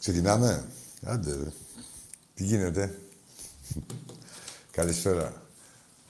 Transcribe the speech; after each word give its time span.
Ξεκινάμε; 0.00 0.64
Άντε, 1.02 1.36
ρε. 1.36 1.52
Τι 2.34 2.44
γίνεται; 2.44 2.98
Καλησπέρα. 4.70 5.42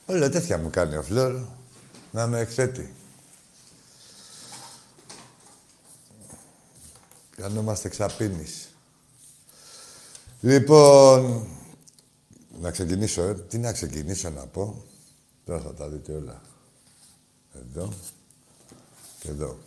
Όλα 0.06 0.28
τέτοια 0.30 0.58
μου 0.58 0.70
κάνει 0.70 0.96
ο 0.96 1.02
Φλόρ. 1.02 1.40
Να 2.12 2.26
με 2.26 2.38
εκθέτει. 2.38 2.94
Κάνομαστε 7.36 7.88
ξαπίνης. 7.88 8.68
Λοιπόν, 10.40 11.46
να 12.60 12.70
ξεκινήσω, 12.70 13.22
ε. 13.22 13.34
Τι 13.34 13.58
να 13.58 13.72
ξεκινήσω 13.72 14.30
να 14.30 14.46
πω; 14.46 14.84
Τώρα 15.44 15.60
θα 15.60 15.74
τα 15.74 15.88
δείτε 15.88 16.12
όλα. 16.12 16.42
Εδώ 17.54 17.92
και 19.20 19.28
εδώ. 19.28 19.58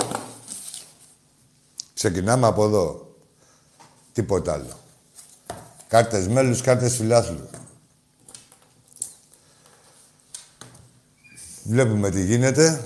Ξεκινάμε 1.94 2.48
από 2.48 2.66
εδώ. 2.66 3.13
Τίποτα 4.14 4.54
άλλο. 4.54 4.80
Κάρτες 5.88 6.28
μέλους, 6.28 6.62
κάρτες 6.62 6.96
φιλάθλου. 6.96 7.50
Βλέπουμε 11.64 12.10
τι 12.10 12.26
γίνεται. 12.26 12.86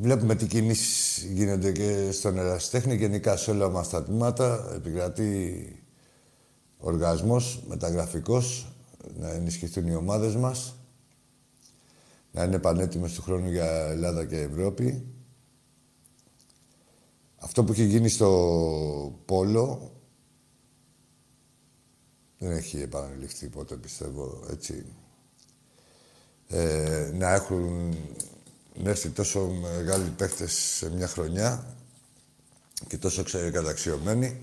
Βλέπουμε 0.00 0.34
τι 0.34 0.46
κινήσεις 0.46 1.24
γίνονται 1.24 1.72
και 1.72 2.10
στον 2.12 2.38
ερασιτέχνη. 2.38 2.94
Γενικά 2.94 3.36
σε 3.36 3.50
όλα 3.50 3.68
μας 3.68 3.88
τα 3.88 4.04
τμήματα 4.04 4.70
επικρατεί 4.74 5.82
οργασμός 6.78 7.62
μεταγραφικός, 7.66 8.72
να 9.18 9.30
ενισχυθούν 9.30 9.86
οι 9.86 9.94
ομάδες 9.94 10.36
μας, 10.36 10.74
να 12.30 12.42
είναι 12.42 12.58
πανέτοιμες 12.58 13.12
του 13.12 13.22
χρόνου 13.22 13.50
για 13.50 13.66
Ελλάδα 13.70 14.24
και 14.24 14.40
Ευρώπη. 14.40 15.11
Αυτό 17.44 17.64
που 17.64 17.72
έχει 17.72 17.84
γίνει 17.84 18.08
στο 18.08 19.18
Πόλο 19.24 19.92
δεν 22.38 22.50
έχει 22.50 22.80
επαναληφθεί 22.80 23.48
ποτέ, 23.48 23.76
πιστεύω, 23.76 24.44
έτσι. 24.50 24.84
Ε, 26.48 27.10
να 27.14 27.32
έχουν 27.32 27.94
έρθει 28.82 29.08
τόσο 29.08 29.40
μεγάλοι 29.40 30.10
παίχτες 30.10 30.52
σε 30.52 30.90
μια 30.90 31.06
χρονιά 31.06 31.76
και 32.86 32.98
τόσο 32.98 33.24
καταξιωμένοι. 33.52 34.40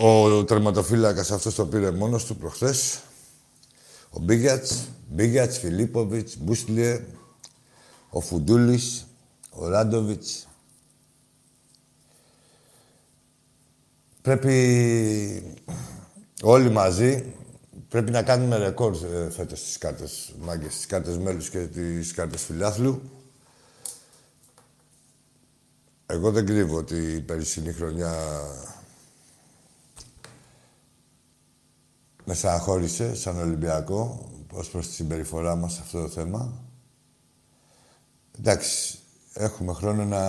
Ο 0.00 0.44
τερματοφύλακας 0.44 1.30
αυτός 1.30 1.54
το 1.54 1.66
πήρε 1.66 1.90
μόνος 1.90 2.24
του 2.24 2.36
προχθές. 2.36 3.02
Ο 4.10 4.20
Μπίγιατς, 4.20 4.88
Μπίγιατς, 5.08 5.58
Φιλίπποβιτς, 5.58 6.36
Μπούστλιε, 6.36 7.04
ο 8.10 8.20
Φουντούλης, 8.20 9.06
ο 9.54 9.68
Ράντοβιτς. 9.68 10.48
Πρέπει 14.22 15.62
όλοι 16.42 16.70
μαζί 16.70 17.34
πρέπει 17.94 18.10
να 18.10 18.22
κάνουμε 18.22 18.56
ρεκόρ 18.56 18.96
ε, 19.04 19.30
φέτος 19.30 19.58
στις 19.60 19.78
κάρτες 19.78 20.34
μάγκες, 20.40 20.72
στις 20.72 20.86
κάρτες 20.86 21.18
μέλους 21.18 21.50
και 21.50 21.66
τις 21.66 22.12
κάρτες 22.12 22.42
φιλάθλου. 22.42 23.02
Εγώ 26.06 26.30
δεν 26.30 26.46
κρύβω 26.46 26.76
ότι 26.76 26.96
η 26.96 27.20
περσινή 27.20 27.72
χρονιά 27.72 28.14
με 32.24 32.34
συγχώρησε 32.34 33.14
σαν 33.14 33.38
Ολυμπιακό 33.38 34.28
ως 34.52 34.70
προς 34.70 34.86
τη 34.86 34.92
συμπεριφορά 34.92 35.56
μας 35.56 35.72
σε 35.72 35.80
αυτό 35.82 36.00
το 36.00 36.08
θέμα. 36.08 36.62
Εντάξει, 38.38 38.98
έχουμε 39.34 39.72
χρόνο 39.72 40.04
να... 40.04 40.22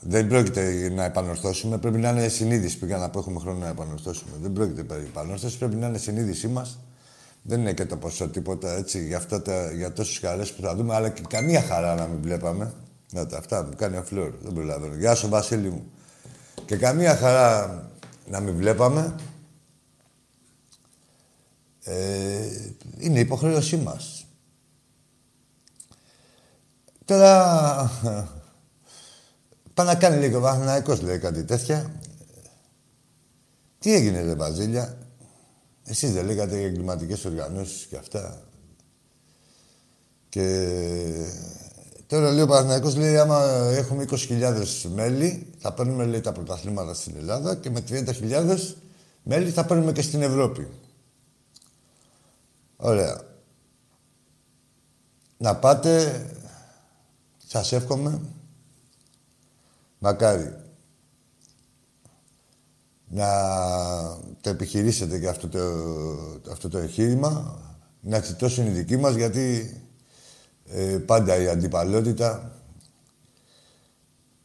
Δεν 0.00 0.28
πρόκειται 0.28 0.90
να 0.94 1.04
επανορθώσουμε. 1.04 1.78
Πρέπει 1.78 1.98
να 1.98 2.08
είναι 2.10 2.28
συνείδηση. 2.28 2.78
Πήγα 2.78 2.96
να 2.96 3.08
πω 3.10 3.18
έχουμε 3.18 3.40
χρόνο 3.40 3.58
να 3.58 3.68
επανορθώσουμε. 3.68 4.30
Δεν 4.40 4.52
πρόκειται 4.52 4.82
περί 4.82 5.04
επανόρθωσης. 5.04 5.58
Πρέπει 5.58 5.74
να 5.74 5.86
είναι 5.86 5.98
συνείδησή 5.98 6.48
μας. 6.48 6.78
Δεν 7.42 7.60
είναι 7.60 7.72
και 7.72 7.86
το 7.86 7.96
ποσό 7.96 8.28
τίποτα 8.28 8.76
έτσι 8.76 9.06
για, 9.06 9.16
αυτά 9.16 9.42
τα, 9.42 9.72
για 9.72 9.92
τόσες 9.92 10.18
χαρές 10.18 10.52
που 10.52 10.62
θα 10.62 10.74
δούμε, 10.74 10.94
αλλά 10.94 11.08
και 11.08 11.22
καμία 11.28 11.62
χαρά 11.62 11.94
να 11.94 12.06
μην 12.06 12.22
βλέπαμε. 12.22 12.72
Να 13.12 13.26
τα 13.26 13.38
αυτά 13.38 13.62
μου 13.62 13.72
κάνει 13.76 13.96
ο 13.96 14.02
Φλόρ. 14.02 14.32
Δεν 14.42 14.52
προλαβαίνω. 14.52 14.94
Γεια 14.94 15.14
σου, 15.14 15.28
Βασίλη 15.28 15.70
μου. 15.70 15.90
Και 16.64 16.76
καμία 16.76 17.16
χαρά 17.16 17.82
να 18.26 18.40
μην 18.40 18.56
βλέπαμε. 18.56 19.14
Ε, 21.84 22.38
είναι 22.98 23.18
υποχρέωσή 23.18 23.76
μας. 23.76 24.27
Τώρα... 27.08 27.90
Πάει 29.74 29.86
να 29.86 29.94
κάνει 29.94 30.16
λίγο 30.16 30.40
Παναθηναϊκός, 30.40 31.00
λέει 31.00 31.18
κάτι 31.18 31.44
τέτοια. 31.44 32.00
Τι 33.78 33.94
έγινε, 33.94 34.22
ρε 34.22 34.34
Βαζίλια; 34.34 34.98
Εσείς 35.84 36.12
δεν 36.12 36.24
λέγατε 36.24 36.58
για 36.58 36.66
εγκληματικές 36.66 37.24
οργανώσεις 37.24 37.86
και 37.86 37.96
αυτά. 37.96 38.42
Και 40.28 40.44
τώρα 42.06 42.30
λέει 42.30 42.42
ο 42.42 42.46
Παναθηναϊκός, 42.46 42.96
λέει, 42.96 43.18
άμα 43.18 43.44
έχουμε 43.70 44.04
20.000 44.10 44.64
μέλη, 44.94 45.52
θα 45.58 45.72
παίρνουμε 45.72 46.04
λέει, 46.04 46.20
τα 46.20 46.32
πρωταθλήματα 46.32 46.94
στην 46.94 47.16
Ελλάδα 47.16 47.54
και 47.54 47.70
με 47.70 47.84
30.000 47.88 48.58
μέλη 49.22 49.50
θα 49.50 49.64
παίρνουμε 49.64 49.92
και 49.92 50.02
στην 50.02 50.22
Ευρώπη. 50.22 50.68
Ωραία. 52.76 53.20
Να 55.36 55.56
πάτε, 55.56 56.24
σας 57.50 57.72
εύχομαι, 57.72 58.20
μακάρι 59.98 60.56
να 63.08 63.28
το 64.40 64.50
επιχειρήσετε 64.50 65.18
και 65.18 65.28
αυτό 65.28 65.48
το, 65.48 65.60
αυτό 66.50 66.68
το 66.68 66.78
εγχείρημα, 66.78 67.60
να 68.00 68.20
τσιτώσουν 68.20 68.66
οι 68.66 68.70
δικοί 68.70 68.96
μας, 68.96 69.14
γιατί 69.14 69.76
ε, 70.64 70.98
πάντα 70.98 71.36
η 71.36 71.48
αντιπαλότητα, 71.48 72.52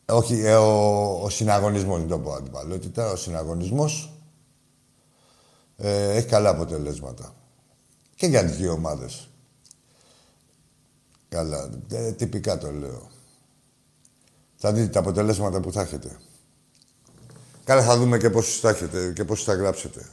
όχι, 0.05 0.39
ε, 0.39 0.55
ο, 0.55 1.21
ο 1.21 1.29
συναγωνισμός, 1.29 1.99
δεν 1.99 2.07
το 2.07 2.19
πω 2.19 2.33
αντιπαλότητα, 2.33 3.11
ο 3.11 3.15
συναγωνισμός 3.15 4.13
ε, 5.77 6.15
έχει 6.15 6.27
καλά 6.27 6.49
αποτελέσματα. 6.49 7.35
Και 8.15 8.27
για 8.27 8.45
τις 8.45 8.57
δύο 8.57 8.71
ομάδες. 8.71 9.27
Καλά, 11.33 11.69
ε, 11.91 12.11
τυπικά 12.11 12.57
το 12.57 12.71
λέω. 12.71 13.11
Θα 14.55 14.73
δείτε 14.73 14.87
τα 14.87 14.99
αποτελέσματα 14.99 15.59
που 15.59 15.71
θα 15.71 15.81
έχετε. 15.81 16.17
Καλά, 17.63 17.83
θα 17.83 17.97
δούμε 17.97 18.17
και 18.17 18.29
πώς 18.29 18.59
θα 18.59 18.69
έχετε 18.69 19.11
και 19.15 19.23
πώς 19.23 19.43
θα 19.43 19.53
γράψετε. 19.53 20.05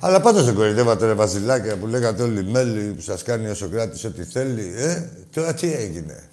Αλλά 0.00 0.20
πάντως 0.20 0.44
δεν 0.44 0.54
κορυδεύατε 0.54 1.06
ρε 1.06 1.14
Βασιλάκια 1.14 1.76
που 1.78 1.86
λέγατε 1.86 2.22
όλοι 2.22 2.44
μέλη 2.44 2.92
που 2.92 3.00
σας 3.00 3.22
κάνει 3.22 3.48
ο 3.48 3.54
Σοκράτης 3.54 4.04
ό,τι 4.04 4.24
θέλει. 4.24 4.74
Ε, 4.76 5.08
τώρα 5.32 5.54
τι 5.54 5.72
έγινε; 5.72 6.28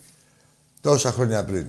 Τόσα 0.82 1.12
χρόνια 1.12 1.44
πριν. 1.44 1.68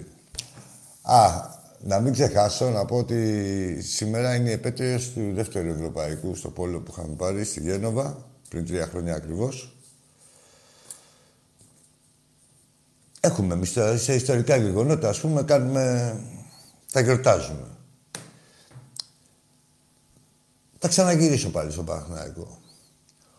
Α, 1.03 1.55
να 1.81 2.01
μην 2.01 2.13
ξεχάσω 2.13 2.71
να 2.71 2.85
πω 2.85 2.97
ότι 2.97 3.81
σήμερα 3.83 4.35
είναι 4.35 4.49
η 4.49 4.53
επέτειος 4.53 5.13
του 5.13 5.33
δεύτερου 5.35 5.69
Ευρωπαϊκού 5.69 6.35
στο 6.35 6.51
πόλο 6.51 6.81
που 6.81 6.93
είχαμε 6.97 7.15
πάρει 7.15 7.45
στη 7.45 7.61
Γένοβα 7.61 8.25
πριν 8.49 8.67
τρία 8.67 8.87
χρόνια 8.87 9.15
ακριβώς. 9.15 9.76
Έχουμε 13.27 13.55
εμείς 13.55 13.79
σε 13.97 14.15
ιστορικά 14.15 14.57
γεγονότα, 14.57 15.09
ας 15.09 15.21
πούμε, 15.21 15.43
κάνουμε... 15.43 16.17
τα 16.93 17.01
γιορτάζουμε. 17.01 17.67
Θα 20.79 20.89
ξαναγυρίσω 20.89 21.51
πάλι 21.51 21.73
στο 21.73 21.83
Παναθηναϊκό. 21.83 22.59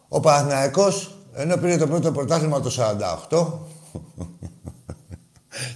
Ο 0.07 0.19
Παναθηναϊκός, 0.19 1.17
ενώ 1.33 1.57
πήρε 1.57 1.77
το 1.77 1.87
πρώτο 1.87 2.11
πρωτάθλημα 2.11 2.61
το 2.61 2.71
48, 3.29 3.53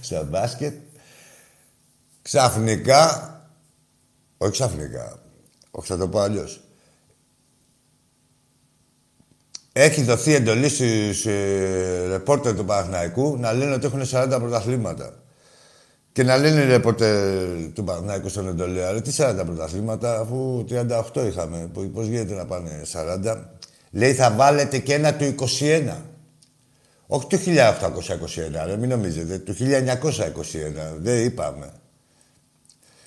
στο 0.00 0.24
μπάσκετ, 0.24 0.74
ξαφνικά, 2.22 3.40
όχι 4.38 4.52
ξαφνικά, 4.52 5.22
όχι 5.70 5.86
θα 5.86 5.96
το 5.96 6.08
πω 6.08 6.18
αλλιώς, 6.18 6.61
έχει 9.72 10.02
δοθεί 10.02 10.34
εντολή 10.34 10.68
στους 10.68 11.26
ε, 11.26 12.06
ρεπόρτερ 12.08 12.54
του 12.54 12.64
Παναθηναϊκού 12.64 13.36
να 13.38 13.52
λένε 13.52 13.74
ότι 13.74 13.86
έχουν 13.86 14.02
40 14.10 14.36
πρωταθλήματα. 14.40 15.14
Και 16.12 16.22
να 16.22 16.36
λένε 16.36 16.60
οι 16.60 16.66
ρεπόρτερ 16.66 17.72
του 17.72 17.84
Παναθηναϊκού 17.84 18.28
στον 18.28 18.48
εντολή, 18.48 18.84
αλλά 18.84 19.00
τι 19.00 19.10
40 19.16 19.42
πρωταθλήματα, 19.46 20.20
αφού 20.20 20.64
38 21.14 21.26
είχαμε. 21.26 21.70
Πώς 21.92 22.06
γίνεται 22.06 22.34
να 22.34 22.44
πάνε 22.44 22.82
40. 23.24 23.36
Λέει 23.90 24.12
θα 24.14 24.30
βάλετε 24.30 24.78
και 24.78 24.94
ένα 24.94 25.14
του 25.14 25.34
21. 25.60 25.96
Όχι 27.06 27.26
του 27.26 27.38
1821, 28.74 28.78
μην 28.78 28.88
νομίζετε, 28.88 29.38
του 29.38 29.54
1921. 29.54 29.58
Δεν 30.98 31.24
είπαμε. 31.24 31.72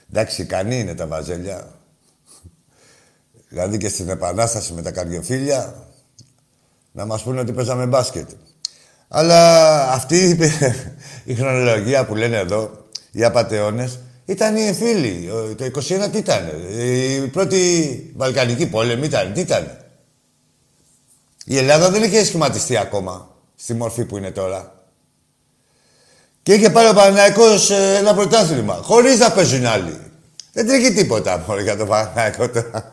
Εντάξει, 0.10 0.42
ικανή 0.42 0.80
είναι 0.80 0.96
τα 0.96 1.08
βαζέλια. 1.08 1.68
Δηλαδή 3.50 3.78
και 3.78 3.90
στην 3.90 4.10
Επανάσταση 4.10 4.74
με 4.74 4.82
τα 4.82 4.92
καρδιοφίλια, 4.92 5.86
να 6.96 7.06
μας 7.06 7.24
πούνε 7.24 7.40
ότι 7.40 7.52
παίζαμε 7.52 7.86
μπάσκετ. 7.86 8.30
Αλλά 9.08 9.92
αυτή 9.92 10.38
η 11.24 11.36
χρονολογία 11.40 12.06
που 12.06 12.16
λένε 12.16 12.38
εδώ, 12.38 12.86
οι 13.12 13.24
απαταιώνες, 13.24 14.00
ήταν 14.26 14.56
οι 14.56 14.62
εμφύλοι. 14.62 15.30
Το 15.58 15.66
21 15.66 16.10
τι 16.12 16.18
ήταν. 16.18 16.52
Η 17.24 17.28
πρώτη 17.28 18.14
Βαλκανική 18.16 18.68
πόλεμη 18.68 19.06
ήταν. 19.06 19.34
Τι 19.34 19.40
ήταν. 19.40 19.78
Η 21.46 21.58
Ελλάδα 21.58 21.90
δεν 21.90 22.04
είχε 22.04 22.26
σχηματιστεί 22.26 22.78
ακόμα 22.78 23.30
στη 23.56 23.74
μορφή 23.74 24.06
που 24.06 24.18
είναι 24.18 24.32
τώρα. 24.32 24.74
Και 26.44 26.54
είχε 26.54 26.70
πάρει 26.70 26.90
ο 26.90 26.94
Παναθηναϊκός 26.94 27.70
ε, 27.70 27.96
ένα 27.98 28.14
πρωτάθλημα. 28.14 28.74
Χωρίς 28.74 29.20
να 29.20 29.32
παίζουν 29.32 29.66
άλλοι. 29.66 30.00
Δεν 30.54 30.68
τρέχει 30.68 30.94
τίποτα 30.94 31.44
μόνο 31.48 31.62
για 31.62 31.78
τον 31.78 31.88
Παναθηναϊκό 31.88 32.50
τώρα. 32.50 32.92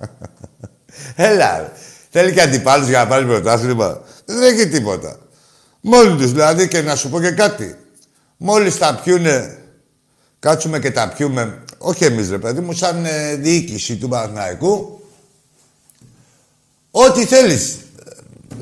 Έλα. 1.17 1.73
Θέλει 2.15 2.33
και 2.33 2.41
αντιπάλους 2.41 2.89
για 2.89 2.99
να 2.99 3.07
πάρει 3.07 3.27
πρωτάθλημα. 3.27 4.01
Δεν 4.25 4.43
έχει 4.43 4.69
τίποτα. 4.69 5.19
Μόνοι 5.81 6.17
τους 6.17 6.33
δηλαδή 6.33 6.69
και 6.69 6.81
να 6.81 6.97
σου 6.97 7.09
πω 7.09 7.21
και 7.21 7.31
κάτι. 7.31 7.77
Μόλις 8.37 8.79
τα 8.79 9.01
πιούνε, 9.05 9.59
κάτσουμε 10.39 10.79
και 10.79 10.91
τα 10.91 11.09
πιούμε, 11.09 11.65
όχι 11.79 12.05
εμείς 12.05 12.31
ρε 12.31 12.39
παιδί 12.39 12.61
μου, 12.61 12.73
σαν 12.73 13.05
ε, 13.05 13.35
διοίκηση 13.35 13.97
του 13.97 14.09
Παναθηναϊκού, 14.09 15.03
ό,τι 16.91 17.25
θέλεις, 17.25 17.79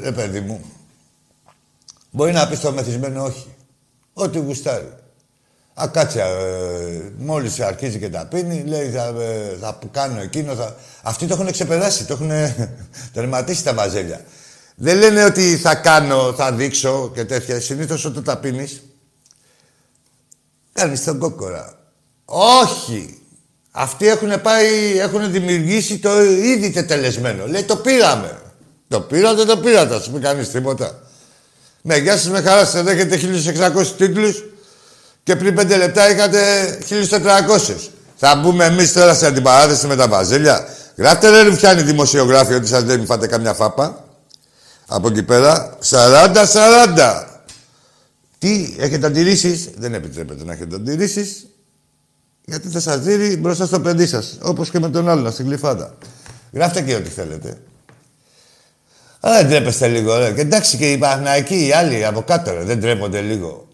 ρε 0.00 0.12
παιδί 0.12 0.40
μου. 0.40 0.64
Μπορεί 2.10 2.32
να 2.32 2.48
πεις 2.48 2.60
το 2.60 2.72
μεθυσμένο 2.72 3.24
όχι. 3.24 3.54
Ό,τι 4.12 4.38
γουστάρει. 4.38 4.92
Α, 5.82 5.88
κάτσε, 5.88 6.20
ε, 6.20 7.00
μόλις 7.18 7.60
αρχίζει 7.60 7.98
και 7.98 8.08
τα 8.08 8.26
πίνει, 8.26 8.64
λέει 8.66 8.90
θα, 8.90 9.14
ε, 9.20 9.56
θα 9.60 9.78
κάνω 9.90 10.20
εκείνο, 10.20 10.54
θα... 10.54 10.76
Αυτοί 11.02 11.26
το 11.26 11.34
έχουν 11.34 11.52
ξεπεράσει, 11.52 12.04
το 12.04 12.12
έχουν 12.12 12.30
τερματίσει 13.14 13.64
τα 13.64 13.74
βαζέλια. 13.74 14.20
Δεν 14.74 14.98
λένε 14.98 15.24
ότι 15.24 15.56
θα 15.56 15.74
κάνω, 15.74 16.34
θα 16.36 16.52
δείξω 16.52 17.10
και 17.14 17.24
τέτοια. 17.24 17.60
Συνήθως 17.60 18.04
όταν 18.04 18.24
τα 18.24 18.38
πίνεις, 18.38 18.82
κάνεις 20.72 21.04
τον 21.04 21.18
κόκορα. 21.18 21.78
Όχι. 22.24 23.18
Αυτοί 23.70 24.08
έχουν 24.08 24.40
πάει, 24.40 24.98
έχουν 24.98 25.30
δημιουργήσει 25.30 25.98
το 25.98 26.22
ήδη 26.24 26.70
τετελεσμένο. 26.70 27.46
Λέει 27.46 27.62
το 27.62 27.76
πήραμε. 27.76 28.40
Το 28.88 29.00
πήρατε, 29.00 29.44
το 29.44 29.56
πήρατε. 29.56 29.94
Α 29.94 30.00
πούμε 30.00 30.20
κανεί 30.20 30.46
τίποτα. 30.46 31.02
Με 31.82 31.96
γεια 31.96 32.16
σας, 32.16 32.28
με 32.28 32.40
χαρά 32.40 32.64
σα. 32.64 32.82
Δέχετε 32.82 33.18
1600 33.76 33.86
τίτλους 33.96 34.44
και 35.22 35.36
πριν 35.36 35.58
5 35.60 35.76
λεπτά 35.76 36.10
είχατε 36.10 36.40
1400. 36.88 37.90
Θα 38.16 38.36
μπούμε 38.36 38.64
εμείς 38.64 38.92
τώρα 38.92 39.14
σε 39.14 39.26
αντιπαράθεση 39.26 39.86
με 39.86 39.96
τα 39.96 40.08
βαζέλια. 40.08 40.66
Γράφτε 40.96 41.30
ρε 41.30 41.42
Ρουφιάνη 41.42 41.82
δημοσιογράφοι 41.82 42.54
ότι 42.54 42.66
σας 42.66 42.84
λέει 42.84 42.96
μην 42.96 43.06
φάτε 43.06 43.26
καμιά 43.26 43.54
φάπα. 43.54 44.04
Από 44.86 45.08
εκεί 45.08 45.22
πέρα 45.22 45.78
40-40. 45.90 47.24
Τι, 48.38 48.74
έχετε 48.78 49.06
αντιρρήσεις; 49.06 49.68
Δεν 49.76 49.94
επιτρέπετε 49.94 50.44
να 50.44 50.52
έχετε 50.52 50.76
αντιρρήσεις. 50.76 51.46
Γιατί 52.44 52.68
θα 52.68 52.80
σας 52.80 53.00
δει 53.00 53.36
μπροστά 53.36 53.66
στο 53.66 53.80
παιδί 53.80 54.06
σας. 54.06 54.38
Όπως 54.42 54.70
και 54.70 54.78
με 54.78 54.90
τον 54.90 55.08
άλλον 55.08 55.32
στην 55.32 55.46
κλειφάδα. 55.46 55.94
Γράφτε 56.52 56.82
και 56.82 56.94
ό,τι 56.94 57.08
θέλετε. 57.08 57.58
Αλλά 59.20 59.36
δεν 59.36 59.48
τρέπεστε 59.48 59.88
λίγο, 59.88 60.18
ρε. 60.18 60.32
Και 60.32 60.40
εντάξει 60.40 60.76
και 60.76 60.92
οι 60.92 60.98
Παναγικοί, 60.98 61.66
οι 61.66 61.72
άλλοι 61.72 62.06
από 62.06 62.22
κάτω, 62.22 62.52
ρε. 62.52 62.64
Δεν 62.64 62.80
τρέπονται 62.80 63.20
λίγο. 63.20 63.68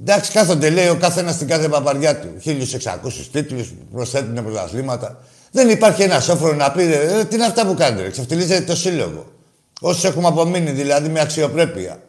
Εντάξει, 0.00 0.32
κάθονται, 0.32 0.70
λέει, 0.70 0.88
ο 0.88 0.96
καθένας 0.96 1.34
στην 1.34 1.46
κάθε 1.48 1.68
παπαριά 1.68 2.20
του. 2.20 2.28
1600 2.38 3.28
τίτλους, 3.32 3.72
προσθέτουν 3.92 4.44
πρωταθλήματα. 4.44 5.18
Δεν 5.50 5.68
υπάρχει 5.68 6.02
ένας 6.02 6.24
σόφρο 6.24 6.54
να 6.54 6.70
πει, 6.70 6.82
ε, 6.82 7.24
τι 7.24 7.34
είναι 7.34 7.44
αυτά 7.44 7.66
που 7.66 7.74
κάνετε, 7.74 8.02
ρε. 8.02 8.10
Ξεφτιλίζετε 8.10 8.64
το 8.64 8.76
σύλλογο. 8.76 9.32
Όσοι 9.80 10.06
έχουμε 10.06 10.26
απομείνει, 10.26 10.70
δηλαδή 10.70 11.08
με 11.08 11.20
αξιοπρέπεια. 11.20 12.02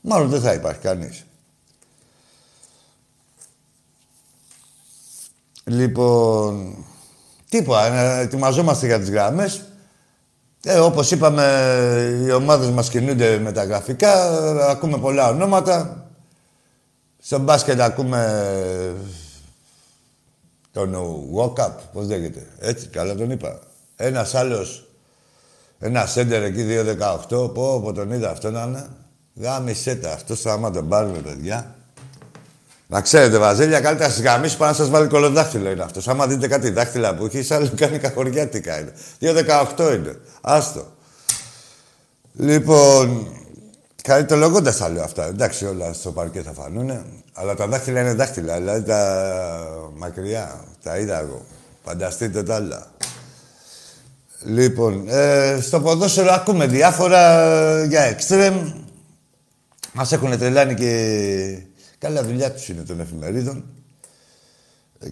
Μάλλον 0.00 0.28
δεν 0.28 0.40
θα 0.40 0.52
υπάρχει 0.52 0.80
κανείς. 0.80 1.24
Λοιπόν, 5.64 6.84
τίποτα, 7.48 8.18
ετοιμαζόμαστε 8.20 8.86
για 8.86 8.98
τις 8.98 9.10
γραμμές. 9.10 9.62
Ε, 10.64 10.78
όπως 10.78 11.10
είπαμε, 11.10 11.44
οι 12.26 12.30
ομάδες 12.30 12.68
μας 12.68 12.88
κινούνται 12.88 13.38
με 13.38 13.52
τα 13.52 13.64
γραφικά, 13.64 14.40
ακούμε 14.68 14.98
πολλά 14.98 15.28
ονόματα. 15.28 16.07
Στο 17.28 17.38
μπάσκετ 17.38 17.80
ακούμε 17.80 18.94
τον 20.72 20.96
Walkup, 21.36 21.70
πώς 21.92 22.06
λέγεται. 22.06 22.46
Έτσι, 22.58 22.86
καλά 22.86 23.14
τον 23.14 23.30
είπα. 23.30 23.58
Ένας 23.96 24.34
άλλος 24.34 24.88
ένα 25.78 26.06
σέντερ 26.06 26.42
εκεί 26.42 26.66
2-18. 27.28 27.54
Πω, 27.54 27.80
πω 27.80 27.92
τον 27.92 28.10
είδα 28.10 28.30
αυτό 28.30 28.50
να 28.50 28.62
είναι. 28.62 28.88
Γάμισέ 29.34 29.94
τα. 29.94 30.12
Αυτό 30.12 30.34
θα 30.34 30.52
άμα 30.52 30.70
τον 30.70 30.88
πάρουμε, 30.88 31.18
παιδιά. 31.18 31.74
Να 32.86 33.00
ξέρετε, 33.00 33.38
Βαζέλια, 33.38 33.80
καλύτερα 33.80 34.10
στι 34.10 34.22
γαμίσει 34.22 34.56
πάνω 34.56 34.70
να 34.70 34.76
σας 34.76 34.88
βάλει 34.88 35.08
κολοδάχτυλο 35.08 35.70
είναι 35.70 35.82
αυτός. 35.82 36.08
Άμα 36.08 36.26
δείτε 36.26 36.48
κάτι 36.48 36.70
δάχτυλα 36.70 37.14
που 37.14 37.30
έχει, 37.32 37.54
άλλο 37.54 37.70
κάνει 37.76 37.98
καχωριάτικα 37.98 38.80
είναι. 38.80 38.92
2-18 39.76 39.94
είναι. 39.94 40.20
Άστο. 40.40 40.86
Λοιπόν, 42.32 43.28
Χαριτολογώντα 44.08 44.74
τα 44.74 44.88
λέω 44.88 45.02
αυτά. 45.02 45.24
Εντάξει, 45.24 45.64
όλα 45.66 45.92
στο 45.92 46.12
παρκέ 46.12 46.42
θα 46.42 46.52
φανούνε. 46.52 47.04
Αλλά 47.32 47.54
τα 47.54 47.66
δάχτυλα 47.66 48.00
είναι 48.00 48.14
δάχτυλα. 48.14 48.56
Δηλαδή 48.56 48.82
τα 48.82 49.90
μακριά. 49.94 50.64
Τα 50.82 50.98
είδα 50.98 51.20
εγώ. 51.20 51.44
Φανταστείτε 51.84 52.42
τα 52.42 52.54
άλλα. 52.54 52.92
Λοιπόν, 54.44 55.08
ε, 55.08 55.58
στο 55.60 55.80
ποδόσφαιρο 55.80 56.32
ακούμε 56.32 56.66
διάφορα 56.66 57.40
ε, 57.40 57.84
για 57.84 58.00
εξτρέμ. 58.00 58.72
Μας 59.92 60.12
έχουν 60.12 60.38
τρελάνει 60.38 60.74
και 60.74 61.62
καλά 61.98 62.22
δουλειά 62.22 62.52
τους 62.52 62.68
είναι 62.68 62.82
των 62.82 63.00
εφημερίδων. 63.00 63.64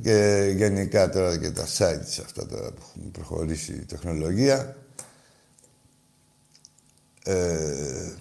Και 0.02 0.52
γενικά 0.56 1.08
τώρα 1.10 1.38
και 1.38 1.50
τα 1.50 1.64
sites 1.64 2.22
αυτά 2.24 2.46
τώρα 2.46 2.70
που 2.70 2.82
έχουν 2.88 3.10
προχωρήσει 3.10 3.72
η 3.72 3.84
τεχνολογία. 3.84 4.76
Ε, 7.24 8.12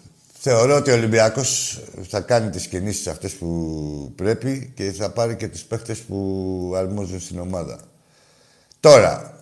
θεωρώ 0.47 0.75
ότι 0.75 0.91
ο 0.91 0.93
Ολυμπιακός 0.93 1.79
θα 2.09 2.19
κάνει 2.21 2.49
τις 2.49 2.67
κινήσεις 2.67 3.07
αυτές 3.07 3.33
που 3.33 4.11
πρέπει 4.15 4.71
και 4.75 4.91
θα 4.91 5.09
πάρει 5.09 5.35
και 5.35 5.47
τις 5.47 5.63
παίχτες 5.63 5.99
που 5.99 6.73
αρμόζουν 6.75 7.19
στην 7.19 7.39
ομάδα. 7.39 7.79
Τώρα, 8.79 9.39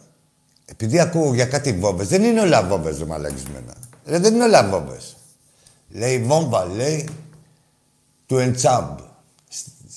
επειδή 0.66 1.00
ακούω 1.00 1.34
για 1.34 1.46
κάτι 1.46 1.74
βόμβες, 1.74 2.08
δεν 2.08 2.24
είναι 2.24 2.42
όλα 2.42 2.64
βόμβες 2.64 2.98
ρε 2.98 3.06
μαλακισμένα. 3.06 3.74
Ρε, 4.06 4.20
δεν 4.20 4.34
είναι 4.34 4.44
όλα 4.44 4.68
βόμβες. 4.68 5.16
Λέει 5.90 6.20
βόμβα, 6.20 6.66
λέει, 6.66 7.10
του 8.26 8.38
Εντσάμπ, 8.38 8.98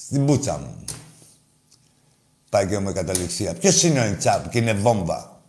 στην 0.07 0.27
πούτσα 0.27 0.59
μου. 0.59 0.85
Πάει 2.51 2.67
και 2.67 2.79
με 2.79 2.93
καταληξία. 2.93 3.55
Ποιος 3.55 3.83
είναι 3.83 4.01
ο 4.01 4.05
Εντσάμπ 4.05 4.49
και 4.49 4.59
είναι 4.59 4.73
βόμβα; 4.73 5.41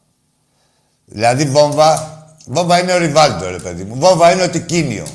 Δηλαδή 1.05 1.45
βόμβα, 1.45 2.35
βόμβα 2.45 2.79
είναι 2.79 2.93
ο 2.93 2.97
Ριβάλτο, 2.97 3.49
ρε 3.49 3.59
παιδί 3.59 3.83
μου. 3.83 3.95
Βόμβα 3.95 4.31
είναι 4.31 4.43
ο 4.43 4.49
Τικίνιο. 4.49 5.07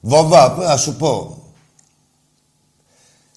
Βόμβα, 0.00 0.56
να 0.56 0.76
σου 0.76 0.96
πω. 0.96 1.42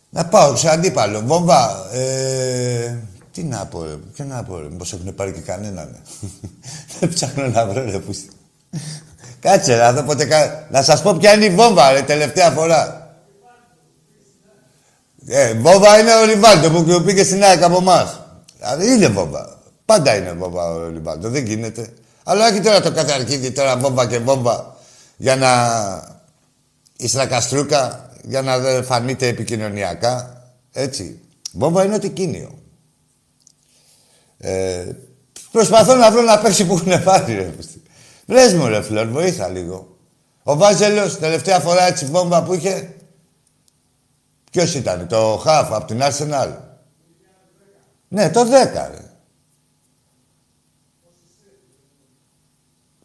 Να 0.09 0.25
πάω 0.25 0.55
σε 0.55 0.69
αντίπαλο. 0.69 1.21
Βόμβα, 1.21 1.87
ε, 1.91 2.97
τι 3.31 3.43
να 3.43 3.65
πω, 3.65 3.83
ρε. 3.83 3.95
Ποιο 4.13 4.25
να 4.25 4.43
πω, 4.43 4.59
ρε. 4.59 4.67
Μήπως 4.69 4.93
έχουν 4.93 5.15
πάρει 5.15 5.33
και 5.33 5.39
κανέναν. 5.39 5.95
Δεν 6.99 7.13
ψάχνω 7.13 7.47
να 7.47 7.65
βρω, 7.65 7.83
ρε. 7.83 7.99
Που... 7.99 8.13
Κάτσε, 9.39 9.75
να 9.75 9.93
δω 9.93 10.03
πότε... 10.03 10.27
Να 10.69 10.81
σας 10.81 11.01
πω 11.01 11.13
ποια 11.13 11.33
είναι 11.33 11.45
η 11.45 11.49
βόμβα, 11.49 11.91
ρε, 11.91 12.01
τελευταία 12.01 12.49
φορά. 12.49 13.09
Ε, 15.27 15.53
βόμβα 15.53 15.99
είναι 15.99 16.15
ο 16.15 16.25
Ριβάλτο 16.25 16.71
που 16.71 17.03
πήγε 17.03 17.23
στην 17.23 17.43
ΑΕΚ 17.43 17.63
από 17.63 17.77
εμάς. 17.77 18.19
Δηλαδή 18.57 18.93
είναι 18.93 19.07
βόμβα. 19.07 19.59
Πάντα 19.85 20.15
είναι 20.15 20.31
βόμβα 20.31 20.71
ο 20.71 20.87
Ριβάλτο. 20.87 21.29
Δεν 21.29 21.45
γίνεται. 21.45 21.93
Αλλά 22.23 22.47
όχι 22.47 22.61
τώρα 22.61 22.81
το 22.81 22.91
καταρχίδι, 22.91 23.51
τώρα 23.51 23.77
βόμβα 23.77 24.07
και 24.07 24.19
βόμβα 24.19 24.75
για 25.17 25.35
να... 25.35 25.49
η 27.01 27.08
στρακαστρούκα 27.08 28.10
για 28.24 28.41
να 28.41 28.81
φανείτε 28.84 29.27
επικοινωνιακά. 29.27 30.43
Έτσι. 30.72 31.20
Βόμβα 31.51 31.86
είναι 31.86 31.96
ότι 31.96 32.10
κίνιο. 32.10 32.60
Ε, 34.38 34.91
προσπαθώ 35.51 35.96
να 35.96 36.12
βρω 36.12 36.20
ένα 36.20 36.39
παίξει 36.39 36.65
που 36.65 36.74
έχουν 36.74 37.03
πάρει, 37.03 37.34
ρε. 37.34 37.53
Βρες 38.25 38.53
μου, 38.53 38.67
ρε, 38.67 38.81
Φλόρ, 38.81 39.08
βοήθα 39.08 39.48
λίγο. 39.48 39.98
Ο 40.43 40.55
Βάζελος, 40.55 41.20
τελευταία 41.20 41.60
φορά 41.60 41.84
έτσι 41.84 42.05
βόμβα 42.05 42.43
που 42.43 42.53
είχε, 42.53 42.96
Ποιος 44.51 44.74
ήταν, 44.74 45.08
το 45.08 45.41
Χαφ 45.43 45.74
από 45.74 45.86
την 45.86 46.00
Arsenal; 46.01 46.58
Ναι, 48.08 48.29
το 48.29 48.41
10, 48.41 48.46
ρε. 48.91 49.12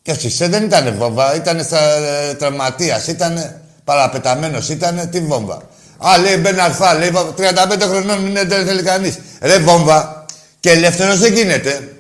Και 0.03 0.11
ο 0.11 0.15
Σισε 0.15 0.49
δεν 0.49 0.65
ήταν 0.65 0.97
βόμβα, 0.97 1.35
ήταν 1.35 1.65
στα 1.65 1.81
ε, 1.81 2.35
τραυματίας, 2.35 3.07
ήταν 3.07 3.61
παραπεταμένος, 3.87 4.69
ήταν 4.69 5.09
τι 5.11 5.21
βόμβα. 5.21 5.63
Α, 5.99 6.19
λέει 6.19 6.37
Μπεν 6.41 6.61
Αλφά, 6.61 6.95
λέει 6.95 7.11
35 7.37 7.81
χρονών 7.81 8.27
είναι, 8.27 8.45
δεν 8.45 8.67
θέλει 8.67 8.83
κανείς. 8.83 9.19
Ρε 9.41 9.59
βόμβα, 9.59 10.25
και 10.61 10.71
ελεύθερος 10.71 11.19
δεν 11.19 11.33
γίνεται. 11.33 11.93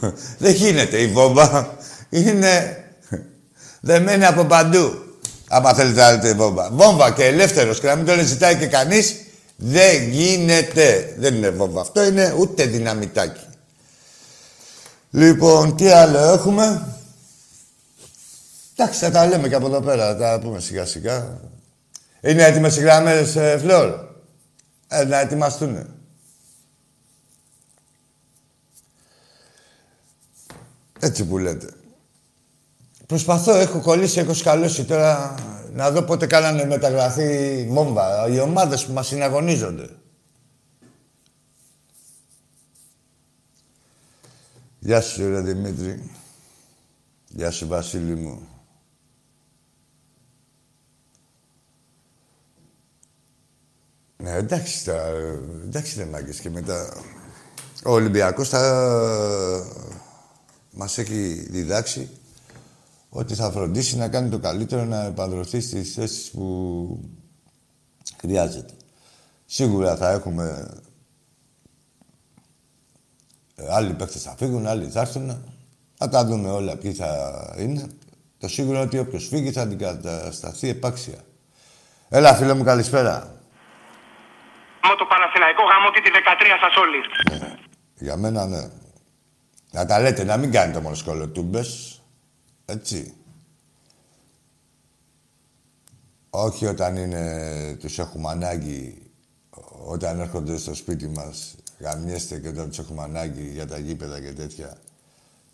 δεν 0.38 0.52
γίνεται 0.52 0.96
η 1.00 1.06
βόμβα. 1.06 1.76
Είναι 2.10 2.84
δεμένη 3.80 4.24
από 4.24 4.44
παντού. 4.44 5.04
Άμα 5.48 5.74
θέλετε 5.74 6.00
να 6.00 6.12
δείτε 6.12 6.34
βόμβα. 6.34 6.70
Βόμβα 6.72 7.10
και 7.10 7.24
ελεύθερος 7.24 7.80
και 7.80 7.86
να 7.86 7.96
μην 7.96 8.06
το 8.06 8.24
ζητάει 8.24 8.56
και 8.56 8.66
κανείς, 8.66 9.14
δεν 9.56 10.08
γίνεται. 10.08 11.14
Δεν 11.18 11.34
είναι 11.34 11.50
βόμβα. 11.50 11.80
Αυτό 11.80 12.04
είναι 12.04 12.34
ούτε 12.38 12.64
δυναμητάκι. 12.64 13.44
Λοιπόν, 15.10 15.76
τι 15.76 15.88
άλλο 15.88 16.18
έχουμε; 16.18 16.86
Εντάξει, 18.78 18.98
θα 18.98 19.10
τα 19.10 19.26
λέμε 19.26 19.48
και 19.48 19.54
από 19.54 19.66
εδώ 19.66 19.80
πέρα. 19.80 20.06
Θα 20.06 20.16
τα 20.16 20.40
πούμε 20.40 20.60
σιγά 20.60 20.84
σιγά. 20.86 21.40
Είναι 22.20 22.44
έτοιμες 22.44 22.76
οι 22.76 22.80
γραμμές, 22.80 23.36
ε, 23.36 23.58
Φλόρ; 23.58 24.04
Ε, 24.88 25.04
να 25.04 25.18
ετοιμαστούν. 25.18 25.86
Έτσι 31.00 31.24
που 31.24 31.38
λέτε. 31.38 31.70
Προσπαθώ, 33.06 33.54
έχω 33.54 33.80
κολλήσει, 33.80 34.18
έχω 34.18 34.34
σκαλώσει 34.34 34.84
τώρα 34.84 35.34
να 35.72 35.90
δω 35.90 36.02
πότε 36.02 36.26
κάνανε 36.26 36.64
μεταγραφή 36.64 37.66
μόμβα. 37.70 38.28
Οι 38.28 38.40
ομάδες 38.40 38.86
που 38.86 38.92
μας 38.92 39.06
συναγωνίζονται. 39.06 39.88
Γεια 44.78 45.00
σου, 45.00 45.30
ρε 45.30 45.40
Δημήτρη. 45.40 46.10
Γεια 47.28 47.50
σου, 47.50 47.66
Βασίλη 47.66 48.14
μου. 48.14 48.55
Ναι, 54.16 54.30
εντάξει 54.30 54.84
τώρα, 54.84 55.06
εντάξει 55.64 55.96
δεν 55.96 56.08
μάγκες 56.08 56.40
και 56.40 56.50
μετά... 56.50 57.02
Ο 57.84 57.90
Ολυμπιακός 57.90 58.48
θα... 58.48 58.62
μας 60.70 60.98
έχει 60.98 61.46
διδάξει 61.50 62.10
ότι 63.08 63.34
θα 63.34 63.50
φροντίσει 63.50 63.96
να 63.96 64.08
κάνει 64.08 64.28
το 64.28 64.38
καλύτερο 64.38 64.84
να 64.84 65.04
επανδρωθεί 65.04 65.60
στις 65.60 65.94
θέσεις 65.94 66.30
που 66.30 67.00
χρειάζεται. 68.20 68.72
Σίγουρα 69.46 69.96
θα 69.96 70.10
έχουμε... 70.10 70.68
Ε, 73.54 73.74
άλλοι 73.74 73.94
παίκτες 73.94 74.22
θα 74.22 74.34
φύγουν, 74.38 74.66
άλλοι 74.66 74.88
θα 74.88 75.00
έρθουν. 75.00 75.44
Θα 75.94 76.08
τα 76.08 76.24
δούμε 76.24 76.50
όλα 76.50 76.76
ποιοι 76.76 76.92
θα 76.92 77.54
είναι. 77.58 77.86
Το 78.38 78.48
σίγουρο 78.48 78.76
είναι 78.76 78.86
ότι 78.86 78.98
όποιος 78.98 79.26
φύγει 79.26 79.52
θα 79.52 79.62
αντικατασταθεί 79.62 80.68
επάξια. 80.68 81.18
Έλα, 82.08 82.34
φίλε 82.34 82.54
μου, 82.54 82.64
καλησπέρα. 82.64 83.35
Με 84.88 84.94
το 84.98 85.04
Παναθηναϊκό 85.12 85.62
γάμο 85.70 85.88
και 85.94 86.00
τη 86.04 86.10
13 86.12 86.58
σας 86.62 86.74
όλοι. 86.84 87.00
Ναι. 87.40 87.54
Για 87.94 88.16
μένα, 88.16 88.46
ναι. 88.46 88.62
Να 89.70 89.86
τα 89.86 90.00
λέτε, 90.00 90.24
να 90.24 90.36
μην 90.36 90.50
κάνετε 90.50 90.80
μόνο 90.80 90.94
σκολοτούμπες. 90.94 92.00
Έτσι. 92.64 93.14
Όχι 96.30 96.66
όταν 96.66 96.96
είναι, 96.96 97.76
τους 97.80 97.98
έχουμε 97.98 98.30
ανάγκη, 98.30 99.10
όταν 99.86 100.20
έρχονται 100.20 100.56
στο 100.56 100.74
σπίτι 100.74 101.08
μας, 101.08 101.56
γαμιέστε 101.78 102.38
και 102.38 102.48
όταν 102.48 102.68
τους 102.68 102.78
έχουμε 102.78 103.02
ανάγκη 103.02 103.50
για 103.50 103.66
τα 103.66 103.78
γήπεδα 103.78 104.20
και 104.20 104.32
τέτοια. 104.32 104.76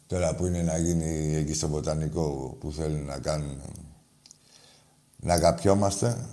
Τώρα 0.06 0.34
που 0.34 0.46
είναι 0.46 0.62
να 0.62 0.78
γίνει 0.78 1.36
εκεί 1.36 1.54
στο 1.54 1.68
βοτανικό 1.68 2.56
που 2.60 2.72
θέλουν 2.72 3.04
να 3.04 3.18
κάνουν, 3.18 3.62
να 5.16 5.34
αγαπιόμαστε. 5.34 6.28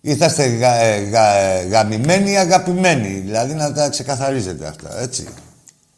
Ή 0.00 0.14
θα 0.14 0.26
είστε 0.26 0.46
γα, 0.46 0.74
ε, 0.74 1.00
γα, 1.00 1.34
ε, 1.34 1.66
γαμημένοι 1.66 2.30
ή 2.30 2.36
αγαπημένοι. 2.36 3.20
Δηλαδή 3.24 3.54
να 3.54 3.72
τα 3.72 3.88
ξεκαθαρίζετε 3.88 4.66
αυτά, 4.66 5.00
έτσι. 5.00 5.28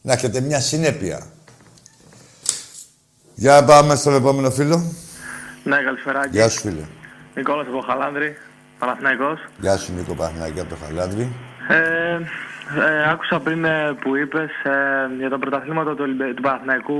Να 0.02 0.12
έχετε 0.12 0.40
μια 0.40 0.60
συνέπεια. 0.60 1.26
Για 3.34 3.64
πάμε 3.64 3.94
στον 3.94 4.14
επόμενο 4.14 4.50
φίλο. 4.50 4.82
Ναι, 5.64 5.76
καλησπέρα. 5.76 6.26
Γεια 6.30 6.48
σου, 6.48 6.60
φίλε. 6.60 6.84
Νικόλας 7.34 7.66
από 7.66 7.80
Χαλάνδρη, 7.80 8.36
Παναθηναϊκός. 8.78 9.40
Γεια 9.60 9.76
σου, 9.76 9.92
Νίκο 9.96 10.14
Παναθηναϊκή 10.14 10.60
από 10.60 10.68
το 10.68 10.76
Χαλάνδρη. 10.84 11.32
Ε, 11.68 12.14
ε, 12.78 13.10
άκουσα 13.10 13.40
πριν 13.40 13.64
ε, 13.64 13.96
που 14.00 14.16
είπες 14.16 14.50
ε, 14.64 15.16
για 15.18 15.28
τα 15.28 15.38
πρωταθλήματα 15.38 15.94
του, 15.94 16.04
του 16.34 16.42
Παναθηναϊκού 16.42 16.98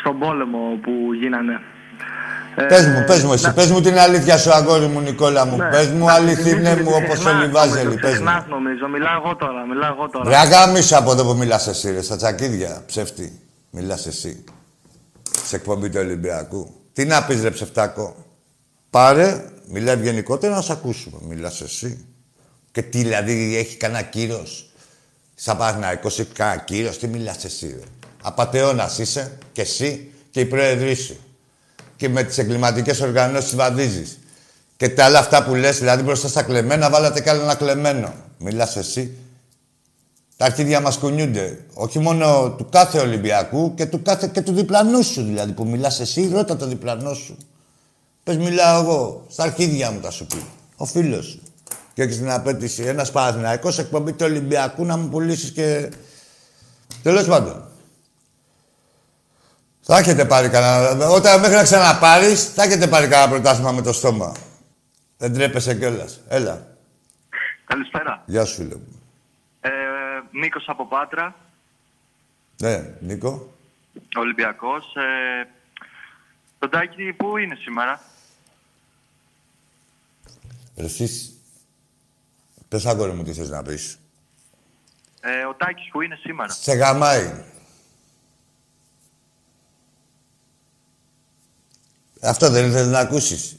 στον 0.00 0.18
πόλεμο 0.18 0.78
που 0.82 1.12
γίνανε. 1.12 1.60
Ε, 2.56 2.62
πες 2.62 2.86
μου, 2.86 3.04
πες 3.06 3.22
μου 3.22 3.32
εσύ, 3.32 3.52
πες 3.52 3.70
μου 3.70 3.80
την 3.80 3.98
αλήθεια 3.98 4.38
σου, 4.38 4.52
αγόρι 4.52 4.86
μου, 4.86 5.00
Νικόλα 5.00 5.46
μου. 5.46 5.56
Ναι, 5.56 5.68
πες 5.70 5.86
μου 5.86 6.10
αληθινέ 6.10 6.76
μου, 6.76 6.90
όπως 6.94 7.24
όλοι 7.24 7.48
βάζελοι, 7.48 7.98
πες 7.98 8.18
μου. 8.18 8.44
νομίζω, 8.48 8.88
μιλάω 8.88 9.22
εγώ 9.24 9.36
τώρα, 9.36 9.66
μιλάω 9.66 9.92
εγώ 9.92 10.08
τώρα. 10.08 10.28
Ρε 10.28 10.36
αγάμισο 10.36 10.96
από 10.98 11.12
εδώ 11.12 11.24
που 11.24 11.34
μιλάς 11.34 11.66
εσύ, 11.66 11.90
ρε, 11.90 12.02
στα 12.02 12.16
τσακίδια, 12.16 12.82
ψεύτη. 12.86 13.40
Μιλάς 13.70 14.06
εσύ 14.06 14.44
σε 15.46 15.56
εκπομπή 15.56 15.88
του 15.88 15.98
Ολυμπιακού. 16.00 16.74
Τι 16.92 17.04
να 17.04 17.24
πεις 17.24 17.42
ρε 17.42 17.50
ψευτάκο. 17.50 18.16
Πάρε, 18.90 19.44
μιλάει 19.68 19.96
γενικότερα 20.02 20.54
να 20.54 20.60
σε 20.62 20.72
ακούσουμε. 20.72 21.18
Μιλάς 21.22 21.60
εσύ. 21.60 22.06
Και 22.72 22.82
τι 22.82 22.98
δηλαδή 22.98 23.56
έχει 23.56 23.76
κανένα 23.76 24.02
κύρος. 24.02 24.70
Σαν 25.34 25.56
Παναθηναϊκός 25.56 26.18
έχει 26.18 26.32
κανένα 26.32 26.60
κύρος. 26.60 26.98
Τι 26.98 27.06
μιλάς 27.06 27.44
εσύ 27.44 27.66
ρε. 27.66 27.86
Απατεώνας 28.22 28.98
είσαι 28.98 29.38
και 29.52 29.60
εσύ 29.60 30.12
και 30.30 30.40
η 30.40 30.44
πρόεδρή 30.44 30.94
σου. 30.94 31.16
Και 32.04 32.10
και 32.10 32.16
με 32.16 32.22
τις 32.22 32.38
εγκληματικές 32.38 33.00
οργανώσεις 33.00 33.54
βαδίζεις. 33.54 34.18
Και 34.76 34.88
τα 34.88 35.04
άλλα 35.04 35.18
αυτά 35.18 35.44
που 35.44 35.54
λες, 35.54 35.78
δηλαδή 35.78 36.02
μπροστά 36.02 36.28
στα 36.28 36.42
κλεμμένα, 36.42 36.90
βάλατε 36.90 37.20
κι 37.20 37.28
άλλο 37.28 37.42
ένα 37.42 37.54
κλεμμένο. 37.54 38.14
Μιλάς 38.38 38.76
εσύ. 38.76 39.16
Τα 40.36 40.44
αρχίδια 40.44 40.80
μας 40.80 40.96
κουνιούνται. 40.98 41.64
Όχι 41.74 41.98
μόνο 41.98 42.54
του 42.56 42.68
κάθε 42.70 42.98
Ολυμπιακού 42.98 43.74
και 43.74 43.86
του, 43.86 44.02
κάθε, 44.02 44.30
και 44.32 44.40
του 44.40 44.52
διπλανού 44.52 45.02
σου 45.02 45.22
δηλαδή 45.22 45.52
που 45.52 45.66
μιλάς 45.66 46.00
εσύ, 46.00 46.30
ρώτα 46.32 46.56
το 46.56 46.66
διπλανό 46.66 47.14
σου. 47.14 47.36
Πες 48.24 48.36
μιλάω 48.36 48.82
εγώ, 48.82 49.26
στα 49.28 49.42
αρχίδια 49.42 49.90
μου 49.90 50.00
τα 50.00 50.10
σου 50.10 50.26
πει. 50.26 50.44
Ο 50.76 50.84
φίλος 50.84 51.24
σου. 51.24 51.40
Και 51.94 52.02
έχεις 52.02 52.16
την 52.16 52.30
απέτηση 52.30 52.82
ένας 52.82 53.10
Παναθηναϊκός 53.10 53.78
εκπομπή 53.78 54.12
του 54.12 54.24
Ολυμπιακού 54.28 54.84
να 54.84 54.96
μου 54.96 55.08
πουλήσεις 55.08 55.50
και... 55.50 55.90
Τέλος 57.02 57.24
πάντων. 57.24 57.68
Θα 59.86 59.98
έχετε 59.98 60.24
πάρει 60.24 60.48
κανένα... 60.48 61.08
Όταν 61.08 61.40
μέχρι 61.40 61.54
να 61.54 61.62
ξαναπάρεις, 61.62 62.52
θα 62.52 62.62
έχετε 62.62 62.86
πάρει 62.86 63.08
κανένα 63.08 63.30
πρωτάθλημα 63.30 63.72
με 63.72 63.82
το 63.82 63.92
στόμα. 63.92 64.36
Δεν 65.16 65.34
τρέπεσαι 65.34 65.74
κιόλας. 65.74 66.20
Έλα. 66.28 66.66
Καλησπέρα. 67.64 68.22
Γεια 68.26 68.44
σου, 68.44 68.54
φίλε 68.54 68.74
μου. 68.74 69.02
Ε, 69.60 69.70
Νίκος 70.30 70.68
από 70.68 70.86
Πάτρα, 70.86 71.34
Ναι, 72.60 72.94
Νίκο. 73.00 73.52
Ολυμπιακός. 74.16 74.94
Ε, 74.94 75.48
το 76.58 76.68
Τάκη 76.68 77.12
πού 77.12 77.36
είναι 77.36 77.54
σήμερα; 77.54 78.00
Ρε 80.76 80.84
Εσείς... 80.84 81.28
Πες 82.68 82.86
αγόρι 82.86 83.12
μου 83.12 83.22
τι 83.22 83.32
θες 83.32 83.50
να 83.50 83.62
πεις. 83.62 83.98
Ε, 85.20 85.44
ο 85.44 85.54
Τάκης 85.54 85.88
που 85.90 86.00
είναι 86.00 86.18
σήμερα. 86.22 86.52
Σε 86.52 86.72
γαμάει. 86.72 87.44
Αυτό 92.24 92.50
δεν 92.50 92.66
ήθελες 92.68 92.88
να 92.88 92.98
ακούσεις. 92.98 93.56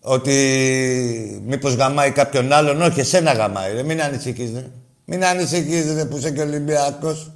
Ότι 0.00 1.42
μήπως 1.46 1.74
γαμάει 1.74 2.10
κάποιον 2.10 2.52
άλλον. 2.52 2.82
Όχι, 2.82 3.00
εσένα 3.00 3.32
γαμάει. 3.32 3.72
Ρε. 3.72 3.82
Μην 3.82 4.02
ανησυχείς, 4.02 4.52
ρε. 4.52 4.70
Μην 5.04 5.24
ανησυχείς, 5.24 5.94
ρε, 5.94 6.04
που 6.04 6.16
είσαι 6.16 6.30
και 6.30 6.42
Ολυμπιακός. 6.42 7.30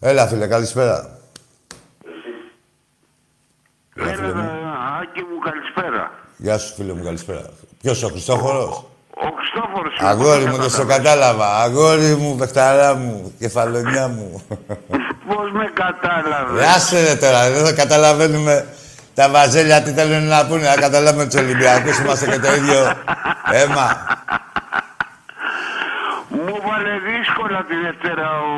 Έλα, 0.00 0.26
φίλε, 0.26 0.46
καλησπέρα. 0.46 1.18
Έλα, 3.96 4.14
φίλε 4.14 4.34
μου. 4.34 4.50
Άκη 5.00 5.20
μου, 5.20 5.38
καλησπέρα. 5.44 6.10
Γεια 6.36 6.58
σου, 6.58 6.74
φίλε 6.74 6.92
μου, 6.92 7.04
καλησπέρα. 7.04 7.50
Ποιος, 7.82 8.02
ο 8.02 8.08
Χριστόφορος; 8.08 8.84
Ο 9.26 9.28
Χριστόφορος. 9.38 9.94
Αγόρι 10.00 10.44
μου, 10.44 10.56
δεν 10.56 10.70
στο 10.70 10.84
κατάλαβα. 10.86 11.46
Αγόρι 11.62 12.14
μου, 12.20 12.36
παιχταρά 12.36 12.94
μου, 12.94 13.34
κεφαλονιά 13.38 14.08
μου. 14.08 14.42
Πώς 15.28 15.50
με 15.52 15.70
κατάλαβες; 15.74 16.60
Ρε, 16.60 16.66
άσε 16.66 17.00
ρε 17.06 17.14
τώρα, 17.16 17.50
δεν 17.50 17.64
θα 17.64 17.72
καταλαβαίνουμε 17.72 18.66
τα 19.14 19.28
βαζέλια 19.28 19.82
τι 19.82 19.90
θέλουν 19.90 20.24
να 20.26 20.46
πούνε. 20.46 20.68
Να 20.68 20.74
καταλάβουμε 20.76 21.24
τους 21.26 21.40
Ολυμπιακούς, 21.40 21.98
είμαστε 21.98 22.26
και 22.30 22.38
το 22.38 22.52
ίδιο 22.54 22.92
αίμα. 23.52 23.86
Μου 26.28 26.56
βάλε 26.66 26.94
δύσκολα 27.10 27.64
τη 27.68 27.74
Δευτέρα 27.86 28.28
ο 28.40 28.50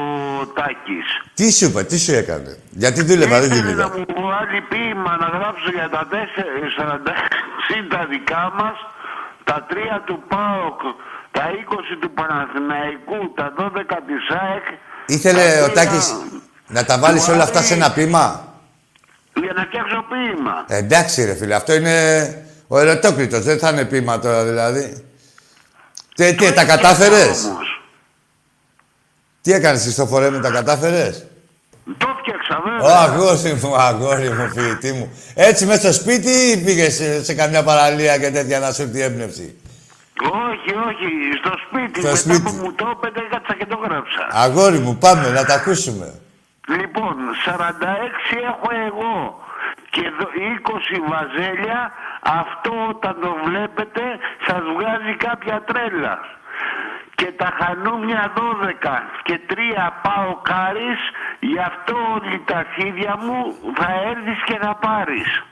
Τάκης. 0.56 1.08
Τι 1.34 1.52
σου 1.52 1.64
είπε, 1.64 1.82
τι 1.82 1.98
σου 1.98 2.12
έκανε; 2.14 2.58
Γιατί 2.70 3.02
δούλευα, 3.02 3.40
δεν 3.40 3.50
Ήθελε 3.50 3.72
να 3.74 3.88
δούλευα. 3.88 3.98
μου 3.98 4.22
βάλει 4.30 4.60
ποίημα 4.70 5.12
να 5.22 5.26
γράψω 5.36 5.68
για 5.78 5.88
τα 5.94 6.02
46 6.10 7.86
τα 7.94 8.06
δικά 8.10 8.44
μας, 8.58 8.76
τα 9.44 9.66
3 9.70 9.74
του 10.04 10.22
ΠΑΟΚ, 10.28 10.80
τα 11.30 11.42
20 11.50 11.98
του 12.00 12.10
Παναθηναϊκού, 12.10 13.32
τα 13.34 13.52
12 13.58 14.00
της 14.06 14.36
ΑΕΚ. 14.40 14.64
Ήθελε 15.06 15.42
τα 15.58 15.64
ο 15.64 15.68
τρία 15.68 15.74
Τάκης 15.74 16.14
να 16.66 16.84
τα 16.84 16.98
βάλεις 16.98 17.24
του 17.24 17.30
όλα 17.34 17.42
αυτά 17.42 17.58
Άρη, 17.58 17.66
σε 17.66 17.74
ένα 17.74 17.92
πείμα. 17.92 18.54
Για 19.34 19.52
να 19.52 19.62
φτιάξω 19.62 20.04
ποίημα. 20.08 20.64
Ε, 20.66 20.76
εντάξει 20.76 21.24
ρε 21.24 21.34
φίλε, 21.34 21.54
αυτό 21.54 21.74
είναι 21.74 21.96
ο 22.68 22.78
ερωτόκριτος, 22.78 23.44
δεν 23.44 23.58
θα 23.58 23.70
είναι 23.70 23.84
πείμα 23.84 24.18
τώρα 24.18 24.44
δηλαδή. 24.44 25.04
Τι, 26.14 26.34
τι 26.34 26.52
τα 26.52 26.64
κατάφερες; 26.64 27.44
Όμως, 27.44 27.82
Τι 29.40 29.52
έκανες 29.52 29.82
Χριστόφορε 29.82 30.30
μου, 30.30 30.40
τα 30.40 30.50
κατάφερες; 30.50 31.26
Το 31.98 32.13
φτιάξα 32.44 32.56
Ω, 32.56 32.62
βέβαια. 32.62 32.98
αγόρι 33.00 33.52
μου, 33.62 33.76
αγόρι 33.76 34.28
μου, 34.30 34.50
ποιητή 34.54 34.92
μου. 34.92 35.18
Έτσι 35.34 35.66
μέσα 35.66 35.80
στο 35.80 35.92
σπίτι 35.92 36.30
ή 36.30 36.62
πήγες 36.64 36.94
σε, 36.94 37.24
σε 37.24 37.34
καμιά 37.34 37.62
παραλία 37.62 38.18
και 38.18 38.30
τέτοια 38.30 38.58
να 38.58 38.72
σου 38.72 38.82
έρθει 38.82 38.98
η 38.98 39.02
έμπνευση; 39.02 39.58
Όχι, 40.48 40.70
όχι, 40.88 41.08
στο 41.42 41.52
σπίτι. 41.66 41.98
Στο 42.00 42.08
Μετά 42.08 42.16
σπίτι. 42.16 42.40
που 42.42 42.52
μου 42.62 42.72
το 42.72 42.86
έπαιρνε, 42.94 43.28
έκατσα 43.30 43.54
και 43.58 43.66
το 43.66 43.76
γράψα. 43.84 44.22
Αγόρι 44.30 44.78
μου, 44.78 44.96
πάμε 44.96 45.28
να 45.28 45.44
τα 45.44 45.54
ακούσουμε. 45.54 46.14
Λοιπόν, 46.78 47.14
46 47.44 48.36
έχω 48.52 48.68
εγώ 48.88 49.14
και 49.94 50.04
δο- 50.18 50.34
20 50.58 50.96
βαζέλια. 51.12 51.80
Αυτό 52.42 52.70
όταν 52.92 53.14
το 53.24 53.30
βλέπετε 53.46 54.02
σας 54.46 54.62
βγάζει 54.76 55.12
κάποια 55.26 55.56
τρέλα. 55.68 56.14
Και 57.14 57.32
τα 57.36 57.50
χανούμια 57.58 58.32
12 58.36 59.02
και 59.22 59.40
3 59.48 59.54
πάω 60.02 60.34
κάρις, 60.42 61.00
γι' 61.40 61.58
αυτό 61.58 61.94
όλη 62.14 62.42
τα 62.44 62.56
αρχίδια 62.56 63.16
μου 63.24 63.38
θα 63.74 63.90
έρθεις 64.10 64.40
και 64.44 64.58
θα 64.60 64.74
πάρεις. 64.74 65.42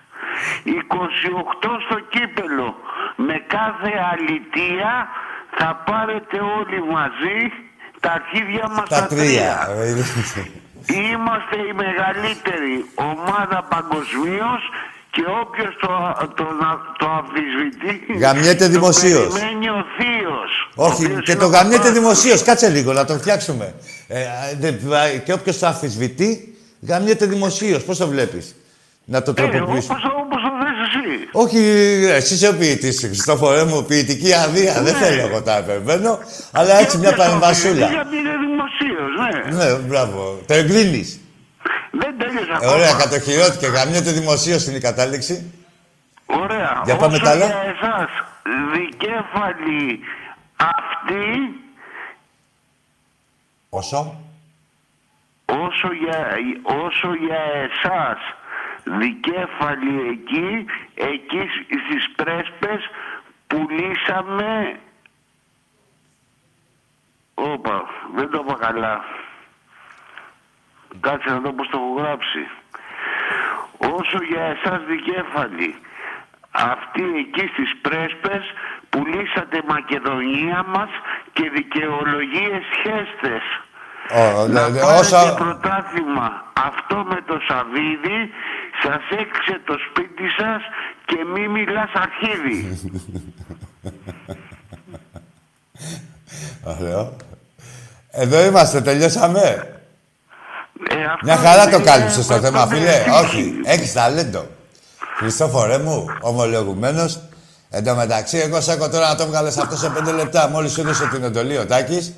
28 0.65 1.79
στο 1.87 1.99
κύπελο. 2.15 2.77
Με 3.17 3.37
κάθε 3.47 3.93
αλητία 4.13 5.09
θα 5.59 5.83
πάρετε 5.87 6.39
όλοι 6.59 6.79
μαζί 6.93 7.41
τα 8.01 8.13
αρχίδια 8.13 8.69
μας 8.69 8.89
Τα 8.89 9.07
τρία. 9.07 9.69
Είμαστε 11.03 11.57
η 11.71 11.73
μεγαλύτερη 11.85 12.75
ομάδα 12.95 13.59
παγκοσμίως 13.73 14.63
και 15.11 15.25
όποιος 15.43 15.77
το, 15.81 15.89
το, 16.39 16.47
το 16.99 17.07
αμφισβητεί. 17.19 18.13
Γαμιέται 18.19 18.65
το 18.65 18.71
δημοσίως. 18.71 19.33
περιμένει 19.33 19.69
ο 19.69 19.85
θείος. 19.97 20.21
ο 20.22 20.22
Όχι, 20.75 21.05
οποίος 21.05 21.25
και 21.25 21.33
είναι 21.33 21.41
το 21.41 21.47
ο 21.47 21.49
γαμιέται 21.49 21.79
παπάς 21.79 21.93
δημοσίως. 21.93 22.43
Κάτσε 22.43 22.69
λίγο 22.69 22.93
να 22.93 23.05
το 23.05 23.15
φτιάξουμε. 23.15 23.75
Ε, 24.09 24.21
δεν- 24.61 24.79
και 25.25 25.33
όποιος 25.33 25.59
το 25.59 25.67
αμφισβητεί, 25.67 26.55
γαμιέται 26.81 27.27
δημοσίως. 27.27 27.83
Πώς 27.85 27.99
το 27.99 28.09
βλέπεις; 28.09 28.55
Να 29.05 29.23
το 29.23 29.33
του. 29.33 29.43
Ε, 29.43 29.45
όπως, 29.45 29.57
τροποποιήσουμε. 29.57 29.99
όπως 30.23 30.43
το 30.43 30.51
θες 30.61 30.79
εσύ; 30.89 31.29
Όχι, 31.33 31.59
εσύ 32.13 32.35
είσαι 32.35 32.49
ο 32.49 32.55
ποιητής, 32.57 32.99
Χριστόφορε 32.99 33.65
μου, 33.65 33.85
ποιητική 33.85 34.33
αδεία. 34.35 34.73
Δεν 34.83 34.93
Ναι. 34.93 34.99
θέλω 34.99 35.21
εγώ 35.27 35.43
τα 35.43 35.57
επεμβαίνω, 35.57 36.19
αλλά 36.53 36.79
έτσι 36.79 36.99
μια 36.99 37.11
όποιος 37.11 37.11
το 37.11 37.17
παρεμβασούλα. 37.17 37.87
αμφισβητεί, 37.87 37.93
Γιατί 37.93 38.17
είναι 38.17 38.35
δημοσίως, 38.47 39.11
ναι. 39.57 39.65
Ναι, 39.65 39.75
μπράβο. 39.79 40.41
Το 40.47 40.55
εγκρίνεις. 40.55 41.21
Δεν 41.91 42.15
τέλειωσα 42.19 42.53
Ε, 42.53 42.57
ακόμα. 42.57 42.73
ωραία, 42.73 42.93
κατοχυρώθηκε. 42.93 43.67
Γαμιέται 43.67 44.11
δημοσίως 44.11 44.67
είναι 44.67 44.77
η 44.77 44.81
κατάληξη. 44.81 45.51
Ωραία. 46.27 46.83
Για 46.85 46.97
πάμε 46.97 47.15
Όσο 47.15 47.25
τα 47.25 47.31
άλλα. 47.31 47.47
για 47.47 47.57
εσάς, 47.77 48.11
δικέφαλοι 48.75 49.99
αυτοί, 50.57 51.55
Όσο; 53.75 54.17
όσο 55.47 55.93
για, 55.93 56.37
όσο 56.63 57.15
για 57.15 57.41
εσάς 57.41 58.19
δικέφαλοι 58.85 60.09
εκεί, 60.09 60.65
εκεί 60.95 61.49
στις 61.87 62.11
πρέσπες 62.17 62.91
πουλήσαμε... 63.47 64.81
Όπα, 67.35 67.85
δεν 68.15 68.31
το 68.31 68.45
είπα 68.47 68.59
καλά. 68.67 69.05
Κάτσε 71.01 71.29
να 71.29 71.41
δω 71.41 71.53
πώς 71.53 71.69
το 71.69 71.79
έχω 71.79 71.95
γράψει. 72.01 72.49
Όσο 73.79 74.23
για 74.23 74.43
εσάς 74.43 74.85
δικέφαλοι, 74.85 75.75
αυτοί 76.53 77.03
εκεί 77.23 77.45
στις 77.53 77.71
πρέσπες 77.83 78.43
πουλήσατε 78.91 79.59
Μακεδονία 79.75 80.65
μας 80.75 80.91
και 81.33 81.51
δικαιολογίες 81.57 82.63
χέστες. 82.83 83.45
Ω, 84.23 84.47
Να 84.47 84.69
ναι, 84.69 84.81
πάρετε 84.81 84.99
όσα... 85.01 85.35
πρωτάθλημα. 85.35 86.29
Αυτό 86.71 86.97
με 86.97 87.19
το 87.27 87.37
Σαβίδι 87.49 88.21
σας 88.83 89.03
έξε 89.23 89.61
το 89.65 89.75
σπίτι 89.89 90.27
σας 90.39 90.63
και 91.05 91.17
μη 91.35 91.49
μιλάς 91.49 91.91
αρχίδι. 92.05 92.59
Ωραίο. 96.79 97.17
Εδώ 98.11 98.45
είμαστε, 98.45 98.81
τελειώσαμε. 98.81 99.41
Ε, 100.91 101.05
αυτό 101.05 101.19
Μια 101.23 101.37
χαρά 101.37 101.65
το 101.69 101.77
είναι- 101.77 101.85
κάλυψες 101.85 102.27
το 102.27 102.35
θέμα, 102.41 102.61
αυτό 102.63 102.77
είναι 102.77 102.87
φίλε. 102.91 103.03
τύχη. 103.05 103.25
Όχι, 103.25 103.61
έχεις 103.65 103.93
ταλέντο. 103.93 104.47
Χριστόφορε 105.23 105.79
μου, 105.79 106.07
ομολογουμένος. 106.21 107.21
Εν 107.71 107.85
τω 107.85 107.95
μεταξύ, 107.95 108.39
εγώ 108.39 108.61
σε 108.61 108.73
έχω 108.73 108.89
τώρα 108.89 109.09
να 109.09 109.15
το 109.15 109.27
βγάλεις 109.27 109.57
αυτό 109.59 109.77
σε 109.77 109.89
πέντε 109.91 110.13
λεπτά. 110.13 110.49
Μόλις 110.49 110.73
σου 110.73 110.81
έδωσε 110.81 111.09
την 111.13 111.23
εντολή 111.25 111.59
ο 111.59 111.67
Τάκης, 111.67 112.13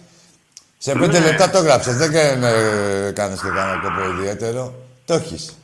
σε 0.79 0.93
πέντε 0.93 1.19
Ναι. 1.19 1.25
λεπτά 1.27 1.51
το 1.51 1.59
γράψες. 1.59 1.97
Δεν 1.97 2.13
ε, 2.43 3.13
κάνεις 3.15 3.41
και 3.43 3.49
κανένα 3.49 3.81
κόπο 3.83 4.19
ιδιαίτερο. 4.19 4.75
Το 5.05 5.15
έχεις. 5.15 5.59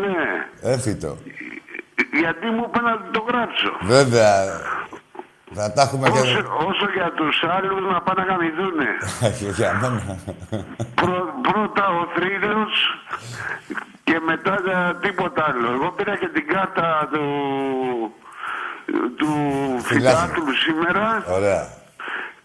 Ναι. 0.00 0.70
Έμφυτο. 0.72 1.16
Γιατί 2.20 2.46
μου 2.46 2.64
είπε 2.68 2.80
να 2.80 3.10
το 3.12 3.24
γράψω. 3.28 3.70
Βέβαια. 3.82 4.60
Θα 5.54 5.72
τα 5.72 5.82
έχουμε 5.82 6.10
και... 6.10 6.18
Όσο, 6.18 6.40
όσο 6.68 6.86
για 6.94 7.12
τους 7.16 7.44
άλλους 7.56 7.80
να 7.92 8.00
πάνε 8.00 8.24
να 8.24 8.26
γαμηθούνε. 8.32 8.88
Όχι, 9.28 9.44
για 9.44 9.72
μένα. 9.80 10.16
Πρω, 10.94 11.18
πρώτα 11.48 11.84
ο 12.00 12.02
Θρύδεος 12.14 12.72
και 14.04 14.20
μετά 14.26 14.54
ε, 14.54 15.06
τίποτα 15.06 15.44
άλλο. 15.48 15.68
Εγώ 15.72 15.90
πήρα 15.96 16.16
και 16.16 16.28
την 16.28 16.46
κάρτα 16.46 17.08
του, 17.12 17.24
του 19.16 19.30
Φιλάθλου 19.82 20.54
σήμερα 20.66 21.24
Ωραία. 21.36 21.68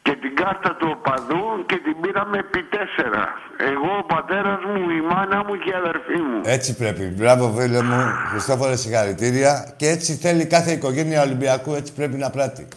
και 0.02 0.12
την 0.22 0.36
κάρτα 0.36 0.76
του 0.76 0.88
οπαδού 0.98 1.66
και 1.66 1.78
την 1.86 1.96
πήραμε 2.02 2.38
επί 2.38 2.64
τέσσερα. 2.76 3.24
Εγώ, 3.72 3.98
ο 4.00 4.06
πατέρας 4.14 4.60
μου, 4.70 4.90
η 4.90 5.02
μάνα 5.02 5.44
μου 5.46 5.56
και 5.58 5.70
η 5.70 5.74
αδερφή 5.74 6.18
μου. 6.28 6.42
Έτσι 6.44 6.76
πρέπει. 6.76 7.04
Μπράβο, 7.04 7.54
φίλε 7.58 7.82
μου. 7.82 8.02
Χριστόφορε, 8.30 8.76
συγχαρητήρια. 8.76 9.74
Και 9.78 9.88
έτσι 9.90 10.14
θέλει 10.16 10.46
κάθε 10.46 10.72
οικογένεια 10.72 11.22
Ολυμπιακού, 11.22 11.74
έτσι 11.74 11.94
πρέπει 11.94 12.18
να 12.18 12.30
πράττει. 12.30 12.68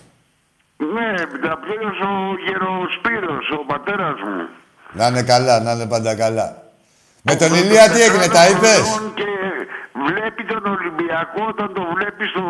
Ναι, 0.77 1.15
τα 1.49 1.59
πλήρωσε 1.59 2.05
ο 2.05 2.35
Γεροσπύρος, 2.47 3.51
ο 3.51 3.65
πατέρας 3.67 4.21
μου. 4.21 4.49
Να 4.93 5.07
είναι 5.07 5.23
καλά, 5.23 5.61
να 5.61 5.73
είναι 5.73 5.87
πάντα 5.87 6.15
καλά. 6.15 6.63
Με 7.23 7.35
τον 7.37 7.55
Ηλία 7.55 7.91
τι 7.91 8.01
έγινε, 8.03 8.29
τα 8.29 8.49
είπες. 8.49 9.01
Και 9.15 9.31
βλέπει 10.07 10.45
τον 10.45 10.65
Ολυμπιακό, 10.67 11.45
όταν 11.49 11.73
το 11.75 11.83
βλέπεις 11.95 12.31
στο, 12.31 12.45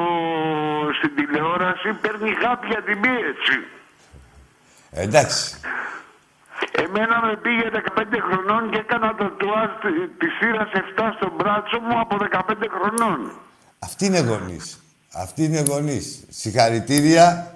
στην 0.99 1.15
τηλεόραση, 1.17 1.89
παίρνει 2.01 2.31
χάπια 2.43 2.83
την 2.83 3.01
πίεση. 3.01 3.59
Εντάξει. 4.91 5.61
Εμένα 6.85 7.27
με 7.27 7.37
πήγε 7.37 7.67
15 7.73 8.03
χρονών 8.29 8.71
και 8.71 8.79
έκανα 8.79 9.15
το 9.15 9.31
τουάζ 9.31 9.71
τη 10.19 10.27
σειρά 10.39 10.69
7 10.73 11.13
στο 11.17 11.33
μπράτσο 11.37 11.79
μου 11.81 12.01
από 12.01 12.17
15 12.31 12.55
χρονών. 12.77 13.33
Αυτή 13.79 14.07
είναι 14.07 14.21
γονείς. 14.21 14.83
Αυτή 15.13 15.45
είναι 15.45 15.61
γονείς. 15.61 16.25
Συγχαρητήρια. 16.29 17.56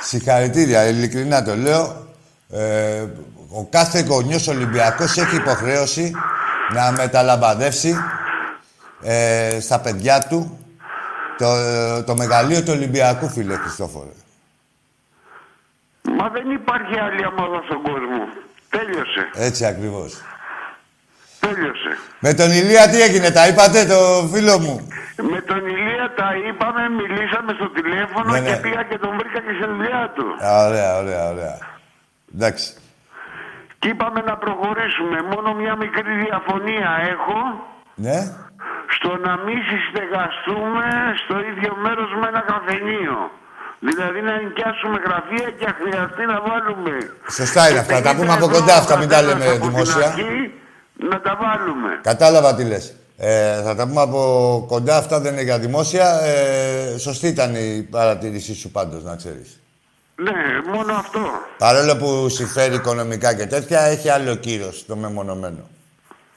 Συγχαρητήρια, 0.00 0.88
ειλικρινά 0.88 1.44
το 1.44 1.56
λέω. 1.56 2.08
Ε, 2.52 3.06
ο 3.50 3.66
κάθε 3.70 4.00
γονιός 4.00 4.48
Ολυμπιακός 4.48 5.16
έχει 5.16 5.36
υποχρέωση 5.36 6.12
να 6.72 6.92
μεταλαμπαδεύσει 6.92 7.96
ε, 9.02 9.58
στα 9.60 9.80
παιδιά 9.80 10.26
του 10.28 10.58
το, 11.38 11.46
το 12.04 12.16
μεγαλείο 12.16 12.62
του 12.62 12.72
Ολυμπιακού, 12.72 13.28
φίλε 13.28 13.56
Χριστόφορε. 13.56 14.10
Μα 16.02 16.28
δεν 16.28 16.50
υπάρχει 16.50 16.98
άλλη 16.98 17.26
ομάδα 17.26 17.62
στον 17.64 17.82
κόσμο. 17.82 18.28
Τέλειωσε. 18.70 19.30
Έτσι 19.34 19.64
ακριβώς. 19.64 20.22
Τέλειωσε. 21.44 21.92
Με 22.26 22.32
τον 22.34 22.50
Ηλία 22.50 22.84
τι 22.88 22.98
έγινε, 23.06 23.30
τα 23.30 23.46
είπατε 23.48 23.78
το 23.92 24.00
φίλο 24.32 24.58
μου; 24.64 24.74
Με 25.32 25.40
τον 25.50 25.62
Ηλία 25.76 26.06
τα 26.20 26.28
είπαμε, 26.46 26.82
μιλήσαμε 27.00 27.50
στο 27.58 27.68
τηλέφωνο 27.78 28.30
Ναι, 28.32 28.40
και 28.46 28.50
ναι. 28.54 28.60
πήγα 28.64 28.82
και 28.90 28.98
τον 29.04 29.12
βρήκα 29.18 29.38
και 29.46 29.52
στη 29.58 29.64
δουλειά 29.72 30.02
του. 30.16 30.26
Α, 30.46 30.50
Ωραία, 30.66 30.90
ωραία, 31.02 31.22
ωραία. 31.32 31.54
Εντάξει. 32.34 32.68
Και 33.80 33.88
είπαμε 33.88 34.20
να 34.30 34.34
προχωρήσουμε. 34.44 35.16
Μόνο 35.32 35.48
μια 35.62 35.74
μικρή 35.84 36.12
διαφωνία 36.26 36.90
έχω 37.14 37.38
Ναι. 38.06 38.18
στο 38.96 39.10
να 39.26 39.32
μην 39.44 39.58
συστεγαστούμε 39.70 40.86
στο 41.22 41.36
ίδιο 41.50 41.72
μέρος 41.84 42.10
με 42.20 42.26
ένα 42.32 42.42
καφενείο. 42.52 43.18
Δηλαδή 43.88 44.20
να 44.28 44.34
νοικιάσουμε 44.42 44.98
γραφεία 45.06 45.48
και 45.58 45.64
αν 45.70 45.74
χρειαστεί 45.80 46.22
να 46.32 46.38
βάλουμε... 46.48 46.92
Σωστά 47.40 47.62
είναι 47.68 47.78
αυτά. 47.84 47.96
Τα 48.06 48.12
50 48.12 48.16
πούμε 48.18 48.32
από 48.38 48.46
ευρώ 48.48 48.56
κοντά 48.58 48.74
αυτά, 48.82 48.94
μην 49.00 49.08
τα 49.08 49.14
καθένας 49.16 49.32
λέμε 49.38 49.46
από 49.50 49.60
την 49.64 49.70
δημόσια. 49.70 50.06
αρχή, 50.06 50.34
Να 51.10 51.20
τα 51.20 51.38
βάλουμε. 51.40 52.00
Κατάλαβα 52.02 52.54
τι 52.54 52.64
λες. 52.64 52.94
Ε, 53.16 53.62
θα 53.62 53.74
τα 53.74 53.86
πούμε 53.86 54.00
από 54.00 54.64
κοντά, 54.68 54.96
αυτά 54.96 55.20
δεν 55.20 55.32
είναι 55.32 55.42
για 55.42 55.58
δημόσια. 55.58 56.20
Ε, 56.22 56.98
σωστή 56.98 57.26
ήταν 57.26 57.54
η 57.54 57.82
παρατήρησή 57.90 58.54
σου 58.54 58.70
πάντως, 58.70 59.02
να 59.02 59.16
ξέρεις. 59.16 59.60
Ναι, 60.14 60.72
μόνο 60.74 60.92
αυτό. 60.94 61.20
Παρόλο 61.58 61.96
που 61.96 62.28
συμφέρει 62.28 62.74
οικονομικά 62.74 63.34
και 63.34 63.46
τέτοια, 63.46 63.80
έχει 63.80 64.08
άλλο 64.08 64.34
κύρος 64.34 64.84
το 64.86 64.96
μεμονωμένο. 64.96 65.68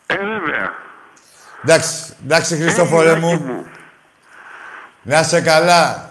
Ε, 0.08 0.16
βέβαια. 0.18 0.72
Εντάξει, 1.64 2.14
εντάξει 2.24 2.56
Χριστόφορε 2.56 3.10
Ε, 3.12 3.16
μου. 3.16 3.28
Ηλάκη 3.30 3.70
Να 5.02 5.20
είσαι 5.20 5.42
καλά. 5.42 6.10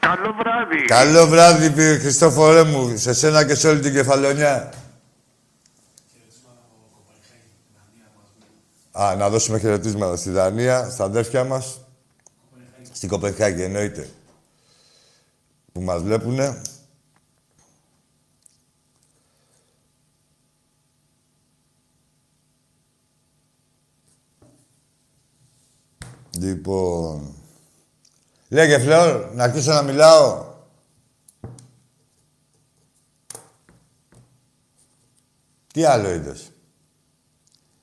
Καλό 0.00 0.34
βράδυ. 0.38 0.84
Καλό 0.84 1.26
βράδυ, 1.26 1.70
πι- 1.70 2.00
Χριστόφορε 2.00 2.62
μου, 2.62 2.92
σε 2.96 3.14
σένα 3.14 3.44
και 3.44 3.54
σε 3.54 3.68
όλη 3.68 3.80
την 3.80 3.92
κεφαλονιά. 3.92 4.68
Α, 9.00 9.14
να 9.16 9.30
δώσουμε 9.30 9.58
χαιρετίσματα 9.58 10.16
στη 10.16 10.30
Δανία, 10.30 10.90
στα 10.90 11.04
αδέρφια 11.04 11.44
μας. 11.44 11.80
Στην 12.92 13.08
Κοπεχάγη, 13.08 13.62
εννοείται. 13.62 14.10
Που 15.72 15.80
μας 15.80 16.02
βλέπουνε. 16.02 16.62
Λοιπόν... 26.38 27.34
Λέγε, 28.48 28.78
Φλόρ, 28.78 29.34
να 29.34 29.44
αρχίσω 29.44 29.72
να 29.72 29.82
μιλάω. 29.82 30.46
Τι 35.72 35.84
άλλο 35.84 36.10
είδες; 36.10 36.47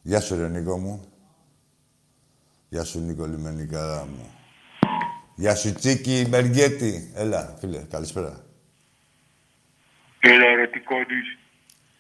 Γεια 0.08 0.22
σου, 0.22 0.36
ρε 0.36 0.48
Νίκο 0.48 0.78
μου. 0.78 1.06
Γεια 2.70 2.84
σου, 2.84 3.00
Νίκο 3.00 3.26
Λιμενικαρά 3.26 4.06
μου. 4.06 4.30
Γεια 5.36 5.56
σου, 5.56 5.74
Τσίκη 5.74 6.26
Μπεργέτη. 6.30 7.12
Έλα, 7.16 7.56
φίλε, 7.60 7.78
καλησπέρα. 7.78 8.46
Έλα 10.20 10.56
ρε, 10.56 10.68
τι 10.68 10.80
κόντις. 10.80 11.38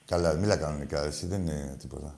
Καλά, 0.05 0.33
μίλα 0.33 0.57
κανονικά, 0.57 1.03
εσύ 1.03 1.27
δεν 1.27 1.41
είναι 1.41 1.75
τίποτα. 1.79 2.15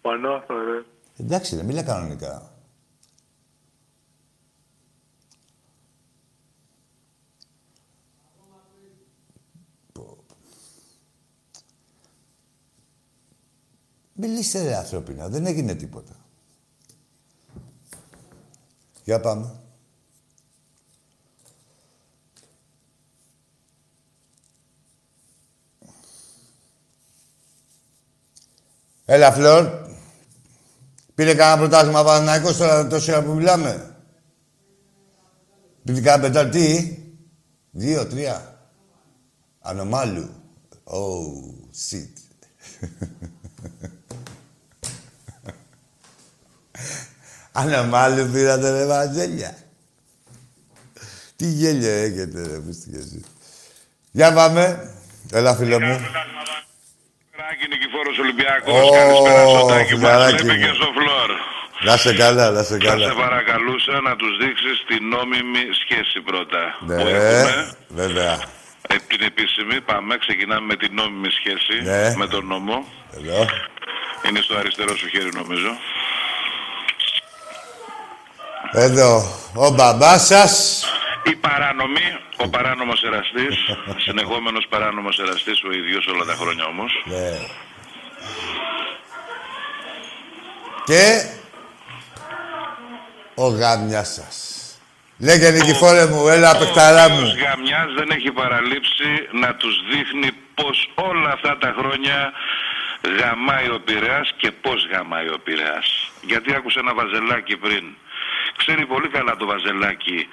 Πανάθα 0.00 0.54
ρε. 0.54 0.84
Εντάξει, 1.16 1.56
ρε, 1.56 1.62
μίλα 1.62 1.82
κανονικά. 1.82 2.51
Μιλήστε 14.24 14.62
ρε 14.62 14.76
ανθρώπινα, 14.76 15.28
δεν 15.28 15.46
έγινε 15.46 15.74
τίποτα. 15.74 16.12
Για 19.04 19.20
πάμε. 19.20 19.60
Έλα, 29.04 29.32
Φλόρ. 29.32 29.66
Πήρε 31.14 31.34
κανένα 31.34 31.58
πρωτάθλημα 31.58 32.04
Παναθηναϊκός 32.04 32.56
τώρα 32.56 32.86
τόση 32.86 33.10
ώρα 33.10 33.22
που 33.22 33.32
μιλάμε; 33.32 33.96
Πήρε 35.84 36.00
κανένα 36.00 36.22
πεντάλτη. 36.22 36.96
Δύο, 37.70 38.06
τρία. 38.06 38.68
Ανομάλου. 39.60 40.30
Oh, 40.84 41.54
shit. 41.90 42.12
Ανομάλου 47.52 48.30
πήρατε 48.32 48.70
ρε 48.70 48.86
Βαζέλια. 48.86 49.56
Τι 51.36 51.44
γέλιο 51.46 51.90
έχετε 51.90 52.40
ρε 52.50 52.58
πούστηκε 52.58 52.96
εσύ. 52.96 53.24
Για 54.10 54.32
πάμε. 54.32 54.94
Έλα 55.32 55.54
φίλο 55.56 55.80
μου. 55.80 55.94
Ράκη 57.40 57.66
Νικηφόρος 57.68 58.18
Ολυμπιακός, 58.18 58.88
Ω, 58.88 58.92
καλησπέρα 58.92 59.46
Σωτάκη 59.46 59.92
μας, 59.92 60.00
φιλαράκι 60.00 60.42
βλέπει 60.42 60.58
μου. 60.58 60.64
και 60.66 60.72
στο 60.74 60.88
φλόρ. 60.96 61.30
Να 61.86 61.96
σε 61.96 62.14
καλά, 62.14 62.50
να 62.50 62.62
σε 62.62 62.76
Θα 62.78 62.84
καλά. 62.88 63.06
σε 63.08 63.14
παρακαλούσα 63.14 63.94
να 64.08 64.16
τους 64.16 64.32
δείξεις 64.42 64.76
την 64.90 65.02
νόμιμη 65.14 65.62
σχέση 65.82 66.18
πρώτα 66.28 66.62
Ναι, 66.86 66.94
που 67.02 67.08
έχουμε. 67.08 67.76
βέβαια. 67.88 68.32
Ε, 68.92 68.94
την 69.10 69.20
επίσημη, 69.30 69.80
πάμε, 69.90 70.12
ξεκινάμε 70.24 70.66
με 70.66 70.76
την 70.82 70.90
νόμιμη 70.94 71.30
σχέση 71.38 71.74
Ναι. 71.90 72.16
με 72.16 72.26
τον 72.34 72.46
νόμο. 72.52 72.76
Εδώ. 73.18 73.40
Είναι 74.28 74.40
στο 74.46 74.54
αριστερό 74.60 74.96
σου 74.96 75.08
χέρι 75.14 75.30
νομίζω. 75.40 75.70
Εδώ. 78.72 79.22
Ο 79.54 79.70
μπαμπάς 79.70 80.26
σας. 80.26 80.84
Η 81.24 81.34
παράνομη, 81.36 82.16
ο 82.36 82.48
παράνομος 82.48 83.02
εραστής, 83.02 83.56
συνεχόμενος 84.04 84.66
παράνομος 84.68 85.18
εραστής, 85.18 85.62
ο 85.64 85.72
ίδιος 85.72 86.06
όλα 86.06 86.24
τα 86.24 86.34
χρόνια 86.34 86.64
όμως. 86.64 86.92
Ναι. 87.04 87.30
Και 90.84 91.26
ο 93.34 93.46
γάμιας 93.48 94.08
σας. 94.12 94.36
Λέγε 95.18 95.50
Νικηφόρε 95.50 96.06
μου, 96.06 96.28
έλα 96.28 96.56
παιχταρά 96.58 97.04
Ο 97.04 97.08
μου. 97.08 97.16
κύριος 97.16 97.36
Γαμιάς 97.48 97.92
δεν 97.98 98.10
έχει 98.10 98.30
παραλείψει 98.32 99.10
να 99.32 99.54
τους 99.54 99.74
δείχνει 99.90 100.30
πως 100.54 100.90
όλα 100.94 101.30
αυτά 101.32 101.58
τα 101.58 101.74
χρόνια 101.78 102.32
γαμάει 103.20 103.68
ο 103.68 103.80
Πειραιάς 103.84 104.30
και 104.36 104.50
πως 104.50 104.88
γαμάει 104.92 105.28
ο 105.28 105.38
Πειραιάς. 105.44 106.10
Γιατί 106.22 106.54
άκουσα 106.54 106.80
ένα 106.80 106.94
βαζελάκι 106.94 107.56
πριν. 107.56 107.84
Ξέρει 108.62 108.86
πολύ 108.86 109.08
καλά 109.08 109.36
το 109.36 109.46
βαζελάκι 109.46 110.28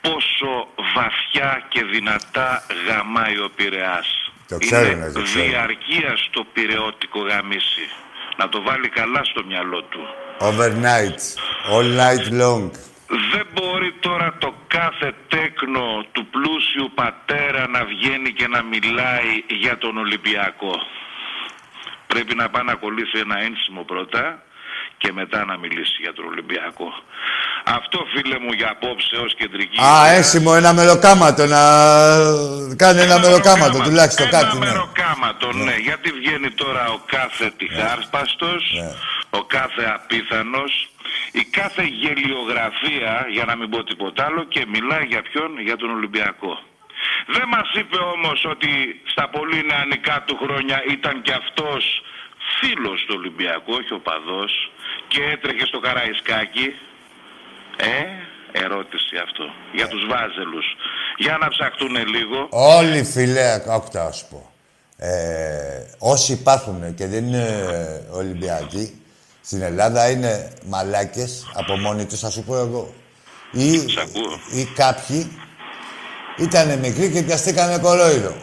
πόσο 0.00 0.50
βαθιά 0.94 1.50
και 1.68 1.84
δυνατά 1.84 2.62
γαμάει 2.86 3.38
ο 3.46 3.50
Πειραιάς. 3.56 4.08
Το 4.48 4.58
ξέρουνε, 4.58 4.92
είναι 4.92 5.12
το 5.12 5.22
ξέρουνε. 5.22 5.50
διαρκείας 5.50 6.28
το 6.30 6.46
πυρεώτικο 6.52 7.20
γαμίσι. 7.20 7.86
Να 8.36 8.48
το 8.48 8.62
βάλει 8.62 8.88
καλά 8.88 9.24
στο 9.24 9.44
μυαλό 9.44 9.82
του. 9.82 10.00
Overnight. 10.48 11.20
All 11.74 11.88
night 12.02 12.26
long. 12.42 12.70
Δεν 13.32 13.46
μπορεί 13.54 13.92
τώρα 14.00 14.36
το 14.38 14.54
κάθε 14.66 15.14
τέκνο 15.28 16.04
του 16.12 16.26
πλούσιου 16.26 16.90
πατέρα 16.94 17.68
να 17.68 17.84
βγαίνει 17.84 18.32
και 18.32 18.48
να 18.48 18.62
μιλάει 18.62 19.44
για 19.48 19.78
τον 19.78 19.98
Ολυμπιακό. 19.98 20.74
Πρέπει 22.06 22.34
να 22.34 22.48
πάει 22.48 22.64
να 22.64 22.74
κολλήσει 22.74 23.18
ένα 23.18 23.38
ένσημο 23.38 23.82
πρώτα 23.82 24.42
και 25.06 25.12
μετά 25.12 25.44
να 25.44 25.56
μιλήσει 25.58 25.96
για 26.04 26.12
τον 26.12 26.24
Ολυμπιακό. 26.32 26.88
Αυτό 27.78 27.98
φίλε 28.12 28.38
μου 28.44 28.52
για 28.58 28.68
απόψε 28.74 29.16
ως 29.26 29.32
κεντρική... 29.40 29.78
Α, 29.80 29.84
ιδέα. 29.84 30.18
έσημο, 30.18 30.50
ένα 30.60 30.72
μελοκάματο. 30.78 31.42
Να 31.56 31.62
κάνει 32.82 33.00
ένα 33.08 33.18
μελοκάματο 33.24 33.76
τουλάχιστον 33.86 34.26
ένα 34.26 34.34
κάτι. 34.36 34.58
Ναι. 34.58 34.64
μεροκάματο, 34.66 35.46
ναι. 35.66 35.74
Γιατί 35.88 36.08
βγαίνει 36.18 36.50
τώρα 36.62 36.84
ο 36.96 36.98
κάθε 37.16 37.46
τυχάρπαστος, 37.58 38.62
Ναι. 38.80 38.90
ο 39.38 39.42
κάθε 39.56 39.84
απίθανος, 39.96 40.72
η 41.40 41.44
κάθε 41.58 41.82
γελιογραφία, 42.02 43.12
για 43.34 43.44
να 43.44 43.54
μην 43.58 43.70
πω 43.72 43.78
τίποτα 43.84 44.20
άλλο, 44.28 44.42
και 44.54 44.62
μιλάει 44.74 45.04
για 45.12 45.22
ποιον, 45.28 45.50
για 45.68 45.76
τον 45.76 45.90
Ολυμπιακό. 45.98 46.52
Δεν 47.34 47.46
μας 47.54 47.68
είπε 47.78 47.98
όμως 48.14 48.38
ότι 48.54 48.70
στα 49.12 49.24
πολύ 49.28 49.58
νεανικά 49.70 50.16
του 50.26 50.36
χρόνια 50.42 50.78
ήταν 50.96 51.14
και 51.22 51.32
αυτός 51.42 51.82
φίλος 52.60 52.98
του 53.06 53.14
Ολυμπιακού, 53.18 53.72
όχι 53.80 53.92
ο 53.92 54.00
παδός, 54.08 54.52
και 55.08 55.20
έτρεχε 55.32 55.64
στο 55.66 55.78
Καραϊσκάκι. 55.80 56.68
Ε, 57.76 58.02
ερώτηση 58.64 59.16
αυτό. 59.24 59.44
Για 59.72 59.88
τους 59.88 60.06
βάζελους. 60.10 60.66
Για 61.18 61.36
να 61.40 61.48
ψαχτούν 61.48 61.96
λίγο. 62.14 62.48
Όλοι 62.50 63.04
φίλε, 63.04 63.62
άκουτα 63.68 64.04
να 64.04 64.10
σου 64.12 64.26
πω. 64.30 64.50
Ε, 64.98 65.86
όσοι 65.98 66.32
υπάρχουν 66.32 66.94
και 66.94 67.06
δεν 67.06 67.26
είναι 67.26 67.46
Ολυμπιακοί 68.10 69.00
στην 69.42 69.62
Ελλάδα 69.62 70.10
είναι 70.10 70.52
μαλάκες 70.64 71.50
από 71.54 71.76
μόνοι 71.76 72.04
τους, 72.06 72.20
θα 72.20 72.30
σου 72.30 72.42
πω 72.42 72.56
εγώ. 72.56 72.94
Ή, 73.52 73.76
Σ' 73.78 73.96
ακούω. 73.96 74.38
ή 74.60 74.64
κάποιοι 74.74 75.38
ήταν 76.38 76.78
μικροί 76.78 77.10
και 77.10 77.22
πιαστήκανε 77.22 77.78
κορόιδο. 77.78 78.34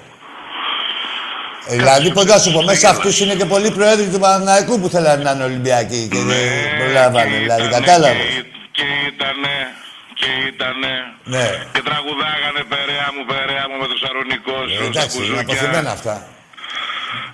Ε, 1.67 1.75
δηλαδή, 1.75 2.11
πώ 2.11 2.23
να 2.23 2.37
σου 2.37 2.51
πω, 2.51 2.61
μέσα 2.63 2.89
αυτούς 2.89 3.19
είναι 3.19 3.35
και 3.35 3.45
πολλοί 3.45 3.71
προέδροι 3.71 4.07
του 4.13 4.19
Παναναϊκού 4.19 4.79
που 4.79 4.89
θέλανε 4.89 5.23
να 5.23 5.31
είναι 5.31 5.43
Ολυμπιακοί 5.43 6.07
και 6.11 6.17
δεν 6.17 6.37
προλάβανε. 6.79 7.29
και 7.29 7.37
Δηλαδή, 7.37 7.65
ήτανε, 7.67 7.85
κατάλαβες. 7.85 8.23
Και, 8.23 8.45
και 8.77 8.87
ήτανε, 9.11 9.55
και 10.19 10.29
ήτανε. 10.51 10.93
Ναι. 11.33 11.47
Και 11.73 11.81
τραγουδάγανε 11.87 12.61
περαία 12.73 13.07
μου, 13.15 13.23
περαία 13.33 13.65
μου 13.69 13.77
με 13.83 13.87
το 13.91 13.97
σαρονικό 14.03 14.57
σου. 14.73 14.81
Ε, 14.83 14.85
στα 14.85 14.99
εντάξει, 14.99 15.17
είναι 15.17 15.27
κουζούκια. 15.27 15.41
αποθυμένα 15.41 15.91
αυτά. 15.97 16.15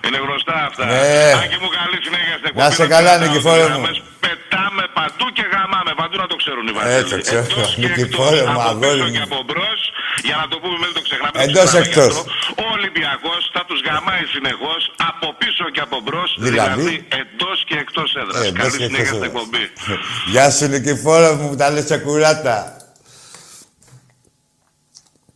Είναι 0.06 0.18
γνωστά 0.24 0.56
αυτά. 0.68 0.84
Ναι. 0.84 1.32
Άκη 1.44 1.56
μου 1.62 1.70
καλή 1.78 1.98
συνέχεια 2.06 2.36
στην 2.40 2.50
Να 2.60 2.66
σε 2.66 2.82
εκπομπή, 2.82 2.90
καλά, 2.94 3.12
δεν 3.18 3.20
Νικηφόρο 3.28 3.62
πετάω 3.64 3.78
μου. 3.82 3.86
τις 3.90 3.98
γραμμές. 3.98 4.18
Πετάμε 4.26 4.84
παντού 4.98 5.26
και 5.36 5.44
γαμάμε. 5.54 5.92
Παντού 6.00 6.16
να 6.24 6.28
το 6.32 6.36
ξέρουν 6.42 6.64
οι 6.70 6.72
Βαζέλοι. 6.78 6.98
Ε, 6.98 7.10
το 7.14 7.18
ξέρω. 7.26 7.42
Εντός 7.50 7.68
και 7.80 7.86
Νικηφόρο 7.86 8.36
εκτός, 8.40 8.50
μου, 8.52 8.60
από 8.60 8.70
αγόρι 8.72 8.92
πίσω 8.94 9.04
μου. 9.06 9.14
και 9.16 9.22
από 9.28 9.38
μπρος, 9.48 9.80
για 10.28 10.36
να 10.40 10.46
το 10.50 10.56
πούμε, 10.62 10.76
μην 10.82 10.92
το 10.98 11.02
ξεχνάμε. 11.06 11.34
το 11.36 11.42
Εντός, 11.46 11.66
ξεχνάμε 11.68 11.86
εκτός. 11.86 12.12
γι' 12.14 12.20
αυτό. 12.20 12.62
Ο 12.64 12.66
Ολυμπιακός 12.76 13.40
θα 13.54 13.62
τους 13.68 13.78
γαμάει 13.88 14.24
συνεχώς, 14.34 14.80
από 15.10 15.26
πίσω 15.40 15.64
και 15.74 15.82
από 15.86 15.96
μπρος, 16.04 16.30
Δηλαδή; 16.38 16.82
δηλαδή, 16.82 16.94
εντός 17.22 17.58
και 17.68 17.76
εκτός 17.84 18.08
έδρας. 18.22 18.36
Ε, 18.40 18.42
Καλή 18.44 18.52
μπες 18.58 18.72
και 18.80 18.84
συνέχεια 18.88 19.02
εκτός 19.04 19.16
στην 19.18 19.22
έδρας. 19.22 19.30
εκπομπή. 19.30 19.64
Γεια 20.32 20.46
σου, 20.54 20.64
Νικηφόρο 20.74 21.30
μου, 21.38 21.46
που 21.50 21.56
τα 21.62 21.66
λες 21.74 21.86
σε 21.90 21.96
κουράτα. 22.04 22.58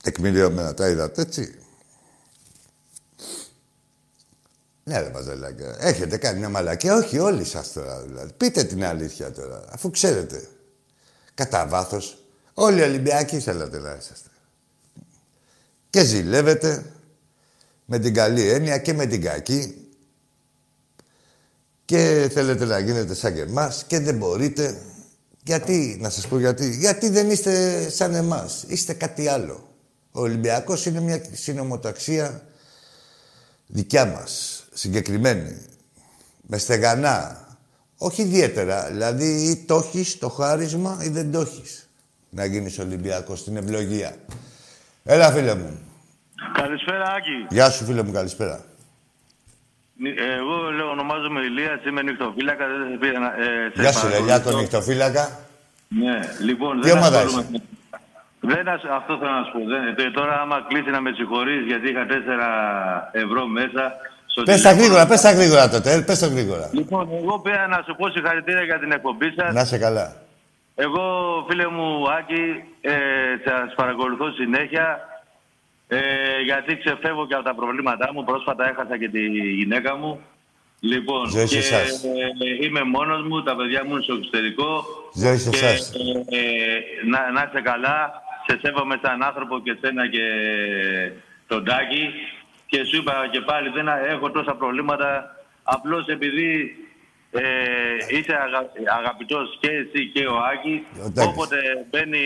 Τεκμηριωμένα, 0.03 0.75
τα 0.75 0.87
είδατε, 0.89 1.21
έτσι. 1.27 1.43
Ναι, 4.85 5.01
ρε 5.01 5.11
Μαζελάκια. 5.11 5.77
Έχετε 5.79 6.17
κάνει 6.17 6.39
μια 6.39 6.49
μαλακία. 6.49 6.95
Όχι, 6.95 7.19
όλοι 7.19 7.45
σας 7.45 7.73
τώρα, 7.73 8.01
δηλαδή. 8.01 8.33
Πείτε 8.37 8.65
την 8.65 8.85
αλήθεια 8.85 9.33
τώρα, 9.33 9.65
αφού 9.71 9.91
ξέρετε. 9.91 10.49
Κατά 11.35 11.67
βάθος, 11.67 12.25
όλοι 12.55 12.79
οι 12.79 12.83
Ολυμπιακοί 12.83 13.41
θέλατε 13.41 13.79
να 13.79 13.97
είσαστε. 14.01 14.29
Και 15.91 16.05
ζηλεύετε 16.05 16.85
με 17.85 17.99
την 17.99 18.15
καλή 18.15 18.49
έννοια 18.49 18.79
και 18.79 18.93
με 18.93 19.07
την 19.07 19.23
κακή 19.23 19.89
και 21.85 22.31
θέλετε 22.33 22.65
να 22.65 22.79
γίνετε 22.79 23.15
σαν 23.15 23.35
και 23.35 23.41
εμάς 23.41 23.85
και 23.87 23.99
δεν 23.99 24.17
μπορείτε. 24.17 24.79
Γιατί, 25.43 25.97
να 26.01 26.11
σας 26.11 26.27
πω 26.27 26.39
γιατί. 26.39 26.77
Γιατί 26.77 27.09
δεν 27.09 27.31
είστε 27.31 27.89
σαν 27.91 28.15
εμάς. 28.15 28.65
Είστε 28.67 28.93
κάτι 28.93 29.29
άλλο. 29.29 29.69
Ο 30.13 30.21
Ολυμπιακός 30.21 30.87
είναι 30.87 31.01
μια 31.01 31.23
συνομοταξία 31.33 32.47
δικιά 33.67 34.07
μας. 34.07 34.64
Συγκεκριμένη. 34.75 35.67
Με 36.43 36.59
στεγανά. 36.59 37.39
Όχι 37.99 38.23
ιδιαίτερα. 38.23 38.87
Δηλαδή 38.91 39.27
ή 39.51 39.65
το 39.67 39.75
έχεις 39.77 40.19
το 40.19 40.29
χάρισμα 40.29 40.99
ή 41.03 41.09
δεν 41.09 41.33
το 41.33 41.41
έχεις. 41.41 41.89
Να 42.31 42.45
γίνεις 42.45 42.79
Ολυμπιακός 42.79 43.39
στην 43.39 43.57
ευλογία. 43.57 44.15
Έλα 45.05 45.31
φίλε 45.33 45.55
μου. 45.55 45.79
Καλησπέρα, 46.53 47.05
Άκη. 47.17 47.47
Γεια 47.55 47.71
σου 47.71 47.85
φίλε 47.85 48.03
μου, 48.03 48.13
καλησπέρα. 48.13 48.65
Νι- 49.97 50.19
ε, 50.19 50.35
Εγώ 50.35 50.71
λέω, 50.71 50.89
ονομάζομαι 50.91 51.41
Ηλίας, 51.41 51.85
είμαι 51.85 52.03
νυχτοφύλακα. 52.03 52.65
Δεν 52.67 52.91
σε 52.91 52.97
πήρα 52.99 53.19
να. 53.19 53.27
Ε, 53.27 53.71
σε 53.75 53.83
Γεια 53.83 53.93
σου, 53.93 54.01
παρακολουθώ. 54.01 54.19
Λελιάκο, 54.19 54.59
νυχτοφύλακα. 54.61 55.39
Ναι, 55.89 56.19
λοιπόν. 56.41 56.81
Τι 56.81 56.89
δεν 56.89 56.97
ομάδα 56.97 57.19
ασχολούμαι- 57.21 57.63
Δεν, 58.41 58.69
ασ- 58.69 58.85
αυτό 59.01 59.13
θέλω 59.19 59.31
να 59.41 59.45
σου 59.45 59.53
πω. 59.53 59.61
Δεν, 59.73 60.07
ε, 60.07 60.11
τώρα, 60.11 60.41
άμα 60.41 60.57
κλείσει 60.69 60.91
να 60.91 61.01
με 61.01 61.11
συγχωρείς 61.19 61.67
γιατί 61.67 61.87
είχα 61.91 62.07
4 62.07 63.09
ευρώ 63.13 63.47
μέσα. 63.47 63.83
Στο 64.35 64.43
Πες 64.43 64.55
τα 64.55 64.69
τηλέφωνο. 64.69 64.83
γρήγορα, 64.83 65.07
πες 65.07 65.21
τα 65.21 65.33
γρήγορα 65.33 65.69
τότε, 65.69 65.93
ε, 65.93 66.01
πες 66.01 66.19
τα 66.19 66.27
γρήγορα. 66.27 66.71
Λοιπόν, 66.73 67.09
εγώ 67.23 67.35
πήρα 67.45 67.67
να 67.67 67.83
σου 67.87 67.95
πω 67.99 68.11
συγχαρητήρια 68.11 68.63
για 68.71 68.79
την 68.79 68.93
εκπομπή 68.93 69.29
σας. 69.37 69.55
Να 69.55 69.65
σε 69.65 69.79
καλά. 69.79 70.07
Εγώ, 70.75 71.03
φίλε 71.49 71.67
μου, 71.69 71.89
Άκη, 72.19 72.43
ε, 72.81 72.95
σας 73.45 73.75
παρακολουθώ 73.77 74.31
συνέχεια. 74.31 74.87
Ε, 75.89 75.99
γιατί 76.45 76.79
ξεφεύγω 76.79 77.27
και 77.27 77.35
από 77.35 77.45
τα 77.45 77.55
προβλήματά 77.55 78.07
μου. 78.13 78.25
Πρόσφατα 78.25 78.69
έχασα 78.69 78.99
και 78.99 79.09
τη 79.09 79.21
γυναίκα 79.61 79.97
μου. 79.97 80.21
Λοιπόν, 80.81 81.31
Ζωή 81.31 81.47
σε 81.47 81.55
και 81.55 81.59
εσάς. 81.67 82.05
ε, 82.05 82.65
είμαι 82.65 82.83
μόνος 82.83 83.23
μου, 83.29 83.43
τα 83.43 83.57
παιδιά 83.57 83.85
μου 83.85 83.93
είναι 83.95 84.03
στο 84.03 84.15
εξωτερικό. 84.15 84.85
Ζωή 85.23 85.37
σε 85.37 85.51
και, 85.51 85.57
εσάς. 85.57 85.93
ε, 86.39 86.41
να, 87.13 87.21
να 87.37 87.41
είσαι 87.49 87.61
καλά, 87.71 88.23
σε 88.47 88.59
σέβομαι 88.63 88.99
σαν 89.03 89.23
άνθρωπο 89.23 89.61
και 89.65 89.77
σένα 89.81 90.09
και 90.09 90.25
τον 91.47 91.65
Τάκη. 91.65 92.05
Και 92.75 92.85
σου 92.89 92.97
είπα 93.01 93.15
και 93.33 93.41
πάλι, 93.51 93.69
δεν 93.77 93.87
έχω 94.15 94.27
τόσα 94.31 94.55
προβλήματα. 94.61 95.09
Απλώς 95.75 96.05
επειδή 96.17 96.51
ε, 97.31 97.43
είσαι 98.17 98.35
αγα, 98.45 98.61
αγαπητός 99.01 99.47
και 99.63 99.71
εσύ 99.81 100.01
και 100.15 100.23
ο 100.35 100.37
Άκης, 100.53 100.81
Ο 101.07 101.11
Τάκης. 101.15 101.31
όποτε 101.31 101.59
μπαίνει, 101.91 102.25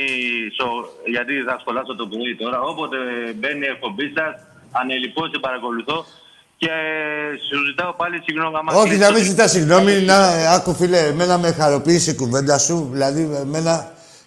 στο, 0.56 0.66
γιατί 1.14 1.34
θα 1.48 1.54
σχολάσω 1.62 1.92
το 2.00 2.06
πρωί 2.12 2.32
τώρα, 2.42 2.58
όποτε 2.72 2.98
μπαίνει 3.38 3.64
η 3.68 3.72
εκπομπή 3.74 4.06
σας, 4.16 4.32
ανελειπώς 4.80 5.26
σε 5.32 5.38
παρακολουθώ 5.46 5.98
και 6.62 6.72
σου 7.46 7.56
ζητάω 7.68 7.92
πάλι 8.00 8.16
συγγνώμη. 8.26 8.56
άμα 8.60 8.70
Όχι, 8.74 8.88
κλείσει 8.88 9.00
να 9.04 9.06
το 9.06 9.12
μην 9.12 9.22
μικρόφωνο. 9.22 9.30
ζητάς 9.30 9.50
συγγνώμη. 9.56 9.92
Να, 10.10 10.18
άκου 10.56 10.72
φίλε, 10.80 10.98
εμένα 11.12 11.38
με 11.38 11.50
χαροποίησε 11.60 12.10
η 12.10 12.14
κουβέντα 12.14 12.58
σου. 12.58 12.88
Δηλαδή, 12.92 13.22
εμένα 13.44 13.74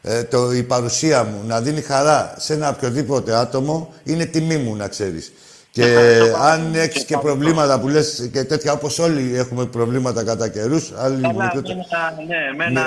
ε, 0.01 0.23
το, 0.23 0.51
η 0.51 0.63
παρουσία 0.63 1.23
μου 1.23 1.39
να 1.47 1.61
δίνει 1.61 1.81
χαρά 1.81 2.19
σε 2.37 2.53
ένα 2.53 2.69
οποιοδήποτε 2.69 3.35
άτομο 3.43 3.93
είναι 4.03 4.25
τιμή 4.25 4.57
μου, 4.57 4.75
να 4.75 4.87
ξέρεις. 4.87 5.25
Και 5.71 5.95
αν 6.51 6.73
έχεις 6.75 7.05
και 7.05 7.17
προβλήματα 7.17 7.79
που 7.79 7.87
λες 7.87 8.29
και 8.33 8.43
τέτοια, 8.43 8.71
όπως 8.73 8.99
όλοι 8.99 9.35
έχουμε 9.35 9.65
προβλήματα 9.65 10.23
κατά 10.23 10.49
καιρούς, 10.49 10.91
άλλοι 10.97 11.21
Καλά, 11.21 11.33
μικρότερα. 11.43 11.73
εμένα, 11.73 12.13
ναι, 12.27 12.63
εμένα, 12.63 12.81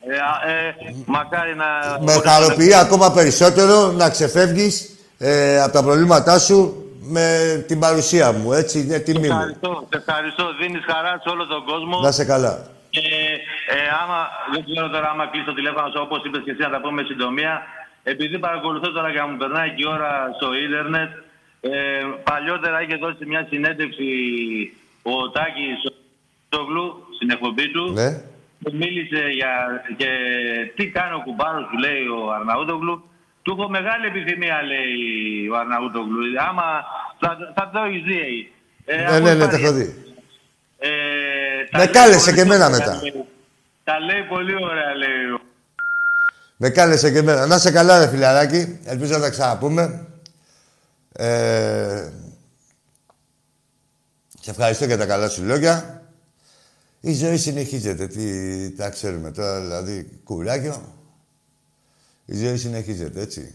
ε, 0.00 0.16
α, 0.16 0.50
ε, 0.50 0.74
μακάρι 1.06 1.54
να... 1.54 1.66
Με 2.00 2.12
χαροποιεί 2.12 2.74
ακόμα 2.74 3.12
περισσότερο 3.12 3.92
να 3.92 4.10
ξεφεύγεις 4.10 4.90
ε, 5.18 5.60
από 5.62 5.72
τα 5.72 5.82
προβλήματά 5.82 6.38
σου 6.38 6.74
με 7.00 7.24
την 7.68 7.78
παρουσία 7.78 8.32
μου, 8.32 8.52
έτσι, 8.52 8.80
είναι 8.80 8.98
τιμή 8.98 9.28
μου. 9.28 9.34
Ευχαριστώ, 9.34 9.86
σε 9.90 9.98
ευχαριστώ. 9.98 10.44
Δίνεις 10.60 10.84
χαρά 10.90 11.12
σε 11.22 11.28
όλο 11.28 11.46
τον 11.46 11.64
κόσμο. 11.64 12.00
Να 12.00 12.08
είσαι 12.08 12.24
καλά. 12.24 12.54
Και 12.90 13.06
ε, 13.74 13.78
άμα, 14.02 14.20
δεν 14.52 14.60
ξέρω 14.68 14.86
τώρα 14.94 15.08
άμα 15.12 15.24
κλείσει 15.30 15.46
το 15.50 15.54
τηλέφωνο 15.54 15.86
σου, 15.92 16.00
όπως 16.06 16.20
είπες 16.24 16.42
και 16.44 16.50
εσύ, 16.50 16.62
να 16.66 16.70
τα 16.74 16.80
πούμε 16.84 17.00
συντομία. 17.10 17.54
Επειδή 18.12 18.36
παρακολουθώ 18.46 18.88
τώρα 18.96 19.08
και 19.12 19.20
μου 19.30 19.36
περνάει 19.42 19.68
και 19.74 19.82
η 19.86 19.88
ώρα 19.96 20.10
στο 20.36 20.48
ίντερνετ, 20.64 21.10
ε, 21.60 21.70
παλιότερα 22.30 22.82
είχε 22.82 22.96
δώσει 22.96 23.26
μια 23.26 23.46
συνέντευξη 23.50 24.08
ο 25.02 25.30
Τάκης 25.30 25.78
Σόγλου 26.54 26.86
στην 27.16 27.30
εκπομπή 27.30 27.70
του. 27.70 27.92
Ναι. 27.92 28.10
Που 28.62 28.70
Μίλησε 28.80 29.22
για 29.38 29.52
και 29.96 30.08
τι 30.76 30.84
κάνει 30.88 31.14
ο 31.14 31.22
κουμπάρος 31.24 31.64
του, 31.70 31.78
λέει 31.78 32.02
ο 32.18 32.32
Αρναούτογλου. 32.32 33.02
Του 33.42 33.56
έχω 33.58 33.68
μεγάλη 33.68 34.06
επιθυμία, 34.06 34.58
λέει 34.62 35.48
ο 35.52 35.56
Αρναούτογλου. 35.56 36.20
Άμα 36.48 36.66
θα, 37.20 37.36
θα 37.56 37.70
το 37.72 37.78
έχεις 37.88 38.02
δει. 38.02 38.52
Ε, 38.84 38.96
Ναι, 38.96 39.02
αφού 39.04 39.22
ναι, 39.22 39.32
ναι, 39.34 39.38
το 39.38 39.44
υπάρχει- 39.44 39.64
έχω 39.64 39.72
δει. 39.74 39.94
ε, 40.78 40.88
Με 41.60 41.66
τα 41.70 41.78
λέει 41.78 41.86
κάλεσε 41.88 42.24
πολύ 42.30 42.36
και 42.36 42.40
εμένα 42.42 42.66
ωραία, 42.66 42.78
μετά. 42.78 43.00
λέει. 43.02 43.24
Τα 43.84 44.00
λέει 44.00 44.22
πολύ 44.28 44.54
ωραία, 44.54 44.94
λέει. 44.94 45.24
ο- 45.34 45.40
Με 46.56 46.68
κάλεσε 46.70 47.10
και 47.12 47.18
εμένα. 47.18 47.46
Να 47.46 47.58
σε 47.58 47.70
καλά, 47.72 47.98
ρε 47.98 48.08
φιλαράκι. 48.10 48.80
Ελπίζω 48.84 49.12
να 49.12 49.20
τα 49.20 49.30
ξαναπούμε. 49.30 50.06
Ε, 51.12 52.12
Σε 54.40 54.50
ευχαριστώ 54.50 54.84
για 54.84 54.96
τα 54.98 55.06
καλά 55.06 55.28
σου 55.28 55.44
λόγια. 55.44 56.02
Η 57.00 57.12
ζωή 57.12 57.36
συνεχίζεται. 57.36 58.06
Τι 58.06 58.70
τα 58.70 58.90
ξέρουμε 58.90 59.30
τώρα, 59.30 59.60
δηλαδή 59.60 60.20
κουράγιο. 60.24 60.94
Η 62.24 62.36
ζωή 62.36 62.56
συνεχίζεται, 62.56 63.20
έτσι. 63.20 63.54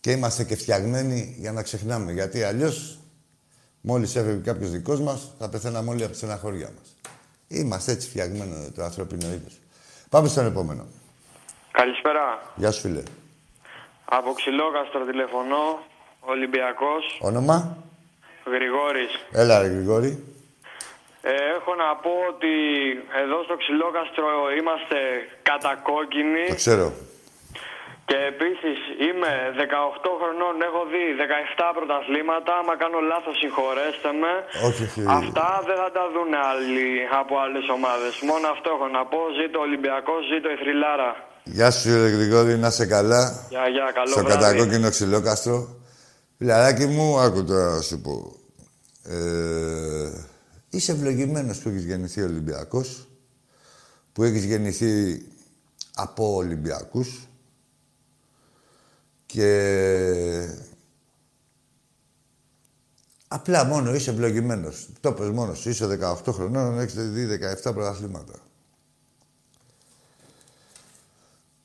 Και 0.00 0.10
είμαστε 0.10 0.44
και 0.44 0.56
φτιαγμένοι 0.56 1.34
για 1.38 1.52
να 1.52 1.62
ξεχνάμε. 1.62 2.12
Γιατί 2.12 2.42
αλλιώς, 2.42 2.98
μόλις 3.80 4.16
έφευγε 4.16 4.42
κάποιος 4.42 4.70
δικός 4.70 5.00
μας, 5.00 5.32
θα 5.38 5.48
πεθαίναμε 5.48 5.90
όλοι 5.90 6.02
από 6.02 6.12
τη 6.12 6.18
στεναχώρια 6.18 6.70
μας. 6.78 6.96
Είμαστε 7.48 7.92
έτσι 7.92 8.08
φτιαγμένοι 8.08 8.70
το 8.70 8.84
ανθρώπινο 8.84 9.26
είδος. 9.26 9.60
Πάμε 10.08 10.28
στον 10.28 10.46
επόμενο. 10.46 10.86
Καλησπέρα. 11.70 12.52
Γεια 12.56 12.70
σου, 12.70 12.80
φίλε. 12.80 13.02
Από 14.08 14.32
Ξυλόκαστρο 14.32 15.04
τηλεφωνώ. 15.04 15.78
Ολυμπιακός. 16.20 17.18
Όνομα; 17.20 17.76
Γρηγόρης. 18.54 19.12
Έλα, 19.32 19.60
ρε, 19.60 19.66
Γρηγόρη. 19.66 20.12
Ε, 21.22 21.34
έχω 21.56 21.74
να 21.74 21.88
πω 22.04 22.12
ότι 22.32 22.54
εδώ 23.22 23.42
στο 23.46 23.56
Ξυλόκαστρο 23.56 24.28
είμαστε 24.58 24.98
κατακόκκινοι. 25.42 26.44
Το 26.48 26.54
ξέρω. 26.54 26.92
Και 28.08 28.18
επίσης 28.32 28.78
είμαι 29.06 29.32
18 29.56 30.10
χρονών, 30.20 30.54
έχω 30.68 30.82
δει 30.92 31.04
17 31.18 31.72
πρωταθλήματα. 31.76 32.50
Άμα 32.60 32.74
κάνω 32.82 32.98
λάθος 33.12 33.36
συγχωρέστε 33.42 34.10
με. 34.22 34.32
Όχι, 34.68 34.82
όχι. 34.88 35.00
Αυτά 35.20 35.48
δεν 35.68 35.76
θα 35.82 35.90
τα 35.96 36.04
δουν 36.14 36.30
άλλοι 36.50 36.86
από 37.20 37.34
άλλες 37.44 37.66
ομάδες. 37.76 38.12
Μόνο 38.30 38.44
αυτό 38.54 38.68
έχω 38.76 38.88
να 38.96 39.02
πω. 39.10 39.20
Ζήτω 39.38 39.58
Ολυμπιακός, 39.66 40.20
ζήτω 40.32 40.48
η 40.54 40.56
Θρυλάρα. 40.62 41.10
Γεια 41.52 41.70
σου, 41.70 41.88
ρε 41.88 42.08
Γρηγόρη, 42.08 42.58
να 42.58 42.66
είσαι 42.68 42.86
καλά. 42.86 43.46
Γεια, 43.48 43.68
γεια, 43.68 43.90
καλό 43.94 44.10
Στο 44.10 44.22
βράδυ. 44.24 44.44
κατακόκκινο 44.44 44.90
ξυλόκαστρο. 44.90 45.76
Φιλαράκι 46.38 46.86
μου, 46.86 47.18
άκου 47.18 47.44
τώρα 47.44 47.74
να 47.74 47.80
σου 47.80 48.00
πω. 48.00 48.36
Ε, 49.02 50.10
είσαι 50.70 50.92
ευλογημένος 50.92 51.58
που 51.58 51.68
έχεις 51.68 51.84
γεννηθεί 51.84 52.22
Ολυμπιακός, 52.22 53.08
που 54.12 54.22
έχεις 54.22 54.44
γεννηθεί 54.44 55.22
από 55.94 56.34
Ολυμπιακούς 56.34 57.28
και 59.26 60.48
απλά 63.28 63.64
μόνο 63.64 63.94
είσαι 63.94 64.10
ευλογημένος. 64.10 64.88
Το 65.00 65.12
πες 65.12 65.30
μόνος 65.30 65.58
σου. 65.58 65.68
Είσαι 65.68 65.86
18 65.86 66.32
χρονών, 66.32 66.80
έχεις 66.80 66.94
δει 67.10 67.24
17 67.26 67.72
πρωταθλήματα. 67.74 68.34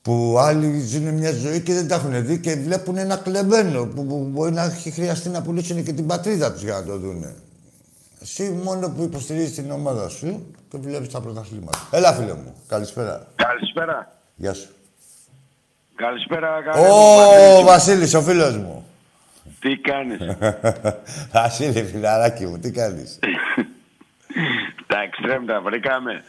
Που 0.02 0.36
άλλοι 0.38 0.80
ζουν 0.80 1.14
μια 1.14 1.32
ζωή 1.32 1.60
και 1.60 1.72
δεν 1.72 1.88
τα 1.88 1.94
έχουν 1.94 2.26
δει 2.26 2.40
και 2.40 2.54
βλέπουν 2.54 2.96
ένα 2.96 3.16
κλεμμένο 3.16 3.86
που, 3.86 4.06
που 4.06 4.28
μπορεί 4.30 4.52
να 4.52 4.62
έχει 4.62 4.90
χρειαστεί 4.90 5.28
να 5.28 5.42
πουλήσουν 5.42 5.84
και 5.84 5.92
την 5.92 6.06
πατρίδα 6.06 6.52
τους 6.52 6.62
για 6.62 6.74
να 6.74 6.84
το 6.84 6.96
δούνε. 6.96 7.34
Εσύ 8.22 8.60
μόνο 8.64 8.88
που 8.88 9.02
υποστηρίζεις 9.02 9.54
την 9.54 9.70
ομάδα 9.70 10.08
σου 10.08 10.54
και 10.70 10.78
βλέπεις 10.78 11.08
τα 11.08 11.20
πρωταθλήματα. 11.20 11.88
Έλα 11.90 12.12
φίλε 12.12 12.34
μου, 12.34 12.54
καλησπέρα. 12.68 13.26
Καλησπέρα. 13.34 14.12
Γεια 14.36 14.54
σου. 14.54 14.68
Καλησπέρα, 15.94 16.48
καλέ 16.62 16.86
μου, 16.86 16.94
Ω, 16.94 17.16
Πατρίτσιο. 17.16 17.64
Βασίλης, 17.64 18.14
ο 18.14 18.22
φίλος 18.22 18.56
μου. 18.56 18.86
Τι 19.60 19.76
κάνεις; 19.76 20.18
Βασίλη, 21.32 21.84
φιλαράκι 21.84 22.46
μου, 22.46 22.58
τι 22.58 22.70
κάνεις; 22.70 23.18
τα 24.90 25.00
εξτρέμ 25.02 25.44
τα 25.44 25.60
βρήκαμε. 25.60 26.24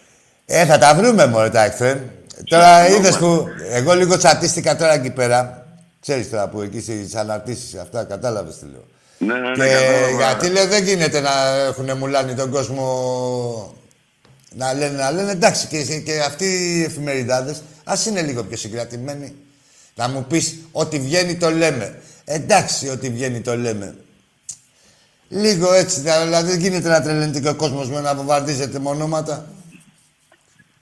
Ε, 0.45 0.65
θα 0.65 0.77
τα 0.77 0.95
βρούμε 0.95 1.27
μωρέ 1.27 1.49
τα 1.49 1.63
εξτρέμ. 1.63 1.99
Τώρα 2.45 2.89
είδες 2.89 3.17
που 3.17 3.47
εγώ 3.69 3.93
λίγο 3.93 4.17
τσατίστηκα 4.17 4.75
τώρα 4.75 4.93
εκεί 4.93 5.09
πέρα. 5.09 5.67
Ξέρεις 6.01 6.29
τώρα 6.29 6.47
που 6.47 6.61
εκεί 6.61 6.81
στις 6.81 7.15
αναρτήσεις 7.15 7.75
αυτά, 7.75 8.03
κατάλαβες 8.03 8.57
τι 8.57 8.65
λέω. 8.65 8.85
Ναι, 9.17 9.33
ναι, 9.33 9.49
ναι. 9.49 9.67
Και 9.67 9.73
κατάλαβα. 9.73 10.09
γιατί 10.17 10.49
λέω 10.49 10.67
δεν 10.67 10.83
γίνεται 10.83 11.19
να 11.19 11.55
έχουν 11.67 11.97
μουλάνει 11.97 12.33
τον 12.33 12.51
κόσμο 12.51 13.75
να 14.55 14.73
λένε, 14.73 14.97
να 14.97 15.11
λένε 15.11 15.31
εντάξει 15.31 15.67
και, 15.67 15.99
και 15.99 16.19
αυτοί 16.19 16.45
οι 16.45 16.83
εφημεριδάδες 16.83 17.61
ας 17.83 18.05
είναι 18.05 18.21
λίγο 18.21 18.43
πιο 18.43 18.57
συγκρατημένοι. 18.57 19.35
Να 19.95 20.09
μου 20.09 20.25
πεις 20.29 20.55
ότι 20.71 20.99
βγαίνει 20.99 21.35
το 21.35 21.49
λέμε. 21.51 22.01
Εντάξει 22.25 22.89
ότι 22.89 23.09
βγαίνει 23.09 23.41
το 23.41 23.57
λέμε. 23.57 23.95
Λίγο 25.29 25.73
έτσι, 25.73 25.99
δηλαδή 25.99 26.49
δεν 26.49 26.59
γίνεται 26.59 26.89
να 26.89 27.01
τρελαίνεται 27.01 27.39
και 27.39 27.49
ο 27.49 27.55
κόσμος 27.55 27.89
με 27.89 28.01
να 28.01 28.15
βομβαρδίζεται 28.15 28.79
με 28.79 28.89
ονόματα. 28.89 29.45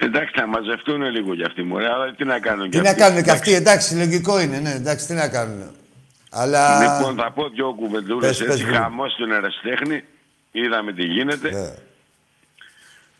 Εντάξει, 0.05 0.33
θα 0.39 0.47
μαζευτούν 0.47 1.01
λίγο 1.03 1.35
κι 1.35 1.43
αυτοί, 1.43 1.63
μωρέ, 1.63 1.91
αλλά 1.93 2.13
τι 2.15 2.23
να 2.25 2.39
κάνουν 2.39 2.69
κι 2.69 2.77
Τι 2.77 2.83
να 2.83 2.89
αυτοί; 2.89 3.01
κάνουν 3.01 3.23
και 3.23 3.29
Εντάξει. 3.29 3.51
αυτοί, 3.51 3.53
εντάξει, 3.53 3.95
λογικό 3.95 4.39
είναι, 4.41 4.59
ναι, 4.59 4.71
εντάξει, 4.71 5.07
τι 5.07 5.13
να 5.13 5.27
κάνουν. 5.29 5.71
Αλλά... 6.31 6.79
Λοιπόν, 6.79 7.15
θα 7.15 7.31
πω 7.31 7.49
δυο 7.49 7.73
κουβεντούλες 7.73 8.27
Πες, 8.27 8.37
πες, 8.37 8.47
έτσι. 8.55 8.65
Βρύο. 8.65 8.81
Χαμός 8.81 9.11
στην 9.11 9.31
Εραστέχνη. 9.31 10.03
Είδαμε 10.51 10.93
τι 10.93 11.05
γίνεται. 11.05 11.49
Ναι. 11.49 11.73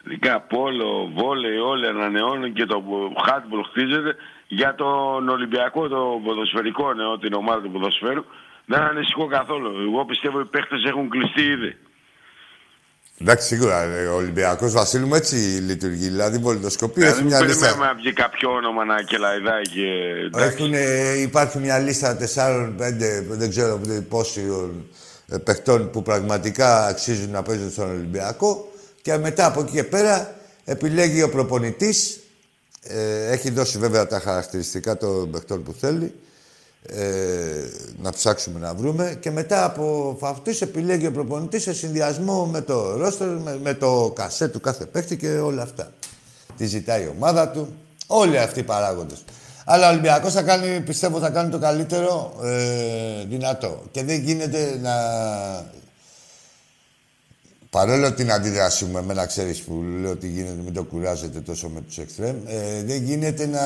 Ειδικά 0.06 0.40
πόλο, 0.40 1.12
βόλεϊ, 1.16 1.58
όλοι 1.58 1.88
ανανεώνουν 1.88 2.54
και 2.54 2.66
το 2.66 2.84
χάτμπολ 3.26 3.64
χτίζεται. 3.64 4.16
Για 4.48 4.76
τον 4.76 5.30
Ολυμπιακό, 5.30 5.88
το 5.88 6.22
ποδοσφαιρικό 6.24 6.94
νεό, 6.94 7.18
την 7.18 7.34
ομάδα 7.34 7.62
του 7.62 7.72
ποδοσφαίρου, 7.72 8.24
δεν 8.66 8.82
ανησυχώ 8.82 9.26
καθόλου. 9.28 9.70
Εγώ 9.88 10.06
πιστεύω 10.06 10.40
οι 10.40 10.46
παίχτε 10.46 10.76
έχουν 10.86 11.10
κλειστεί 11.10 11.42
ήδη. 11.42 11.78
Εντάξει, 13.22 13.48
σίγουρα. 13.48 13.82
ε, 13.84 14.06
Ο 14.06 14.16
Ολυμπιακός 14.16 14.72
Βασίλη 14.72 15.06
μου 15.06 15.16
έτσι 15.16 15.36
λειτουργεί. 15.36 16.08
Δηλαδή, 16.08 16.38
βολιδοσκοπεί, 16.38 17.02
έχει 17.02 17.10
Δηλαδή, 17.12 17.28
μια 17.28 17.42
λίστα. 17.42 17.60
περιμένουμε 17.60 17.86
να 17.86 17.94
βγει 17.94 18.14
κάποιο 18.14 18.52
όνομα 18.52 18.86
να 18.86 19.02
κελαϊδάει 19.02 19.62
και. 19.62 19.88
εντάξει. 20.26 20.48
Έχουν, 20.64 20.74
υπάρχει 21.22 21.58
μια 21.60 21.80
λίστα 21.80 22.16
τεσσάρων, 22.16 22.76
πέντε, 22.76 23.26
δεν 23.30 23.50
ξέρω 23.50 23.82
πόσων 24.10 24.86
ε, 25.30 25.38
παιχτών 25.38 25.90
που 25.92 26.02
πραγματικά 26.04 26.86
αξίζουν 26.88 27.32
να 27.32 27.42
παίζουν 27.44 27.72
στον 27.72 27.90
Ολυμπιακό. 27.90 28.72
Και 29.02 29.18
μετά 29.18 29.46
από 29.46 29.62
εκεί 29.62 29.72
και 29.72 29.84
πέρα 29.84 30.36
επιλέγει 30.66 31.22
ο 31.24 31.30
προπονητής. 31.30 32.20
Ε, 32.84 33.32
έχει 33.32 33.50
δώσει 33.52 33.78
βέβαια 33.78 34.08
τα 34.08 34.20
χαρακτηριστικά 34.20 34.98
των 34.98 35.32
παιχτών 35.32 35.64
που 35.64 35.74
θέλει. 35.80 36.14
Ε, 36.86 37.70
να 38.02 38.12
ψάξουμε 38.12 38.60
να 38.60 38.74
βρούμε 38.74 39.18
και 39.20 39.32
μετά 39.32 39.64
από 39.64 40.18
αυτούς 40.22 40.62
επιλέγει 40.62 41.08
ο 41.08 41.12
προπονητής 41.12 41.62
σε 41.62 41.74
συνδυασμό 41.74 42.46
με 42.46 42.62
το 42.62 42.98
ρόστερ, 42.98 43.28
με, 43.28 43.60
με 43.64 43.74
το 43.74 44.12
κασέ 44.16 44.48
του 44.48 44.60
κάθε 44.60 44.86
παίχτη 44.86 45.18
και 45.18 45.30
όλα 45.30 45.62
αυτά. 45.62 45.92
Τι 46.58 46.66
ζητάει 46.66 47.04
η 47.04 47.08
ομάδα 47.18 47.50
του, 47.50 47.74
όλοι 48.08 48.38
αυτοί 48.40 48.60
οι 48.60 48.64
παράγοντες. 48.64 49.24
Αλλά 49.66 49.88
ο 49.88 49.92
Ολυμπιακός 49.92 50.34
θα 50.34 50.42
κάνει, 50.42 50.82
πιστεύω 50.82 51.20
θα 51.20 51.30
κάνει 51.30 51.50
το 51.50 51.60
καλύτερο 51.60 52.40
ε, 52.44 53.26
δυνατό. 53.26 53.84
Και 53.92 54.04
δεν 54.04 54.20
γίνεται 54.20 54.80
να... 54.82 54.94
Παρόλο 57.70 58.14
την 58.14 58.32
αντίδρασή 58.32 58.86
μου, 58.86 58.98
εμένα 58.98 59.26
ξέρεις 59.26 59.62
που 59.62 59.84
λέω 60.02 60.12
ότι 60.12 60.28
γίνεται, 60.28 60.62
μην 60.64 60.74
το 60.74 60.84
κουράζετε 60.84 61.40
τόσο 61.40 61.70
με 61.70 61.82
τους 61.82 61.98
εξτρέμ, 61.98 62.36
ε, 62.48 62.84
δεν 62.84 63.04
γίνεται 63.04 63.46
να 63.46 63.62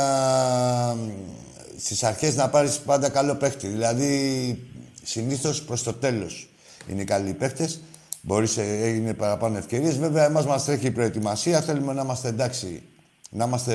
στις 1.77 2.03
αρχές 2.03 2.35
να 2.35 2.49
πάρεις 2.49 2.79
πάντα 2.79 3.09
καλό 3.09 3.35
παίχτη. 3.35 3.67
Δηλαδή, 3.67 4.59
συνήθως 5.03 5.63
προς 5.63 5.83
το 5.83 5.93
τέλος 5.93 6.47
είναι 6.87 7.01
οι 7.01 7.05
καλοί 7.05 7.33
παίχτες. 7.33 7.81
Μπορείς, 8.21 8.57
ε, 8.57 8.87
είναι 8.87 9.13
παραπάνω 9.13 9.57
ευκαιρίες. 9.57 9.97
Βέβαια, 9.99 10.25
εμάς 10.25 10.45
μας 10.45 10.65
τρέχει 10.65 10.87
η 10.87 10.91
προετοιμασία. 10.91 11.61
Θέλουμε 11.61 11.93
να 11.93 12.01
είμαστε 12.01 12.27
εντάξει, 12.27 12.83
να, 13.29 13.45
είμαστε, 13.45 13.73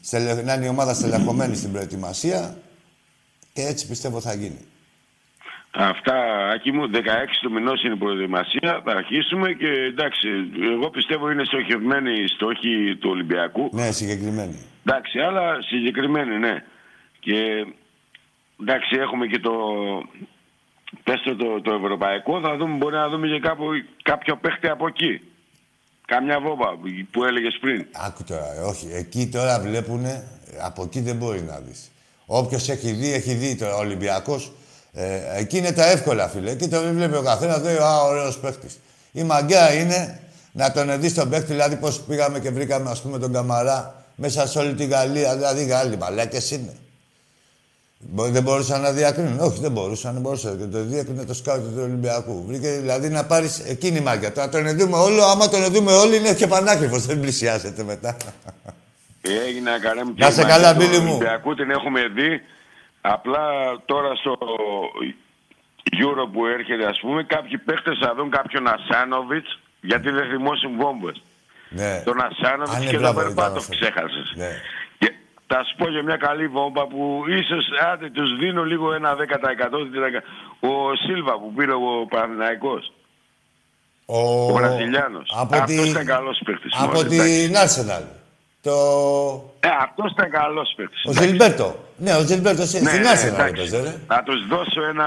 στελε- 0.00 0.44
να 0.44 0.54
είναι 0.54 0.64
η 0.64 0.68
ομάδα 0.68 0.94
στελεχωμένη 0.94 1.56
στην 1.56 1.72
προετοιμασία 1.72 2.56
και 3.52 3.62
έτσι 3.62 3.86
πιστεύω 3.88 4.20
θα 4.20 4.34
γίνει. 4.34 4.58
Αυτά, 5.74 6.14
Άκη 6.54 6.72
μου, 6.72 6.90
16 6.92 7.40
του 7.42 7.52
μηνός 7.52 7.82
είναι 7.82 7.94
η 7.94 7.96
προετοιμασία. 7.96 8.82
Θα 8.84 8.92
αρχίσουμε 8.92 9.52
και 9.52 9.66
εντάξει, 9.66 10.28
εγώ 10.72 10.90
πιστεύω 10.90 11.30
είναι 11.30 11.44
στοχευμένοι 11.44 12.22
οι 12.22 12.26
στόχοι 12.26 12.96
του 13.00 13.10
Ολυμπιακού. 13.10 13.70
Ναι, 13.72 13.90
συγκεκριμένη. 13.90 14.56
Εντάξει, 14.86 15.18
αλλά 15.18 15.62
συγκεκριμένοι, 15.62 16.38
ναι. 16.38 16.64
Και 17.24 17.38
εντάξει, 18.60 18.96
έχουμε 19.00 19.26
και 19.26 19.38
το. 19.38 19.52
Πες 21.02 21.20
το, 21.20 21.36
το, 21.36 21.60
το 21.60 21.72
ευρωπαϊκό, 21.74 22.40
θα 22.40 22.56
δούμε, 22.56 22.76
μπορεί 22.76 22.94
να 22.94 23.08
δούμε 23.08 23.26
και 23.26 23.38
κάπου, 23.38 23.64
κάποιο 24.02 24.36
παίχτη 24.36 24.68
από 24.68 24.86
εκεί. 24.86 25.20
Κάμια 26.06 26.40
βόμπα 26.40 26.68
που 27.10 27.24
έλεγες 27.24 27.58
πριν. 27.60 27.86
Άκου 27.92 28.24
τώρα, 28.24 28.54
ε, 28.54 28.60
όχι. 28.60 28.88
Εκεί 28.92 29.28
τώρα 29.32 29.60
βλέπουνε, 29.60 30.24
από 30.62 30.82
εκεί 30.82 31.00
δεν 31.00 31.16
μπορεί 31.16 31.40
να 31.40 31.58
δεις. 31.60 31.90
Όποιος 32.26 32.68
έχει 32.68 32.90
δει, 32.90 33.12
έχει 33.12 33.34
δει 33.34 33.56
τώρα 33.56 33.74
ο 33.76 33.78
Ολυμπιακός. 33.78 34.52
Ε, 34.92 35.38
εκεί 35.38 35.58
είναι 35.58 35.72
τα 35.72 35.90
εύκολα, 35.90 36.28
φίλε. 36.28 36.50
Εκεί 36.50 36.68
το 36.68 36.80
βλέπει 36.92 37.16
ο 37.16 37.22
καθένας, 37.22 37.62
λέει, 37.62 37.76
Α, 37.76 38.02
ωραίος 38.02 38.38
παίχτης. 38.38 38.78
Η 39.12 39.22
μαγκαία 39.22 39.74
είναι 39.74 40.20
να 40.52 40.72
τον 40.72 41.00
δεις 41.00 41.14
τον 41.14 41.30
παίχτη, 41.30 41.52
δηλαδή 41.52 41.76
πώς 41.76 42.00
πήγαμε 42.00 42.40
και 42.40 42.50
βρήκαμε, 42.50 42.90
ας 42.90 43.02
πούμε, 43.02 43.18
τον 43.18 43.32
Καμαρά 43.32 44.04
μέσα 44.16 44.46
σε 44.46 44.58
όλη 44.58 44.74
τη 44.74 44.84
Γαλλία. 44.86 45.34
Δηλαδή, 45.36 45.64
Γάλλοι 45.64 45.96
μαλάκες 45.96 46.50
είναι. 46.50 46.76
Μπο- 48.10 48.28
Δεν 48.28 48.42
μπορούσαν 48.42 48.80
να 48.80 48.90
διακρίνουν. 48.92 49.40
Όχι, 49.40 49.60
δεν 49.60 49.72
μπορούσαν. 49.72 50.12
Δεν 50.12 50.22
μπορούσαν. 50.22 50.58
Και 50.58 50.64
το 50.64 50.82
διέκρινε 50.82 51.24
το 51.24 51.34
σκάουτ 51.34 51.62
του 51.64 51.80
Ολυμπιακού. 51.82 52.44
Βρήκε 52.46 52.68
δηλαδή 52.70 53.08
να 53.08 53.24
πάρεις 53.24 53.58
εκείνη 53.58 53.96
η 53.96 54.00
μάγια. 54.00 54.32
Τώρα 54.32 54.48
τον 54.48 54.78
δούμε 54.78 54.96
όλο. 54.96 55.22
Άμα 55.24 55.48
τον 55.48 55.64
δούμε 55.72 55.92
όλοι 55.92 56.16
είναι 56.16 56.34
και 56.34 56.46
πανάκριβος. 56.46 57.06
Δεν 57.06 57.20
πλησιάζεται 57.20 57.82
μετά. 57.84 58.16
Έγινε 59.46 59.70
καρέ 59.80 60.04
μου 60.04 60.14
Να 60.16 60.30
σε 60.30 60.40
η 60.40 60.44
καλά, 60.44 60.74
μάχη 60.74 60.86
του 60.86 60.90
Μπίλη 60.90 61.02
μου. 61.04 61.14
Ολυμπιακού 61.14 61.54
την 61.54 61.70
έχουμε 61.70 62.00
δει. 62.08 62.40
Απλά 63.00 63.40
τώρα 63.84 64.14
στο 64.14 64.36
Euro 66.02 66.24
που 66.32 66.46
έρχεται, 66.46 66.84
ας 66.86 66.98
πούμε, 67.00 67.24
κάποιοι 67.24 67.58
παίχτες 67.58 67.98
θα 68.02 68.14
δουν 68.16 68.30
κάποιον 68.30 68.64
Ασάνοβιτς 68.68 69.58
γιατί 69.80 70.10
δεν 70.10 70.26
θυμώσουν 70.30 70.70
βόμβες. 70.76 71.22
Ναι. 71.68 72.02
Τον 72.04 72.16
Ασάνοβιτς 72.28 72.76
Α, 72.76 72.78
ναι, 72.78 72.84
και 72.84 72.90
τον 72.92 73.00
μπράβο, 73.00 73.20
Περπάτο 73.20 73.60
ήταν 73.64 73.78
ξέχασες. 73.78 74.32
Ναι. 74.36 74.50
Και 75.52 75.58
θα 75.58 75.64
σου 75.68 75.74
πω 75.76 75.88
για 75.90 76.02
μια 76.02 76.16
καλή 76.16 76.46
βόμβα 76.48 76.86
που 76.86 77.00
ίσως, 77.40 77.64
άντε, 77.92 78.10
τους 78.10 78.30
δίνω 78.40 78.62
λίγο 78.64 78.92
ένα 78.92 79.10
10%. 79.16 80.22
Ο 80.60 80.72
Σίλβα 81.04 81.32
που 81.40 81.52
πήρε 81.56 81.72
ο 81.72 82.06
Παναθηναϊκός. 82.10 82.92
Ο, 84.06 84.18
Ο 84.50 84.52
Βραζιλιάνος. 84.54 85.32
Από 85.36 85.56
Αυτός 85.56 85.76
τη- 85.82 85.88
ήταν 85.88 86.06
καλός 86.06 86.40
παίχτης. 86.44 86.72
Από 86.78 86.86
μόλις, 86.96 87.02
εντάξει. 87.12 87.46
την 87.48 87.54
Arsenal. 87.64 88.02
Το... 88.62 88.72
Ε, 89.60 89.68
αυτός 89.86 90.10
ήταν 90.12 90.30
καλός 90.30 90.72
παίχτης. 90.76 91.04
Ο 91.04 91.12
Ζιλμπέρτο. 91.12 91.74
Ναι, 91.96 92.14
ο 92.14 92.20
Ζιλμπέρτο 92.20 92.62
στην 92.66 92.82
Ναι, 92.82 92.90
στην 92.90 93.00
ναι, 93.02 93.08
Arsenal 93.12 93.34
εντάξει. 93.34 93.52
έπαιζε, 93.62 93.80
ρε. 93.82 93.94
Να 94.08 94.22
τους 94.22 94.46
δώσω 94.46 94.82
ένα... 94.92 95.06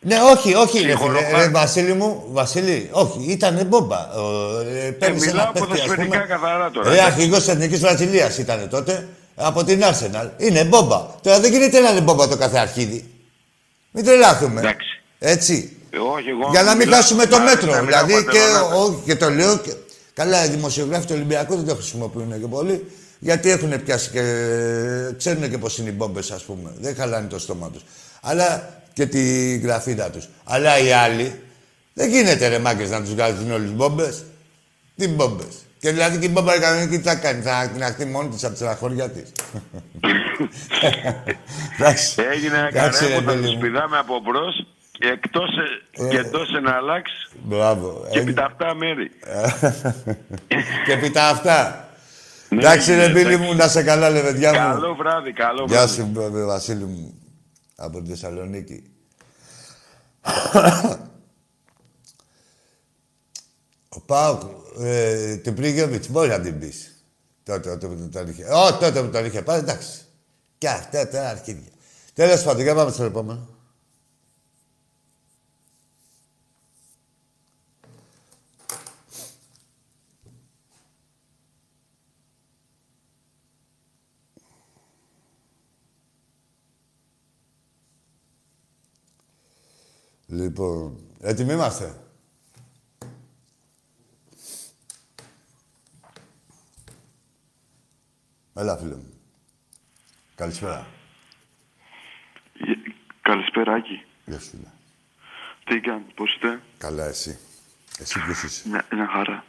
Ναι, 0.00 0.16
όχι, 0.34 0.54
όχι, 0.54 0.76
ρε 0.78 0.82
φίλε. 0.82 0.90
Συγχωρώ, 0.90 1.18
Ρε, 1.36 1.48
Βασίλη 1.50 1.92
μου, 1.92 2.24
Βασίλη, 2.28 2.90
όχι, 2.92 3.18
ήταν 3.32 3.66
μπόμπα. 3.66 4.00
Ο, 4.14 4.24
ε, 4.60 4.90
παίρνεις 4.90 5.26
μιλάω 5.26 5.42
ένα 5.42 5.52
παίχτη, 5.52 5.72
ας 5.72 5.78
ποδοσφαιρικά 5.78 6.04
πούμε. 6.04 6.26
καθαρά 6.28 6.70
τώρα, 6.70 6.88
Ρε, 6.88 6.94
εντάξει. 6.94 7.12
αρχηγός 7.12 7.38
της 7.38 7.48
Εθνικής 7.48 7.80
Βραζιλίας 7.80 8.38
ήταν 8.38 8.68
τότε, 8.68 9.08
από 9.38 9.64
την 9.64 9.80
Arsenal. 9.82 10.28
Είναι 10.36 10.64
μπόμπα. 10.64 11.06
Τώρα 11.22 11.40
δεν 11.40 11.52
γίνεται 11.52 11.80
να 11.80 11.90
είναι 11.90 12.00
μπόμπα 12.00 12.28
το 12.28 12.36
κάθε 12.36 12.58
αρχίδι. 12.58 13.04
Μην 13.90 14.04
τρελάθουμε. 14.04 14.60
Εντάξει. 14.60 15.00
Έτσι. 15.18 15.76
Ε, 15.90 15.96
Όχι, 15.98 16.28
εγώ 16.28 16.48
Για 16.50 16.62
να 16.62 16.68
μην 16.74 16.78
μιλάω- 16.78 17.00
χάσουμε 17.00 17.26
το 17.26 17.38
Μ' 17.38 17.40
αρέσει 17.40 17.56
μέτρο. 17.56 17.74
να 17.76 17.82
μιλάω 17.82 18.04
Δηλαδή 18.06 18.24
και, 18.24 18.38
πατερονάτα. 18.38 18.74
ο, 18.76 18.94
και 19.04 19.16
το 19.16 19.30
λέω. 19.30 19.58
Και, 19.58 19.72
καλά, 20.14 20.44
οι 20.44 20.48
δημοσιογράφοι 20.48 21.06
του 21.06 21.12
Ολυμπιακού 21.16 21.56
δεν 21.56 21.66
το 21.66 21.74
χρησιμοποιούν 21.74 22.40
και 22.40 22.46
πολύ. 22.46 22.90
Γιατί 23.18 23.50
έχουν 23.50 23.82
πιάσει 23.84 24.10
και. 24.10 24.20
ξέρουν 25.16 25.50
και 25.50 25.58
πώ 25.58 25.68
είναι 25.78 25.88
οι 25.88 25.94
μπόμπες, 25.96 26.30
ας 26.30 26.42
πούμε. 26.42 26.70
Δεν 26.80 26.94
χαλάνε 26.94 27.28
το 27.28 27.38
στόμα 27.38 27.70
τους. 27.70 27.82
Αλλά 28.20 28.68
και 28.92 29.06
τη 29.06 29.56
γραφίδα 29.56 30.10
τους. 30.10 30.28
Αλλά 30.44 30.78
οι 30.78 30.92
άλλοι 30.92 31.40
δεν 31.94 32.08
γίνεται 32.10 32.48
ρε 32.48 32.58
μάγκες 32.58 32.90
να 32.90 33.00
τους 33.00 33.10
βγάζουν 33.14 33.52
όλους 33.52 33.70
μπόμπες. 33.72 34.24
Τι 34.96 35.08
μπόμπες. 35.08 35.46
Και 35.78 35.90
δηλαδή 35.90 36.18
και 36.18 36.26
η 36.26 36.30
μπόμπα 36.32 36.54
η 36.56 36.60
κανονική 36.60 36.96
τι 36.96 37.02
θα 37.08 37.14
κάνει, 37.14 37.42
θα 37.42 37.70
την 37.72 37.82
αχτεί 37.82 38.04
μόνη 38.04 38.28
της 38.28 38.44
από 38.44 38.58
τα 38.58 38.74
χωριά 38.74 39.10
της. 39.10 39.32
Εντάξει. 41.78 42.22
Έγινε 42.32 42.56
ένα 42.56 42.66
Εντάξει, 42.68 43.04
ρε, 43.04 43.10
καρέ 43.10 43.20
που 43.20 43.26
θα 43.28 43.32
παιδί 43.32 43.44
τους 43.46 43.54
μου. 43.54 43.60
πηδάμε 43.60 43.98
από 43.98 44.20
μπρος 44.20 44.66
εκτός, 44.98 45.48
Ε. 45.90 46.08
και 46.08 46.16
εντός 46.18 46.54
εναλλάξ 46.54 47.10
Μπράβο. 47.42 48.06
και 48.10 48.18
Ε, 48.18 48.22
επί 48.22 48.32
τα 48.32 48.44
αυτά 48.44 48.74
μέρη. 48.74 49.10
και 50.86 50.92
επί 50.92 51.10
τα 51.10 51.28
αυτά. 51.28 51.88
Ναι, 52.48 52.58
Εντάξει, 52.60 52.90
ναι, 52.90 52.96
ρε 53.06 53.12
Μπίλη 53.12 53.32
εντάξει. 53.32 53.46
μου, 53.46 53.54
να 53.54 53.68
σε 53.68 53.82
καλά, 53.82 54.08
ρε 54.08 54.20
παιδιά 54.22 54.50
μου. 54.50 54.56
Καλό 54.58 54.94
βράδυ, 54.94 55.32
καλό 55.32 55.64
Γεια 55.68 55.76
βράδυ. 55.76 55.94
σου, 55.94 56.04
μπρε, 56.06 56.28
μπρε, 56.28 56.44
Βασίλη 56.44 56.84
μου. 56.84 57.14
Από 57.76 58.02
τη 58.02 58.08
Θεσσαλονίκη. 58.08 58.82
Ο 63.88 64.00
Πάοκ, 64.00 64.40
ε, 64.78 65.36
την 65.36 65.54
Πρίγιοβιτς, 65.54 66.08
μπορεί 66.08 66.28
να 66.28 66.40
την 66.40 66.58
πεις. 66.58 67.04
Τότε, 67.42 67.68
τότε 67.68 67.86
που 67.86 68.08
τον 68.12 68.28
είχε. 68.28 68.44
Ω, 68.44 68.76
τότε 68.78 69.02
που 69.02 69.10
τον 69.10 69.24
είχε 69.24 69.42
πάρει, 69.42 69.60
εντάξει. 69.60 70.00
Και 70.58 70.68
αυτά 70.68 71.08
τώρα 71.08 71.28
αρχίδια. 71.28 71.70
Τέλος 72.14 72.42
πάντων, 72.42 72.62
για 72.62 72.74
πάμε 72.74 72.90
στο 72.90 73.04
επόμενο. 73.04 73.48
Λοιπόν, 90.26 90.98
έτοιμοι 91.20 91.52
είμαστε; 91.52 91.94
Έλα, 98.58 98.76
φίλε 98.76 98.94
μου. 98.94 99.12
Καλησπέρα. 100.34 100.86
Καλησπέρα, 103.22 103.72
Άκη. 103.72 104.04
Γεια 104.24 104.38
σου, 104.38 104.48
φίλε. 104.50 104.68
Τι 105.64 105.80
κάνεις, 105.80 106.12
πώς 106.14 106.34
είστε; 106.34 106.60
Καλά, 106.78 107.04
εσύ. 107.04 107.38
Εσύ 107.98 108.20
ποιος 108.24 108.42
είσαι; 108.42 108.68
Μια, 108.68 108.84
μια 108.92 109.06
χαρά. 109.06 109.44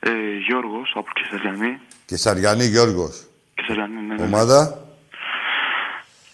Ε, 0.00 0.36
Γιώργος 0.46 0.92
από 0.94 1.06
Κεσαριανή. 1.14 1.80
Και 2.04 2.16
Σαριανή 2.16 2.64
Γιώργος. 2.64 3.26
Κεσαριανή, 3.54 4.00
ναι, 4.00 4.14
ναι. 4.14 4.22
Ομάδα; 4.22 4.88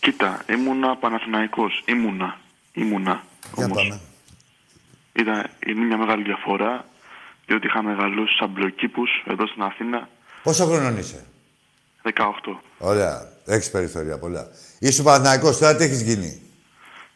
Κοίτα, 0.00 0.42
ήμουνα 0.48 0.96
Παναθηναϊκός. 0.96 1.82
Ήμουνα. 1.86 2.38
Ήμουνα. 2.72 3.24
Για 3.54 3.64
Όμως, 3.64 3.76
πάμε. 3.82 4.00
Ήταν, 5.12 5.50
είναι 5.66 5.84
μια 5.84 5.96
μεγάλη 5.96 6.22
διαφορά, 6.22 6.88
διότι 7.46 7.66
είχα 7.66 7.82
μεγαλώσει 7.82 8.36
σαν 8.36 8.48
μπλοκήπους 8.50 9.10
εδώ 9.26 9.46
στην 9.46 9.62
Αθήνα. 9.62 10.08
Πόσο 10.42 10.66
χρονών 10.66 10.96
είσαι; 10.96 11.26
18. 12.02 12.60
Ωραία. 12.78 13.28
Έχεις 13.46 13.70
περιφέρεια 13.70 14.18
πολλά. 14.18 14.46
Είσαι 14.78 15.02
Παναθηναϊκός, 15.02 15.58
τώρα 15.58 15.76
τι 15.76 15.84
έχεις 15.84 16.02
γίνει; 16.02 16.40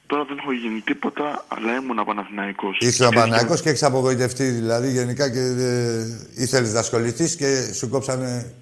Τώρα 0.07 0.25
δεν 0.25 0.39
έχω 0.39 0.53
γίνει 0.53 0.81
τίποτα, 0.81 1.45
αλλά 1.49 1.75
ήμουνα 1.75 2.05
Παναθηναϊκός. 2.05 2.79
Είσαι 2.81 3.09
Και- 3.09 3.15
Παναθηναϊκός 3.15 3.63
και 3.63 3.69
έχεις 3.69 3.83
απογοητευτεί 3.83 4.45
δηλαδή 4.51 4.91
γενικά 4.91 5.31
και 5.31 5.39
ε, 5.41 6.05
ήθελες 6.37 6.73
να 6.73 6.79
ασχοληθείς 6.81 7.37
και 7.37 7.73
σου 7.73 7.89
κόψανε 7.89 8.53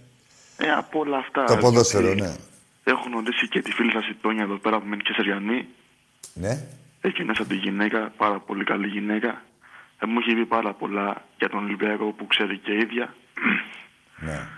Ε, 0.56 0.70
από 0.72 0.98
όλα 0.98 1.16
αυτά. 1.18 1.44
το 1.44 1.56
ποδόσφαιρο, 1.56 2.06
γιατί 2.06 2.20
ναι. 2.20 2.34
Έχω 2.84 3.02
γνωρίσει 3.06 3.48
και 3.48 3.62
τη 3.62 3.72
φίλη 3.72 3.90
σας 3.90 4.06
η 4.08 4.16
Τόνια 4.20 4.42
εδώ 4.42 4.56
πέρα 4.56 4.78
που 4.80 4.86
μένει 4.86 5.02
Κεσαριανή. 5.02 5.66
Ναι. 6.34 6.66
Έχει 7.00 7.24
μέσα 7.24 7.44
τη 7.44 7.54
γυναίκα, 7.54 8.12
πάρα 8.16 8.38
πολύ 8.40 8.64
καλή 8.64 8.86
γυναίκα. 8.86 9.42
Ε, 9.98 10.06
μου 10.06 10.18
έχει 10.18 10.34
πει 10.34 10.46
πάρα 10.46 10.72
πολλά 10.72 11.24
για 11.38 11.48
τον 11.48 11.64
Ολυμπιακό 11.64 12.04
που 12.04 12.26
ξέρει 12.26 12.58
και 12.58 12.72
η 12.72 12.78
ίδια. 12.78 13.14
Ναι. 14.20 14.48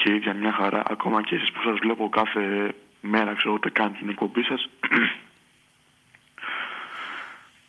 Και 0.00 0.10
η 0.10 0.14
ίδια 0.14 0.34
μια 0.34 0.52
χαρά. 0.52 0.82
Ακόμα 0.90 1.22
και 1.22 1.34
εσείς 1.34 1.52
που 1.52 1.60
σας 1.64 1.78
βλέπω 1.82 2.08
κάθε 2.08 2.74
μέρα, 3.00 3.34
ξέρω 3.34 3.54
ούτε 3.54 3.70
καν 3.70 3.92
την 3.98 4.08
εκπομπή 4.08 4.42
σας. 4.42 4.60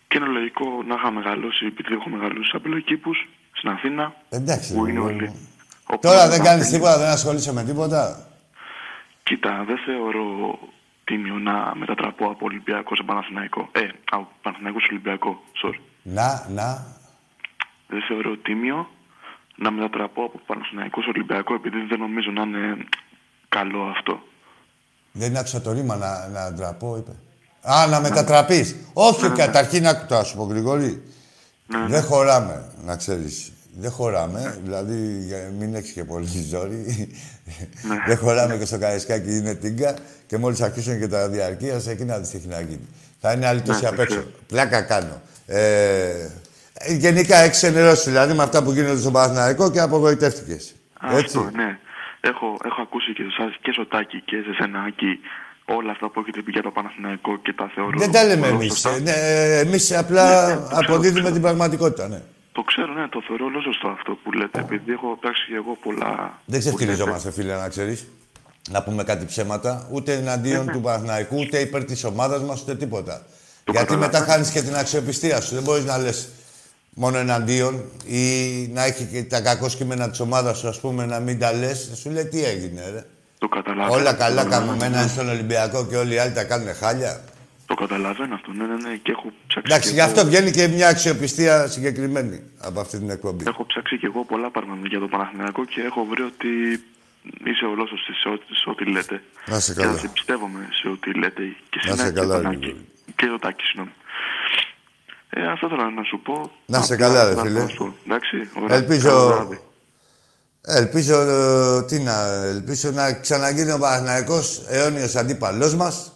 και 0.08 0.18
είναι 0.18 0.26
λογικό 0.28 0.84
να 0.88 0.96
είχα 0.96 1.12
μεγαλώσει, 1.12 1.66
επειδή 1.66 1.94
έχω 1.94 2.10
μεγαλώσει 2.10 2.50
σαν 2.50 2.62
πελοκήπους 2.62 3.28
στην 3.52 3.70
Αθήνα. 3.70 4.16
Εντάξει. 4.30 4.74
που 4.74 4.86
ρε, 4.86 4.92
είναι 4.92 5.00
παιδί 5.00 5.14
όλοι. 5.14 5.28
μου. 5.28 5.48
όπου 5.86 6.00
Τώρα 6.02 6.22
είναι 6.24 6.30
δεν 6.32 6.42
ο 6.42 6.44
κάνεις 6.44 6.64
καθένας. 6.64 6.70
τίποτα, 6.72 6.98
δεν 6.98 7.08
ασχολείσαι 7.10 7.54
με 7.54 7.64
τίποτα. 7.64 8.28
Κοίτα, 9.24 9.64
δεν 9.68 9.78
θεωρώ 9.78 10.60
τίμιο 11.04 11.36
να 11.40 11.76
μετατραπώ 11.76 12.26
από 12.26 12.46
Ολυμπιακό 12.46 12.96
σε 12.96 13.04
Παναθηναϊκό. 13.04 13.70
Ε, 13.72 13.88
από 14.12 14.28
Παναθηναϊκό 14.42 14.80
σε 14.80 14.88
Ολυμπιακό, 14.92 15.44
sorry. 15.64 15.80
Να, 16.04 16.46
να. 16.50 16.86
Δεν 17.88 18.02
θεωρώ 18.08 18.38
τίμιο 18.38 18.90
να 19.62 19.72
μετατραπώ 19.72 20.24
από 20.24 20.40
Παναθηναϊκός 20.46 21.04
σε 21.04 21.10
Ολυμπιακό 21.10 21.54
επειδή 21.54 21.78
δεν 21.90 22.00
νομίζω 22.00 22.32
να 22.32 22.42
είναι 22.42 22.78
καλό 23.50 23.82
αυτό. 23.98 24.22
Δεν 25.12 25.38
άκουσα 25.38 25.62
το 25.62 25.72
ρήμα 25.72 25.96
να, 25.96 26.28
να 26.28 26.54
ντραπώ, 26.54 26.98
είπε. 26.98 27.12
Α, 27.62 27.88
να 27.88 28.00
μετατραπείς. 28.00 28.76
Όχι, 28.94 29.30
καταρχήν 29.30 29.88
άκου 29.88 30.06
το, 30.08 30.24
σου 30.24 30.36
πω, 30.36 30.44
Γρηγόρη. 30.44 31.04
Δεν 31.88 32.04
χωράμε, 32.04 32.66
να 32.86 32.96
ξέρεις. 32.96 33.52
Δεν 33.80 33.92
χωράμε, 33.92 34.60
δηλαδή 34.64 35.24
για- 35.28 35.52
μην 35.60 35.76
έχεις 35.76 35.92
και 35.92 36.04
πολύ 36.04 36.28
ζόρι. 36.50 37.10
Δεν 38.08 38.18
χωράμε 38.18 38.58
και 38.58 38.66
στο 38.66 38.78
Καραϊσκάκι, 38.78 39.38
είναι 39.38 39.54
τίγκα 39.56 39.96
και 40.28 40.38
μόλις 40.38 40.62
αρχίσουν 40.62 41.00
και 41.00 41.08
τα 41.08 41.30
διαρκείας, 41.30 41.88
εκεί 41.88 42.04
να 42.04 42.18
δεις 42.18 42.30
τι 42.30 42.38
έχει 42.38 42.48
να 42.48 42.60
γίνει. 42.62 42.88
Θα 43.20 43.32
είναι 43.32 43.48
άλλη 43.48 43.62
τόση 43.62 43.82
Ναι, 43.82 43.88
απ' 43.88 44.00
έξω. 44.00 44.16
ξέρω. 44.16 44.32
Πλάκα 44.48 44.82
κάνω. 44.82 45.22
Ε, 45.46 46.30
γενικά 46.88 47.38
έχεις 47.38 47.64
ενερώσει 47.64 48.10
δηλαδή 48.10 48.34
με 48.34 48.44
αυτά 48.44 48.64
που 48.64 48.72
γίνονται 48.72 49.00
στον 49.00 49.12
Παναθηναϊκό 49.14 49.72
και 49.72 49.80
απογοητεύτηκες. 49.80 50.76
Έτσι. 51.12 51.38
Αυτό, 51.38 51.50
ναι. 51.56 51.78
Έχω, 52.22 52.58
έχω 52.66 52.82
ακούσει 52.82 53.14
και 53.14 53.24
εσάς 53.24 53.56
και 53.62 53.72
στο 53.72 53.86
Τάκη 53.88 54.22
και 54.26 54.36
σε 54.36 54.54
σένα 54.60 54.80
Άκη, 54.88 55.20
όλα 55.66 55.92
αυτά 55.92 56.10
που 56.10 56.20
έχετε 56.20 56.42
πει 56.42 56.52
για 56.52 56.62
το 56.62 56.72
Παναθηναϊκό 56.72 57.38
και 57.38 57.54
τα 57.54 57.72
θεωρώ. 57.76 57.98
Δεν 58.00 58.12
τα 58.12 58.24
λέμε 58.24 58.42
πολύ 58.48 58.54
εμείς. 58.54 58.72
σωστά. 58.72 58.90
Ε, 58.90 59.00
Ναι, 59.00 59.12
εμείς 59.60 59.98
απλά 59.98 60.48
Ναι, 60.48 60.54
ναι, 60.54 60.60
το 60.60 60.66
ξέρω, 60.66 60.78
αποδίδουμε 60.80 61.28
το 61.28 61.32
την 61.32 61.42
πραγματικότητα, 61.42 62.08
ναι. 62.08 62.22
Το 62.52 62.62
ξέρω, 62.64 62.94
ναι, 62.94 63.08
το 63.08 63.24
θεωρώ 63.28 63.46
όλο 63.46 63.62
σωστό 63.62 63.88
αυτό 63.88 64.18
που 64.24 64.32
λέτε, 64.32 64.60
επειδή 64.60 64.92
έχω 64.92 65.18
πράξει 65.22 65.46
και 65.50 65.56
εγώ 65.56 65.78
πολλά. 65.84 66.08
Δεν 66.08 66.30
που 66.46 66.52
λέτε. 66.52 66.60
ξεφτυλιζόμαστε, 66.60 67.32
φίλε, 67.32 67.56
να 67.56 67.70
ξέρεις. 67.70 68.08
Να 68.70 68.84
πούμε 68.84 69.04
κάτι 69.04 69.26
ψέματα. 69.26 69.88
Ούτε 69.92 70.14
εναντίον 70.14 70.66
Ναι, 70.66 70.72
του 70.72 70.82
Παναθηναϊκού, 70.82 71.38
ούτε 71.40 71.60
υπέρ 71.60 71.84
της 71.86 72.04
ομάδας 72.04 72.42
μας, 72.42 72.62
ούτε 72.62 72.76
τίποτα. 72.76 73.26
Το 73.64 73.72
Γιατί 73.72 73.92
μετά 73.94 74.06
καταλαβαίνω. 74.06 74.32
χάνεις 74.34 74.50
και 74.52 74.62
την 74.62 74.76
αξιοπιστία 74.76 75.42
σου. 75.42 75.54
Δεν 75.54 75.64
μπορείς 75.64 75.86
να 75.86 75.98
λες 75.98 76.30
μόνο 76.96 77.18
εναντίον 77.18 77.84
ή 78.06 78.22
να 78.74 78.84
έχει 78.86 79.04
και 79.06 79.24
τα 79.24 79.42
κακό 79.42 79.68
κείμενα 79.68 80.10
της 80.10 80.20
ομάδας 80.20 80.58
σου, 80.58 80.68
ας 80.68 80.80
πούμε, 80.80 81.06
να 81.06 81.20
μην 81.20 81.40
τα 81.40 81.54
λες. 81.54 81.92
Σου 82.02 82.10
λέει 82.10 82.26
τι 82.26 82.44
έγινε, 82.44 82.90
ρε; 82.94 83.06
Το 83.38 83.48
καταλαβαίνω. 83.48 83.94
Όλα 83.94 84.12
το 84.12 84.18
καλά 84.18 84.36
καταλαβαίνω. 84.42 84.66
καμωμένα 84.66 85.00
είναι 85.02 85.10
στον 85.10 85.30
Ολυμπιακό 85.30 85.86
και 85.86 85.98
όλοι 85.98 86.14
οι 86.14 86.18
άλλοι 86.18 86.34
τα 86.34 86.44
κάνουν 86.44 86.74
χάλια. 86.76 87.24
Το 87.66 87.76
καταλαβαίνω 87.76 88.36
αυτό, 88.36 88.52
ναι, 88.52 88.66
ναι, 88.66 88.76
ναι, 88.90 88.96
και 88.96 89.12
έχω 89.12 89.28
ψάξει. 89.48 89.72
Εντάξει, 89.72 89.90
και 89.90 89.96
γι' 89.96 90.02
εγώ- 90.02 90.10
αυτό 90.10 90.26
βγαίνει 90.26 90.52
και 90.52 90.68
μια 90.68 90.88
αξιοπιστία 90.88 91.68
συγκεκριμένη 91.68 92.42
από 92.60 92.80
αυτή 92.80 92.98
την 92.98 93.10
εκπομπή. 93.10 93.44
Έχω 93.48 93.66
ψάξει 93.66 93.98
και 93.98 94.06
εγώ 94.06 94.24
πολλά 94.26 94.50
πράγματα 94.52 94.88
για 94.88 95.00
το 95.00 95.08
Παναθηναϊκό 95.08 95.66
και 95.66 95.82
έχω 95.82 96.06
βρει 96.10 96.22
ότι 96.22 96.48
είσαι 97.50 97.66
ολόσωστη 97.66 98.14
σε, 98.14 98.30
ό,τι- 98.30 98.56
σε 98.56 98.70
ό,τι 98.70 98.86
λέτε. 98.86 99.22
Να 99.46 99.58
είσαι 99.58 99.74
Και 99.74 99.80
καλά. 99.82 99.92
να 99.92 99.98
σε 99.98 100.08
πιστεύομαι 100.08 100.68
σε 100.82 100.88
ό,τι 100.88 101.14
λέτε. 101.14 101.42
Και 101.70 101.80
Να 101.88 101.96
σε 101.96 102.02
είσαι 102.02 102.12
και 102.14 102.20
καλά, 102.20 102.34
τον 102.34 102.42
ρε, 102.42 102.48
Άκη. 102.48 102.58
Γρηγόρη. 102.58 102.86
Και 103.16 103.26
το 103.26 103.40
Τάκη, 103.40 103.64
συγγνώμη. 103.64 103.92
Ε, 105.30 105.48
αυτό 105.52 105.68
θέλω 105.70 105.90
να 105.90 106.04
σου 106.04 106.22
πω. 106.22 106.52
Να 106.66 106.82
σε 106.82 106.94
Απλά, 106.94 107.08
καλά, 107.08 107.24
ρε 107.30 107.36
να 107.36 107.42
φίλε. 107.42 107.68
σου 107.68 107.76
πω. 107.78 107.96
Εντάξει, 108.06 108.36
ωραία. 108.64 108.78
Ελπίζω- 108.78 109.10
Καλό 109.10 109.28
βράδυ. 109.28 109.60
Ελπίζω, 110.62 111.20
ε, 111.22 111.84
τι 111.84 112.00
να, 112.00 112.24
ελπίζω 112.34 112.92
να 112.92 113.14
ξαναγίνει 113.14 113.72
ο 113.72 113.78
Παναθηναϊκός 113.80 114.66
αιώνιος 114.68 115.16
αντίπαλός 115.16 115.76
μας, 115.76 116.12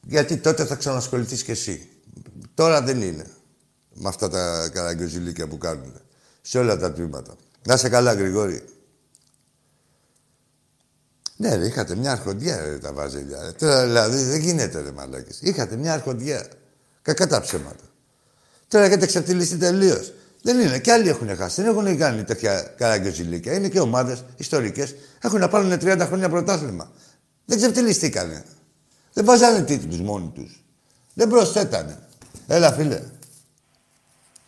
γιατί 0.00 0.36
τότε 0.36 0.64
θα 0.64 0.74
ξανασχοληθείς 0.74 1.42
κι 1.44 1.50
εσύ. 1.50 1.88
Τώρα 2.54 2.82
δεν 2.82 3.02
είναι. 3.02 3.26
Με 3.94 4.08
αυτά 4.08 4.28
τα 4.28 4.68
καραγκιόζηλίκια 4.72 5.48
που 5.48 5.58
κάνουν. 5.58 5.92
Σε 6.40 6.58
όλα 6.58 6.76
τα 6.76 6.92
τμήματα. 6.92 7.34
Να 7.66 7.76
σε 7.76 7.88
καλά, 7.88 8.12
Γρηγόρη. 8.12 8.64
Ναι, 11.36 11.54
ρε, 11.56 11.66
είχατε 11.66 11.94
μια 11.94 12.12
αρχοντιά 12.12 12.60
ρε, 12.64 12.78
τα 12.78 12.92
βαζέλια. 12.92 13.42
ρε. 13.42 13.52
Τώρα 13.52 13.84
δηλαδή 13.84 14.22
δεν 14.22 14.40
γίνεται 14.40 14.80
ρε 14.80 14.90
μαλάκες. 14.92 15.40
Είχατε 15.40 15.76
μια 15.76 15.92
αρχοντιά. 15.92 16.46
Κακά 17.02 17.26
τα 17.26 17.40
ψέματα. 17.40 17.84
Τώρα 18.74 18.86
έχετε 18.86 19.06
ξεφτυλιστεί 19.06 19.56
τελείως. 19.56 20.12
Δεν 20.42 20.60
είναι. 20.60 20.78
Και 20.78 20.92
άλλοι 20.92 21.08
έχουν 21.08 21.36
χάσει. 21.36 21.62
Δεν 21.62 21.70
έχουν 21.70 21.98
κάνει 21.98 22.24
τέτοια 22.24 22.62
καραγκιόζηλίκια. 22.62 23.54
Είναι 23.54 23.68
και 23.68 23.80
ομάδες 23.80 24.24
ιστορικές. 24.36 24.94
Έχουν 25.20 25.38
να 25.40 25.48
πάρουν 25.48 25.72
30 25.72 25.98
χρόνια 26.06 26.28
πρωτάθλημα. 26.28 26.90
Δεν 27.44 27.58
ξεφτυλιστήκανε. 27.58 28.44
Δεν 29.12 29.24
βάζανε 29.24 29.62
τίτλους 29.62 30.00
μόνοι 30.00 30.32
τους. 30.34 30.64
Δεν 31.14 31.28
προσθέτανε. 31.28 31.98
Έλα, 32.48 32.72
φίλε. 32.72 33.02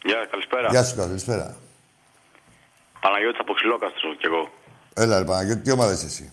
Γεια, 0.04 0.26
καλησπέρα. 0.30 0.68
Γεια 0.70 0.84
σου, 0.84 0.96
καλησπέρα. 0.96 1.56
Παναγιώτης 3.00 3.40
από 3.40 3.52
Ξυλόκαστρο 3.54 4.14
κι 4.18 4.26
εγώ. 4.26 4.50
Έλα, 4.94 5.18
ρε 5.18 5.24
Παναγιώτη, 5.24 5.60
τι 5.60 5.70
ομάδα 5.70 5.92
είσαι 5.92 6.06
εσύ; 6.06 6.32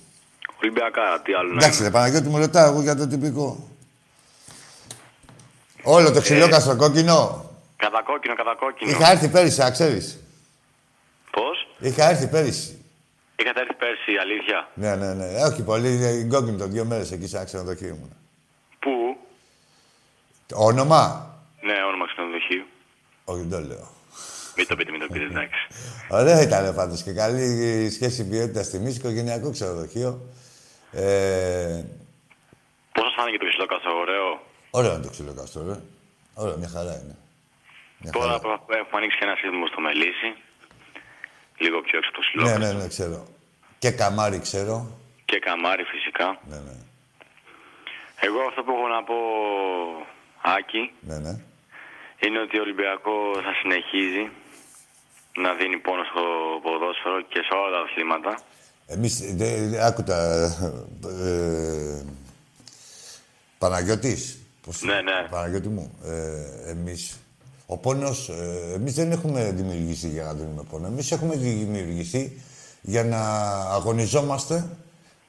Ολυμπιακά, 0.61 1.21
τι 1.23 1.33
άλλο 1.33 1.49
να 1.53 1.55
Εντάξει, 1.55 1.77
είναι. 1.77 1.87
ρε 1.87 1.93
Παναγιώτη, 1.93 2.27
μου 2.27 2.37
ρωτάω 2.37 2.71
εγώ 2.71 2.81
για 2.81 2.95
το 2.95 3.07
τυπικό. 3.07 3.67
Όλο 5.83 6.11
το 6.11 6.21
ξυλόκαστρο 6.21 6.75
κόκκινο. 6.75 7.51
Κατακόκκινο, 7.85 8.35
κατακόκκινο. 8.35 8.89
Είχα 8.91 9.11
έρθει 9.11 9.29
πέρυσι, 9.29 9.59
να 9.59 9.71
ξέρεις. 9.71 10.19
Πώς; 11.31 11.67
Είχα 11.79 12.09
έρθει 12.09 12.27
πέρυσι. 12.27 12.85
Είχατε 13.35 13.59
έρθει 13.59 13.73
πέρσι, 13.73 14.11
η 14.13 14.17
αλήθεια; 14.17 14.69
Ναι, 14.73 14.95
ναι, 14.95 15.13
ναι. 15.13 15.43
Όχι 15.43 15.63
πολύ, 15.63 15.87
ε, 16.03 16.23
γκόκκινο 16.23 16.67
δύο 16.67 16.85
μέρες 16.85 17.11
εκεί 17.11 17.27
σε 17.27 17.35
ένα 17.35 17.45
ξενοδοχείο 17.45 17.87
ήμουν. 17.87 18.13
Πού; 18.79 19.17
Όνομα; 20.53 21.35
Ναι, 21.61 21.73
όνομα 21.87 22.05
ξενοδοχείου. 22.07 22.65
Όχι, 23.25 23.39
δεν 23.39 23.49
το 23.49 23.67
λέω. 23.67 23.87
Μην 24.55 24.67
το 24.67 24.75
πείτε, 24.75 24.91
μην 24.91 24.99
το 24.99 25.07
πείτε, 25.11 25.25
εντάξει. 25.25 25.59
Ωραία 26.19 26.41
ήταν 26.41 26.75
πάντως 26.75 27.03
και 27.03 27.11
καλή 27.13 27.89
σχέση 27.91 28.27
ποιότητα 28.29 28.61
τιμή, 28.61 28.89
οικογενειακό 28.89 29.51
ξενοδοχείο. 29.51 30.21
Ε, 30.91 31.83
Πώς 32.91 33.03
σας 33.03 33.13
φάνηκε 33.15 33.37
το 33.37 33.45
Ξυλόκαστρο, 33.45 33.91
ωραίο; 33.99 34.41
ωραίο 34.69 34.93
είναι 34.93 35.03
το 35.03 35.09
ξυλοκάστρο, 35.09 35.65
ρε. 35.67 35.79
Ωραίο, 36.33 36.57
μια 36.57 36.67
χαρά 36.67 36.99
είναι. 37.03 37.15
Μια 38.03 38.11
Τώρα 38.11 38.25
χαρά. 38.25 38.39
προ- 38.39 38.63
έχουμε 38.81 38.97
ανοίξει 38.99 39.17
και 39.17 39.25
ένα 39.27 39.35
σύνδεμο 39.39 39.65
στο 39.67 39.79
Μελίσι. 39.81 40.29
Λίγο 41.63 41.77
πιο 41.81 41.97
έξω 41.97 42.09
από 42.13 42.17
το 42.19 42.23
Ναι, 42.23 42.27
Ξυλόκαστρο. 42.43 42.77
ναι, 42.77 42.81
ναι, 42.83 42.87
ξέρω. 42.87 43.19
Και 43.81 43.91
καμάρι 43.91 44.39
ξέρω. 44.47 44.75
Και 45.25 45.39
καμάρι 45.39 45.83
φυσικά. 45.83 46.27
Ναι, 46.49 46.55
ναι. 46.67 46.75
Εγώ 48.27 48.39
αυτό 48.49 48.63
που 48.63 48.71
έχω 48.75 48.87
να 48.95 49.03
πω, 49.09 49.15
Άκη, 50.57 50.91
ναι, 51.09 51.17
ναι. 51.25 51.33
είναι 52.25 52.39
ότι 52.45 52.57
ο 52.57 52.61
Ολυμπιακός 52.61 53.35
θα 53.45 53.53
συνεχίζει 53.61 54.23
να 55.43 55.53
δίνει 55.53 55.77
πόνο 55.77 56.03
στο 56.11 56.23
ποδόσφαιρο 56.63 57.21
και 57.21 57.39
σε 57.47 57.53
όλα 57.61 57.71
τα 57.77 57.81
αθλήματα. 57.89 58.31
Εμείς, 58.87 59.35
δε, 59.35 59.49
άκουτα, 59.85 60.17
ε, 61.07 62.05
Παναγιώτης. 63.57 64.37
Πώς, 64.65 64.81
Ναι, 64.81 65.01
ναι. 65.01 65.27
Παναγιώτη 65.29 65.67
μου, 65.67 65.99
ε, 66.03 66.69
εμείς, 66.69 67.19
ο 67.65 67.77
πόνος, 67.77 68.29
ε, 68.29 68.73
εμείς 68.73 68.93
δεν 68.93 69.11
έχουμε 69.11 69.51
δημιουργηθεί 69.55 70.07
για 70.07 70.23
να 70.23 70.33
δίνουμε 70.33 70.63
πόνο. 70.69 70.87
Εμείς 70.87 71.11
έχουμε 71.11 71.35
δημιουργηθεί 71.35 72.41
για 72.81 73.03
να 73.03 73.19
αγωνιζόμαστε 73.73 74.65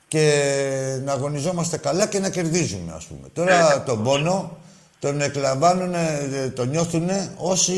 και 0.09 1.01
να 1.05 1.12
αγωνιζόμαστε 1.12 1.76
καλά 1.76 2.07
και 2.07 2.18
να 2.18 2.30
κερδίζουμε, 2.30 2.93
ας 2.93 3.07
πούμε. 3.07 3.28
Τώρα 3.32 3.82
τον 3.82 4.03
πόνο 4.03 4.59
τον 4.99 5.20
εκλαμβάνουν, 5.20 5.95
τον 6.55 6.68
νιώθουν 6.68 7.09
όσοι 7.37 7.76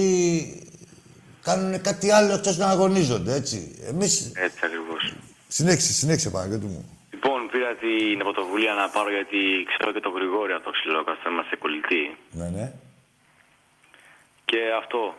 κάνουν 1.42 1.80
κάτι 1.80 2.10
άλλο 2.10 2.32
εκτός 2.34 2.56
να 2.56 2.66
αγωνίζονται, 2.66 3.34
έτσι. 3.34 3.78
Εμείς 3.88 4.32
Έτσι 4.34 4.58
ακριβώς. 4.64 5.14
Συνέχισε, 5.48 5.92
συνέχισε 5.92 6.30
Παναγιώτη 6.30 6.66
μου. 6.66 6.82
Λοιπόν, 7.10 7.48
πήρα 7.52 7.74
την 7.74 8.18
πρωτοβουλία 8.18 8.72
να 8.74 8.88
πάρω 8.88 9.10
γιατί 9.10 9.38
ξέρω 9.70 9.92
και 9.92 10.00
τον 10.00 10.12
Γρηγόρη 10.16 10.52
από 10.52 10.64
το 10.64 10.70
Ξυλόκαστρο, 10.70 11.30
είμαστε 11.30 11.56
κολλητοί. 11.56 12.16
Ναι, 12.30 12.48
ναι. 12.56 12.72
Και 14.46 14.58
αυτό. 14.82 15.14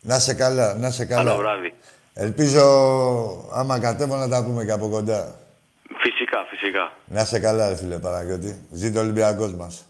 Να 0.00 0.18
σε 0.18 0.34
καλά, 0.34 0.74
να 0.74 0.90
σε 0.90 1.04
καλά. 1.04 1.30
Καλό 1.30 1.36
βράδυ. 1.36 1.74
Ελπίζω, 2.14 2.62
άμα 3.52 3.78
κατέβω, 3.78 4.16
να 4.16 4.28
τα 4.28 4.44
πούμε 4.44 4.64
και 4.64 4.70
από 4.70 4.88
κοντά. 4.88 5.38
Φυσικά, 6.02 6.44
φυσικά. 6.50 6.92
Να 7.06 7.24
σε 7.24 7.38
καλά, 7.38 7.68
ρε 7.68 7.76
φίλε 7.76 7.98
Παναγιώτη. 7.98 8.66
Ζήτω 8.70 8.98
ο 8.98 9.02
Ολυμπιακός 9.02 9.54
μας. 9.54 9.84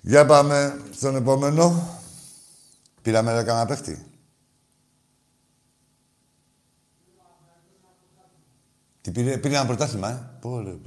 Για 0.00 0.26
πάμε 0.26 0.82
στον 0.92 1.16
επόμενο. 1.16 1.98
Πήραμε 3.02 3.32
ρε 3.32 3.42
κανένα 3.42 3.66
παίχτη. 3.66 4.06
Τι 9.00 9.10
πήρε, 9.10 9.36
πήρε 9.36 9.54
ένα 9.54 9.66
πρωτάθλημα, 9.66 10.08
ε. 10.08 10.38
Πω, 10.40 10.80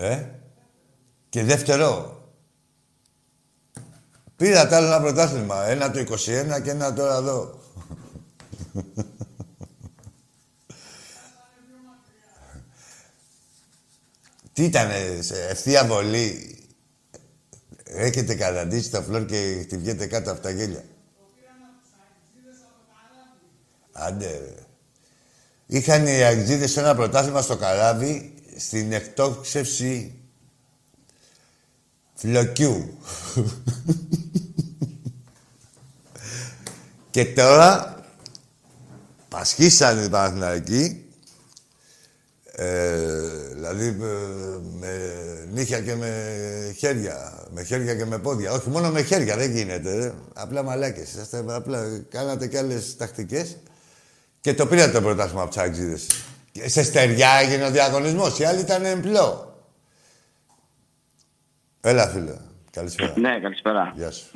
Ε. 0.00 0.24
Και 1.28 1.44
δεύτερο. 1.44 2.18
Πήρα 4.36 4.68
τα 4.68 4.76
άλλο 4.76 4.86
ένα 4.86 5.00
πρωτάθλημα. 5.00 5.64
Ένα 5.66 5.90
το 5.90 5.98
21 5.98 6.62
και 6.62 6.70
ένα 6.70 6.92
τώρα 6.92 7.16
εδώ. 7.16 7.58
Τι 14.52 14.64
ήτανε, 14.64 15.18
σε 15.20 15.48
ευθεία 15.48 15.86
βολή. 15.86 16.58
Έχετε 17.84 18.34
καταντήσει 18.34 18.90
το 18.90 19.02
φλόρ 19.02 19.24
και 19.24 19.58
χτυπιέται 19.62 20.06
κάτω 20.06 20.30
από 20.30 20.40
τα 20.40 20.50
γέλια; 20.50 20.84
Άντε, 23.92 24.26
ρε. 24.26 24.54
Είχαν 25.66 26.06
οι 26.06 26.22
Αγγλίδες 26.22 26.76
ένα 26.76 26.94
πρωτάθλημα 26.94 27.42
στο 27.42 27.56
καράβι 27.56 28.39
στην 28.60 28.92
εκτόξευση 28.92 30.14
φλοκιού. 32.14 32.98
και 37.10 37.24
τώρα 37.24 37.94
πασχίσανε 39.28 40.04
οι 40.04 40.08
Παναθηναϊκοί 40.08 41.10
ε, 42.62 42.96
δηλαδή 43.52 43.86
ε, 43.86 43.94
με 44.78 44.90
νύχια 45.52 45.80
και 45.80 45.94
με 45.94 46.74
χέρια. 46.76 47.44
Με 47.54 47.62
χέρια 47.62 47.94
και 47.94 48.04
με 48.04 48.18
πόδια. 48.18 48.52
Όχι 48.52 48.68
μόνο 48.68 48.90
με 48.90 49.02
χέρια, 49.02 49.36
δεν 49.36 49.50
γίνεται. 49.50 49.94
Ρε. 49.94 50.12
Απλά 50.32 50.62
μαλάκες. 50.62 51.10
Είσαστε, 51.10 51.44
απλά 51.46 52.02
κάνατε 52.08 52.46
και 52.46 52.58
άλλες 52.58 52.96
τακτικές 52.96 53.56
και 54.40 54.54
το 54.54 54.66
πήρατε 54.66 54.92
το 54.92 55.00
πρωτάθλημα 55.00 55.42
από 55.42 55.50
τους 55.50 55.62
Αγγλίδες. 55.62 56.06
Και 56.06 56.14
Σε 56.52 56.82
στεριά 56.82 57.30
έγινε 57.30 57.64
ο 57.64 57.70
διαγωνισμός. 57.70 58.38
Οι 58.38 58.44
άλλοι 58.44 58.60
ήταν 58.60 58.84
εμπλό. 58.84 59.54
Έλα, 61.80 62.08
φίλε. 62.08 62.34
Καλησπέρα. 62.70 63.14
Ναι, 63.18 63.40
καλησπέρα. 63.40 63.92
Γεια 63.96 64.10
σου. 64.10 64.26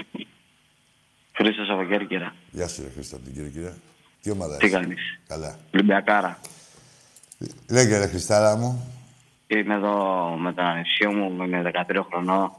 Χρήστος 1.32 1.68
από 1.70 1.84
Κέρκυρα. 1.84 2.34
Γεια 2.50 2.68
σου, 2.68 2.82
ρε 2.82 2.88
Χρήστο, 2.94 3.16
από 3.16 3.24
την 3.24 3.34
Κυρκυρία. 3.34 3.74
Τι 4.22 4.30
ομάδα 4.30 4.56
Τι 4.56 4.66
είσαι; 4.66 4.76
κάνεις; 4.76 5.00
Καλά. 5.26 5.58
Ολυμπιακάρα. 5.74 6.38
Λέγε, 7.68 7.98
ρε 7.98 8.06
Χριστάρα 8.06 8.56
μου. 8.56 8.88
Είμαι 9.46 9.74
εδώ 9.74 10.26
με 10.38 10.52
τον 10.52 10.64
ανεψιό 10.64 11.12
μου, 11.12 11.42
είμαι 11.42 11.72
13 11.88 12.02
χρονών. 12.10 12.52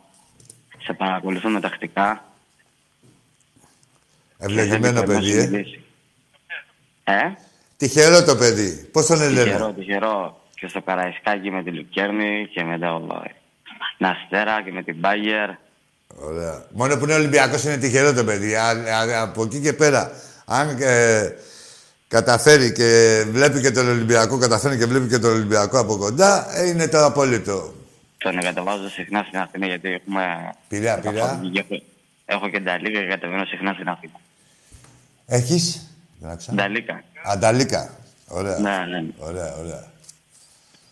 Σε 0.84 0.94
παρακολουθούμε 0.94 1.60
τακτικά. 1.60 2.26
Ευλογημένο 4.38 5.00
Και 5.00 5.06
δεν 5.06 5.16
παιδί, 5.16 5.32
έχουμε 5.32 5.42
ε. 5.42 5.46
συνειδήσει. 5.46 5.84
Ε, 7.04 7.32
Τυχερό 7.78 8.24
το 8.24 8.36
παιδί. 8.36 8.90
Πώς 8.92 9.06
τον 9.06 9.18
λένε. 9.18 9.44
τυχερό, 9.44 9.72
τυχερό. 9.78 10.42
Και 10.56 10.68
στο 10.68 10.82
Καραϊσκάκι 10.82 11.52
με 11.52 11.64
τη 11.64 11.72
Λουκέρνη 11.72 12.48
και 12.54 12.64
με 12.64 12.78
το 12.78 13.08
Ναστέρα 13.98 14.62
και 14.64 14.72
με 14.72 14.84
την 14.84 14.96
Μπάγερ. 14.96 15.50
Ωραία. 16.16 16.66
Μόνο 16.72 16.98
που 16.98 17.04
είναι 17.04 17.14
Ολυμπιακός 17.14 17.64
είναι 17.64 17.78
τυχερό 17.78 18.14
το 18.14 18.24
παιδί. 18.24 18.56
Α, 18.56 18.68
α, 18.70 19.22
από 19.22 19.44
εκεί 19.44 19.60
και 19.62 19.74
πέρα, 19.74 20.12
αν 20.46 20.78
ε, 20.82 21.30
καταφέρει 22.08 22.72
και 22.72 23.24
βλέπει 23.32 23.62
και 23.62 23.72
τον 23.72 23.90
Ολυμπιακό, 23.90 24.38
καταφέρει 24.38 24.78
και 24.78 24.86
βλέπει 24.86 25.08
και 25.08 25.18
τον 25.20 25.32
Ολυμπιακό 25.32 25.80
από 25.80 25.98
κοντά, 25.98 26.58
ε, 26.58 26.68
είναι 26.68 26.88
το 26.88 27.06
απόλυτο. 27.06 27.74
Τον 28.18 28.38
εγκαταβάζω 28.38 28.90
συχνά 28.90 29.24
στην 29.28 29.40
Αθήνα 29.40 29.66
γιατί 29.66 29.90
έχουμε... 29.90 30.24
Πειραιά, 30.68 31.00
Πειραιά. 31.00 31.42
Έχω- 31.54 31.84
Έχω 32.26 32.50
και 32.50 32.60
Νταλίκα 32.60 33.00
και 33.00 33.08
κατεβαίνω 33.08 33.46
συχνά 33.46 33.74
στην 33.74 33.88
Αθήνα. 33.90 34.14
Έχεις; 35.26 35.90
Δεν 36.20 36.30
άκουσα. 36.32 36.54
Νταλίκα. 36.54 37.04
Ανταλίκα. 37.32 37.90
Ωραία. 38.28 38.58
Ναι, 38.60 38.70
ναι. 38.70 39.04
Ωραία, 39.18 39.56
ωραία. 39.60 39.84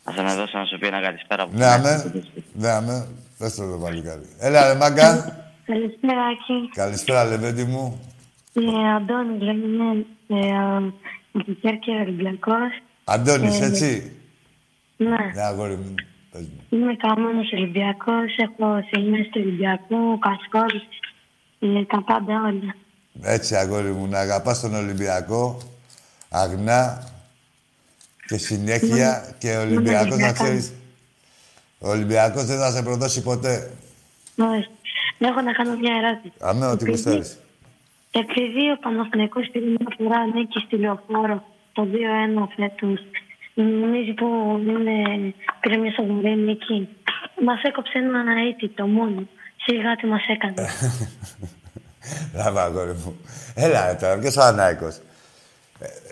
Θα 0.03 0.21
να 0.21 0.35
δώσω 0.35 0.57
να 0.57 0.65
σου 0.65 0.77
πει 0.79 0.87
ένα 0.87 1.01
καλησπέρα. 1.01 1.45
που 1.45 1.51
Ναι, 1.57 1.65
αμέ. 1.65 2.11
Ναι, 2.53 2.69
αμέ. 2.69 3.07
Πες 3.37 3.55
το 3.55 3.71
το 3.71 3.77
παλικάρι. 3.77 4.27
Έλα, 4.39 4.67
ρε 4.73 4.79
μάγκα. 4.79 5.37
Καλησπέρα, 5.65 6.21
Άκη. 6.25 6.69
Καλησπέρα, 6.73 7.25
Λεβέντη 7.25 7.63
μου. 7.63 7.99
Ε, 8.53 8.93
Αντώνης 8.95 9.41
λέγομαι, 9.41 10.05
ε, 10.27 10.55
από 11.33 11.45
το 11.45 11.51
Κέρκυρα 11.61 12.01
Ολυμπιακός. 12.01 12.71
Αντώνης, 13.03 13.59
Ε, 13.61 13.65
έτσι; 13.65 14.11
Ναι, 14.97 15.07
Ναι, 15.35 15.41
αγόρι 15.41 15.75
μου. 15.75 15.93
Πες 16.31 16.41
μου. 16.41 16.77
είμαι 16.79 16.95
καμένος 16.95 17.51
Ολυμπιακός, 17.53 18.35
έχω 18.37 18.65
σελήνες 18.89 19.25
του 19.31 19.41
Ολυμπιακού, 19.45 20.19
κασκόλ, 20.19 20.81
ε, 21.59 21.85
τα 21.85 22.03
πάντα 22.03 22.33
όλα. 22.33 22.75
Έτσι, 23.21 23.55
αγόρι 23.55 23.91
μου, 23.91 24.07
να 24.07 24.19
αγαπάς 24.19 24.59
τον 24.61 24.75
Ολυμπιακό, 24.75 25.57
αγνά 26.35 27.03
και 28.27 28.37
συνέχεια 28.37 29.35
και 29.37 29.55
ο 29.57 29.61
Ολυμπιακός 29.61 30.05
να 30.07 30.13
Ολυμπιακός. 30.13 30.39
ξέρεις. 30.43 30.73
Ο 31.79 31.89
Ολυμπιακός 31.89 32.45
δεν 32.45 32.57
θα 32.59 32.71
σε 32.71 32.81
προδώσει 32.83 33.21
ποτέ. 33.21 33.71
Όχι. 34.37 34.67
Έχω 35.19 35.41
να 35.41 35.51
κάνω 35.51 35.75
μια 35.77 35.93
ερώτηση. 35.95 36.33
Αμέ, 36.39 36.65
ό,τι 36.65 36.73
Επειδή- 36.73 36.89
γουστάρεις. 36.91 37.37
Επειδή 38.11 38.71
ο 38.71 38.77
Παναθηναϊκός 38.81 39.49
πήρε 39.51 39.65
μια 39.65 39.87
φορά 39.97 40.25
νίκη 40.25 40.59
στη 40.59 40.75
Λεωφόρο 40.77 41.43
το 41.73 41.87
2-1 41.91 42.47
φέτος, 42.55 42.99
νομίζω 43.53 44.13
που 44.13 44.27
είναι, 44.67 45.33
πήρε 45.59 45.77
μια 45.77 45.91
σοβαρή 45.93 46.35
νίκη. 46.35 46.89
Μας 47.45 47.61
έκοψε 47.63 47.97
ένα 47.97 48.23
αίτητο 48.47 48.85
μόνο. 48.87 49.27
Σιγά 49.65 49.95
τι 49.95 50.05
μας 50.05 50.21
έκανε. 50.27 50.69
Μπράβο, 52.33 52.59
αγόρι 52.59 52.93
μου. 53.05 53.17
Έλα, 53.55 53.87
ρε, 53.87 53.93
τώρα, 53.93 54.17
ποιος 54.17 54.35
ο 54.37 54.41
Ανάικος. 54.41 54.99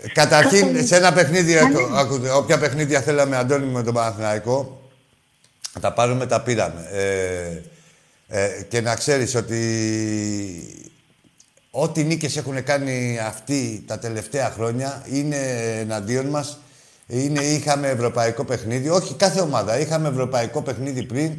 Ε, 0.02 0.08
Καταρχήν, 0.08 0.86
σε 0.86 0.96
ένα 0.96 1.12
παιχνίδι, 1.12 1.58
άκου- 1.58 1.96
ακούτε, 1.96 2.30
όποια 2.30 2.58
παιχνίδια 2.58 3.00
θέλαμε, 3.00 3.36
Αντώνη 3.36 3.64
μου, 3.64 3.72
με 3.72 3.82
τον 3.82 3.94
Παναθηναϊκό, 3.94 4.90
τα 5.80 5.92
πάρουμε, 5.92 6.26
τα 6.26 6.40
πήραμε. 6.42 6.88
Ε, 6.92 7.60
ε, 8.28 8.62
και 8.68 8.80
να 8.80 8.94
ξέρεις 8.94 9.34
ότι 9.34 9.58
ό,τι 11.70 12.04
νίκες 12.04 12.36
έχουν 12.36 12.64
κάνει 12.64 13.18
αυτοί 13.26 13.84
τα 13.86 13.98
τελευταία 13.98 14.50
χρόνια 14.50 15.02
είναι 15.10 15.36
εναντίον 15.80 16.26
μας. 16.26 16.58
Είναι, 17.06 17.40
είχαμε 17.40 17.88
ευρωπαϊκό 17.88 18.44
παιχνίδι, 18.44 18.88
όχι 18.88 19.14
κάθε 19.14 19.40
ομάδα, 19.40 19.78
είχαμε 19.78 20.08
ευρωπαϊκό 20.08 20.62
παιχνίδι 20.62 21.02
πριν 21.02 21.32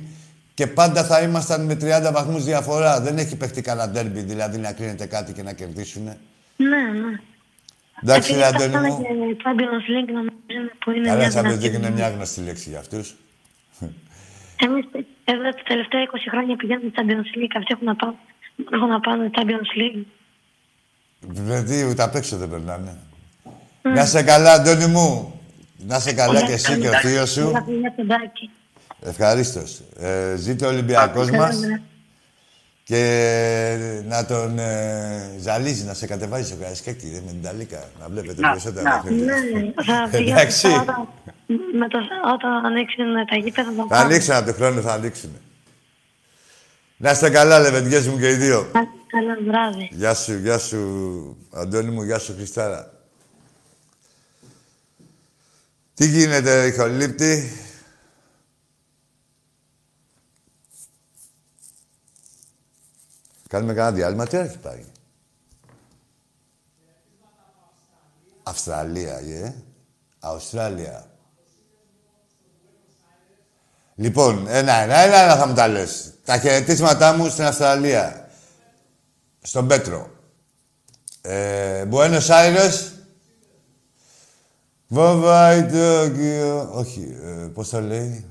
και 0.54 0.68
πάντα 0.68 1.04
θα 1.04 1.20
ήμασταν 1.22 1.62
με 1.62 1.78
30 1.82 2.12
βαθμούς 2.14 2.44
διαφορά. 2.44 3.02
Δεν 3.02 3.18
έχει 3.18 3.36
παιχτεί 3.36 3.62
κανένα 3.62 3.90
ντέρμπι, 3.90 4.22
δηλαδή 4.22 4.58
να 4.58 4.72
κρίνεται 4.72 5.06
κάτι 5.06 5.32
και 5.34 5.44
να 5.44 5.54
κερδίσουν. 5.54 6.04
ναι, 6.58 6.68
ναι. 6.78 7.20
Εντάξει, 8.04 8.34
ρε 8.34 8.46
Επειδή 8.48 8.64
Αντώνη 8.64 8.70
φτάσαμε 8.70 8.88
μου. 8.88 9.36
και 9.36 9.42
Champions 9.44 9.86
League 9.94 10.12
νομίζω 10.20 10.64
που 10.80 10.92
είναι 10.92 11.08
Καλά, 11.08 11.18
μια 11.20 11.30
Champions 11.30 11.34
δυνατή 11.44 11.66
League 11.66 11.68
είναι 11.68 11.78
ομάδα. 11.78 11.94
μια 11.94 12.10
γνωστή 12.10 12.42
λέξη 12.42 12.70
για 12.70 12.80
αυτούς. 12.80 13.16
Εμείς 14.66 14.84
εδώ 15.24 15.42
τα 15.44 15.64
τελευταία 15.72 16.02
20 16.04 16.06
χρόνια 16.32 16.56
πηγαίνουμε 16.56 16.92
Champions 16.96 17.30
League. 17.38 17.54
Αυτοί 17.58 17.72
έχουν 17.76 17.86
να 17.86 17.96
πάνε, 17.96 18.16
έχουν 18.74 18.88
να 18.88 19.00
πάνε 19.00 19.30
Champions 19.36 19.72
League. 19.80 20.04
Δηλαδή, 21.20 21.84
ούτε 21.90 22.04
απ' 22.04 22.16
έξω 22.16 22.38
δεν 22.38 22.50
περνάνε. 22.50 22.98
Να 23.82 24.02
είσαι 24.02 24.24
καλά, 24.24 24.52
Αντώνη 24.54 24.88
μου. 24.88 25.40
Να 25.88 25.96
είσαι 25.96 26.14
καλά 26.14 26.42
και 26.46 26.52
εσύ 26.52 26.80
και 26.80 26.88
ο 26.90 26.94
θείος 26.94 27.32
σου. 27.32 27.40
Έλα, 27.48 27.64
παιδιά, 27.64 27.92
πεντάκι. 27.96 28.50
Ευχαρίστως. 29.02 29.82
Ε, 30.00 30.36
ζήτω 30.36 30.66
ο 30.66 30.70
Ολυμπιακός 30.70 31.30
μας 31.32 31.60
και 32.84 34.02
να 34.08 34.26
τον 34.26 34.60
ε, 34.60 35.36
ζαλίζει, 35.40 35.84
να 35.84 35.94
σε 35.94 36.08
κατεβάζει 36.08 36.48
στο 36.48 36.56
Καραϊσκάκι, 36.56 37.10
δεν 37.10 37.22
με 37.26 37.32
την 37.32 37.42
Ταλίκα, 37.42 37.90
να 38.00 38.08
βλέπετε 38.10 38.42
περισσότερα 38.42 39.00
παιχνίδια. 39.04 39.26
Ναι, 39.26 39.84
θα 39.86 40.08
πηγαίνω 40.18 40.40
Εντάξει. 40.40 40.68
όταν, 40.68 41.08
με 41.80 41.88
το, 41.88 41.98
όταν 42.34 42.66
ανοίξουν 42.66 43.06
τα 43.30 43.36
γήπεδα 43.36 43.70
θα 43.70 43.76
Θα 43.82 43.88
πάω. 43.88 44.00
ανοίξουν 44.00 44.34
από 44.34 44.46
τον 44.46 44.54
χρόνο, 44.56 44.82
θα 44.82 44.94
ανοίξουν. 44.94 45.30
Να 46.98 47.12
είστε 47.12 47.30
καλά, 47.30 47.60
λεβεντιές 47.60 48.08
μου 48.08 48.20
και 48.20 48.30
οι 48.30 48.34
δύο. 48.34 48.72
Καλό 48.72 49.38
βράδυ. 49.48 49.90
Γεια 49.92 50.14
σου, 50.14 50.34
γεια 50.38 50.58
σου, 50.58 51.38
Αντώνη 51.54 51.92
μου, 51.92 52.04
γεια 52.04 52.20
σου, 52.20 52.34
Χριστάρα. 52.38 52.92
Τι 55.94 56.08
γίνεται, 56.08 56.66
ηχολήπτη. 56.66 57.52
Κάνουμε 63.54 63.74
κανένα 63.74 63.96
διάλειμμα, 63.96 64.28
τι 64.28 64.36
ώρα 64.36 64.46
έχει 64.46 64.58
πάει. 64.58 64.84
Αυστραλία, 68.44 69.18
ε. 69.18 69.56
Αυστραλία. 70.20 71.06
Λοιπόν, 73.96 74.48
ένα, 74.48 74.74
ένα, 74.74 74.96
ένα, 74.96 75.18
ένα 75.18 75.36
θα 75.36 75.48
μου 75.48 75.54
τα 75.54 75.68
λες. 75.68 76.14
Τα 76.26 76.38
χαιρετίσματά 76.38 77.14
μου 77.14 77.30
στην 77.30 77.44
Αυστραλία. 77.44 78.30
Στον 79.42 79.68
Πέτρο. 79.68 80.10
Ε, 81.22 81.86
Buenos 81.92 82.28
Aires. 82.28 82.92
Βαβάι 84.88 85.66
Τόκιο. 85.66 86.70
Όχι, 86.74 87.18
ε, 87.24 87.48
πώς 87.48 87.70
το 87.70 87.82
λέει; 87.82 88.26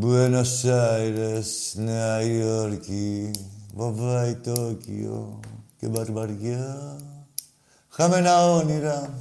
Buenos 0.00 0.64
Aires, 0.64 1.72
Νέα 1.74 2.22
Υόρκη. 2.22 3.30
Βαβάι 3.76 4.34
Τόκιο. 4.34 5.40
Και 5.78 5.86
Μπαρμπαριά. 5.88 6.96
Χαμένα 7.88 8.50
όνειρα. 8.50 9.18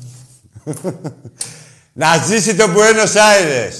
Να 1.94 2.18
ζήσει 2.18 2.56
το 2.56 2.66
Buenos 2.76 3.14
Aires. 3.14 3.74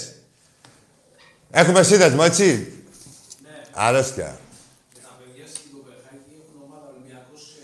Έχουμε 1.52 1.84
σύνδεσμο, 1.84 2.22
έτσι; 2.24 2.44
Ναι. 3.44 3.50
Αρρώστια. 3.74 4.40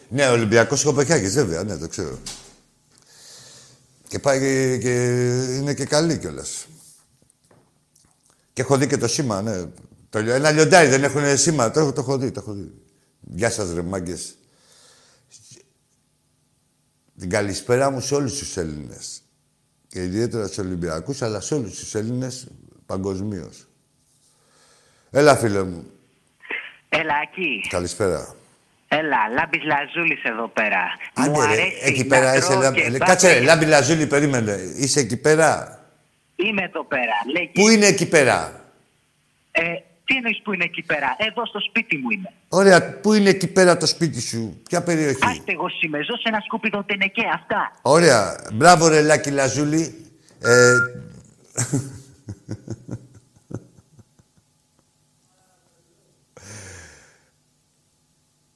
Ναι, 0.10 0.28
ο 0.28 0.32
Ολυμπιακός 0.32 0.84
Κοπεχάγης, 0.84 1.34
βέβαια, 1.34 1.64
ναι, 1.64 1.78
το 1.78 1.88
ξέρω. 1.88 2.18
Και 4.08 4.20
πάει 4.20 4.40
και, 4.40 4.78
και 4.78 4.94
είναι 5.56 5.74
και 5.74 5.86
καλή 5.86 6.18
κιόλας. 6.18 6.66
Και 8.54 8.62
έχω 8.62 8.78
δει 8.78 8.88
και 8.88 8.98
το 8.98 9.08
σήμα, 9.08 9.42
ναι. 9.42 9.66
Το, 10.10 10.20
λιο- 10.22 10.34
ένα 10.36 10.52
λιοντάρι 10.52 10.88
δεν 10.88 11.04
έχουν 11.04 11.38
σήμα. 11.38 11.72
Το, 11.72 11.80
έχω- 11.80 11.94
το 11.94 12.02
έχω 12.02 12.18
δει, 12.18 12.32
το 12.32 12.40
έχω 12.44 12.54
δει. 12.54 12.72
Γεια 13.32 13.50
σας 13.50 13.74
ρε 13.74 13.82
μάγκες. 13.82 14.36
Την 17.20 17.30
καλησπέρα 17.30 17.90
μου 17.92 18.00
σε 18.02 18.16
όλους 18.16 18.38
τους 18.38 18.58
Έλληνες. 18.58 19.22
Και 19.88 20.04
ιδιαίτερα 20.04 20.46
στους 20.46 20.58
Ολυμπιακούς, 20.58 21.22
αλλά 21.22 21.40
σε 21.40 21.54
όλους 21.54 21.80
τους 21.80 21.96
Έλληνες 21.96 22.48
παγκοσμίως. 22.86 23.68
Έλα, 25.12 25.36
φίλε 25.36 25.64
μου. 25.64 25.86
Έλα, 26.90 27.14
εκεί. 27.24 27.68
Καλησπέρα. 27.70 28.36
Έλα, 28.88 29.18
λάμπης 29.36 29.64
λαζούλης 29.64 30.24
εδώ 30.24 30.48
πέρα. 30.48 30.84
Μου 31.16 31.24
Άντε, 31.24 31.56
ρε, 31.56 31.62
αρέσει 31.62 31.80
εκεί 31.82 32.00
να 32.04 32.08
πέρα 32.08 32.36
είσαι. 32.36 32.48
τρώω 32.48 32.62
λάμπη- 32.62 32.76
και 32.82 32.84
ρε, 32.84 32.90
μπάμπες. 32.90 33.08
Κάτσε, 33.08 33.34
ρε, 33.34 33.42
λάμπη 33.42 33.66
Λαζούλη, 33.66 34.08
περίμενε. 34.08 34.52
Είσαι 34.76 35.00
εκεί 35.00 35.18
πέρα; 35.18 35.80
Είμαι 36.36 36.64
εδώ 36.64 36.84
πέρα. 36.86 37.14
Λέγει. 37.34 37.48
Πού 37.54 37.70
είναι 37.70 37.86
εκεί 37.86 38.08
πέρα; 38.08 38.66
Ε, 39.52 39.62
τι 40.10 40.16
εννοείς 40.16 40.42
που 40.42 40.54
είναι 40.54 40.64
εκεί 40.64 40.82
πέρα; 40.82 41.16
Εδώ 41.18 41.46
στο 41.46 41.60
σπίτι 41.60 41.98
μου 41.98 42.10
είμαι. 42.10 42.34
Ωραία, 42.50 43.00
πού 43.00 43.14
είναι 43.14 43.30
εκεί 43.30 43.48
πέρα 43.48 43.78
το 43.78 43.86
σπίτι 43.86 44.22
σου; 44.22 44.62
Ποια 44.70 44.84
περιοχή; 44.84 45.20
Άστεγος 45.22 45.82
είμαι. 45.82 45.98
Ζω 45.98 46.16
σε 46.18 46.24
ένα 46.26 46.40
σκουπίδο 46.40 46.84
τενεκέ. 46.84 47.28
Αυτά. 47.34 47.72
Ωραία. 47.82 48.36
Μπράβο, 48.54 48.88
ρε 48.88 49.02
Λάκη 49.02 49.30
Λαζούλη. 49.30 50.06
Ε... 50.42 50.74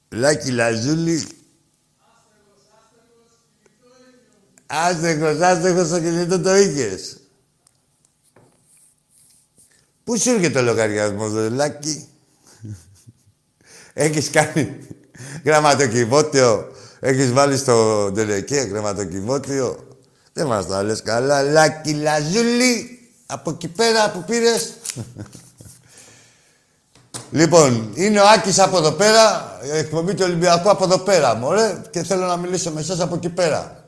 Λάκη 0.08 0.50
Λαζούλη. 0.50 1.28
Άστεγος, 4.66 5.40
άστεγος 5.40 5.86
στο 5.86 6.00
κινητό 6.00 6.40
το 6.40 6.54
είχες. 6.54 7.23
Πού 10.04 10.18
σου 10.18 10.30
έρχεται 10.30 10.58
ο 10.58 10.62
λογαριασμός, 10.62 11.32
ρε 11.32 11.48
Λάκη. 11.48 12.08
Έχεις 13.92 14.30
κάνει 14.30 14.78
γραμματοκιβώτιο. 15.44 16.72
Έχεις 17.00 17.32
βάλει 17.32 17.56
στο 17.56 18.10
τελεκέ 18.12 18.56
γραμματοκιβώτιο; 18.60 19.86
Δεν 20.32 20.46
μας 20.46 20.66
τα 20.66 20.82
λες 20.82 21.02
καλά. 21.02 21.42
Λάκη 21.42 21.92
Λαζούλη. 21.92 22.98
Από 23.26 23.50
εκεί 23.50 23.68
πέρα 23.68 24.10
που 24.10 24.24
πήρες. 24.24 24.72
λοιπόν, 27.30 27.90
είναι 27.94 28.20
ο 28.20 28.28
Άκης 28.28 28.58
από 28.58 28.76
εδώ 28.76 28.92
πέρα. 28.92 29.58
η 29.64 29.76
Εκπομπή 29.76 30.14
του 30.14 30.24
Ολυμπιακού 30.24 30.70
από 30.70 30.84
εδώ 30.84 30.98
πέρα, 30.98 31.34
μωρέ. 31.34 31.82
Και 31.90 32.02
θέλω 32.02 32.26
να 32.26 32.36
μιλήσω 32.36 32.70
με 32.70 32.80
εσάς 32.80 33.00
από 33.00 33.14
εκεί 33.14 33.28
πέρα. 33.28 33.84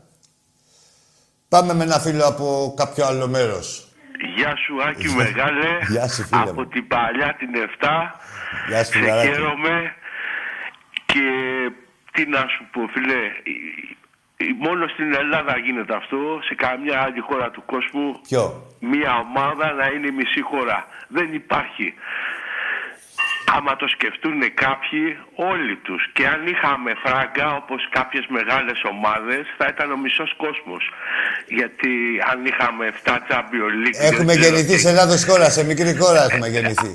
Πάμε 1.48 1.74
με 1.74 1.84
ένα 1.84 2.00
φίλο 2.00 2.26
από 2.26 2.74
κάποιο 2.76 3.06
άλλο 3.06 3.28
μέρος. 3.28 3.85
Γεια 4.34 4.56
σου 4.56 4.82
Άκη 4.82 5.08
Μεγάλε. 5.14 5.78
Γεια 5.92 6.08
σου, 6.08 6.22
φίλε 6.24 6.40
Από 6.40 6.52
μου. 6.52 6.66
την 6.68 6.86
παλιά 6.86 7.34
την 7.38 7.50
7. 7.80 7.86
Γεια 8.68 8.84
σου, 8.84 8.92
Σε 8.92 8.98
φιλαράκι. 8.98 9.26
χαίρομαι. 9.28 9.94
Και 11.06 11.22
τι 12.12 12.26
να 12.26 12.38
σου 12.38 12.66
πω 12.72 12.88
φίλε. 12.92 13.20
Μόνο 14.58 14.86
στην 14.88 15.14
Ελλάδα 15.14 15.58
γίνεται 15.58 15.96
αυτό, 15.96 16.38
σε 16.42 16.54
καμιά 16.54 17.00
άλλη 17.02 17.20
χώρα 17.20 17.50
του 17.50 17.62
κόσμου. 17.66 18.20
Ποιο; 18.28 18.66
Μία 18.80 19.12
ομάδα 19.18 19.72
να 19.72 19.86
είναι 19.86 20.10
μισή 20.10 20.40
χώρα. 20.40 20.86
Δεν 21.08 21.34
υπάρχει. 21.34 21.94
Άμα 23.54 23.76
το 23.76 23.88
σκεφτούν 23.88 24.54
κάποιοι, 24.54 25.18
όλοι 25.34 25.76
τους. 25.76 26.02
Και 26.12 26.26
αν 26.26 26.46
είχαμε 26.46 26.92
φράγκα, 27.04 27.54
όπως 27.56 27.88
κάποιες 27.90 28.24
μεγάλες 28.28 28.82
ομάδες, 28.92 29.42
θα 29.58 29.66
ήταν 29.68 29.92
ο 29.92 29.96
μισός 29.96 30.34
κόσμος. 30.36 30.82
Γιατί 31.46 31.92
αν 32.30 32.38
είχαμε 32.46 32.92
7 33.04 33.10
Champions 33.28 33.76
League... 33.84 33.96
δεν 34.00 34.12
Έχουμε 34.12 34.32
ξέρω 34.34 34.54
γεννηθεί 34.54 34.74
τι- 34.74 34.78
σε 34.80 34.92
λάθος 34.92 35.24
χώρα, 35.24 35.50
σε 35.50 35.64
μικρή 35.64 35.96
χώρα 35.96 36.20
έχουμε 36.30 36.48
γεννηθεί. 36.48 36.92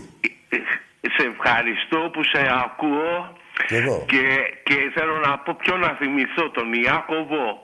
Σε 1.18 1.24
ευχαριστώ 1.34 2.00
που 2.14 2.22
σε 2.24 2.42
ακούω. 2.66 3.40
Κι 3.68 3.76
εγώ. 3.76 4.06
Και, 4.08 4.24
και 4.64 4.76
θέλω 4.96 5.16
να 5.26 5.38
πω 5.38 5.56
ποιο 5.62 5.78
να 5.78 5.90
θυμηθώ, 6.00 6.50
τον 6.50 6.74
Ιάκωβο, 6.74 7.64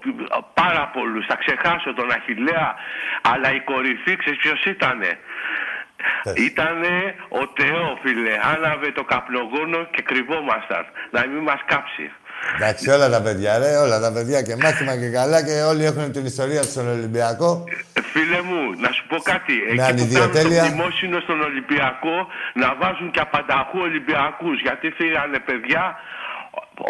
πάρα 0.54 0.84
πολλούς, 0.96 1.26
θα 1.26 1.36
ξεχάσω 1.44 1.94
τον 1.94 2.12
Αχιλέα, 2.12 2.76
αλλά 3.22 3.54
η 3.54 3.60
κορυφή, 3.60 4.16
ξέρεις 4.22 4.40
ποιος 4.40 4.64
ήτανε; 4.66 5.20
Ήτανε 6.48 6.94
ο 7.40 7.42
Θεόφιλε, 7.58 8.34
άναβε 8.54 8.92
το 8.92 9.04
καπνογόνο 9.04 9.80
και 9.94 10.02
κρυβόμασταν, 10.02 10.84
να 11.12 11.22
μην 11.28 11.42
μας 11.50 11.62
κάψει. 11.66 12.12
Εντάξει, 12.56 12.90
όλα 12.90 13.10
τα 13.10 13.22
παιδιά, 13.22 13.58
ρε, 13.58 13.72
όλα 13.86 14.00
τα 14.00 14.12
παιδιά 14.16 14.42
και 14.42 14.56
μάθημα 14.64 14.94
και 15.02 15.10
καλά 15.20 15.44
και 15.48 15.56
όλοι 15.72 15.84
έχουν 15.86 16.12
την 16.12 16.26
ιστορία 16.26 16.62
τους 16.62 16.70
στον 16.72 16.88
Ολυμπιακό. 16.88 17.64
Φίλε 18.12 18.42
μου, 18.50 18.62
να 18.84 18.90
σου 18.96 19.04
πω 19.08 19.18
κάτι. 19.32 19.54
Εκεί 19.68 19.76
που 19.76 19.84
ανιδιοτέλεια. 19.84 20.62
κάνουν 20.62 20.70
το 20.70 20.76
δημόσιο 20.76 21.20
στον 21.22 21.42
Ολυμπιακό, 21.42 22.16
να 22.54 22.76
βάζουν 22.80 23.12
και 23.12 23.20
απανταχού 23.20 23.78
Ολυμπιακούς. 23.90 24.62
Γιατί 24.62 24.90
φύγανε 24.90 25.40
παιδιά, 25.40 25.84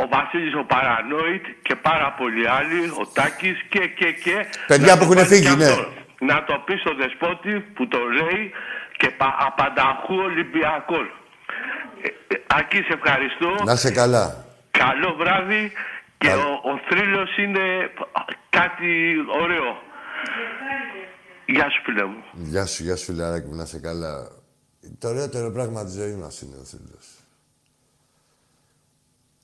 ο 0.02 0.08
Βασίλης 0.16 0.54
ο 0.62 0.64
Παρανόητ 0.74 1.46
και 1.62 1.76
πάρα 1.76 2.10
πολλοί 2.20 2.46
άλλοι, 2.58 2.82
ο 3.02 3.04
Τάκης 3.14 3.58
και 3.70 3.84
και 4.00 4.10
και. 4.24 4.36
Παιδιά 4.68 4.94
Να 4.94 4.98
που 4.98 4.98
το 4.98 5.04
έχουν 5.06 5.16
βάλει 5.16 5.28
φύγει, 5.28 5.48
και 5.48 5.56
ναι. 5.56 5.66
αυτός. 5.66 5.92
Να 6.20 6.44
το 6.44 6.56
πει 6.66 6.76
στο 6.84 6.92
δεσπότη 7.00 7.54
που 7.76 7.88
το 7.88 8.00
λέει 8.20 8.52
και 8.98 9.10
πα- 9.20 9.38
απανταχού 9.48 10.16
Ολυμπιακών. 10.30 11.06
Ε, 12.02 12.08
ε, 12.36 12.44
Άκη, 12.48 12.78
σε 12.78 12.94
ευχαριστώ. 13.00 13.64
Να 13.64 13.74
είσαι 13.74 13.92
καλά. 13.92 14.46
Καλό 14.72 15.16
βράδυ 15.16 15.72
και 16.18 16.28
ο, 16.34 16.50
ο 16.72 16.74
θρύλος 16.90 17.38
είναι 17.38 17.92
κάτι 18.50 19.16
ωραίο. 19.42 19.70
Γεια 21.46 21.70
σου 21.70 21.82
φίλε 21.84 22.06
μου. 22.06 22.24
Γεια 22.34 22.66
σου, 22.66 22.84
γεια 22.84 22.96
σου 22.96 23.06
φιλαράκι 23.06 23.48
μου, 23.48 23.56
να 23.56 23.64
είσαι 23.64 23.80
καλά. 23.80 24.28
Το 25.00 25.08
ωραιότερο 25.08 25.52
πράγμα 25.52 25.84
της 25.86 25.94
ζωής 25.94 26.16
μας 26.16 26.42
είναι 26.42 26.56
ο 26.56 26.64
θρύλος. 26.64 27.08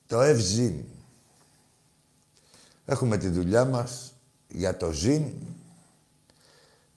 Το 0.07 0.21
ευζήν. 0.21 0.83
Έχουμε 2.85 3.17
τη 3.17 3.27
δουλειά 3.29 3.65
μας 3.65 4.13
για 4.47 4.77
το 4.77 4.91
ζήν 4.91 5.23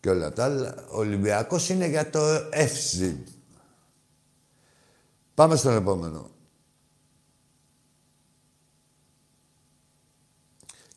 και 0.07 0.13
όλα 0.13 0.33
τα 0.33 0.45
άλλα. 0.45 0.75
Ο 0.91 0.99
Ολυμπιακός 0.99 1.69
είναι 1.69 1.87
για 1.87 2.11
το 2.11 2.49
ευζήν. 2.51 3.17
Πάμε 5.35 5.57
στον 5.57 5.77
επόμενο. 5.77 6.31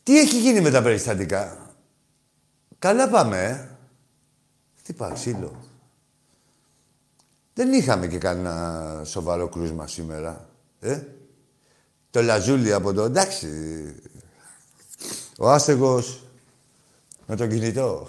Τι 0.02 0.18
έχει 0.18 0.40
γίνει 0.40 0.60
με 0.60 0.70
τα 0.70 0.82
περιστατικά; 0.82 1.74
Καλά 2.78 3.08
πάμε, 3.08 3.44
ε. 3.44 3.68
Τι 4.82 4.92
πάει, 4.92 5.12
ξύλο. 5.12 5.64
Δεν 7.54 7.72
είχαμε 7.72 8.06
και 8.06 8.18
κανένα 8.18 9.02
σοβαρό 9.04 9.48
κρούσμα 9.48 9.86
σήμερα. 9.86 10.48
Ε; 10.80 11.02
Το 12.10 12.22
λαζούλι 12.22 12.72
από 12.72 12.92
το 12.92 13.02
εντάξει. 13.02 13.48
Ο 15.38 15.50
άστεγος 15.50 16.22
με 17.26 17.36
το 17.36 17.46
κινητό. 17.46 18.08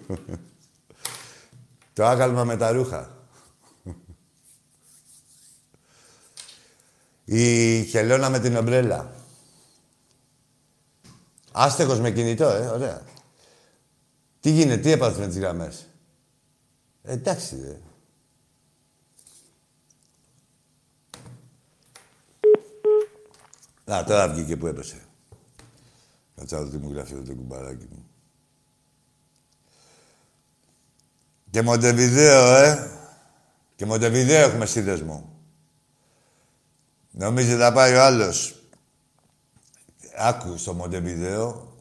το 1.94 2.06
άγαλμα 2.06 2.44
με 2.44 2.56
τα 2.56 2.72
ρούχα. 2.72 3.16
Η 7.24 7.84
χελώνα 7.84 8.30
με 8.30 8.40
την 8.40 8.56
ομπρέλα. 8.56 9.14
Άστεγος 11.52 12.00
με 12.00 12.10
κινητό, 12.10 12.48
ε, 12.48 12.66
ωραία. 12.66 13.02
Τι 14.40 14.50
γίνεται, 14.50 14.80
τι 14.80 14.90
έπαθες 14.90 15.18
με 15.18 15.26
τις 15.26 15.38
γραμμές; 15.38 15.86
Ε, 17.02 17.12
εντάξει, 17.12 17.60
ρε. 17.60 17.80
Α, 23.92 24.04
τώρα 24.04 24.28
βγήκε 24.28 24.56
που 24.56 24.66
έπεσε. 24.66 25.04
Κάτσε 26.34 26.54
να 26.54 26.62
δω 26.62 26.70
τι 26.70 26.76
μου 26.76 26.92
γράφει 26.92 27.12
εδώ 27.12 27.22
το 27.22 27.34
κουμπαράκι 27.34 27.86
μου. 27.90 28.01
Και 31.52 31.62
Μοντεβιδέο, 31.62 32.56
ε. 32.56 32.90
Και 33.76 33.86
Μοντεβιδέο 33.86 34.40
έχουμε 34.40 34.66
σύνδεσμο. 34.66 35.32
Νομίζει 37.10 37.56
θα 37.56 37.72
πάει 37.72 37.94
ο 37.94 38.02
άλλος. 38.02 38.54
Άκου 40.16 40.58
στο 40.58 40.72
Μοντεβιδέο. 40.72 41.72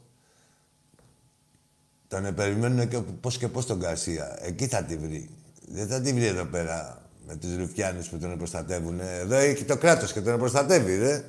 Τον 2.08 2.34
περιμένουν 2.36 2.88
και 2.88 2.98
πώς 2.98 3.38
και 3.38 3.48
πώς 3.48 3.66
τον 3.66 3.78
Γκαρσία. 3.78 4.38
Εκεί 4.42 4.68
θα 4.68 4.84
τη 4.84 4.98
βρει. 4.98 5.30
Δεν 5.68 5.88
θα 5.88 6.02
τη 6.02 6.14
βρει 6.14 6.26
εδώ 6.26 6.46
πέρα 6.46 7.02
με 7.28 7.36
τους 7.36 7.56
Ρουφιάνους 7.56 8.08
που 8.08 8.18
τον 8.18 8.38
προστατεύουν. 8.38 9.00
Εδώ 9.00 9.36
έχει 9.36 9.64
το 9.64 9.78
κράτος 9.78 10.14
και 10.14 10.22
τον 10.22 10.40
προστατεύει, 10.40 10.96
ρε. 10.96 11.26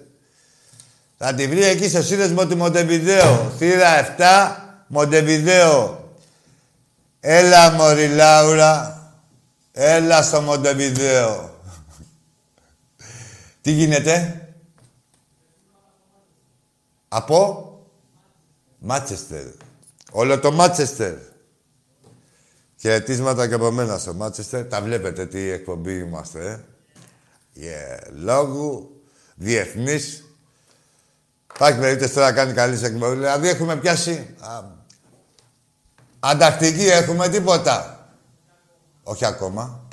Θα 1.18 1.34
τη 1.34 1.46
βρει 1.48 1.62
εκεί 1.64 1.88
στο 1.88 2.02
σύνδεσμο 2.02 2.46
του 2.46 2.56
Μοντεβιδέο. 2.56 3.52
Θύρα 3.58 4.16
7, 4.18 4.84
Μοντεβιδέο. 4.86 6.01
Έλα, 7.24 7.70
μωρή 7.70 8.08
Λάουρα. 8.08 9.02
Έλα 9.72 10.22
στο 10.22 10.40
Μοντεβιδέο. 10.40 11.60
Τι 13.60 13.70
γίνεται; 13.70 14.46
Από; 17.08 17.68
Μάτσεστερ. 18.78 19.44
Όλο 20.12 20.38
το 20.38 20.52
Μάτσεστερ. 20.52 21.14
Χαιρετίσματα 22.76 23.48
και 23.48 23.54
από 23.54 23.70
μένα 23.70 23.98
στο 23.98 24.14
Μάτσεστερ. 24.14 24.66
Τα 24.66 24.82
βλέπετε 24.82 25.26
τι 25.26 25.50
εκπομπή 25.50 25.98
είμαστε, 25.98 26.50
ε. 26.50 26.60
Yeah. 27.56 28.08
Λόγου, 28.12 29.00
διεθνής. 29.34 30.24
Υπάρχει 31.54 31.78
περίπτωση 31.78 32.14
τώρα 32.14 32.26
να 32.26 32.32
κάνει 32.32 32.52
καλής 32.52 32.82
εκπομπή. 32.82 33.14
Δηλαδή 33.14 33.48
έχουμε 33.48 33.76
πιάσει... 33.76 34.34
Α, 34.40 34.80
αντακτική 36.22 36.86
έχουμε 36.86 37.28
τίποτα. 37.28 38.06
Όχι 39.02 39.24
ακόμα. 39.24 39.86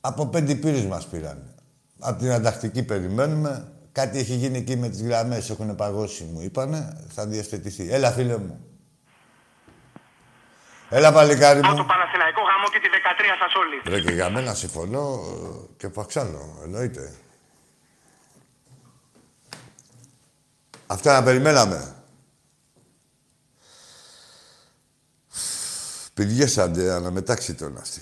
Από 0.00 0.26
πέντε 0.26 0.54
πύρους 0.54 0.84
μας 0.84 1.06
πήραν. 1.06 1.54
Από 2.00 2.18
την 2.18 2.30
αντακτική 2.32 2.82
περιμένουμε. 2.82 3.72
Κάτι 3.92 4.18
έχει 4.18 4.34
γίνει 4.34 4.58
εκεί 4.58 4.76
με 4.76 4.88
τις 4.88 5.02
γραμμές. 5.02 5.50
Έχουν 5.50 5.74
παγώσει, 5.74 6.24
μου 6.24 6.40
είπανε. 6.40 7.06
Θα 7.08 7.26
διευθετηθεί. 7.26 7.92
Έλα, 7.92 8.10
φίλε 8.12 8.36
μου. 8.36 8.64
Έλα, 10.90 11.12
παλικάρι 11.12 11.58
Από 11.58 11.70
μου. 11.70 11.76
το 11.76 11.84
Παναθηναϊκό 11.84 12.40
γάμο 12.40 12.68
και 12.72 12.78
τη 12.80 12.88
13 12.88 13.38
σας 13.38 13.54
όλοι. 13.54 13.96
Ρε 13.96 14.00
και 14.00 14.12
για 14.14 14.30
μένα 14.30 14.54
συμφωνώ 14.54 15.08
ε, 15.10 15.74
και 15.76 15.88
παξάνω, 15.88 16.58
εννοείται. 16.64 17.12
Αυτά 20.86 21.12
να 21.12 21.22
περιμέναμε. 21.22 21.94
Πηδιέσαντε 26.14 26.92
αναμετάξει 26.92 27.54
τον 27.54 27.78
αυτή. 27.78 28.00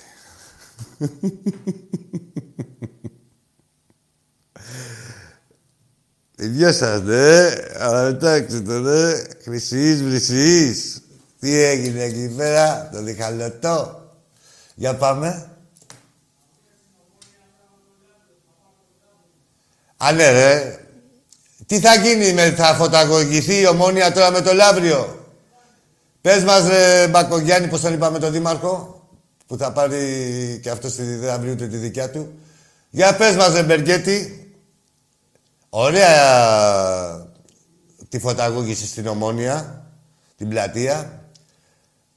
Πηδιέσαντε, 6.36 7.46
ε, 7.46 7.84
αναμετάξει 7.84 8.62
τον, 8.62 8.86
ε. 8.86 9.26
Χρυσής, 9.42 10.02
βρυσής. 10.02 11.02
Τι 11.40 11.58
έγινε 11.58 12.02
εκεί 12.02 12.34
πέρα, 12.36 12.88
το 12.92 13.02
διχαλωτό. 13.02 14.06
Για 14.74 14.96
πάμε. 14.96 15.50
Α, 19.96 20.12
ναι, 20.12 20.30
ρε. 20.30 20.76
Τι 21.72 21.80
θα 21.80 21.94
γίνει, 21.94 22.32
με, 22.32 22.50
θα 22.50 22.74
φωταγωγηθεί 22.74 23.60
η 23.60 23.66
ομόνια 23.66 24.12
τώρα 24.12 24.30
με 24.30 24.40
το 24.40 24.52
Λαύριο; 24.52 25.26
Πες 26.20 26.44
μας, 26.44 26.68
ρε 26.68 27.08
Μπακογιάννη, 27.08 27.68
πώς 27.68 27.80
τον 27.80 27.92
είπαμε 27.92 28.18
τον 28.18 28.32
Δήμαρχο, 28.32 29.06
που 29.46 29.56
θα 29.56 29.72
πάρει 29.72 30.60
και 30.62 30.70
αυτός 30.70 30.92
στη 30.92 31.02
δεν 31.02 31.28
θα 31.28 31.38
βρει 31.38 31.50
ούτε 31.50 31.66
τη 31.66 31.76
δικιά 31.76 32.10
του. 32.10 32.32
Για 32.90 33.16
πες 33.16 33.36
μας, 33.36 33.52
ρε 33.52 33.62
Μπεργκέτη. 33.62 34.50
Ωραία 35.68 37.30
τη 38.08 38.18
φωταγώγηση 38.18 38.86
στην 38.86 39.06
Ομόνια, 39.06 39.86
την 40.36 40.48
πλατεία. 40.48 41.24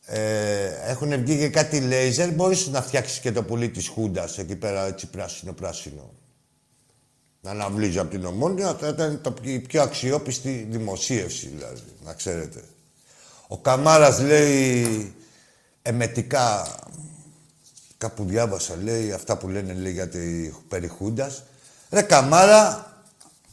Ε, 0.05 0.65
έχουν 0.87 1.23
βγει 1.23 1.37
και 1.37 1.49
κάτι 1.49 1.79
λέιζερ. 1.79 2.31
Μπορείς 2.31 2.67
να 2.67 2.81
φτιάξεις 2.81 3.19
και 3.19 3.31
το 3.31 3.43
πουλί 3.43 3.69
της 3.69 3.87
Χούντας 3.87 4.37
εκεί 4.37 4.55
πέρα, 4.55 4.85
έτσι 4.85 5.07
πράσινο-πράσινο. 5.07 6.13
Να 7.45 7.51
αναβλύζει 7.51 7.99
από 7.99 8.09
την 8.09 8.25
Ομόνια, 8.25 8.75
θα 8.79 8.87
ήταν 8.87 9.19
το, 9.21 9.33
η 9.41 9.59
πιο 9.59 9.81
αξιόπιστη 9.81 10.67
δημοσίευση, 10.69 11.51
δηλαδή, 11.55 11.81
να 12.05 12.13
ξέρετε. 12.13 12.63
Ο 13.47 13.57
Καμάρας 13.57 14.19
λέει 14.19 15.13
εμετικά, 15.81 16.75
κάπου 17.97 18.25
διάβασα, 18.25 18.75
λέει, 18.83 19.11
αυτά 19.11 19.37
που 19.37 19.47
λένε, 19.47 19.73
λέει, 19.73 19.91
για 19.91 20.07
τη 20.07 20.51
περιχούντας. 20.67 21.43
Ρε 21.89 22.01
Καμάρα, 22.01 22.93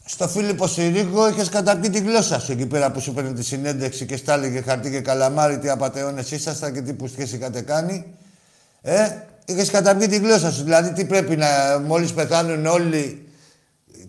στο 0.05 0.27
Φίλιππο 0.27 0.67
Συρίγο 0.67 1.29
είχες 1.29 1.49
καταπεί 1.49 1.89
τη 1.89 1.99
γλώσσα 1.99 2.39
σου 2.39 2.51
εκεί 2.51 2.65
πέρα 2.65 2.91
που 2.91 2.99
σου 2.99 3.13
παίρνει 3.13 3.33
τη 3.33 3.43
συνέντευξη 3.43 4.05
και 4.05 4.17
στα 4.17 4.33
έλεγε 4.33 4.61
χαρτί 4.61 4.91
και 4.91 5.01
καλαμάρι 5.01 5.59
τι 5.59 5.69
απαταιώνες 5.69 6.31
ήσασταν 6.31 6.73
και 6.73 6.81
τι 6.81 6.93
πουστιές 6.93 7.31
είχατε 7.31 7.61
κάνει. 7.61 8.05
Ε, 8.81 9.09
είχες 9.45 9.69
καταπεί 9.69 10.07
τη 10.07 10.17
γλώσσα 10.17 10.51
σου. 10.51 10.63
Δηλαδή 10.63 10.91
τι 10.91 11.05
πρέπει 11.05 11.35
να, 11.35 11.79
μόλις 11.79 12.13
πεθάνουν 12.13 12.65
όλοι 12.65 13.22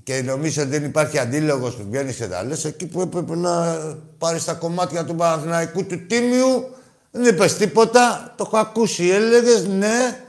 και 0.04 0.22
νομίζω 0.22 0.62
ότι 0.62 0.70
δεν 0.70 0.84
υπάρχει 0.84 1.18
αντίλογος 1.18 1.74
που 1.74 1.86
βγαίνει 1.90 2.14
και 2.14 2.26
τα 2.26 2.44
λες, 2.44 2.64
εκεί 2.64 2.86
που 2.86 3.00
έπρεπε 3.00 3.36
να 3.36 3.76
πάρεις 4.18 4.44
τα 4.44 4.52
κομμάτια 4.52 5.04
του 5.04 5.14
Παναθηναϊκού 5.14 5.84
του 5.84 6.06
Τίμιου, 6.06 6.68
δεν 7.10 7.34
είπες 7.34 7.56
τίποτα, 7.56 8.34
το 8.36 8.44
έχω 8.46 8.56
ακούσει, 8.56 9.08
έλεγες 9.08 9.66
ναι, 9.66 10.24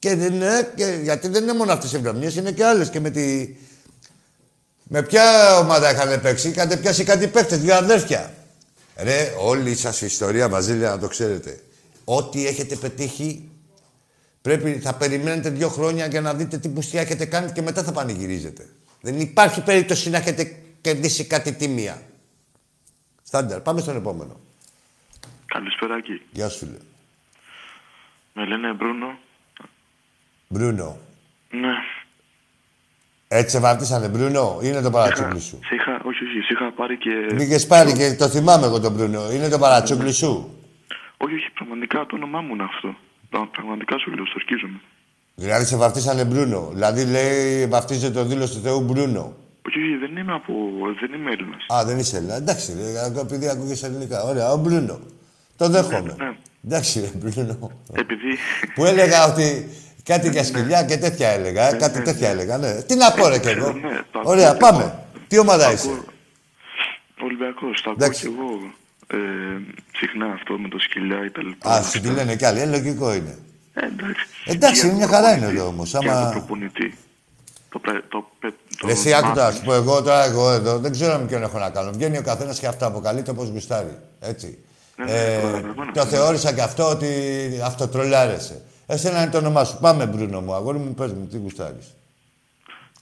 και 0.00 0.14
ναι, 0.14 0.68
και, 0.74 0.98
γιατί 1.02 1.28
δεν 1.28 1.42
είναι 1.42 1.52
μόνο 1.52 1.72
αυτές 1.72 1.92
οι 1.92 1.96
εβδομίε, 1.96 2.30
είναι 2.36 2.52
και 2.52 2.64
άλλες. 2.64 2.90
Και 2.90 3.00
με 3.00 3.10
τη. 3.10 3.54
Με 4.82 5.02
ποια 5.02 5.56
ομάδα 5.58 5.90
είχαν 5.90 6.20
παίξει, 6.20 6.48
είχατε 6.48 6.76
πιάσει 6.76 7.04
κάτι 7.04 7.26
παίκτες, 7.26 7.58
δύο 7.58 7.74
αδέρφια. 7.74 8.32
Ρε, 8.96 9.34
όλη 9.38 9.74
σας 9.74 10.00
η 10.00 10.06
ιστορία, 10.06 10.48
Βαζίλια, 10.48 10.90
να 10.90 10.98
το 10.98 11.08
ξέρετε. 11.08 11.60
Ό,τι 12.04 12.46
έχετε 12.46 12.74
πετύχει, 12.74 13.50
πρέπει, 14.42 14.80
θα 14.82 14.94
περιμένετε 14.94 15.50
δύο 15.50 15.68
χρόνια 15.68 16.06
για 16.06 16.20
να 16.20 16.34
δείτε 16.34 16.58
τι 16.58 16.68
πουστιά 16.68 17.00
έχετε 17.00 17.24
κάνει 17.24 17.52
και 17.52 17.62
μετά 17.62 17.82
θα 17.82 17.92
πανηγυρίζετε. 17.92 18.66
Δεν 19.00 19.20
υπάρχει 19.20 19.62
περίπτωση 19.62 20.10
να 20.10 20.16
έχετε 20.16 20.62
κερδίσει 20.80 21.26
κάτι 21.26 21.52
τίμια. 21.52 22.02
Στάντερ. 23.22 23.60
Πάμε 23.60 23.80
στον 23.80 23.96
επόμενο. 23.96 24.40
Καλησπέρα, 25.46 25.96
εκεί. 25.96 26.22
Γεια 26.30 26.48
σου, 26.48 26.58
φίλε. 26.58 26.76
Με 28.32 28.44
λένε 28.46 28.72
Μπρούνο. 28.72 29.18
Μπρούνο. 30.48 30.98
Ναι. 31.50 31.72
Έτσι 33.28 33.50
σε 33.50 33.60
βαφτίσανε, 33.60 34.08
Μπρούνο, 34.08 34.58
είναι 34.62 34.80
το 34.80 34.90
παρατσούκλι 34.90 35.40
σου. 35.40 35.58
Σε 35.64 35.74
είχα, 35.74 35.92
όχι, 36.04 36.24
όχι, 36.24 36.40
σε 36.40 36.52
είχα 36.52 36.72
πάρει 36.72 36.96
και... 36.98 37.10
Μη 37.34 37.42
είχες 37.44 37.66
πάρει 37.66 37.92
και 37.92 38.14
το 38.14 38.28
θυμάμαι 38.28 38.66
εγώ 38.66 38.80
τον 38.80 38.92
Μπρούνο. 38.92 39.32
Είναι 39.32 39.48
το 39.48 39.58
παρατσούκλι 39.58 40.12
σου. 40.12 40.54
Όχι, 41.16 41.34
όχι, 41.34 41.50
πραγματικά 41.50 42.06
το 42.06 42.16
όνομά 42.16 42.40
μου 42.40 42.54
είναι 42.54 42.62
αυτό. 42.62 42.94
Πρα- 43.30 43.46
Πραγματικά 43.46 43.98
σου 43.98 44.10
λέω, 44.10 44.26
στορκίζομαι. 44.26 44.80
Δηλαδή 45.40 45.64
σε 45.64 45.76
βαφτίσανε 45.76 46.24
Μπρούνο. 46.24 46.70
Δηλαδή 46.72 47.04
λέει 47.04 47.66
βαφτίζεται 47.66 48.12
το 48.12 48.24
δήλος 48.24 48.50
του 48.50 48.60
Θεού 48.60 48.80
Μπρούνο. 48.80 49.34
Όχι, 49.66 49.78
όχι, 49.78 49.96
δεν 49.96 50.16
είμαι 50.16 50.32
από... 50.34 50.52
δεν 51.00 51.20
είμαι 51.20 51.30
Έλληνας. 51.30 51.66
Α, 51.74 51.84
δεν 51.84 51.98
είσαι 51.98 52.16
Έλληνα. 52.16 52.34
Εντάξει, 52.34 52.76
ρε, 52.76 53.20
επειδή 53.20 53.48
ακούγεσαι 53.48 53.86
ελληνικά. 53.86 54.22
Ωραία, 54.22 54.52
ο 54.52 54.56
Μπρούνο. 54.56 55.00
Το 55.56 55.68
δέχομαι. 55.68 56.14
Ναι, 56.18 56.24
ναι. 56.24 56.36
Εντάξει, 56.66 57.00
ρε, 57.00 57.10
Μπρούνο. 57.14 57.70
Επειδή... 57.92 58.36
Που 58.74 58.84
έλεγα 58.84 59.24
ότι 59.24 59.68
κάτι 60.02 60.28
για 60.30 60.44
σκυλιά 60.44 60.84
και 60.84 60.96
τέτοια 60.96 61.28
έλεγα. 61.28 61.74
ε, 61.74 61.76
κάτι 61.76 61.98
ναι, 61.98 62.04
τέτοια 62.04 62.26
ναι. 62.28 62.32
έλεγα, 62.34 62.58
ναι. 62.58 62.82
Τι 62.82 62.94
να 62.96 63.12
πω, 63.12 63.28
ρε, 63.28 63.38
κι 63.38 63.48
εγώ. 63.48 63.72
Ναι, 63.72 64.02
το 64.10 64.18
ακούω 64.18 64.32
Ωραία, 64.32 64.52
κι 64.52 64.58
πάμε. 64.58 64.82
εγώ. 64.82 65.04
Τι 65.28 65.38
ομάδα 65.38 65.66
Το 65.66 65.72
είσαι; 65.72 65.88
ακούω. 65.88 66.04
Ολυμπιακός, 67.22 67.82
το 67.82 67.90
ακούω 67.90 68.04
Εντάξει. 68.04 68.28
κι 68.28 68.34
εγώ. 68.38 68.72
Ε, 69.06 69.16
συχνά 69.96 70.26
αυτό 70.32 70.58
με 70.58 70.68
το 70.68 70.78
σκυλιά 70.78 71.24
ή 71.24 71.30
τα 71.30 71.42
λοιπά. 71.42 71.70
Α, 71.70 71.82
σου 71.82 72.00
τη 72.00 72.08
λένε 72.08 72.36
κι 72.36 72.44
άλλοι. 72.44 72.60
Ε, 72.60 72.66
λογικό 72.66 73.14
είναι. 73.14 73.38
Ε, 73.80 73.86
εντάξει. 73.86 74.26
Εντάξει, 74.44 74.88
Και 74.88 74.94
μια 74.94 75.04
από 75.04 75.14
χαρά 75.14 75.26
προπονητή. 75.28 75.50
είναι 75.52 75.60
εδώ 75.60 75.68
όμως, 75.68 75.90
Και 75.90 75.96
από 75.96 76.10
άμα- 76.10 76.30
προπονητή. 76.30 76.94
Το, 77.70 77.78
πρέ- 77.78 78.04
το, 78.08 78.30
πε- 78.38 78.54
το, 78.78 78.86
Ρε, 78.86 78.92
εσύ 78.92 79.12
άκου 79.14 79.28
τώρα, 79.28 79.44
μάθημα. 79.44 79.52
σου 79.52 79.64
πω 79.64 79.72
εγώ 79.74 80.02
τώρα, 80.02 80.24
εγώ 80.24 80.50
εδώ, 80.50 80.78
δεν 80.78 80.92
ξέρω 80.92 81.18
με 81.18 81.26
ποιον 81.26 81.42
έχω 81.42 81.58
να 81.58 81.70
κάνω. 81.70 81.90
Βγαίνει 81.92 82.18
ο 82.18 82.22
καθένας 82.22 82.58
και 82.58 82.66
αυτό 82.66 82.86
αποκαλείται 82.86 83.30
όπως 83.30 83.48
γουστάρει. 83.48 83.98
Έτσι. 84.20 84.58
Ναι, 84.96 85.04
ναι, 85.04 85.10
ε, 85.12 85.40
το 85.40 85.46
καταλαβαίνω. 85.46 85.92
το 85.92 86.04
θεώρησα 86.06 86.52
και 86.54 86.62
αυτό 86.62 86.88
ότι 86.90 87.08
αυτοτρολάρεσαι. 87.64 88.62
Εσένα 88.86 89.22
είναι 89.22 89.30
το 89.30 89.38
όνομά 89.38 89.64
σου. 89.64 89.78
Πάμε, 89.80 90.06
Μπρούνο 90.06 90.40
μου, 90.40 90.54
αγόρι 90.54 90.78
μου, 90.78 90.94
πες 90.94 91.12
μου, 91.12 91.26
τι 91.26 91.36
γουστάρεις. 91.38 91.94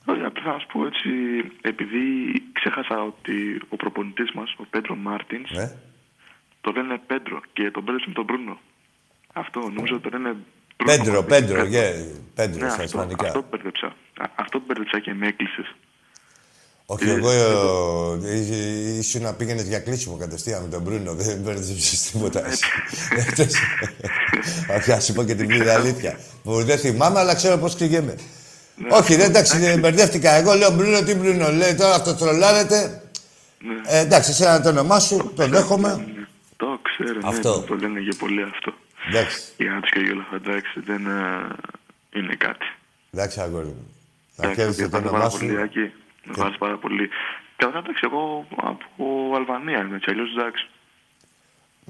Όχι, 0.05 0.23
απλά 0.23 0.43
θα 0.53 0.59
σου 0.59 0.67
πω 0.73 0.87
έτσι, 0.87 1.09
επειδή 1.61 2.03
ξέχασα 2.53 3.03
ότι 3.03 3.61
ο 3.69 3.77
προπονητής 3.77 4.31
μας, 4.33 4.55
ο 4.59 4.65
Πέντρο 4.71 4.95
Μάρτινς, 4.97 5.51
Ναι. 5.51 5.73
το 6.61 6.71
λένε 6.71 7.01
Πέντρο 7.07 7.41
και 7.53 7.71
τον 7.71 7.83
μπέρδεψε 7.83 8.09
με 8.09 8.15
τον 8.15 8.25
Μπρούνο. 8.25 8.59
Αυτό, 9.33 9.61
νομίζω 9.61 9.95
ότι 9.95 10.11
το 10.11 10.19
λένε 10.19 10.29
Μπρούνο 10.29 10.45
Πέντρο, 10.85 11.13
Μάρτινς. 11.13 11.27
Πέντρο, 11.41 11.65
γε, 11.65 11.95
Πέντρο 12.35 12.59
Ναι, 12.65 12.71
στα 12.71 12.83
αυτό, 12.83 12.83
ισπανικά. 12.83 13.27
αυτό 13.27 13.45
μπέρδεψα. 13.51 13.87
Α, 13.87 14.27
Αυτό 14.35 14.63
μπέρδεψα 14.67 15.01
και 15.01 15.15
με 15.15 15.27
έκλεισες. 15.27 15.75
Όχι, 16.87 17.09
Ε, 17.09 17.13
εγώ 17.13 17.31
ε, 17.31 18.37
ήσ- 18.39 18.99
ήσουν 18.99 19.23
να 19.23 19.33
πήγαινες 19.35 19.63
για 19.69 19.79
κλείσιμο 19.79 20.17
κατευθείαν 20.17 20.63
με 20.63 20.69
τον 20.69 20.83
Μπρούνο. 20.83 21.13
Δεν 21.15 21.37
μπέρδεψε 21.39 22.11
τίποτα. 22.13 22.41
Ναι. 22.41 22.49
εσύ. 22.49 23.59
Όχι, 24.77 24.93
ας 24.93 25.05
σου 25.05 25.13
πω 25.13 25.25
και 25.25 25.35
την 25.35 25.47
πλήρη 25.47 25.69
αλήθεια. 25.69 26.19
Που 26.43 26.63
δεν 26.65 26.79
θυμάμαι, 26.79 27.19
αλλά 27.19 27.35
ξέρω 27.35 27.57
πώς 27.59 27.75
κρυγέμαι. 27.77 28.15
Ναι, 28.77 28.89
Όχι, 28.91 29.15
δεν 29.17 29.29
εντάξει, 29.29 29.59
δεν 29.59 29.79
μπερδεύτηκα. 29.79 30.31
Εγώ 30.31 30.55
λέω 30.55 30.71
Μπρούνο, 30.71 31.03
τι 31.03 31.15
Μπρούνο. 31.15 31.51
Λέει 31.53 31.75
τώρα 31.75 31.95
αυτό 31.95 32.15
τρολάρετε. 32.15 33.03
Ε, 33.87 33.99
εντάξει, 33.99 34.31
εσένα 34.31 34.61
το 34.61 34.69
όνομά 34.69 34.99
σου, 35.01 35.33
το 35.37 35.47
δέχομαι. 35.49 36.07
Το 36.57 36.81
ξέρω, 36.83 37.21
Αυτό. 37.25 37.59
ναι, 37.61 37.67
το 37.67 37.75
λένε 37.75 38.01
για 38.01 38.15
πολύ 38.19 38.43
αυτό. 38.43 38.73
Εντάξει, 39.09 39.39
Για 39.57 39.79
τους 39.81 39.91
και 39.91 39.99
όλα 40.13 40.23
αυτά, 40.23 40.37
εντάξει, 40.37 40.81
δεν 40.81 41.07
ε, 41.07 42.19
είναι 42.19 42.35
κάτι. 42.35 42.67
εντάξει, 43.13 43.41
αγόρι 43.41 43.67
μου. 43.67 43.87
Να 44.37 44.45
Εντάξει, 44.45 44.61
ξέρεις 44.61 44.77
το 44.77 44.83
ευχαριστώ 44.85 45.09
όνομά 45.09 45.19
πάρα 45.19 45.31
σου. 45.31 45.39
πολύ, 45.39 45.61
Άκη. 45.63 45.79
Με 46.25 46.31
ευχαριστώ 46.31 46.59
πάρα 46.59 46.77
πολύ. 46.79 47.09
Καταρχάς, 47.57 47.83
εντάξει, 47.85 48.03
εγώ 48.05 48.47
από 48.57 49.05
Αλβανία 49.37 49.79
είμαι, 49.81 49.97
έτσι 49.97 50.11
αλλιώς 50.11 50.31
εντάξει. 50.39 50.69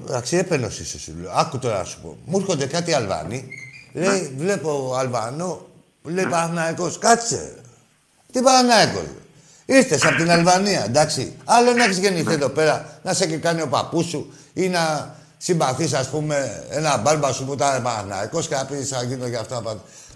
Εντάξει, 0.07 0.37
έπαινος 0.37 0.79
είσαι 0.79 0.99
σου 0.99 1.13
λέω. 1.21 1.31
Άκου 1.33 1.59
τώρα 1.59 1.79
να 1.79 1.85
σου 1.85 2.01
πω. 2.03 2.19
Μου 2.25 2.39
έρχονται 2.39 2.67
κάτι 2.67 2.93
Αλβάνοι. 2.95 3.49
Λέει, 3.93 4.35
βλέπω 4.37 4.95
Αλβανό, 4.99 5.67
λέει 6.03 6.27
Παναθηναϊκός. 6.27 6.99
Κάτσε. 6.99 7.63
Τι 8.33 8.41
Παναθηναϊκός. 8.43 9.07
Ήρθες 9.67 10.05
από 10.05 10.17
την 10.17 10.31
Αλβανία, 10.31 10.85
εντάξει. 10.85 11.37
Άλλο 11.45 11.73
να 11.73 11.85
έχεις 11.85 11.99
γεννηθεί 11.99 12.33
εδώ 12.33 12.49
πέρα, 12.49 13.01
να 13.03 13.13
σε 13.15 13.27
και 13.27 13.37
κάνει 13.37 13.61
ο 13.63 13.69
παππούς 13.69 14.07
σου 14.07 14.33
ή 14.55 14.69
να 14.69 15.15
συμπαθείς, 15.39 15.93
ας 15.95 16.11
πούμε, 16.11 16.37
ένα 16.71 16.99
μπάρμπα 16.99 17.33
σου 17.33 17.45
που 17.45 17.53
ήταν 17.53 17.83
Παναθηναϊκός 17.83 18.49
και 18.49 18.55
να 18.55 18.67
πεις 18.67 18.89
θα 18.89 19.03
γίνω 19.03 19.27
για 19.27 19.41
αυτά. 19.41 19.63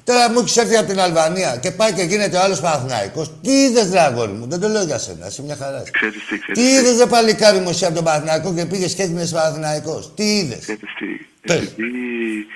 Τώρα 0.04 0.30
μου 0.30 0.38
έχεις 0.38 0.56
έρθει 0.56 0.76
από 0.76 0.88
την 0.88 1.00
Αλβανία 1.00 1.56
και 1.56 1.70
πάει 1.70 1.92
και 1.92 2.02
γίνεται 2.02 2.36
ο 2.36 2.40
άλλος 2.42 2.60
Παναθηναϊκός. 2.60 3.40
Τι 3.42 3.50
είδες, 3.50 3.90
ρε 3.92 4.00
αγόρι 4.00 4.32
μου, 4.32 4.46
δεν 4.48 4.60
το 4.60 4.68
λέω 4.68 4.82
για 4.84 4.98
σένα, 4.98 5.26
είσαι 5.26 5.42
μια 5.42 5.56
χαρά. 5.56 5.82
Ξέρεις 5.90 6.26
τι, 6.26 6.38
ξέρεις 6.38 6.58
Τι 6.62 6.68
είδες, 6.72 6.98
ρε 6.98 7.06
παλικάρι 7.06 7.58
μου, 7.58 7.68
εσύ 7.68 7.84
από 7.84 7.94
τον 7.94 8.04
Παναθηναϊκό 8.04 8.54
και 8.54 8.66
πήγες 8.66 8.94
και 8.94 9.02
έγινες 9.02 9.32
Παναθηναϊκός. 9.32 10.14
Τι 10.14 10.24
είδες. 10.38 10.58
Ξέρεις 10.58 10.80
τι, 10.98 11.06
Πες. 11.46 11.56
επειδή 11.56 12.46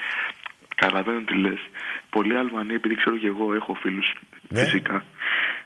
καταλαβαίνω 0.77 1.21
τι 1.21 1.35
λες. 1.39 1.59
Πολλοί 2.11 2.37
Αλβανοί, 2.37 2.75
επειδή 2.75 2.95
ξέρω 2.97 3.17
και 3.17 3.27
εγώ, 3.27 3.55
έχω 3.55 3.75
φίλους 3.83 4.15
Ναι. 4.49 4.65
φυσικά, 4.65 5.05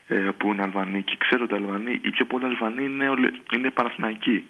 ε, 0.07 0.15
που 0.37 0.47
είναι 0.47 0.61
Αλβανοί 0.61 1.03
και 1.03 1.15
ξέρω 1.19 1.43
ότι 1.43 1.53
Αλβανοί, 1.53 1.91
οι 2.03 2.09
πιο 2.09 2.25
πολλοί 2.25 2.45
Αλβανοί 2.45 2.83
είναι, 2.83 3.09
ολε- 3.09 3.35
είναι 3.55 3.69
Παναθηναϊκοί. 3.69 4.45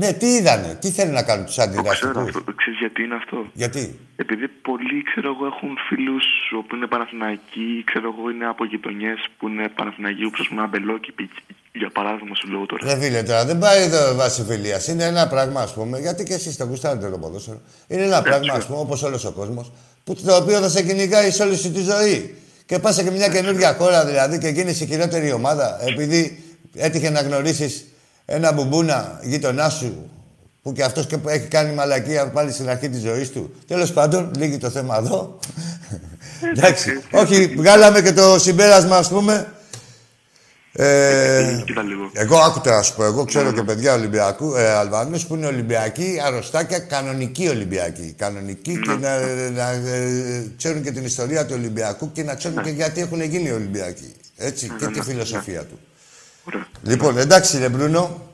Ναι, 0.00 0.12
τι 0.12 0.26
είδανε, 0.26 0.78
τι 0.80 0.90
θέλουν 0.90 1.12
να 1.12 1.22
κάνουν 1.22 1.44
τους 1.44 1.54
Το 1.54 1.60
ξέρω 1.62 1.78
αντιδραστικούς. 1.78 2.36
αυτό. 2.36 2.52
Ξέρεις 2.60 2.78
γιατί 2.78 3.02
είναι 3.02 3.14
αυτό. 3.14 3.36
Γιατί; 3.52 3.98
Επειδή 4.16 4.46
πολλοί, 4.68 4.98
ξέρω 5.10 5.28
εγώ, 5.34 5.44
έχουν 5.52 5.70
φίλους 5.88 6.24
όπου 6.60 6.74
είναι 6.76 6.86
Παναθηναϊκοί, 6.86 7.66
ξέρω 7.90 8.06
εγώ, 8.12 8.30
είναι 8.30 8.46
από 8.52 8.62
γειτονιές 8.64 9.18
που 9.38 9.48
είναι 9.48 9.64
Παναθηναϊκοί, 9.78 10.24
όπως 10.24 10.40
ας 10.40 10.48
πούμε 10.48 10.62
Αμπελόκηπη, 10.62 11.24
για 11.80 11.90
παράδειγμα 11.98 12.34
σου 12.34 12.46
λέω 12.52 12.66
τώρα. 12.66 12.82
Ρε 12.88 12.96
φίλε 13.00 13.22
τώρα, 13.22 13.44
δεν 13.50 13.58
πάει 13.58 13.80
εδώ 13.88 14.14
βάσης 14.14 14.44
φιλίας. 14.48 14.82
Είναι 14.88 15.04
ένα 15.04 15.28
πράγμα, 15.28 15.60
ας 15.60 15.72
πούμε, 15.74 15.98
γιατί 15.98 16.22
και 16.28 16.34
εσείς 16.34 16.56
το 16.56 16.64
γουστάρετε 16.64 17.10
το 17.10 17.18
ποδόσφαιρο. 17.18 17.60
Είναι 17.88 18.02
ένα 18.02 18.22
πράγμα, 18.22 18.52
ας 18.54 18.66
πούμε, 18.66 18.78
όπως 18.78 19.02
όλος 19.02 19.24
ο 19.24 19.32
κόσμος, 19.32 19.72
που 20.04 20.14
το 20.14 20.36
οποίο 20.36 20.58
θα 20.60 20.68
σε 20.68 20.82
κυνηγάει 20.82 21.30
σε 21.30 21.42
όλη 21.42 21.56
σου 21.56 21.72
τη 21.72 21.82
ζωή. 21.82 22.34
Και 22.66 22.78
πας 22.78 22.94
σε 22.94 23.02
και 23.04 23.10
μια 23.10 23.28
καινούργια 23.28 23.74
χώρα, 23.74 24.04
δηλαδή, 24.06 24.38
και 24.38 24.48
γίνεις 24.48 24.80
η 24.80 24.86
χειρότερη 24.86 25.32
ομάδα, 25.32 25.78
επειδή 25.90 26.42
έτυχε 26.74 27.10
να 27.10 27.20
γνωρίσεις 27.20 27.84
ένα 28.24 28.52
μπουμπούνα 28.52 29.20
γείτονά 29.22 29.68
σου, 29.68 30.10
που 30.62 30.72
και 30.72 30.82
αυτός 30.82 31.06
και 31.06 31.18
που 31.18 31.28
έχει 31.28 31.46
κάνει 31.46 31.74
μαλακία 31.74 32.30
πάλι 32.30 32.52
στην 32.52 32.68
αρχή 32.68 32.88
της 32.88 33.00
ζωής 33.00 33.30
του. 33.30 33.54
Τέλος 33.66 33.92
πάντων, 33.92 34.30
λύγει 34.36 34.58
το 34.58 34.70
θέμα 34.70 34.96
εδώ. 34.96 35.38
Εντάξει. 36.56 37.02
Όχι, 37.12 37.46
βγάλαμε 37.46 38.02
και 38.02 38.12
το 38.12 38.38
συμπέρασμα, 38.38 38.96
ας 38.96 39.08
πούμε. 39.08 39.54
Ε, 40.76 41.62
Κοίτα 41.66 41.82
λίγο. 41.82 42.10
εγώ 42.12 42.36
άκουτα 42.36 42.76
να 42.76 42.82
σου 42.82 42.94
πω, 42.94 43.04
εγώ 43.04 43.24
ξέρω 43.24 43.52
και 43.52 43.62
παιδιά 43.62 43.94
Ολυμπιακού, 43.94 44.54
ε, 44.54 44.70
Αλβανούς 44.70 45.26
που 45.26 45.34
είναι 45.34 45.46
Ολυμπιακοί, 45.46 46.20
αρρωστάκια, 46.24 46.78
κανονικοί 46.78 47.48
Ολυμπιακοί. 47.48 48.14
Κανονικοί 48.18 48.80
και 48.80 48.90
να, 48.90 49.18
να 49.50 49.70
ε, 49.70 50.52
ξέρουν 50.56 50.82
και 50.82 50.90
την 50.90 51.04
ιστορία 51.04 51.46
του 51.46 51.54
Ολυμπιακού 51.56 52.12
και 52.12 52.22
να 52.22 52.34
ξέρουν 52.34 52.62
και 52.62 52.70
γιατί 52.70 53.00
έχουν 53.00 53.22
γίνει 53.22 53.50
Ολυμπιακοί. 53.50 54.14
Έτσι, 54.36 54.70
και 54.78 54.86
τη 54.86 55.00
φιλοσοφία 55.02 55.60
του. 55.60 55.78
Ωραία. 56.44 56.66
Λοιπόν, 56.82 57.18
εντάξει 57.18 57.58
ρε 57.58 57.68
Μπρούνο, 57.68 58.28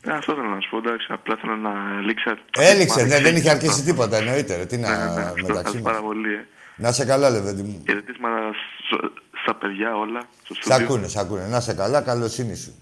Ε, 0.00 0.10
αυτό 0.12 0.34
θέλω 0.34 0.48
να 0.48 0.60
σου 0.60 0.70
πω, 0.70 0.76
εντάξει, 0.78 1.06
απλά 1.10 1.36
θέλω 1.36 1.56
να 1.56 2.00
λήξα. 2.00 2.38
έληξε, 2.58 3.04
Μ' 3.04 3.06
ναι, 3.06 3.14
άρεσε 3.14 3.22
δεν 3.30 3.36
είχε 3.36 3.50
αυτό. 3.50 3.66
αρχίσει 3.66 3.84
τίποτα, 3.84 4.16
εννοείται. 4.16 4.56
ρε, 4.56 4.66
Τι 4.66 4.76
Ναι, 4.76 4.88
ναι, 4.88 4.96
ναι, 4.96 4.98
να 5.04 5.04
αυτό 5.04 5.16
μεταξύ 5.22 5.46
ευχαριστώ 5.46 5.74
μας. 5.74 5.82
πάρα 5.82 6.00
πολύ. 6.00 6.34
ε. 6.34 6.46
Να 6.76 6.92
σε 6.92 7.04
καλά, 7.04 7.30
λεβέντι 7.30 7.62
μου. 7.62 7.82
Χαιρετίσματα 7.86 8.50
σ- 8.90 9.12
στα 9.42 9.54
παιδιά 9.54 9.96
όλα. 9.96 10.20
Στο 10.44 10.54
Σ' 10.54 10.58
στούντιο. 10.58 10.84
ακούνε, 10.84 11.08
σ' 11.08 11.16
ακούνε. 11.16 11.46
Να 11.46 11.60
σε 11.60 11.74
καλά, 11.74 12.00
καλοσύνη 12.00 12.56
σου. 12.56 12.74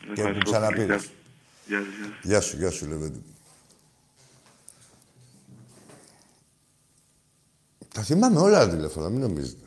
Και 0.00 0.06
Ευχαριστώ 0.20 0.44
που 0.44 0.50
ξαναπήρες. 0.50 0.86
πολύ. 1.06 1.08
Γεια 1.66 1.78
σας, 1.78 1.86
γεια 1.98 2.06
σας. 2.06 2.18
Γεια 2.22 2.40
σου, 2.40 2.56
γεια 2.56 2.70
σου, 2.70 2.86
Λεβέντη. 2.88 3.22
Τα 7.94 8.02
θυμάμαι 8.02 8.38
όλα 8.40 8.58
τα 8.58 8.68
τηλέφωνα, 8.68 9.08
μην 9.08 9.20
νομίζετε. 9.20 9.63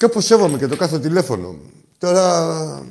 Και 0.00 0.06
όπως 0.06 0.24
σέβομαι 0.24 0.58
και 0.58 0.66
το 0.66 0.76
κάθε 0.76 0.98
τηλέφωνο. 0.98 1.56
Τώρα, 1.98 2.86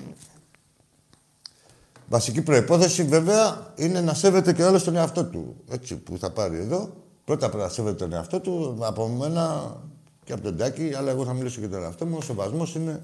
βασική 2.08 2.42
προϋπόθεση 2.42 3.04
βέβαια 3.04 3.74
είναι 3.76 4.02
να 4.02 4.14
σέβεται 4.14 4.54
και 4.54 4.64
ο 4.64 4.68
άλλος 4.68 4.84
τον 4.84 4.96
εαυτό 4.96 5.26
του. 5.26 5.56
Έτσι, 5.70 5.96
που 5.96 6.18
θα 6.18 6.32
πάρει 6.32 6.58
εδώ. 6.58 6.94
Πρώτα 7.26 7.48
πρέπει 7.50 7.64
να 7.64 7.70
σέβεται 7.70 7.96
τον 7.96 8.14
εαυτό 8.14 8.40
του, 8.40 8.78
από 8.82 9.08
μένα 9.08 9.76
και 10.24 10.34
από 10.34 10.42
τον 10.42 10.58
Τάκη, 10.58 10.94
αλλά 10.98 11.12
εγώ 11.12 11.26
θα 11.26 11.34
μιλήσω 11.34 11.62
και 11.62 11.68
τον 11.68 11.84
εαυτό 11.84 12.06
μου. 12.06 12.16
Ο 12.20 12.22
σεβασμός 12.22 12.76
είναι 12.76 13.04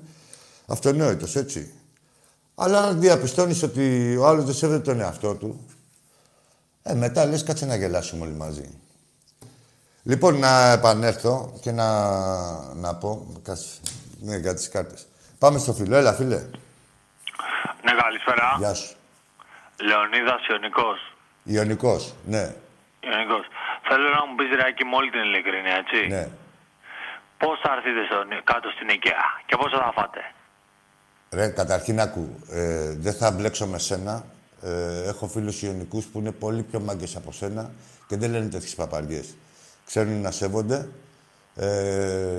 αυτονόητος, 0.65 1.35
έτσι. 1.35 1.71
Αλλά 2.55 2.79
αν 2.79 2.99
διαπιστώνεις 2.99 3.63
ότι 3.63 4.15
ο 4.17 4.27
άλλος 4.27 4.45
δεν 4.45 4.53
σέβεται 4.53 4.81
τον 4.81 4.99
εαυτό 4.99 5.33
του, 5.33 5.59
ε, 6.83 6.93
μετά 6.93 7.25
λες 7.25 7.43
κάτσε 7.43 7.65
να 7.65 7.75
γελάσουμε 7.75 8.25
όλοι 8.25 8.33
μαζί. 8.33 8.69
Λοιπόν, 10.07 10.39
να 10.39 10.71
επανέλθω 10.71 11.53
και 11.61 11.71
να, 11.71 11.87
να 12.73 12.95
πω... 12.95 13.27
Κάτσε, 13.43 13.79
ναι, 14.19 14.35
για 14.37 14.53
τις 14.53 14.69
κάρτες. 14.69 15.07
Πάμε 15.39 15.59
στο 15.59 15.73
φίλο. 15.73 15.95
Έλα, 15.95 16.13
φίλε. 16.13 16.35
Ναι, 17.83 17.91
καλησπέρα. 18.03 18.55
Γεια 18.57 18.73
σου. 18.73 18.95
Λεωνίδας 19.81 20.47
Ιωνικός. 20.47 21.13
Ιωνικός, 21.43 22.13
ναι. 22.25 22.55
Ιωνικός. 22.99 23.45
Θέλω 23.87 24.09
να 24.09 24.25
μου 24.25 24.35
πεις 24.35 24.49
ρε 24.55 24.67
Άκη 24.67 24.83
με 24.85 24.95
όλη 24.95 25.09
την 25.09 25.19
ειλικρίνεια, 25.19 25.75
έτσι. 25.75 26.07
Ναι. 26.07 26.27
Πώς 27.37 27.59
θα 27.63 27.71
έρθετε 27.75 28.05
στον, 28.09 28.43
κάτω 28.43 28.69
στην 28.69 28.87
IKEA 28.89 29.43
και 29.45 29.55
πόσο 29.55 29.77
θα 29.77 29.91
φάτε; 29.95 30.21
Ρε, 31.31 31.47
καταρχήν 31.47 31.99
άκου. 31.99 32.39
Ε, 32.49 32.95
δεν 32.97 33.13
θα 33.13 33.31
μπλέξω 33.31 33.65
με 33.67 33.79
σένα. 33.79 34.25
Ε, 34.61 35.07
έχω 35.07 35.27
φίλους 35.27 35.61
Ιωνικούς 35.61 36.05
που 36.05 36.19
είναι 36.19 36.31
πολύ 36.31 36.63
πιο 36.63 36.79
μάγκες 36.79 37.15
από 37.15 37.31
σένα 37.31 37.71
και 38.07 38.17
δεν 38.17 38.31
λένε 38.31 38.49
τέτοιες 38.49 38.75
παπαριές. 38.75 39.35
Ξέρουν 39.85 40.21
να 40.21 40.31
σέβονται. 40.31 40.87
Ε, 41.55 41.65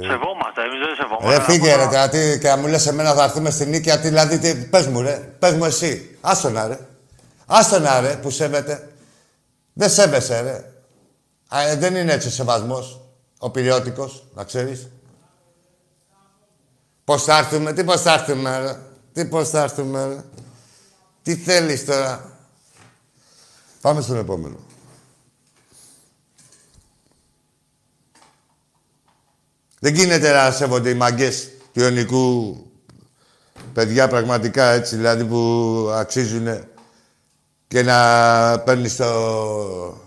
Σεβόμαστε, 0.02 0.62
εμείς 0.62 0.78
δεν 0.78 0.94
σεβόμαστε. 0.96 1.36
Ρε 1.38 1.42
φύγε 1.42 1.76
ρε, 1.76 1.84
τώρα, 1.84 2.08
τι, 2.08 2.38
και 2.38 2.48
να 2.48 2.56
μου 2.56 2.66
λες 2.66 2.86
εμένα 2.86 3.14
θα 3.14 3.24
έρθουμε 3.24 3.50
στην 3.50 3.68
Νίκαια, 3.68 4.00
τι, 4.00 4.08
δηλαδή, 4.08 4.38
τι, 4.38 4.54
πες 4.54 4.86
μου 4.86 5.00
ρε, 5.02 5.16
πες 5.38 5.52
μου 5.52 5.64
εσύ. 5.64 6.18
Άστονα 6.20 6.66
ρε. 6.66 6.78
Άστονα 7.46 8.00
ρε, 8.00 8.16
που 8.16 8.30
σέβεται. 8.30 8.88
Δεν 9.72 9.90
σέβεσαι 9.90 10.40
ρε. 10.40 10.70
Α, 11.48 11.60
ε, 11.68 11.76
δεν 11.76 11.94
είναι 11.94 12.12
έτσι 12.12 12.28
ο 12.28 12.30
σεβασμός, 12.30 13.00
ο 13.38 13.50
πυριώτικος, 13.50 14.24
να 14.34 14.44
ξέρεις. 14.44 14.88
Πώς 17.04 17.22
θα 17.24 17.38
έρθουμε, 17.38 17.72
τι 17.72 17.84
πώς 17.84 18.00
θα 18.02 18.12
έρθουμε 18.12 18.58
ρε. 18.58 18.78
Τι 19.12 19.24
πώς 19.24 19.48
θα 19.50 19.62
έρθουμε 19.62 20.06
ρε. 20.06 20.24
Τι 21.22 21.36
θέλεις 21.36 21.84
τώρα. 21.84 22.30
Πάμε 23.80 24.00
στον 24.00 24.16
επόμενο. 24.16 24.56
Δεν 29.86 29.94
γίνεται 29.94 30.32
να 30.32 30.50
σέβονται 30.50 30.90
οι 30.90 30.94
μαγκές 30.94 31.50
του 31.72 31.80
Ιωνικού 31.80 32.56
παιδιά 33.72 34.08
πραγματικά 34.08 34.70
έτσι, 34.70 34.96
δηλαδή 34.96 35.24
που 35.24 35.90
αξίζουν 35.94 36.64
και 37.68 37.82
να 37.82 38.62
παίρνεις 38.64 38.92
στο... 38.92 40.06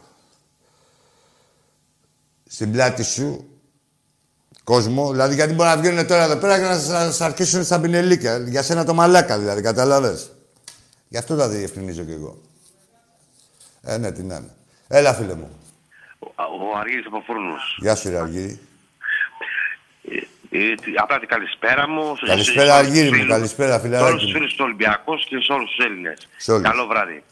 στην 2.48 2.72
πλάτη 2.72 3.04
σου 3.04 3.48
κόσμο. 4.64 5.12
Δηλαδή 5.12 5.36
γιατί 5.36 5.54
μπορεί 5.54 5.70
να 5.70 5.78
βγαίνουν 5.78 6.08
τώρα 6.08 6.24
εδώ 6.24 6.36
πέρα 6.36 6.58
και 6.58 6.66
να 6.66 6.80
σας 6.80 7.22
αρχίσουν 7.22 7.64
στα 7.64 7.80
πινελίκια. 7.80 8.38
Για 8.38 8.62
σένα 8.62 8.86
το 8.86 8.94
μαλάκα 8.94 9.40
δηλαδή, 9.40 9.62
καταλαβες. 9.62 10.32
Γι' 11.08 11.18
αυτό 11.18 11.36
τα 11.36 11.48
διευκρινίζω 11.48 12.04
κι 12.04 12.14
εγώ. 12.14 12.42
Ε, 13.82 13.98
ναι, 13.98 14.12
τι 14.12 14.24
να 14.24 14.36
είναι. 14.36 14.54
Έλα, 14.88 15.14
φίλε 15.14 15.34
μου. 15.34 15.50
Ο 16.20 16.78
Αργύρης 16.80 17.06
από 17.06 17.24
Φούρνους. 17.26 17.78
Γεια 17.82 17.96
σου, 17.96 18.10
ρε 18.10 18.20
Αργύρη. 18.20 18.60
Ε, 20.52 20.76
τι- 20.76 20.92
απλά 20.96 21.20
την 21.20 21.28
καλησπέρα 21.28 21.90
μου. 21.90 22.16
στους- 22.16 22.30
Καλησπέρα, 22.30 22.76
στους 22.76 22.88
Αργύρη 22.88 23.08
μου. 23.10 23.14
φίλους- 23.16 23.30
Καλησπέρα, 23.32 23.70
Σε 23.80 23.80
όλους 23.80 23.90
φιλαράκι 23.96 24.16
τους 24.18 24.26
μου. 24.26 24.32
φίλους 24.32 24.54
του 24.56 24.64
Ολυμπιακού 24.66 25.16
και 25.16 25.38
σε 25.40 25.54
όλους 25.54 25.70
τους 25.76 25.86
Έλληνες. 25.86 26.28
Σε 26.38 26.52
όλους. 26.52 26.64
Καλό 26.70 26.88
βράδυ. 26.88 27.24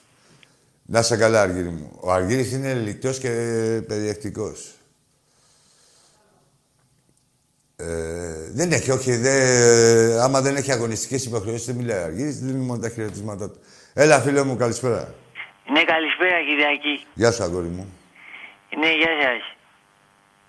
Να 0.85 1.01
σε 1.01 1.17
καλά, 1.17 1.41
Αργύρη 1.41 1.69
μου. 1.69 1.97
Ο 2.01 2.11
Αργύρης 2.11 2.51
είναι 2.51 2.73
λιτός 2.73 3.19
και 3.19 3.29
περιεκτικός. 3.87 4.71
Ε, 7.75 8.49
δεν 8.51 8.71
έχει, 8.71 8.91
όχι. 8.91 9.15
Δε, 9.15 10.21
άμα 10.21 10.41
δεν 10.41 10.55
έχει 10.55 10.71
αγωνιστικές 10.71 11.25
υποχρεώσεις, 11.25 11.65
δεν 11.65 11.75
μιλάει 11.75 11.99
ο 11.99 12.03
Αργύρης. 12.03 12.39
Δίνει 12.39 12.65
μόνο 12.65 12.79
τα 12.81 12.89
χαιρετίσματά 12.89 13.49
του. 13.49 13.59
Έλα, 13.93 14.19
φίλε 14.21 14.43
μου, 14.43 14.55
καλησπέρα. 14.55 15.13
Ναι, 15.71 15.83
καλησπέρα 15.83 16.37
Κυριακή. 16.49 17.05
Γεια 17.13 17.31
σου, 17.31 17.43
αγόρι 17.43 17.67
μου. 17.67 17.93
Ναι, 18.79 18.87
γεια 18.95 19.07
σας. 19.21 19.55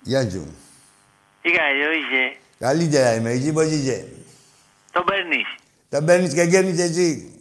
Γεια 0.00 0.30
σου. 0.30 0.54
Τι 1.48 1.54
καλό 1.54 1.92
είσαι. 1.92 2.36
Καλύτερα 2.58 3.14
είμαι. 3.14 3.30
Εκεί 3.30 3.52
πώς 3.52 3.66
είσαι; 3.66 4.08
Τον 4.92 5.04
παίρνεις. 5.04 5.46
Τα 5.88 6.02
παίρνεις 6.02 6.34
και 6.34 6.42
γέρνεις 6.42 6.78
εσύ. 6.80 7.32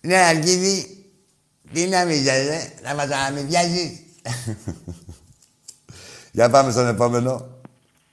ναι, 0.00 0.16
Αργύρη, 0.16 1.04
τι 1.72 1.86
να 1.86 2.04
μην 2.04 2.24
ρε, 2.24 2.72
να 2.82 2.94
μας 2.94 3.10
αναμυδιάζεις. 3.10 4.00
Για 6.32 6.50
πάμε 6.50 6.70
στον 6.70 6.86
επόμενο. 6.86 7.48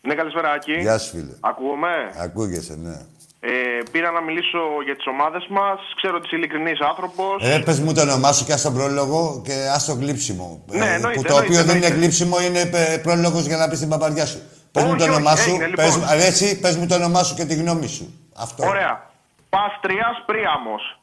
Ναι, 0.01 0.16
καλησπέρα, 0.16 0.51
Άκη. 0.51 0.74
Γεια 0.80 0.97
σου, 0.97 1.09
φίλε. 1.09 1.34
Ακούγομαι. 1.39 2.14
Ακούγεσαι, 2.18 2.76
ναι. 2.76 3.05
Ε, 3.43 3.49
πήρα 3.91 4.11
να 4.11 4.21
μιλήσω 4.21 4.59
για 4.85 4.95
τις 4.95 5.05
ομάδες 5.07 5.47
μας. 5.49 5.79
Ξέρω 5.95 6.15
ότι 6.15 6.25
είσαι 6.25 6.35
ειλικρινής 6.35 6.79
άνθρωπος. 6.79 7.35
Ε, 7.49 7.59
πες 7.59 7.79
μου 7.79 7.93
το 7.93 8.01
όνομά 8.01 8.31
σου 8.31 8.45
και 8.45 8.53
ας 8.53 8.61
τον 8.61 8.73
πρόλογο 8.73 9.41
και 9.45 9.53
ας 9.73 9.85
το 9.85 9.93
γλύψιμο. 9.93 10.63
Ναι, 10.67 10.85
Ε, 10.85 10.93
εννοείται, 10.93 11.19
που 11.21 11.27
το 11.27 11.33
οποίο 11.33 11.43
εννοείται, 11.45 11.63
δεν 11.63 11.75
είναι 11.75 11.85
εννοείται. 11.85 11.95
γλύψιμο, 12.05 12.41
είναι 12.41 12.59
ε, 12.73 12.97
πρόλογος 12.97 13.45
για 13.45 13.57
να 13.57 13.69
πεις 13.69 13.79
την 13.79 13.89
παπαριά 13.89 14.25
σου. 14.25 14.41
Πες 14.71 14.83
μου 14.83 14.89
Όχι, 14.89 14.97
το 14.97 15.03
όχι, 15.03 15.13
όνομά 15.13 15.35
σου, 15.35 15.49
έγινε, 15.49 15.67
λοιπόν. 15.67 15.85
πες, 15.85 15.95
μου- 15.95 16.05
ρε, 16.11 16.25
εσύ, 16.25 16.59
πες 16.59 16.75
μου 16.77 16.87
το 16.87 16.95
όνομά 16.95 17.23
σου 17.23 17.35
και 17.35 17.45
τη 17.45 17.53
γνώμη 17.55 17.87
σου. 17.87 18.13
Αυτό. 18.35 18.67
Ωραία. 18.67 19.09
Παστριάς 19.49 20.23
Πρίαμος. 20.25 20.99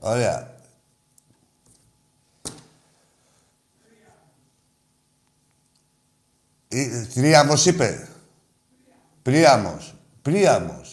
Ωραία. 0.00 0.56
Ε, 6.68 7.06
Τρίαμος 7.14 7.66
είπε. 7.66 8.08
Πρίαμος. 9.22 9.94
Πρίαμος. 10.22 10.87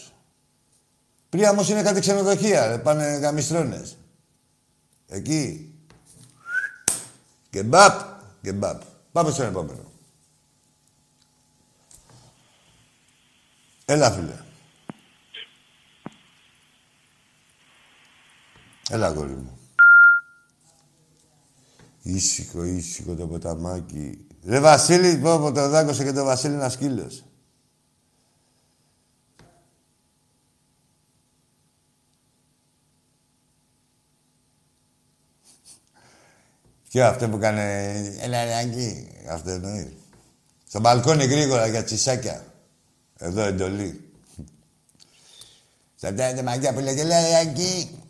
Πρίαμος 1.36 1.68
είναι 1.68 1.82
κάτι 1.82 2.00
ξενοδοχεία, 2.00 2.66
ρε, 2.66 2.78
πάνε 2.78 3.16
γαμιστρώνες. 3.16 3.96
Εκεί. 5.06 5.74
Κεμπάπ. 7.50 8.00
Κεμπάπ. 8.42 8.82
Πάμε 9.12 9.30
στον 9.30 9.46
επόμενο. 9.46 9.90
Έλα, 13.84 14.10
φίλε. 14.10 14.36
Έλα, 18.90 19.06
αγόρι 19.06 19.34
μου. 19.34 19.58
Ήσυχο, 22.02 22.64
ήσυχο 22.64 23.14
το 23.14 23.26
ποταμάκι. 23.26 24.26
Ρε 24.44 24.60
Βασίλη, 24.60 25.18
πω 25.18 25.38
πω 25.38 25.52
το 25.52 25.68
δάγκωσε 25.68 26.04
και 26.04 26.12
το 26.12 26.24
Βασίλη 26.24 26.54
ένα 26.54 26.68
σκύλος. 26.68 27.24
Και 36.96 37.04
αυτό 37.04 37.28
που 37.28 37.38
κάνε... 37.38 37.92
Έλα, 38.20 38.44
ρε, 38.44 38.54
Αγγί. 38.54 39.08
Αυτό 39.28 39.50
εννοείς. 39.50 39.86
Στο 40.68 40.80
μπαλκόνι 40.80 41.24
γρήγορα 41.24 41.66
για 41.66 41.84
τσισάκια. 41.84 42.44
Εδώ 43.18 43.42
εντολή. 43.42 44.12
Στα 45.96 46.14
τέντε 46.14 46.42
μαγιά 46.42 46.72
που 46.72 46.80
λέγε, 46.80 47.04
λέει, 47.04 47.34
Αγγί. 47.34 48.00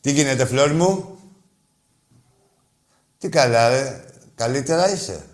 Τι 0.00 0.12
γίνεται, 0.12 0.46
φλόρ 0.46 0.72
μου; 0.72 1.18
Τι 3.18 3.28
καλά, 3.28 3.68
ρε. 3.68 4.04
Καλύτερα 4.34 4.90
είσαι. 4.90 5.24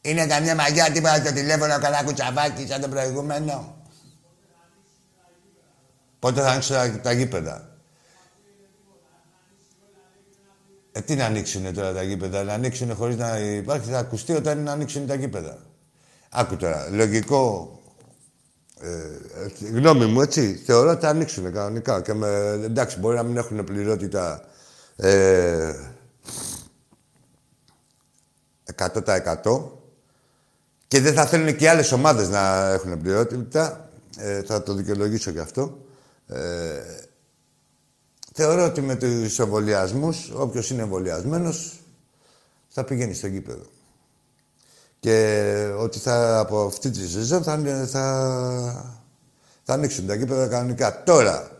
Είναι 0.00 0.26
καμιά 0.26 0.54
μαγιά 0.54 0.92
τίποτα 0.92 1.22
το 1.22 1.32
τηλέφωνο 1.32 1.78
καλά 1.78 2.02
κουτσαβάκι 2.02 2.66
σαν 2.66 2.80
το 2.80 2.88
προηγούμενο. 2.88 3.76
Πότε 6.24 6.40
θα 6.40 6.50
ανοίξουν 6.50 6.76
τα, 6.76 7.00
τα 7.00 7.12
γήπεδα; 7.12 7.68
Ε, 10.92 11.00
τι 11.00 11.14
να 11.14 11.24
ανοίξουνε 11.24 11.72
τώρα 11.72 11.92
τα 11.92 12.02
γήπεδα; 12.02 12.42
Να 12.42 12.52
ανοίξουνε 12.52 12.92
χωρίς 12.92 13.16
να 13.16 13.38
υπάρχει. 13.38 13.90
Θα 13.90 13.98
ακουστεί 13.98 14.32
όταν 14.32 14.52
είναι 14.52 14.62
να 14.62 14.72
ανοίξουν 14.72 15.06
τα 15.06 15.14
γήπεδα. 15.14 15.58
Άκου 16.30 16.56
τώρα. 16.56 16.88
Λογικό. 16.90 17.72
Ε, 18.80 18.88
ε, 19.64 19.70
γνώμη 19.70 20.06
μου, 20.06 20.20
έτσι. 20.20 20.54
Θεωρώ 20.54 20.90
ότι 20.90 21.00
θα 21.00 21.08
ανοίξουν 21.08 21.52
κανονικά. 21.52 22.00
Και 22.00 22.12
με, 22.12 22.60
εντάξει, 22.64 22.98
μπορεί 22.98 23.16
να 23.16 23.22
μην 23.22 23.36
έχουν 23.36 23.64
πληρότητα 23.64 24.44
ε, 24.96 25.72
100% 28.76 29.62
και 30.86 31.00
δεν 31.00 31.14
θα 31.14 31.26
θέλουν 31.26 31.56
και 31.56 31.64
οι 31.64 31.68
άλλες 31.68 31.92
ομάδες 31.92 32.28
να 32.28 32.72
έχουν 32.72 33.00
πληρότητα. 33.00 33.88
Ε, 34.18 34.42
θα 34.42 34.62
το 34.62 34.74
δικαιολογήσω 34.74 35.30
γι' 35.30 35.38
αυτό. 35.38 35.83
Ε, 36.26 36.82
θεωρώ 38.32 38.64
ότι 38.64 38.80
με 38.80 38.96
τους 38.96 39.38
εμβολιασμούς, 39.38 40.30
όποιος 40.34 40.70
είναι 40.70 40.82
εμβολιασμένος, 40.82 41.80
θα 42.68 42.84
πηγαίνει 42.84 43.14
στο 43.14 43.26
γήπεδο. 43.26 43.64
Και 45.00 45.74
ότι 45.78 45.98
θα, 45.98 46.38
από 46.38 46.64
αυτή 46.64 46.90
τη 46.90 47.08
σεζόν 47.08 47.42
θα, 47.42 47.58
θα, 47.86 49.04
θα 49.62 49.72
ανοίξουν 49.72 50.06
τα 50.06 50.14
γήπεδα 50.14 50.46
κανονικά. 50.46 51.02
Τώρα, 51.02 51.50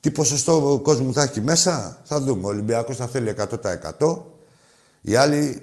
τι 0.00 0.10
ποσοστό 0.10 0.80
κόσμου 0.82 1.12
θα 1.12 1.22
έχει 1.22 1.40
μέσα, 1.40 2.00
θα 2.04 2.20
δούμε. 2.20 2.46
Ο 2.46 2.48
Ολυμπιακός 2.48 2.96
θα 2.96 3.06
θέλει 3.06 3.34
100%. 3.98 4.22
Οι 5.00 5.16
άλλοι 5.16 5.62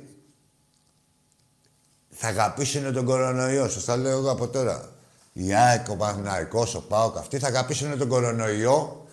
θα 2.09 2.27
αγαπήσουν 2.27 2.93
τον 2.93 3.05
κορονοϊό. 3.05 3.69
Σας 3.69 3.85
τα 3.85 3.97
λέω 3.97 4.17
εγώ 4.17 4.31
από 4.31 4.47
τώρα. 4.47 4.89
Η 5.33 5.53
ΑΕΚ, 5.53 5.89
ο 5.89 5.95
Παναθηναϊκός, 5.95 6.75
ο 6.75 6.81
ΠΑΟΚ, 6.81 7.17
αυτοί 7.17 7.39
θα 7.39 7.47
αγαπήσουν 7.47 7.97
τον 7.97 8.07
κορονοϊό 8.07 9.05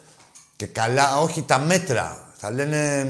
και 0.56 0.66
καλά, 0.66 1.18
όχι 1.20 1.42
τα 1.42 1.58
μέτρα. 1.58 2.32
Θα 2.36 2.50
λένε, 2.50 3.06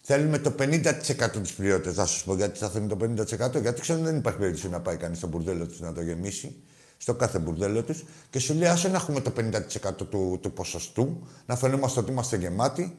θέλουμε 0.00 0.38
το 0.38 0.54
50% 0.58 1.40
της 1.42 1.52
πληρότητας. 1.52 1.94
Θα 1.94 2.06
σας 2.06 2.22
πω 2.22 2.34
γιατί 2.34 2.58
θα 2.58 2.68
θέλουν 2.68 2.88
το 2.88 2.96
50%. 2.96 3.60
Γιατί 3.60 3.80
ξέρουν 3.80 4.04
δεν 4.04 4.16
υπάρχει 4.16 4.38
περίπτωση 4.38 4.68
να 4.68 4.80
πάει 4.80 4.96
κανείς 4.96 5.18
στο 5.18 5.26
μπουρδέλο 5.26 5.66
τους 5.66 5.80
να 5.80 5.92
το 5.92 6.02
γεμίσει. 6.02 6.62
Στο 6.96 7.14
κάθε 7.14 7.38
μπουρδέλο 7.38 7.82
τους. 7.82 8.04
Και 8.30 8.38
σου 8.38 8.54
λέει, 8.54 8.68
άσε 8.68 8.88
να 8.88 8.96
έχουμε 8.96 9.20
το 9.20 9.32
50% 9.36 10.06
του, 10.08 10.38
του 10.42 10.52
ποσοστού, 10.52 11.26
να 11.46 11.56
φαινόμαστε 11.56 12.00
ότι 12.00 12.10
είμαστε 12.10 12.36
γεμάτοι. 12.36 12.96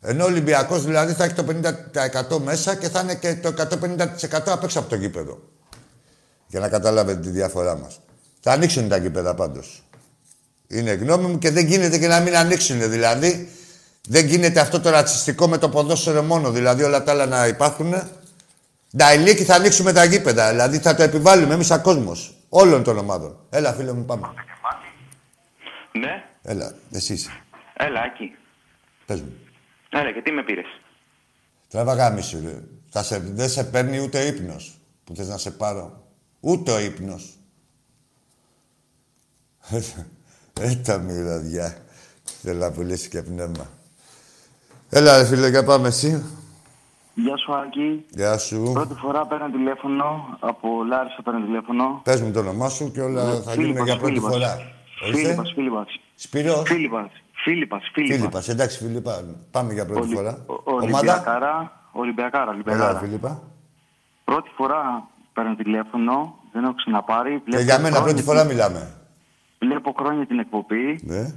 Ενώ 0.00 0.24
ο 0.24 0.26
Ολυμπιακός 0.26 0.84
δηλαδή 0.84 1.12
θα 1.12 1.24
έχει 1.24 1.34
το 1.34 1.44
50% 2.32 2.38
μέσα 2.38 2.74
και 2.74 2.88
θα 2.88 3.00
είναι 3.00 3.14
και 3.14 3.34
το 3.34 3.48
150% 3.48 4.42
απ' 4.46 4.62
έξω 4.62 4.78
από 4.78 4.88
το 4.88 4.96
γήπεδο. 4.96 5.42
Για 6.46 6.60
να 6.60 6.68
καταλάβετε 6.68 7.20
τη 7.20 7.30
διαφορά 7.30 7.76
μας. 7.76 8.00
Θα 8.46 8.52
ανοίξουν 8.52 8.88
τα 8.88 8.96
γήπεδα 8.96 9.34
πάντως. 9.34 9.82
Είναι 10.68 10.92
γνώμη 10.92 11.26
μου 11.26 11.38
και 11.38 11.50
δεν 11.50 11.66
γίνεται 11.66 11.98
και 11.98 12.06
να 12.06 12.20
μην 12.20 12.36
ανοίξουν. 12.36 12.90
Δηλαδή, 12.90 13.48
δεν 14.08 14.26
γίνεται 14.26 14.60
αυτό 14.60 14.80
το 14.80 14.90
ρατσιστικό 14.90 15.48
με 15.48 15.58
το 15.58 15.68
ποδόσφαιρο 15.68 16.22
μόνο. 16.22 16.50
Δηλαδή, 16.50 16.82
όλα 16.82 17.02
τα 17.02 17.12
άλλα 17.12 17.26
να 17.26 17.46
υπάρχουν. 17.46 17.94
Νταϊλίκη 18.96 19.44
θα 19.44 19.54
ανοίξουμε 19.54 19.92
τα 19.92 20.04
γήπεδα. 20.04 20.50
Δηλαδή, 20.50 20.78
θα 20.78 20.94
το 20.94 21.02
επιβάλλουμε 21.02 21.54
εμείς 21.54 21.66
σαν 21.66 21.82
κόσμος. 21.82 22.34
Όλων 22.48 22.82
των 22.82 22.98
ομάδων. 22.98 23.38
Έλα, 23.50 23.72
φίλε 23.72 23.92
μου, 23.92 24.04
πάμε. 24.04 24.34
Ναι. 25.92 26.24
Έλα, 26.42 26.74
εσύ 26.92 27.12
είσαι. 27.12 27.30
Έλα, 27.76 28.00
Άκη. 28.00 28.36
Πες 29.06 29.20
μου. 29.20 29.32
Έλα, 29.90 30.12
και 30.12 30.22
τι 30.22 30.30
με 30.30 30.42
πήρες; 30.42 30.80
Τραβά 31.68 31.94
γάμιση, 31.94 32.40
ρε. 32.44 32.62
Θα 32.90 33.02
σε, 33.02 33.18
δεν 33.18 33.48
σε 33.48 33.64
παίρνει 33.64 33.98
ούτε 34.00 34.26
ύπνος 34.26 34.78
που 35.04 35.14
θες 35.14 35.28
να 35.28 35.38
σε 35.38 35.50
πάρω. 35.50 36.02
Ούτε 36.40 36.70
ο 36.72 36.78
ύπνος. 36.78 37.33
Ε, 40.60 40.74
τα 40.74 40.98
μυρωδιά. 40.98 41.76
Θέλω 42.42 42.58
να 42.58 42.70
πουλήσει 42.70 43.08
και 43.08 43.22
πνεύμα. 43.22 43.66
Έλα, 44.90 45.16
ρε 45.18 45.24
φίλε, 45.24 45.48
για 45.48 45.64
πάμε 45.64 45.88
εσύ. 45.88 46.24
Γεια 47.14 47.36
σου, 47.36 47.54
Άκη. 47.54 48.04
Γεια 48.10 48.38
σου. 48.38 48.70
Πρώτη 48.72 48.94
φορά 48.94 49.26
παίρνω 49.26 49.50
τηλέφωνο. 49.50 50.36
Από 50.40 50.68
Λάρισα 50.88 51.20
παίρνω 51.24 51.40
τηλέφωνο. 51.44 52.00
Πες 52.04 52.20
μου 52.20 52.30
το 52.32 52.38
όνομά 52.38 52.68
σου 52.68 52.90
και 52.92 53.00
όλα 53.00 53.24
Ναι, 53.24 53.30
θα 53.30 53.50
Φίλιππας, 53.50 53.54
γίνουν 53.56 53.84
για 53.84 53.96
πρώτη 53.96 54.12
Φίλιππας. 54.12 54.32
φορά. 54.32 54.58
Φίλιππας, 55.12 55.52
Φίλιππας. 55.54 55.86
Σπύρος. 56.14 56.62
Φίλιππας, 56.66 57.10
Φίλιππας, 57.44 57.82
Φίλιππας. 57.92 58.16
Φίλιππας, 58.16 58.48
εντάξει, 58.48 58.78
Φίλιππα. 58.78 59.24
Πάμε 59.50 59.72
για 59.72 59.86
πρώτη 59.86 60.00
Ολυ- 60.00 60.14
φορά. 60.16 60.38
ο- 60.46 60.72
Ολυμπιακάρα, 60.74 61.72
Ολυμπιακάρα, 61.92 62.42
Έλα, 62.42 62.52
Ολυμπιακάρα. 62.52 62.98
Φίλιππα. 62.98 63.42
Πρώτη 64.24 64.50
φορά 64.56 65.08
παίρνω 65.32 65.54
τηλέφωνο, 65.54 66.34
δεν 66.52 66.64
έχω 66.64 66.74
ξαναπάρει. 66.74 67.32
Και 67.34 67.40
Βλέπω 67.44 67.60
Ε, 67.62 67.64
για 67.64 67.74
μένα 67.78 67.84
χρόνια 67.88 68.02
πρώτη 68.02 68.14
την- 68.14 68.24
φορά 68.24 68.44
μιλάμε. 68.44 68.92
Βλέπω 69.66 69.94
χρόνια 69.98 70.26
την 70.26 70.38
εκπομπή. 70.38 71.00
Ναι, 71.02 71.32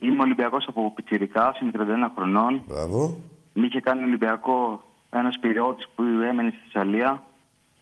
Είμαι 0.00 0.22
Ολυμπιακός 0.22 0.64
από 0.68 0.92
Πιτσιρικά, 0.94 1.54
είμαι 1.62 1.70
31 1.74 1.80
χρονών. 2.16 2.62
μπράβο. 2.68 3.18
Μη 3.52 3.66
είχε 3.66 3.80
κάνει 3.80 4.02
Ολυμπιακό 4.02 4.82
ένας 5.10 5.38
πυριώτης 5.40 5.88
που 5.94 6.02
έμενε 6.30 6.50
στη 6.50 6.58
Θεσσαλία. 6.72 7.22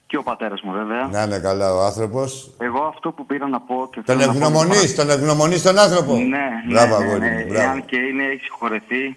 Και 0.09 0.17
ο 0.17 0.23
πατέρας 0.23 0.61
μου 0.63 0.73
βέβαια. 0.73 1.07
Να 1.07 1.23
είναι 1.23 1.39
καλά 1.39 1.75
ο 1.75 1.81
άνθρωπος. 1.85 2.51
Εγώ 2.59 2.83
αυτό 2.83 3.11
που 3.13 3.27
πήρα 3.27 3.49
να 3.49 3.61
πω 3.61 3.89
και 3.93 4.01
Τον 4.01 4.05
θέλω 4.19 4.19
να 4.19 4.27
πω- 4.27 4.43
ευγνωμονείς, 4.43 4.95
τον 4.95 5.11
ευγνωμονείς 5.11 5.63
τον 5.63 5.79
άνθρωπο. 5.79 6.15
Ναι, 6.17 6.47
Μπράβο, 6.71 6.99
ναι, 6.99 7.05
ναι, 7.05 7.11
αγόρι 7.11 7.21
ναι. 7.21 7.31
μου, 7.39 7.45
μπράβο. 7.49 7.63
Εάν 7.69 7.85
και 7.85 7.97
είναι, 7.97 8.23
έχει 8.25 8.41
συγχωρεθεί. 8.43 9.17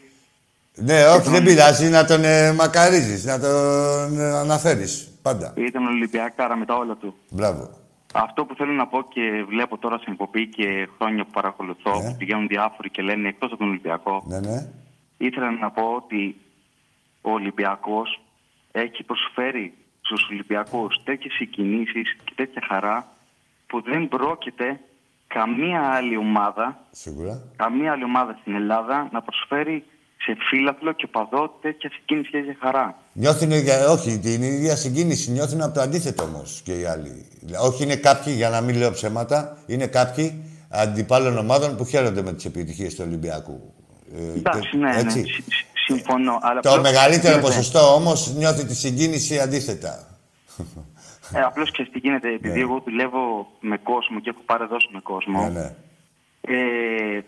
Ναι, 0.75 1.05
όχι, 1.07 1.29
δεν 1.29 1.43
πειράζει 1.43 1.89
να 1.89 2.05
τον 2.05 2.23
ε, 2.23 2.53
μακαρίζεις, 2.53 3.25
να 3.25 3.39
τον 3.39 4.19
ε, 4.19 4.23
αναφέρεις. 4.37 5.07
Πάντα. 5.21 5.53
Ήταν 5.55 5.85
Ολυμπιακάρα 5.85 6.55
με 6.55 6.65
τα 6.65 6.75
όλα 6.75 6.95
του. 6.95 7.13
Μπράβο. 7.29 7.69
Αυτό 8.13 8.45
που 8.45 8.55
θέλω 8.55 8.71
να 8.71 8.87
πω 8.87 9.01
και 9.09 9.43
βλέπω 9.47 9.77
τώρα 9.77 9.97
στην 9.97 10.11
εκπομπή 10.11 10.47
και 10.47 10.87
χρόνια 10.97 11.23
που 11.25 11.31
παρακολουθώ, 11.31 11.91
που 11.91 12.15
πηγαίνουν 12.17 12.47
διάφοροι 12.47 12.89
και 12.89 13.01
λένε 13.01 13.27
εκτός 13.27 13.49
από 13.51 13.59
τον 13.59 13.67
Ολυμπιακό, 13.69 14.23
Ναι, 14.27 14.39
ναι. 14.39 14.69
ήθελα 15.17 15.51
να 15.51 15.71
πω 15.71 15.93
ότι 15.95 16.35
ο 17.21 17.31
Ολυμπιακός 17.31 18.21
έχει 18.71 19.03
προσφέρει 19.03 19.73
στους 20.01 20.27
Ολυμπιακούς 20.31 21.03
τέτοιες 21.03 21.33
συγκινήσεις 21.33 22.15
και 22.23 22.33
τέτοια 22.35 22.61
χαρά 22.67 23.07
που 23.67 23.81
δεν 23.81 24.07
πρόκειται 24.07 24.79
καμία 25.27 25.81
άλλη 25.81 26.17
ομάδα, 26.17 26.85
Σίγουρα. 26.91 27.41
καμία 27.55 27.91
άλλη 27.91 28.03
ομάδα 28.03 28.37
στην 28.41 28.55
Ελλάδα 28.55 29.09
να 29.11 29.21
προσφέρει 29.21 29.85
σε 30.21 30.35
φίλαθλο 30.49 30.91
και 30.91 31.07
παδό 31.07 31.57
τέτοια 31.61 31.89
συγκίνηση 31.93 32.29
και 32.31 32.37
τέτοια 32.37 32.55
χαρά. 32.61 32.97
Νιώθουν, 33.13 33.51
για- 33.51 33.89
όχι, 33.89 34.19
την 34.19 34.41
ίδια 34.43 34.75
συγκίνηση, 34.75 35.31
νιώθουν 35.31 35.61
από 35.61 35.73
το 35.73 35.81
αντίθετο 35.81 36.23
όμως 36.23 36.61
και 36.63 36.79
οι 36.79 36.85
άλλοι. 36.85 37.25
Δηλαδή, 37.41 37.65
Όχι, 37.67 37.83
είναι 37.83 37.95
κάποιοι, 37.95 38.33
για 38.37 38.49
να 38.49 38.61
μην 38.61 38.75
λέω 38.75 38.91
ψέματα, 38.91 39.57
είναι 39.65 39.87
κάποιοι 39.87 40.43
αντιπάλων 40.69 41.37
ομάδων 41.37 41.77
που 41.77 41.85
χαίρονται 41.85 42.21
με 42.21 42.33
τις 42.33 42.45
επιτυχίες 42.45 42.95
του 42.95 43.03
Ολυμπιακού. 43.07 43.73
Ε, 44.15 44.37
Εντάξει, 44.37 44.69
και- 44.69 44.77
ναι, 44.77 44.89
ναι, 44.93 44.99
έτσι. 44.99 45.19
συ- 45.23 45.43
συ- 45.53 45.65
συμφωνώ. 45.85 46.39
Αλλά 46.41 46.59
Το 46.61 46.69
απλώς 46.69 46.83
μεγαλύτερο 46.83 47.33
γίνεται- 47.33 47.41
ποσοστό 47.55 47.93
όμως 47.93 48.33
νιώθει 48.33 48.65
τη 48.65 48.75
συγκίνηση 48.75 49.39
αντίθετα. 49.39 50.03
Ε, 51.33 51.41
Απλώς 51.41 51.71
και 51.71 51.83
τι 51.93 51.99
γίνεται, 51.99 52.33
επειδή 52.33 52.59
εγώ 52.61 52.81
δουλεύω 52.85 53.51
με 53.59 53.77
κόσμο 53.77 54.19
και 54.19 54.29
έχω 54.29 54.39
πάρει 54.45 54.65
δώσει 54.69 54.87
με 54.93 54.99
κόσμο. 54.99 55.41
Ναι, 55.41 55.49
ναι. 55.49 55.75
Ε, 56.41 57.21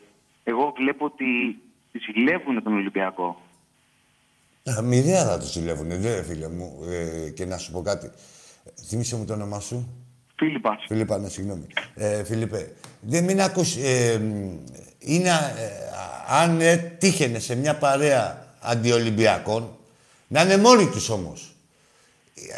εγώ 0.44 0.74
βλέπω 0.78 1.06
ότι 1.06 1.26
ζηλεύουν 2.00 2.64
τον 2.64 2.74
Ολυμπιακό. 2.74 3.42
Α, 4.78 4.82
Μοιραία 4.82 5.26
θα 5.26 5.40
τους 5.40 5.52
ζηλεύουν, 5.52 6.02
δε 6.02 6.24
φίλε 6.24 6.48
μου. 6.48 6.80
Ε, 6.90 7.30
και 7.30 7.46
να 7.46 7.58
σου 7.58 7.72
πω 7.72 7.82
κάτι. 7.82 8.12
Θύμισε 8.88 9.16
μου 9.16 9.26
το 9.26 9.34
όνομά 9.34 9.60
σου. 9.60 9.90
Φίλιππας. 10.36 10.84
Φίλιππα, 10.88 11.18
ναι, 11.18 11.30
συγγνώμη. 11.30 11.68
Ε, 11.96 12.24
Φίλιππε, 12.24 12.72
δεν 13.02 13.24
μην 13.24 13.42
ακούς... 13.42 13.76
Ε, 13.76 14.20
μ, 14.20 14.58
είναι, 15.00 15.30
ε, 15.30 15.70
αν 16.28 16.62
ε, 16.62 16.78
τύχαινε 16.78 17.40
σε 17.40 17.56
μια 17.56 17.76
παρέα 17.76 18.48
αντιολυμπιακών, 18.60 19.78
να 20.28 20.42
είναι 20.42 20.58
μόνοι 20.58 20.90
τους 20.90 21.10
όμως. 21.10 21.56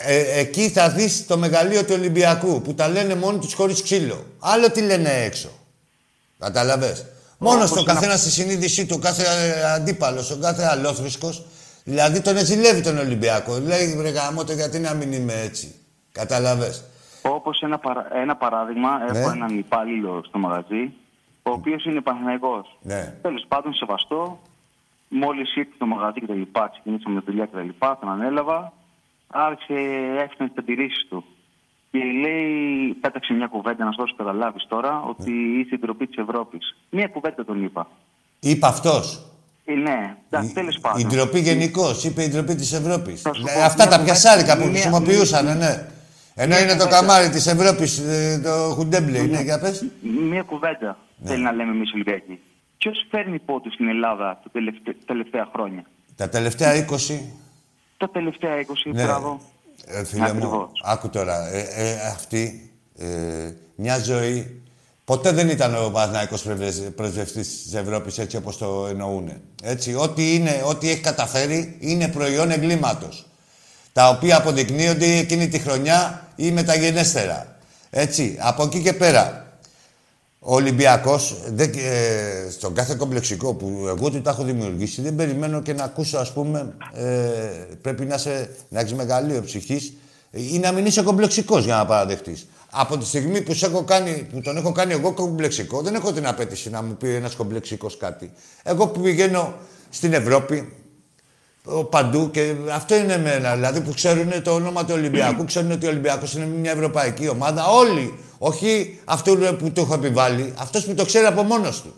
Ε, 0.05 0.39
εκεί 0.39 0.69
θα 0.69 0.89
δεις 0.89 1.25
το 1.25 1.37
μεγαλείο 1.37 1.85
του 1.85 1.93
Ολυμπιακού, 1.97 2.61
που 2.61 2.73
τα 2.73 2.87
λένε 2.87 3.15
μόνοι 3.15 3.39
τους 3.39 3.53
χωρίς 3.53 3.81
ξύλο. 3.81 4.25
Άλλο 4.39 4.71
τι 4.71 4.81
λένε 4.81 5.09
έξω. 5.09 5.49
Καταλαβες. 6.39 7.05
Μόνος 7.43 7.69
Όπως 7.69 7.69
στο 7.69 7.79
ένα- 7.79 7.93
καθένας 7.93 8.19
στη 8.19 8.29
συνείδησή 8.29 8.85
του, 8.85 8.95
ο 8.97 9.01
κάθε 9.01 9.23
ε, 9.23 9.71
αντίπαλος, 9.73 10.31
ο 10.31 10.37
κάθε 10.41 10.63
αλόθρησκος, 10.65 11.45
δηλαδή 11.83 12.21
τον 12.21 12.37
ζηλεύει 12.37 12.81
τον 12.81 12.97
Ολυμπιακό. 12.97 13.57
Λέει, 13.57 13.95
βρε 13.97 14.09
γαμώτο, 14.09 14.53
γιατί 14.53 14.79
να 14.79 14.93
μην 14.93 15.11
είμαι 15.13 15.33
έτσι. 15.41 15.75
Καταλαβες. 16.11 16.83
Όπως 17.21 17.61
ένα, 17.61 17.77
παρα- 17.79 18.07
ένα 18.15 18.35
παράδειγμα, 18.35 18.89
έχω 19.09 19.29
Ναι. 19.29 19.35
έναν 19.35 19.57
υπάλληλο 19.57 20.23
στο 20.27 20.37
μαγαζί, 20.37 20.91
ο 21.43 21.51
οποίος 21.51 21.85
είναι 21.85 22.01
Παναθηναϊκός. 22.01 22.77
Ναι. 22.81 23.13
Τέλος 23.21 23.45
πάντων, 23.47 23.73
σεβαστό. 23.73 24.39
Μόλις 25.07 25.55
ήρθε 25.55 25.71
στο 25.75 25.85
μαγαζί 25.85 26.19
και 26.19 26.25
τα 26.27 26.33
λοιπά, 26.33 26.69
ξεκινήσαμε 26.71 27.19
τη 27.19 27.25
δουλειά 27.25 27.45
και 27.45 27.55
τα 27.55 27.61
λοιπά, 27.61 27.97
τον 27.99 28.09
ανέλαβα. 28.09 28.73
Άρχισε, 29.27 29.73
έφτανε 30.23 30.49
τις 30.49 30.57
αντιρρήσεις 30.59 31.05
του. 31.09 31.25
Και 31.93 31.99
λέει, 32.21 32.93
πέταξε 33.01 33.33
μια 33.33 33.47
κουβέντα 33.47 33.85
να 33.85 33.91
σου 33.91 33.97
δώσω 33.99 34.15
καταλάβεις 34.15 34.65
τώρα 34.67 35.01
ότι 35.01 35.31
είσαι 35.31 35.75
η 35.75 35.77
ντροπή 35.79 36.07
της 36.07 36.17
Ευρώπης. 36.17 36.75
Μια 36.89 37.07
κουβέντα 37.07 37.45
τον 37.45 37.63
είπα. 37.63 37.87
Είπε 38.39 38.65
αυτός. 38.67 39.25
Ε, 39.65 39.73
ναι, 39.73 40.15
εντάξει, 40.29 40.53
τέλο 40.53 40.77
πάντων. 40.81 40.99
Η 40.99 41.05
ντροπή 41.05 41.39
γενικώς, 41.39 42.03
είπε 42.03 42.23
η 42.23 42.29
ντροπή 42.29 42.55
της 42.55 42.73
Ευρώπης. 42.73 43.21
Θα 43.21 43.33
σου 43.33 43.41
πω, 43.41 43.49
Αυτά 43.49 43.61
μια 43.63 43.75
τα 43.75 43.83
κουβέντα- 43.83 44.03
πιασάρικα 44.03 44.53
που 44.57 44.61
μια- 44.63 44.69
χρησιμοποιούσαν, 44.71 45.45
ναι. 45.57 45.87
Ενώ 46.35 46.47
μια 46.55 46.59
είναι 46.63 46.71
το 46.75 46.83
κουβέντα. 46.83 46.99
καμάρι 46.99 47.29
της 47.29 47.47
Ευρώπης, 47.47 48.01
το 48.43 48.49
χουντέμπλε, 48.75 49.17
είναι, 49.17 49.41
για 49.41 49.59
πες. 49.59 49.85
Μία 50.29 50.41
κουβέντα 50.41 50.97
θέλει 51.23 51.43
να 51.43 51.51
λέμε 51.51 51.71
εμείς 51.71 51.91
Ολυμπιακοί. 51.93 52.39
Ποιος 52.77 53.05
φέρνει 53.09 53.39
πόντους 53.39 53.73
στην 53.73 53.87
Ελλάδα 53.87 54.39
τα 54.43 54.49
τελευταία, 54.51 54.93
τελευταία 55.05 55.49
χρόνια; 55.53 55.83
Τα 56.15 56.29
τελευταία 56.29 56.73
20. 56.75 57.19
Τα 57.97 58.09
τελευταία 58.09 58.55
20, 58.59 58.91
Ναι. 58.91 59.03
μπράβο. 59.03 59.41
Ε, 59.87 60.03
φίλε 60.03 60.33
μου, 60.33 60.45
Ακριβώς. 60.45 60.81
άκου 60.83 61.09
τώρα. 61.09 61.53
Ε, 61.53 61.67
ε, 61.75 61.99
αυτή 62.07 62.71
ε, 62.97 63.05
μια 63.75 63.99
ζωή 63.99 64.63
Ποτέ 65.05 65.31
δεν 65.31 65.49
ήταν 65.49 65.75
ο 65.75 65.89
Παναθηναϊκός 65.89 66.41
πρεσβευτής 66.95 67.63
της 67.63 67.73
Ευρώπης 67.73 68.17
έτσι 68.17 68.37
όπως 68.37 68.57
το 68.57 68.87
εννοούν. 68.89 69.31
Έτσι, 69.63 69.95
ό,τι, 69.95 70.35
είναι, 70.35 70.63
ό,τι 70.65 70.89
έχει 70.89 71.01
καταφέρει 71.01 71.77
είναι 71.79 72.07
προϊόν 72.07 72.51
εγκλήματος. 72.51 73.25
Τα 73.93 74.09
οποία 74.09 74.37
αποδεικνύονται 74.37 75.17
εκείνη 75.17 75.47
τη 75.47 75.59
χρονιά 75.59 76.27
ή 76.35 76.51
μεταγενέστερα. 76.51 77.57
Έτσι, 77.89 78.37
από 78.39 78.63
εκεί 78.63 78.81
και 78.81 78.93
πέρα. 78.93 79.42
Ο 80.45 80.55
Ολυμπιακός, 80.55 81.35
ε, 81.57 82.49
στον 82.51 82.73
κάθε 82.73 82.95
κομπλεξικό 82.95 83.53
που 83.53 83.85
εγώ 83.87 84.09
του 84.09 84.21
τα 84.21 84.29
έχω 84.29 84.43
δημιουργήσει, 84.43 85.01
δεν 85.01 85.15
περιμένω 85.15 85.61
και 85.61 85.73
να 85.73 85.83
ακούσω, 85.83 86.17
ας 86.17 86.33
πούμε, 86.33 86.73
ε, 86.93 87.03
πρέπει 87.81 88.05
να, 88.05 88.17
σε, 88.17 88.49
να 88.69 88.79
έχεις 88.79 88.93
μεγαλείο 88.93 89.41
ψυχής 89.41 89.93
ή 90.31 90.59
να 90.59 90.71
μην 90.71 90.85
είσαι 90.85 91.01
κομπλεξικός 91.01 91.65
για 91.65 91.75
να 91.75 91.85
παραδεχτείς. 91.85 92.47
Από 92.69 92.97
τη 92.97 93.05
στιγμή 93.05 93.41
που, 93.41 93.55
έχω 93.61 93.83
κάνει, 93.83 94.27
που 94.31 94.41
τον 94.41 94.57
έχω 94.57 94.71
κάνει 94.71 94.93
εγώ 94.93 95.11
κομπλεξικό, 95.11 95.81
δεν 95.81 95.95
έχω 95.95 96.11
την 96.11 96.27
απέτηση 96.27 96.69
να 96.69 96.83
μου 96.83 96.93
πει 96.93 97.15
ένας 97.15 97.35
κομπλεξικός 97.35 97.97
κάτι. 97.97 98.31
Εγώ 98.63 98.87
που 98.87 99.01
πηγαίνω 99.01 99.53
στην 99.89 100.13
Ευρώπη, 100.13 100.73
παντού 101.89 102.31
και 102.31 102.53
αυτό 102.73 102.95
είναι 102.95 103.13
εμένα. 103.13 103.53
Δηλαδή 103.55 103.81
που 103.81 103.93
ξέρουν 103.93 104.41
το 104.43 104.51
όνομα 104.53 104.85
του 104.85 104.93
Ολυμπιακού, 104.93 105.45
ξέρουν 105.51 105.71
ότι 105.71 105.85
ο 105.85 105.89
Ολυμπιακός 105.89 106.33
είναι 106.33 106.45
μια 106.45 106.71
ευρωπαϊκή 106.71 107.27
ομάδα. 107.27 107.65
Όλοι. 107.67 108.19
Όχι 108.37 108.99
αυτό 109.05 109.35
που 109.35 109.71
το 109.71 109.81
έχω 109.81 109.93
επιβάλει, 109.93 110.53
αυτός 110.57 110.85
που 110.85 110.93
το 110.93 111.05
ξέρει 111.05 111.25
από 111.25 111.43
μόνος 111.43 111.81
του. 111.81 111.93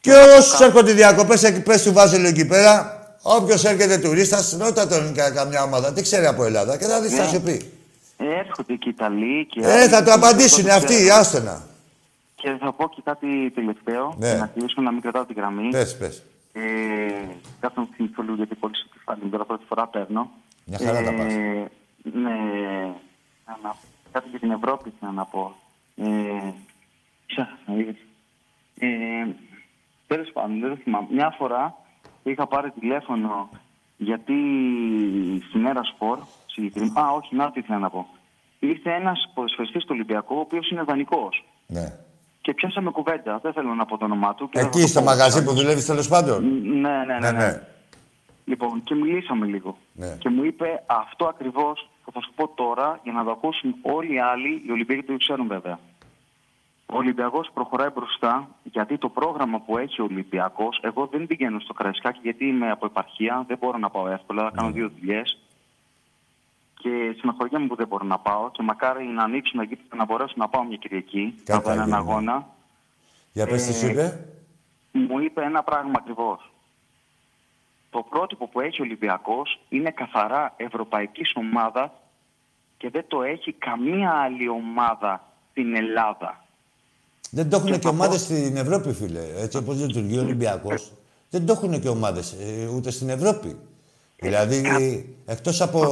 Και 0.00 0.12
όσου 0.38 0.64
έρχονται 0.64 0.92
διακοπές, 0.92 1.42
εκεί 1.42 1.60
πες 1.60 1.82
του 1.82 1.92
Βάζελο 1.92 2.28
εκεί 2.28 2.46
πέρα, 2.46 2.98
όποιος 3.22 3.64
έρχεται 3.64 3.98
τουρίστας, 3.98 4.56
ρώτα 4.60 4.86
τον 4.86 5.14
καμιά 5.34 5.62
ομάδα. 5.62 5.92
Τι 5.92 6.02
ξέρει 6.02 6.26
από 6.26 6.44
Ελλάδα 6.44 6.76
και 6.78 6.84
θα 6.84 7.00
δεις, 7.00 7.14
θα 7.14 7.24
σου 7.26 7.40
πει. 7.40 7.72
Έρχονται 8.16 8.74
και 8.74 8.88
οι 8.88 8.94
Ιταλοί 8.96 9.46
και. 9.46 9.60
Ε, 9.62 9.88
θα 9.88 10.02
το 10.02 10.12
απαντήσουν 10.12 10.68
αυτοί, 10.70 11.10
άστονα. 11.10 11.62
Και 12.34 12.56
θα 12.60 12.72
πω 12.72 12.88
και 12.88 13.00
κάτι 13.04 13.50
τελευταίο, 13.54 14.14
Ναι. 14.18 14.34
να 14.34 14.46
κλείσω 14.46 14.82
να 14.82 14.92
μην 14.92 15.00
κρατάω 15.00 15.24
την 15.24 15.36
γραμμή. 15.38 15.68
Πες, 15.70 15.96
πες. 15.96 16.22
Ε, 16.52 16.60
Κάτω 17.64 17.80
να 17.80 17.86
θυμηθώ 17.96 18.22
λίγο 18.22 18.34
γιατί 18.34 18.54
πολύ 18.54 18.76
σε 18.76 18.86
κεφάλι 18.92 19.30
τώρα 19.30 19.44
πρώτη 19.44 19.64
φορά 19.64 19.86
παίρνω. 19.86 20.30
Μια 20.64 20.78
χαρά 20.78 21.02
τα 21.02 21.12
πας. 21.14 21.34
Ναι, 22.02 22.38
να, 23.62 23.74
κάτι 24.12 24.28
για 24.28 24.38
την 24.38 24.50
Ευρώπη 24.50 24.92
θέλω 25.00 25.12
να 25.12 25.24
πω. 25.24 25.54
Ε, 25.96 26.52
ξέχασα, 27.26 27.72
είδες. 27.78 27.96
Ε, 28.78 28.88
τέλος 30.06 30.30
πάντων, 30.32 30.60
δεν 30.60 30.70
το 30.70 30.76
θυμάμαι. 30.76 31.06
Μια 31.10 31.34
φορά 31.38 31.74
είχα 32.22 32.46
πάρει 32.46 32.70
τηλέφωνο 32.70 33.48
γιατί 33.96 34.34
στην 35.48 35.60
Μέρα 35.60 35.82
Σπορ, 35.82 36.18
συγκεκριμένα, 36.46 37.00
α, 37.00 37.10
όχι, 37.10 37.36
να 37.36 37.50
τι 37.50 37.60
ήθελα 37.60 37.78
να 37.78 37.90
πω. 37.90 38.06
Ήρθε 38.58 38.94
ένας 38.94 39.30
ποδοσφαιριστής 39.34 39.82
του 39.82 39.90
Ολυμπιακού, 39.92 40.36
ο 40.36 40.40
οποίος 40.40 40.70
είναι 40.70 40.82
δανεικός. 40.82 41.44
Ναι. 41.66 41.98
Και 42.44 42.54
πιάσαμε 42.54 42.90
κουβέντα, 42.90 43.38
δεν 43.42 43.52
θέλω 43.52 43.74
να 43.74 43.84
πω 43.84 43.98
το 43.98 44.04
όνομά 44.04 44.34
του. 44.34 44.44
και 44.44 44.50
δεν 44.52 44.62
θα 44.62 44.68
Εκεί 44.68 44.80
το 44.80 44.86
στο 44.88 44.98
πω. 45.00 45.04
μαγαζί 45.06 45.44
που 45.44 45.52
δουλεύεις 45.52 45.86
τέλος 45.86 46.08
πάντων. 46.08 46.44
Ναι, 46.62 46.88
ναι, 46.88 47.04
ναι. 47.04 47.18
Ναι, 47.18 47.30
ναι. 47.30 47.38
ναι. 47.38 47.62
Λοιπόν, 48.44 48.82
και 48.82 48.94
μιλήσαμε 48.94 49.46
λίγο. 49.46 49.76
Ναι. 49.92 50.16
Και 50.18 50.28
μου 50.28 50.44
είπε 50.44 50.82
αυτό 50.86 51.24
ακριβώς 51.26 51.88
που 52.04 52.12
θα 52.12 52.20
σου 52.20 52.32
πω 52.34 52.48
τώρα 52.48 53.00
για 53.02 53.12
να 53.12 53.24
το 53.24 53.30
ακούσουν 53.30 53.74
όλοι 53.82 54.14
οι 54.14 54.18
άλλοι, 54.20 54.62
οι 54.66 54.70
Ολυμπιακοί 54.70 55.02
το 55.02 55.16
ξέρουν 55.16 55.46
βέβαια. 55.46 55.78
Ο 56.86 56.96
Ολυμπιακός 56.96 57.50
προχωράει 57.54 57.88
μπροστά 57.94 58.48
γιατί 58.62 58.98
το 58.98 59.08
πρόγραμμα 59.08 59.60
που 59.60 59.78
έχει 59.78 60.00
ο 60.00 60.04
Ολυμπιακός, 60.10 60.78
εγώ 60.82 61.08
δεν 61.12 61.26
πηγαίνω 61.26 61.58
στο 61.60 61.72
Καραϊσκάκι 61.72 62.18
γιατί 62.22 62.46
είμαι 62.46 62.70
από 62.70 62.86
επαρχία, 62.86 63.44
δεν 63.48 63.58
μπορώ 63.60 63.78
να 63.78 63.90
πάω 63.90 64.08
εύκολα, 64.08 64.42
θα 64.42 64.50
Ναι. 64.50 64.56
κάνω 64.56 64.70
δύο 64.72 64.90
δουλειές. 64.98 65.38
Και 66.84 67.14
συναχωριέμαι 67.18 67.66
που 67.66 67.76
δεν 67.76 67.86
μπορώ 67.86 68.04
να 68.04 68.18
πάω 68.18 68.50
και 68.50 68.62
μακάρι 68.62 69.04
να 69.06 69.22
ανοίξουν 69.22 69.60
εκεί 69.60 69.76
και 69.76 69.96
να 69.96 70.04
μπορέσω 70.04 70.32
να 70.36 70.48
πάω 70.48 70.64
μια 70.64 70.76
Κυριακή 70.76 71.34
να 71.46 71.54
Κάτι 71.54 71.64
δω 71.64 71.70
έναν 71.72 71.88
θα 71.88 71.98
γίνει. 71.98 72.10
αγώνα. 72.10 72.46
Για 73.32 73.46
πες 73.46 73.66
τι 73.66 73.72
σου 73.72 73.86
Ε, 73.86 73.90
είπε; 73.90 74.26
Μου 74.92 75.18
είπε 75.18 75.42
ένα 75.42 75.62
πράγμα 75.62 75.92
ακριβώς. 75.96 76.52
Το 77.90 78.06
πρότυπο 78.10 78.48
που 78.48 78.60
έχει 78.60 78.80
ο 78.80 78.84
Ολυμπιακός 78.84 79.60
είναι 79.68 79.90
καθαρά 79.90 80.54
ευρωπαϊκής 80.56 81.32
ομάδας 81.34 81.90
και 82.76 82.90
δεν 82.90 83.04
το 83.08 83.22
έχει 83.22 83.52
καμία 83.52 84.10
άλλη 84.10 84.48
ομάδα 84.48 85.32
στην 85.50 85.76
Ελλάδα. 85.76 86.44
Δεν 87.30 87.50
το 87.50 87.56
έχουν 87.56 87.78
και 87.78 87.88
ομάδες 87.88 88.20
στην 88.20 88.56
Ευρώπη, 88.56 88.92
φίλε. 88.92 89.24
Έτσι 89.36 89.56
όπως 89.56 89.80
λειτουργεί 89.80 90.18
ο 90.18 90.20
Ολυμπιακός. 90.22 90.92
Δεν 91.30 91.46
το 91.46 91.52
έχουν 91.52 91.80
και 91.80 91.88
ομάδες 91.88 92.36
ούτε 92.74 92.90
στην 92.90 93.08
Ευρώπη. 93.08 93.56
Δηλαδή, 94.16 94.62
εκτός 95.26 95.60
από 95.60 95.82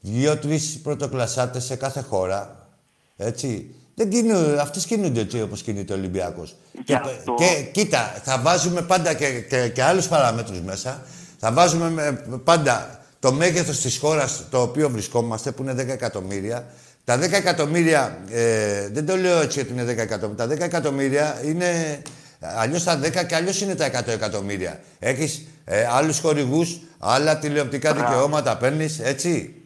δύο-τρεις 0.00 0.78
πρωτοκλασάτε 0.82 1.60
σε 1.60 1.74
κάθε 1.76 2.00
χώρα, 2.00 2.68
έτσι. 3.16 3.74
Δεν 3.94 4.08
κινούν, 4.10 4.58
αυτές 4.58 4.84
κινούνται 4.86 5.20
έτσι 5.20 5.42
όπως 5.42 5.62
κινείται 5.62 5.92
ο 5.92 5.96
Ολυμπιακός. 5.96 6.56
Και, 6.84 6.94
αυτό- 6.94 7.34
και 7.38 7.62
κοίτα, 7.72 8.20
θα 8.24 8.38
βάζουμε 8.38 8.82
πάντα 8.82 9.14
και, 9.14 9.28
και, 9.48 9.68
και 9.68 9.82
άλλους 9.82 10.06
παραμέτρους 10.08 10.60
μέσα. 10.60 11.02
Θα 11.38 11.52
βάζουμε 11.52 11.90
με- 11.90 12.22
πάντα 12.44 13.00
το 13.20 13.32
μέγεθος 13.32 13.80
της 13.80 13.98
χώρας 13.98 14.42
το 14.50 14.60
οποίο 14.62 14.90
βρισκόμαστε, 14.90 15.50
που 15.52 15.62
είναι 15.62 15.72
10 15.74 15.88
εκατομμύρια. 15.92 16.66
Τα 17.04 17.16
10 17.18 17.32
εκατομμύρια, 17.36 18.18
ε, 18.30 18.88
δεν 18.88 19.06
το 19.06 19.16
λέω 19.16 19.40
έτσι 19.40 19.60
ότι 19.60 19.72
είναι 19.72 19.84
10 19.84 19.98
εκατομμύρια. 20.02 20.46
Τα 20.46 20.54
10 20.54 20.60
εκατομμύρια 20.60 21.40
είναι... 21.44 22.02
Αλλιώς 22.40 22.84
τα 22.84 23.00
10 23.02 23.24
και 23.26 23.34
αλλιώς 23.34 23.60
είναι 23.60 23.74
τα 23.74 23.86
100 23.86 24.06
εκατομμύρια. 24.06 24.80
Έχεις 24.98 25.46
ε, 25.64 25.86
άλλους 25.90 26.18
χορηγούς, 26.20 26.78
άλλα 26.98 27.38
τηλεοπτικά 27.38 27.94
δικαιώματα 27.94 28.56
παίρνεις, 28.56 28.98
έτσι. 29.00 29.57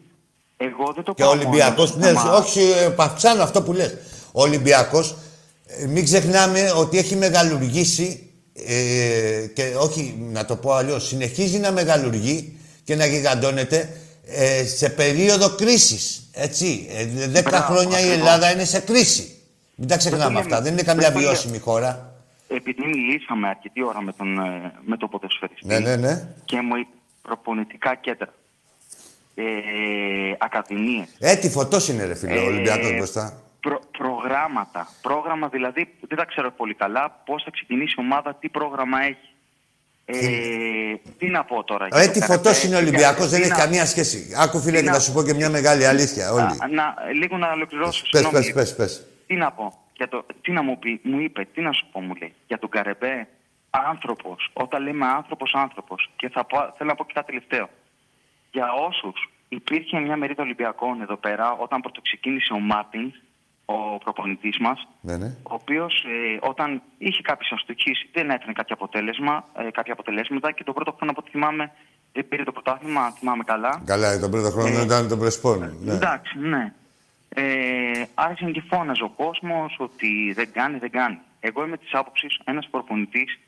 Εγώ 0.65 0.93
δεν 0.95 1.03
το 1.03 1.13
Και 1.13 1.23
ο 1.23 1.25
πάω 1.25 1.35
μόνο 1.35 1.47
Ολυμπιακός, 1.47 1.89
στο 1.89 1.97
ναι, 1.97 2.05
θέμα. 2.07 2.33
όχι, 2.33 2.59
ε, 2.61 2.89
παυξάνω 2.89 3.43
αυτό 3.43 3.61
που 3.63 3.73
λες. 3.73 3.97
Ο 4.31 4.41
Ολυμπιακός, 4.41 5.15
ε, 5.67 5.85
μην 5.85 6.03
ξεχνάμε 6.03 6.71
ότι 6.77 6.97
έχει 6.97 7.15
μεγαλουργήσει 7.15 8.29
ε, 8.67 9.47
και 9.53 9.73
όχι 9.79 10.15
να 10.31 10.45
το 10.45 10.55
πω 10.55 10.73
αλλιώς, 10.73 11.07
συνεχίζει 11.07 11.57
να 11.59 11.71
μεγαλουργεί 11.71 12.57
και 12.83 12.95
να 12.95 13.05
γιγαντώνεται 13.05 13.89
ε, 14.25 14.65
σε 14.65 14.89
περίοδο 14.89 15.49
κρίσης. 15.49 16.29
Έτσι, 16.33 16.87
ε, 16.91 17.05
δέκα 17.27 17.49
Μπράβο, 17.49 17.73
χρόνια 17.73 17.99
η 17.99 18.03
ακριβώς. 18.03 18.19
Ελλάδα 18.27 18.51
είναι 18.51 18.65
σε 18.65 18.79
κρίση. 18.79 19.37
Μην 19.75 19.87
τα 19.87 19.95
Δεν 19.95 19.97
το 19.97 19.97
ξεχνάμε 19.97 20.25
λέμε. 20.25 20.39
αυτά. 20.39 20.61
Δεν 20.61 20.71
είναι 20.73 20.81
καμιά 20.81 21.03
Δεν 21.03 21.13
το 21.13 21.19
λέω. 21.19 21.27
βιώσιμη 21.29 21.57
χώρα. 21.59 22.13
Επειδή 22.47 22.81
μιλήσαμε 22.85 23.47
αρκετή 23.47 23.83
ώρα 23.83 24.01
με 24.01 24.13
τον, 24.13 24.39
ε, 24.39 24.71
με 24.85 24.97
τον 24.97 25.09
ποδοσφαιριστή 25.09 25.65
Ναι, 25.67 25.79
ναι, 25.79 25.95
ναι. 25.95 26.27
και 26.45 26.61
μου 26.61 26.75
είπε 26.75 26.89
προπονητικά 27.21 27.95
κέντρα, 27.95 28.33
ε, 29.35 29.43
ακαδημίες, 30.37 31.07
Ε, 31.19 31.35
τι 31.35 31.49
φωτός 31.49 31.87
είναι 31.89 32.05
ρε 32.05 32.15
φίλε, 32.15 32.37
ο 32.39 32.43
Ε, 32.43 32.47
Ολυμπιακός 32.47 32.95
μπροστά. 32.95 33.41
προ, 33.59 33.79
προγράμματα. 33.97 34.87
Πρόγραμμα 35.01 35.47
δηλαδή, 35.47 35.93
δεν 36.07 36.17
τα 36.17 36.25
ξέρω 36.25 36.51
πολύ 36.51 36.73
καλά, 36.73 37.21
πώς 37.25 37.43
θα 37.43 37.51
ξεκινήσει 37.51 37.95
η 37.97 38.01
ομάδα, 38.01 38.33
τι 38.35 38.49
πρόγραμμα 38.49 39.01
έχει. 39.03 39.27
Ε, 40.05 40.15
τι 41.17 41.27
να 41.29 41.43
πω 41.43 41.63
τώρα. 41.63 41.87
για 41.87 42.01
Ε, 42.01 42.05
το 42.05 42.11
τι 42.11 42.19
καρατέ, 42.19 42.35
φωτός 42.37 42.63
είναι 42.63 42.75
ο 42.75 42.79
για- 42.79 42.87
Ολυμπιακός, 42.87 43.29
δεν 43.29 43.39
τι 43.39 43.45
έχει 43.45 43.49
να- 43.57 43.63
καμία 43.63 43.85
σχέση. 43.85 44.33
Άκου 44.37 44.59
φίλε 44.59 44.77
τι 44.77 44.83
και 44.83 44.89
να- 44.89 44.95
θα 44.95 44.99
σου 45.01 45.13
πω 45.13 45.23
και 45.23 45.33
μια 45.33 45.49
μεγάλη 45.49 45.85
αλήθεια, 45.85 46.31
όλοι. 46.31 46.43
Α, 46.43 46.57
να, 46.71 46.95
λίγο 47.13 47.37
να 47.37 47.51
ολοκληρώσω. 47.51 48.01
Πες, 48.01 48.09
συγγνώμη 48.21 48.33
πες, 48.35 48.45
λίγο. 48.45 48.57
πες, 48.59 48.75
πες. 48.75 49.05
Τι 49.27 49.35
να 49.35 49.51
πω. 49.51 49.73
Για 49.93 50.07
το, 50.07 50.25
τι 50.41 50.51
να 50.51 50.61
μου 50.61 50.79
πει, 50.79 50.99
μου 51.03 51.19
είπε, 51.19 51.47
τι 51.53 51.61
να 51.61 51.71
σου 51.71 51.85
πω, 51.91 51.99
μου 52.01 52.15
λέει. 52.15 52.33
Για 52.47 52.59
τον 52.59 52.69
Καρεμπέ, 52.69 53.27
άνθρωπος. 53.69 54.49
Όταν 54.53 54.83
λέμε 54.83 55.05
άνθρωπος, 55.05 55.53
άνθρωπος. 55.55 56.11
Και 56.15 56.29
θα 56.29 56.45
πω, 56.45 56.57
θέλω 56.77 56.89
να 56.89 56.95
πω 56.95 57.05
και 57.05 57.11
κάτι 57.13 57.25
τελευταίο. 57.25 57.69
Για 58.53 58.67
όσους 58.87 59.29
υπήρχε 59.49 59.99
μια 59.99 60.17
μερίδα 60.17 60.43
Ολυμπιακών 60.43 61.01
εδώ 61.01 61.15
πέρα, 61.17 61.51
όταν 61.51 61.81
πρωτοξεκίνησε 61.81 62.53
ο 62.53 62.59
Μάρτιν, 62.59 63.13
ο 63.65 63.97
προπονητής 63.97 64.57
μας, 64.59 64.87
Ναι, 65.01 65.17
ναι. 65.17 65.27
ο 65.43 65.53
οποίος 65.53 66.05
όταν 66.39 66.81
είχε 66.97 67.21
κάποιες 67.21 67.51
αστοχίες 67.51 68.05
δεν 68.13 68.29
έφερε 68.29 68.51
κάποιο 68.51 68.75
αποτέλεσμα, 68.79 69.45
ε, 69.57 69.71
κάποια 69.71 69.93
αποτελέσματα 69.93 70.51
και 70.51 70.63
τον 70.63 70.73
πρώτο 70.73 70.91
χρόνο 70.91 71.11
από 71.11 71.21
ό,τι 71.21 71.31
θυμάμαι 71.31 71.71
δεν 72.11 72.27
πήρε 72.27 72.43
το 72.43 72.51
πρωτάθλημα, 72.51 73.01
αν 73.05 73.11
θυμάμαι 73.11 73.43
καλά. 73.43 73.81
Καλά, 73.85 74.19
τον 74.19 74.31
πρώτο 74.31 74.49
χρόνο 74.49 74.81
ήταν 74.83 75.07
τον 75.07 75.19
Πρεσπόνι. 75.19 75.77
Ναι. 75.81 75.93
Εντάξει, 75.93 76.39
ναι. 76.39 76.73
Ε, 77.29 78.03
άρχισε 78.13 78.51
και 78.51 78.63
φώναζε 78.69 79.03
ο 79.03 79.09
κόσμος 79.09 79.75
ότι 79.79 80.33
δεν 80.35 80.51
κάνει, 80.51 80.77
δεν 80.77 80.89
κάνει. 80.91 81.17
Εγώ 81.39 81.65
είμαι 81.65 81.77
της 81.77 81.93
άποψης 81.93 82.39
ένας 82.43 82.67
προπονητής 82.71 83.39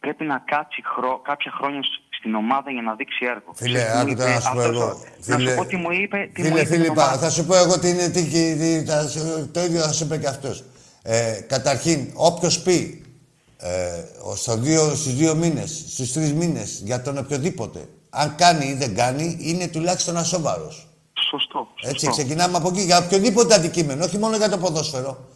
πρέπει 0.00 0.24
να 0.24 0.38
κάτσει 0.38 0.82
χρό, 0.84 1.18
κάποια 1.24 1.50
χρόνια 1.50 1.82
σ- 1.82 2.11
στην 2.22 2.34
ομάδα 2.34 2.70
για 2.70 2.82
να 2.82 2.94
δείξει 2.94 3.24
έργο. 3.34 3.50
Φίλε, 3.54 3.78
Ξέρεις 3.78 3.92
τι 3.92 4.04
μου 4.06 4.10
άκου 4.10 4.16
τώρα 4.16 4.30
είπε 4.30 4.34
να 4.34 4.40
σου 4.40 4.52
πω 4.54 4.60
αυτός 4.60 4.76
εγώ. 4.76 4.84
ο- 4.84 5.00
Να 5.26 5.38
σου 5.50 5.54
πω 5.56 5.64
τι 5.66 5.76
μου 5.76 5.90
είπε. 6.02 6.30
Τι 6.34 6.40
μου 6.42 6.46
Φίλε, 6.48 6.58
είπε 6.60 6.66
στην 6.66 6.80
Φίλιππα, 6.80 7.02
ομάδα. 7.04 7.18
θα 7.18 7.30
σου 7.30 7.44
πω 7.44 7.54
εγώ 7.56 7.78
τι 7.78 7.88
είναι, 7.88 8.08
τι, 8.08 8.22
τι, 8.24 8.56
τι- 8.56 8.84
θα 8.90 9.08
σου- 9.08 9.48
το 9.52 9.60
ίδιο 9.64 9.80
θα 9.80 9.92
σου 9.92 10.04
είπε 10.04 10.16
και 10.18 10.26
αυτός. 10.26 10.64
Ε, 11.02 11.32
καταρχήν, 11.48 12.10
όποιος 12.14 12.60
πει 12.60 13.02
ε, 13.58 13.68
ο- 14.22 14.36
στο 14.36 14.56
δύο, 14.56 14.94
στους 14.94 15.14
δύο 15.16 15.34
μήνες, 15.34 15.84
στους 15.88 16.12
τρεις 16.12 16.32
μήνες, 16.32 16.80
για 16.84 17.02
τον 17.02 17.18
οποιοδήποτε, 17.18 17.80
αν 18.10 18.34
κάνει 18.36 18.66
ή 18.66 18.74
δεν 18.74 18.94
κάνει, 18.94 19.36
είναι 19.40 19.68
τουλάχιστον 19.68 20.16
ασόβαρος. 20.16 20.86
Σωστό. 21.30 21.68
Έτσι, 21.82 22.04
σωστό. 22.06 22.10
ξεκινάμε 22.22 22.56
από 22.56 22.68
εκεί, 22.68 22.80
για 22.80 22.98
οποιοδήποτε 22.98 23.54
αντικείμενο, 23.54 24.04
όχι 24.04 24.18
μόνο 24.18 24.36
για 24.36 24.48
το 24.48 24.58
ποδόσφαιρο. 24.58 25.28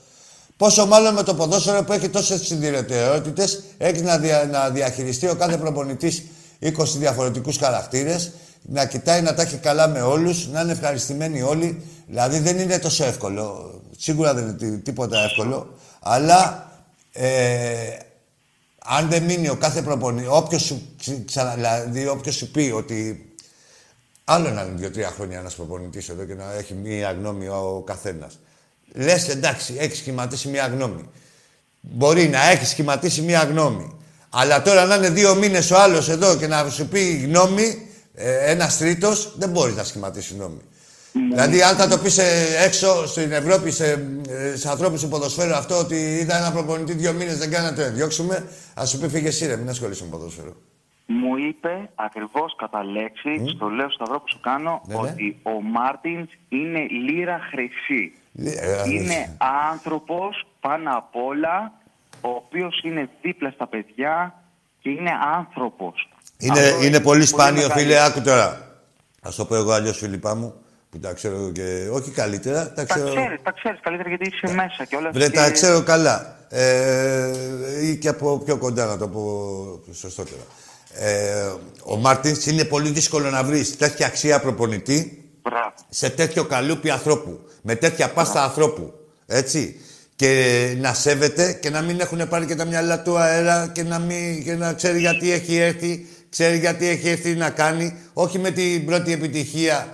Πόσο 0.57 0.87
μάλλον 0.87 1.15
με 1.15 1.23
το 1.23 1.35
ποδόσφαιρο 1.35 1.85
που 1.85 1.93
έχει 1.93 2.09
τόσες 2.09 2.51
ιδιαιτερότητε, 2.51 3.45
έχεις 3.79 4.03
να, 4.03 4.19
δια, 4.19 4.49
να 4.53 4.71
διαχειριστεί 4.71 5.29
ο 5.29 5.35
κάθε 5.35 5.57
προπονητής 5.57 6.23
20 6.61 6.73
διαφορετικούς 6.97 7.57
χαρακτήρες, 7.57 8.33
να 8.63 8.87
κοιτάει 8.87 9.23
να 9.23 9.35
τα 9.35 9.43
έχει 9.43 9.57
καλά 9.57 9.89
με 9.89 10.01
όλους, 10.01 10.49
να 10.49 10.61
είναι 10.61 10.73
ευχαριστημένοι 10.73 11.43
όλοι. 11.43 11.83
Δηλαδή 12.07 12.39
δεν 12.39 12.59
είναι 12.59 12.79
τόσο 12.79 13.05
εύκολο. 13.05 13.71
Σίγουρα 13.99 14.35
δεν 14.35 14.45
είναι 14.45 14.53
τί- 14.53 14.85
τίποτα 14.85 15.25
εύκολο. 15.25 15.75
Αλλά 16.01 16.71
ε, 17.13 17.97
αν 18.79 19.09
δεν 19.09 19.23
μείνει 19.23 19.49
ο 19.49 19.57
κάθε 19.57 19.83
προπονητή, 19.83 20.27
όποιος 20.31 20.63
σου, 20.63 20.83
ξε- 20.99 21.25
ξανα- 21.27 21.55
δηλαδή, 21.55 22.07
όποιος 22.09 22.35
σου 22.35 22.51
πει 22.51 22.73
ότι 22.75 23.31
άλλο 24.25 24.51
να 24.51 24.63
είναι 24.63 24.73
δύο-τρία 24.77 25.11
χρόνια 25.11 25.39
ένας 25.39 25.55
προπονητής 25.55 26.09
εδώ 26.09 26.25
και 26.25 26.35
να 26.35 26.53
έχει 26.53 26.75
μία 26.75 27.11
γνώμη 27.13 27.49
ο 27.49 27.83
καθένας. 27.87 28.39
Λες 28.93 29.29
εντάξει, 29.29 29.75
έχεις 29.79 29.99
σχηματίσει 29.99 30.49
μία 30.49 30.67
γνώμη. 30.67 31.09
Μπορεί 31.81 32.29
να 32.29 32.49
έχεις 32.51 32.69
σχηματίσει 32.69 33.23
μία 33.23 33.43
γνώμη. 33.45 33.96
Αλλά 34.39 34.63
τώρα 34.63 34.85
να 34.85 34.95
είναι 34.95 35.11
δύο 35.11 35.35
μήνες 35.35 35.71
ο 35.71 35.77
άλλος 35.79 36.09
εδώ 36.09 36.37
και 36.37 36.47
να 36.47 36.71
σου 36.71 36.89
πει 36.89 37.17
γνώμη, 37.17 37.89
ε, 38.15 38.51
ένας 38.51 38.79
τρίτος, 38.79 39.35
δεν 39.39 39.51
μπορείς 39.51 39.77
να 39.77 39.85
σχηματίσεις 39.85 40.37
γνώμη. 40.37 40.61
Δηλαδή, 41.31 41.63
αν 41.63 41.77
θα 41.77 41.89
το 41.89 41.99
πεις 41.99 42.19
έξω 42.65 43.07
στην 43.07 43.33
Ευρώπη 43.33 43.71
σε, 43.71 44.09
ε, 44.29 44.57
σε 44.57 44.69
ανθρώπους 44.69 45.01
του 45.01 45.09
ποδοσφαίρου 45.09 45.55
αυτό 45.55 45.79
ότι 45.79 45.95
είδα 45.95 46.37
ένα 46.37 46.53
προπονητή 46.53 46.93
δύο 46.93 47.13
μήνες 47.13 47.39
δεν 47.39 47.51
κάνει 47.51 47.65
να 47.65 47.75
το 47.75 47.91
διώξουμε, 47.93 48.49
ας 48.75 48.91
σου 48.91 48.99
πει 48.99 49.09
φύγε 49.09 49.29
εσύ, 49.29 49.47
ρε, 49.47 49.57
μην 49.57 49.69
ασχολείσαι 49.69 50.05
με 50.05 50.11
ποδόσφαιρο. 50.11 50.53
Μου 51.07 51.37
είπε 51.37 51.91
ακριβώς 51.95 52.55
κατά 52.59 52.85
λέξη, 52.85 53.55
στο 53.55 53.69
λέω 53.69 53.91
σταυρό 53.91 54.19
που 54.21 54.29
σου 54.29 54.41
κάνω, 54.41 54.83
Ναι, 54.87 54.95
ναι. 54.95 55.01
ότι 55.01 55.39
ο 55.43 55.63
Μάρτινς 55.63 56.31
είναι 56.49 56.87
λίρα 57.07 57.41
χρυσή. 57.51 58.13
Ε, 58.45 58.91
είναι 58.91 59.37
άνθρωπος 59.71 60.47
πάνω 60.61 60.97
απ' 60.97 61.17
όλα, 61.17 61.73
ο 62.27 62.31
οποίος 62.37 62.81
είναι 62.85 63.09
δίπλα 63.23 63.51
στα 63.51 63.67
παιδιά 63.67 64.43
και 64.81 64.91
είναι 64.91 65.11
άνθρωπος. 65.37 66.09
Είναι, 66.39 66.75
είναι 66.83 67.01
πολύ 67.01 67.27
σπάνιο, 67.27 67.69
φίλε. 67.69 68.01
Άκου 68.05 68.21
τώρα. 68.21 68.47
Α 69.23 69.31
το 69.37 69.45
πω 69.45 69.55
εγώ 69.55 69.73
αλλιώς, 69.73 69.97
Φίλιππά 69.99 70.35
μου, 70.35 70.55
που 70.91 70.99
τα 70.99 71.13
ξέρω 71.13 71.51
και. 71.51 71.89
Όχι 71.93 72.11
καλύτερα, 72.11 72.73
τα 72.73 72.75
Τα 72.75 72.95
ξέρω. 72.95 73.15
ξέρεις, 73.15 73.43
τα 73.43 73.53
ξέρεις 73.53 73.81
καλύτερα 73.83 74.09
γιατί 74.09 74.29
είσαι 74.35 74.55
μέσα 74.55 74.85
και 74.85 74.97
όλα 74.97 75.11
Βρε, 75.11 75.25
και- 75.29 75.37
τα 75.37 75.51
ξέρω 75.51 75.83
καλά. 75.83 76.37
Ε, 76.49 77.31
ή 77.83 77.97
και 77.97 78.09
από 78.09 78.39
πιο 78.39 78.57
κοντά, 78.57 78.87
να 78.87 78.99
το 78.99 79.09
πω 79.09 79.23
σωστότερα. 79.93 80.41
Ε, 80.95 81.53
ο 81.85 81.97
Μάρτινς 81.97 82.47
είναι 82.47 82.65
πολύ 82.65 82.91
δύσκολο 82.91 83.31
να 83.31 83.45
βρεις 83.45 83.77
τέτοια 83.77 84.07
αξία 84.07 84.41
προπονητή 84.41 85.25
σε 85.89 86.11
τέτοιο 86.11 86.45
καλούπι 86.45 86.91
ανθρώπου. 86.91 87.41
Με 87.63 87.75
τέτοια 87.75 88.11
πάστα 88.11 88.43
ανθρώπου. 88.45 88.93
Έτσι. 89.27 89.81
Και 90.17 90.75
να 90.81 90.95
σέβεται 90.95 91.53
και 91.53 91.71
να 91.71 91.81
μην 91.81 92.01
έχουν 92.01 92.29
πάρει 92.29 92.47
και 92.47 92.55
τα 92.55 92.65
μυαλά 92.65 93.03
του 93.03 93.19
αέρα 93.19 93.71
και 93.73 93.83
να, 93.83 93.99
μην, 93.99 94.45
και 94.45 94.55
να 94.55 94.73
ξέρει 94.73 94.99
γιατί 94.99 95.33
έχει 95.33 95.57
έρθει, 95.57 96.07
ξέρει 96.29 96.59
γιατί 96.59 96.89
έχει 96.89 97.09
έρθει 97.09 97.35
να 97.35 97.51
κάνει. 97.51 97.97
Όχι 98.13 98.39
με 98.39 98.51
την 98.51 98.87
πρώτη 98.87 99.13
επιτυχία. 99.13 99.87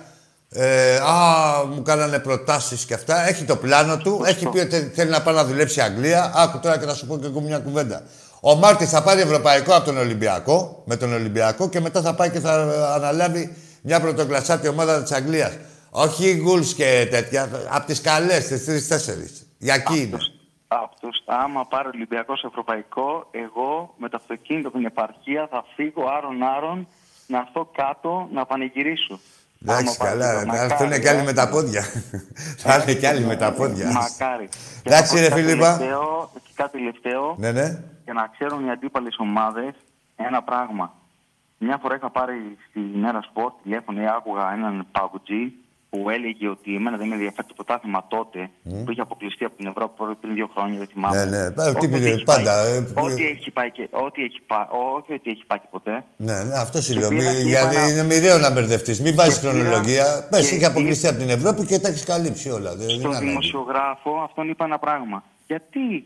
Ε, 0.55 0.95
α, 0.95 1.65
μου 1.75 1.81
κάνανε 1.81 2.19
προτάσεις 2.19 2.85
και 2.85 2.93
αυτά. 2.93 3.27
Έχει 3.27 3.43
το 3.43 3.55
πλάνο 3.55 3.97
του. 3.97 4.21
Έχει 4.25 4.49
πει 4.49 4.59
ότι 4.59 4.91
θέλει 4.95 5.09
να 5.09 5.21
πάει 5.21 5.35
να 5.35 5.45
δουλέψει 5.45 5.81
Αγγλία. 5.81 6.31
Άκου 6.35 6.59
τώρα 6.59 6.77
και 6.77 6.85
να 6.85 6.93
σου 6.93 7.07
πω 7.07 7.17
και 7.17 7.25
εγώ 7.25 7.41
μια 7.41 7.57
κουβέντα. 7.57 8.03
Ο 8.41 8.55
Μάρτι 8.55 8.85
θα 8.85 9.03
πάρει 9.03 9.21
Ευρωπαϊκό 9.21 9.73
από 9.73 9.85
τον 9.85 9.97
Ολυμπιακό, 9.97 10.83
με 10.85 10.95
τον 10.95 11.13
Ολυμπιακό 11.13 11.69
και 11.69 11.79
μετά 11.79 12.01
θα 12.01 12.13
πάει 12.13 12.29
και 12.29 12.39
θα 12.39 12.53
αναλάβει 12.95 13.55
μια 13.81 13.99
πρωτοκλασσάτη 13.99 14.67
ομάδα 14.67 15.01
της 15.01 15.11
Αγγλίας. 15.11 15.51
Όχι 15.89 16.33
γκουλ 16.43 16.61
και 16.75 17.07
τέτοια, 17.11 17.49
από 17.69 17.85
τις 17.85 18.01
καλές, 18.01 18.47
τις 18.47 18.65
τρει-τέσσερι. 18.65 19.29
Για 19.63 19.73
εκεί 19.73 20.01
είναι. 20.01 20.17
Αυτούς, 20.67 21.23
άμα 21.25 21.65
πάρει 21.65 21.87
Ολυμπιακός 21.87 22.43
Ευρωπαϊκό, 22.43 23.27
εγώ 23.31 23.93
με 23.97 24.09
το 24.09 24.17
αυτοκίνητο 24.21 24.67
από 24.67 24.77
την 24.77 24.85
επαρχία 24.85 25.47
θα 25.51 25.63
φύγω 25.75 26.03
άρον-άρον 26.17 26.87
να 27.27 27.37
έρθω 27.37 27.69
κάτω 27.75 28.29
να 28.33 28.45
πανηγυρίσω. 28.45 29.19
Εντάξει, 29.61 29.97
πάρει 29.97 30.11
καλά. 30.19 30.39
το 30.39 30.45
Να 30.45 30.45
μακάρι, 30.53 30.71
έρθουν 30.71 31.01
κι 31.01 31.07
άλλοι 31.07 31.19
ε. 31.19 31.23
με 31.23 31.33
τα 31.33 31.49
πόδια. 31.49 31.81
Θα 32.63 32.75
είναι 32.81 32.93
κι 32.93 33.05
άλλοι 33.05 33.25
με 33.25 33.35
τα 33.35 33.53
πόδια. 33.53 33.91
Μακάρι. 33.91 34.47
Και 34.83 34.89
Εντάξει, 34.89 35.13
να 35.15 35.19
πω 35.19 35.23
ρε 35.23 35.29
κάτι 35.29 35.41
Φίλιππα. 35.41 35.77
τελευταίο- 35.77 36.31
Και 36.33 36.51
κάτι 36.55 36.71
τελευταίο, 36.77 37.35
Ναι, 37.37 37.51
ναι. 37.51 37.83
για 38.03 38.13
να 38.13 38.27
ξέρουν 38.37 38.65
οι 38.65 38.71
αντίπαλες 38.71 39.15
ομάδες 39.19 39.73
ένα 40.15 40.43
πράγμα. 40.43 40.93
Μια 41.57 41.77
φορά 41.81 41.95
είχα 41.95 42.09
πάρει 42.09 42.57
στην 42.69 43.03
Έρα 43.03 43.21
Σπορτ 43.21 43.53
τηλέφωνο 43.63 44.01
ή 44.01 44.07
άκουγα 44.07 44.51
έναν 44.53 44.87
παγκουτζή 44.91 45.53
που 45.93 46.09
έλεγε 46.09 46.47
ότι 46.47 46.75
εμένα 46.75 46.97
δεν 46.97 47.07
με 47.07 47.13
ενδιαφέρει 47.15 47.47
το 47.47 47.53
πρωτάθλημα 47.53 48.05
τότε 48.07 48.49
που 48.85 48.91
είχε 48.91 49.01
αποκλειστεί 49.01 49.45
από 49.45 49.55
την 49.57 49.67
Ευρώπη 49.67 50.15
πριν 50.21 50.33
δύο 50.33 50.49
χρόνια, 50.55 50.77
δεν 50.77 50.87
θυμάμαι. 50.87 51.25
Ναι, 51.25 51.37
ναι. 51.37 51.51
Πα- 51.51 51.69
Ό,τι 51.69 51.87
τι- 51.87 52.05
έχει 52.05 52.23
πάντα, 52.23 52.51
πάει- 52.63 52.75
ε, 52.75 53.01
Ό,τι 53.13 53.25
έχει 53.25 53.51
πάει 53.51 53.71
και. 53.71 53.87
Ό,τι 53.91 54.23
έχει 54.23 54.41
πάει, 54.47 54.65
όχι 54.95 55.13
ότι 55.13 55.29
έχει 55.29 55.43
πάει 55.47 55.59
και 55.59 55.67
ποτέ. 55.71 56.03
Ναι, 56.17 56.43
ναι, 56.43 56.55
αυτό 56.65 56.81
σου 56.81 56.93
Και 56.93 56.99
λέω. 56.99 57.09
πήρα 57.09 57.31
Μη- 57.31 57.37
και 57.37 57.43
Γιατί 57.53 57.75
είπα 57.75 57.81
να- 57.85 57.89
είναι 57.91 58.03
μοιραίο 58.03 58.37
να 58.37 58.51
μπερδευτείς. 58.51 59.01
Μην 59.01 59.15
βάζεις 59.15 59.39
Και 59.39 59.47
πήρα- 59.49 59.53
χρονολογία. 59.53 60.27
Πες, 60.29 60.49
και 60.49 60.55
είχε 60.55 60.65
αποκλειστεί 60.65 61.07
από 61.07 61.17
την 61.19 61.29
Ευρώπη 61.29 61.65
και 61.65 61.79
τα 61.79 61.87
έχεις 61.87 62.03
καλύψει 62.05 62.49
όλα. 62.49 62.75
Δεν 62.75 62.89
Στον 62.89 62.99
είναι 62.99 63.07
ανάγκη. 63.09 63.25
δημοσιογράφο 63.29 64.11
αυτόν 64.27 64.49
είπα 64.49 64.65
ένα 64.65 64.79
πράγμα. 64.79 65.23
Γιατί 65.47 66.05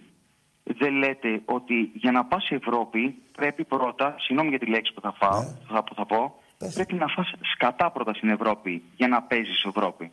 δεν 0.80 0.94
λέτε 0.94 1.42
ότι 1.46 1.76
για 1.94 2.12
να 2.12 2.26
πας 2.26 2.50
Ευρώπη 2.50 3.16
πρέπει 3.36 3.64
πρώτα, 3.64 4.16
συγγνώμη 4.20 4.50
για 4.50 4.60
τη 4.60 4.66
λέξη 4.70 4.94
που 4.94 5.02
θα, 5.02 5.14
φάω, 5.20 5.40
Ναι. 5.42 5.48
θα, 5.74 5.84
που 5.84 5.94
θα 5.96 6.06
πω, 6.06 6.36
πρέπει 6.74 6.94
να 6.96 7.08
φας 7.08 7.32
σκατά 7.54 7.92
πρώτα 7.92 8.14
στην 8.14 8.30
Ευρώπη 8.30 8.84
για 8.96 9.08
να 9.08 9.22
παίζεις 9.22 9.64
Ευρώπη. 9.76 10.12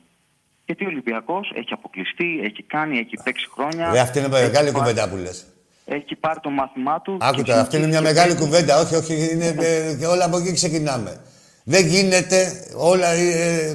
Γιατί 0.66 0.84
ο 0.84 0.86
Ολυμπιακός 0.86 1.52
έχει 1.54 1.72
αποκλειστεί, 1.72 2.40
έχει 2.44 2.62
κάνει, 2.62 2.98
έχει 2.98 3.16
παίξει 3.24 3.48
χρόνια. 3.54 3.90
Ρε, 3.92 4.00
αυτή 4.00 4.18
είναι 4.18 4.26
έχει 4.26 4.34
μεγάλη 4.36 4.54
πάρει- 4.54 4.72
κουβέντα 4.72 5.08
που 5.08 5.16
λες. 5.16 5.44
Έχει 5.84 6.14
πάρει 6.16 6.40
το 6.40 6.50
μάθημά 6.50 7.00
του. 7.00 7.16
Άκου 7.20 7.36
και 7.36 7.42
τώρα, 7.42 7.60
αυτή 7.60 7.76
είναι 7.76 7.86
μια 7.86 7.96
συνεχίζει 7.98 8.14
μεγάλη 8.14 8.32
και 8.34 8.38
παίζει. 8.38 8.50
κουβέντα. 8.56 8.80
Όχι, 8.80 8.94
όχι, 8.94 9.32
είναι, 9.32 9.46
ε, 9.58 9.94
και 9.98 10.06
όλα 10.06 10.24
από 10.24 10.36
εκεί 10.38 10.52
ξεκινάμε. 10.52 11.20
Δεν 11.64 11.86
γίνεται 11.86 12.52
όλα. 12.76 13.08
ε, 13.12 13.28
ε, 13.28 13.70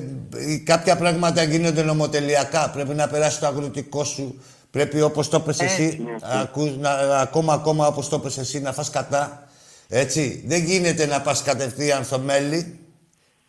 ε, 0.54 0.58
κάποια 0.58 0.96
πράγματα 0.98 1.44
γίνονται 1.44 1.84
νομοτελειακά. 1.84 2.70
Πρέπει 2.70 2.94
να 2.94 3.08
περάσει 3.08 3.40
το 3.40 3.46
αγροτικό 3.48 4.04
σου. 4.04 4.42
Πρέπει 4.72 5.02
όπως 5.02 5.30
το 5.30 5.38
έπες 5.38 5.60
Έτσι, 5.60 5.84
εσύ, 5.84 6.06
έτσι. 6.14 6.26
ακούς, 6.42 6.78
να, 6.78 6.92
ακόμα 7.20 7.54
ακόμα 7.54 7.88
όπως 7.88 8.10
το 8.10 8.16
έπες 8.16 8.38
εσύ, 8.38 8.62
να 8.62 8.74
φας 8.74 8.90
κατά. 8.90 9.49
Έτσι. 9.90 10.44
Δεν 10.48 10.64
γίνεται 10.64 11.06
να 11.06 11.22
πας 11.22 11.42
κατευθείαν 11.44 12.04
στο 12.06 12.20
μέλι. 12.20 12.80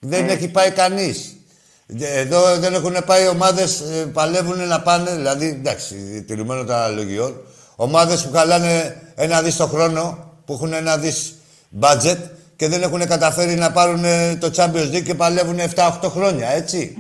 Δεν 0.01 0.23
Έτσι. 0.25 0.35
έχει 0.37 0.49
πάει 0.49 0.71
κανείς. 0.71 1.35
Εδώ 2.01 2.57
δεν 2.59 2.75
έχουν 2.75 2.97
πάει 3.07 3.29
ομάδες, 3.29 3.83
παλεύουν 4.13 4.67
να 4.67 4.81
πάνε. 4.81 5.15
Δηλαδή, 5.15 5.47
εντάξει, 5.47 6.23
τηρουμένο 6.27 6.65
των 6.65 6.75
αναλογιών. 6.75 7.41
Ομάδες 7.77 8.25
που 8.27 8.33
χαλάνε 8.37 9.03
ένα 9.15 9.43
δις 9.43 9.57
το 9.57 9.67
χρόνο, 9.67 10.33
που 10.45 10.53
έχουν 10.53 10.73
ένα 10.73 10.97
δις 10.99 11.35
budget 11.81 12.17
και 12.57 12.69
δεν 12.69 12.83
έχουν 12.83 13.07
καταφέρει 13.07 13.55
να 13.55 13.73
πάρουν 13.73 14.05
ε, 14.05 14.37
το 14.37 14.51
Champions 14.57 14.91
League 14.95 15.03
και 15.03 15.15
παλεύουν 15.15 15.59
7-8 15.75 15.91
χρόνια, 16.11 16.49
έτσι. 16.49 16.97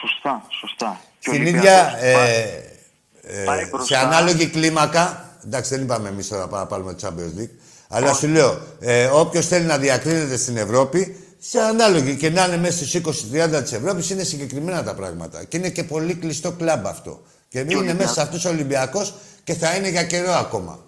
Σωστά, 0.00 0.42
σωστά. 0.60 1.00
Και 1.18 1.30
ο 1.30 1.32
Στην 1.32 1.42
Ολυμπιακός 1.46 1.70
ίδια. 1.70 1.98
Ε, 2.00 2.12
πάει- 2.12 3.40
ε, 3.40 3.44
πάει 3.44 3.58
σε 3.64 3.68
μπροστά. 3.70 4.00
ανάλογη 4.00 4.46
κλίμακα. 4.46 5.30
Εντάξει, 5.44 5.74
δεν 5.74 5.82
είπαμε 5.84 6.08
εμείς 6.08 6.28
τώρα 6.28 6.46
να 6.50 6.66
πάρουμε 6.66 6.94
το 6.94 7.08
Champions 7.08 7.40
League. 7.40 7.50
Αλλά 7.96 8.12
σου 8.12 8.28
λέω, 8.28 8.58
ε, 8.80 9.04
όποιος 9.04 9.46
θέλει 9.46 9.64
να 9.66 9.78
διακρίνεται 9.78 10.36
στην 10.36 10.56
Ευρώπη, 10.56 11.16
σε 11.38 11.60
ανάλογη 11.60 12.16
και 12.16 12.30
να 12.30 12.44
είναι 12.44 12.56
μέσα 12.56 12.72
στους 12.76 12.94
20-30 12.94 13.62
της 13.62 13.72
Ευρώπης, 13.72 14.10
είναι 14.10 14.22
συγκεκριμένα 14.22 14.82
τα 14.84 14.94
πράγματα. 14.94 15.44
Και 15.44 15.56
είναι 15.56 15.68
και 15.68 15.84
πολύ 15.84 16.14
κλειστό 16.14 16.52
κλαμπ 16.52 16.86
αυτό. 16.86 17.22
Και 17.48 17.58
είναι 17.58 17.74
Ολυμπιακός. 17.74 18.00
μέσα 18.02 18.12
σε 18.14 18.20
αυτού 18.20 18.40
ο 18.46 18.48
Ολυμπιακός 18.48 19.14
και 19.44 19.54
θα 19.54 19.74
είναι 19.74 19.88
για 19.88 20.02
καιρό 20.04 20.32
ακόμα. 20.32 20.78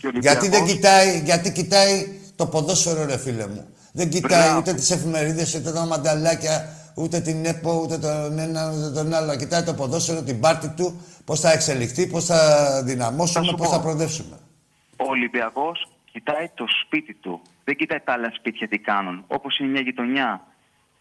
Και 0.00 0.06
ο 0.06 0.10
Γιατί 0.20 0.48
δεν 0.48 0.60
Ολυμπιακός- 0.62 0.72
κοιτάει, 0.72 1.20
γιατί 1.24 1.52
κοιτάει 1.52 2.08
το 2.36 2.46
ποδόσφαιρο, 2.46 3.04
ρε 3.04 3.16
φίλε 3.18 3.46
μου. 3.46 3.66
Δεν 3.92 4.08
κοιτάει 4.08 4.40
Μπράβο. 4.42 4.58
ούτε 4.58 4.72
τις 4.72 4.90
εφημερίδες, 4.90 5.54
ούτε 5.54 5.72
τα 5.72 5.84
μανταλάκια, 5.86 6.68
ούτε 6.94 7.20
την 7.20 7.44
ΕΠΟ, 7.44 7.80
ούτε 7.84 7.98
τον 7.98 8.38
ένα, 8.38 8.72
ούτε 8.76 8.90
τον 8.90 9.14
άλλο. 9.14 9.36
Κοιτάει 9.36 9.62
το 9.62 9.74
ποδόσφαιρο, 9.74 10.22
την 10.22 10.40
πάρτη 10.40 10.68
του, 10.68 11.00
πώς 11.24 11.40
θα 11.40 11.52
εξελιχθεί, 11.52 12.06
πώς 12.06 12.24
θα 12.24 12.40
δυναμώσουμε, 12.84 13.44
Θα 13.44 13.50
σου 13.50 13.56
πώς 13.56 13.66
πω. 13.66 13.72
θα 13.72 13.80
προοδεύσουμε. 13.80 14.36
Ο 14.96 15.04
Ολυμπιακός 15.10 15.88
κοιτάει 16.16 16.46
το 16.54 16.66
σπίτι 16.82 17.14
του. 17.14 17.34
Δεν 17.64 17.76
κοιτάει 17.76 18.00
τα 18.04 18.12
άλλα 18.12 18.30
σπίτια 18.38 18.68
τι 18.68 18.78
κάνουν. 18.78 19.24
Όπως 19.26 19.58
είναι 19.58 19.68
μια 19.70 19.80
γειτονιά. 19.80 20.30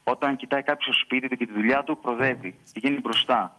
Όταν 0.03 0.35
κοιτάει 0.35 0.63
κάποιος 0.63 0.85
το 0.87 0.93
σπίτι 1.05 1.27
του 1.29 1.35
και 1.39 1.45
τη 1.45 1.53
δουλειά 1.53 1.83
του, 1.83 1.97
προδεύει. 2.03 2.55
Πηγαίνει 2.73 2.99
μπροστά. 3.03 3.55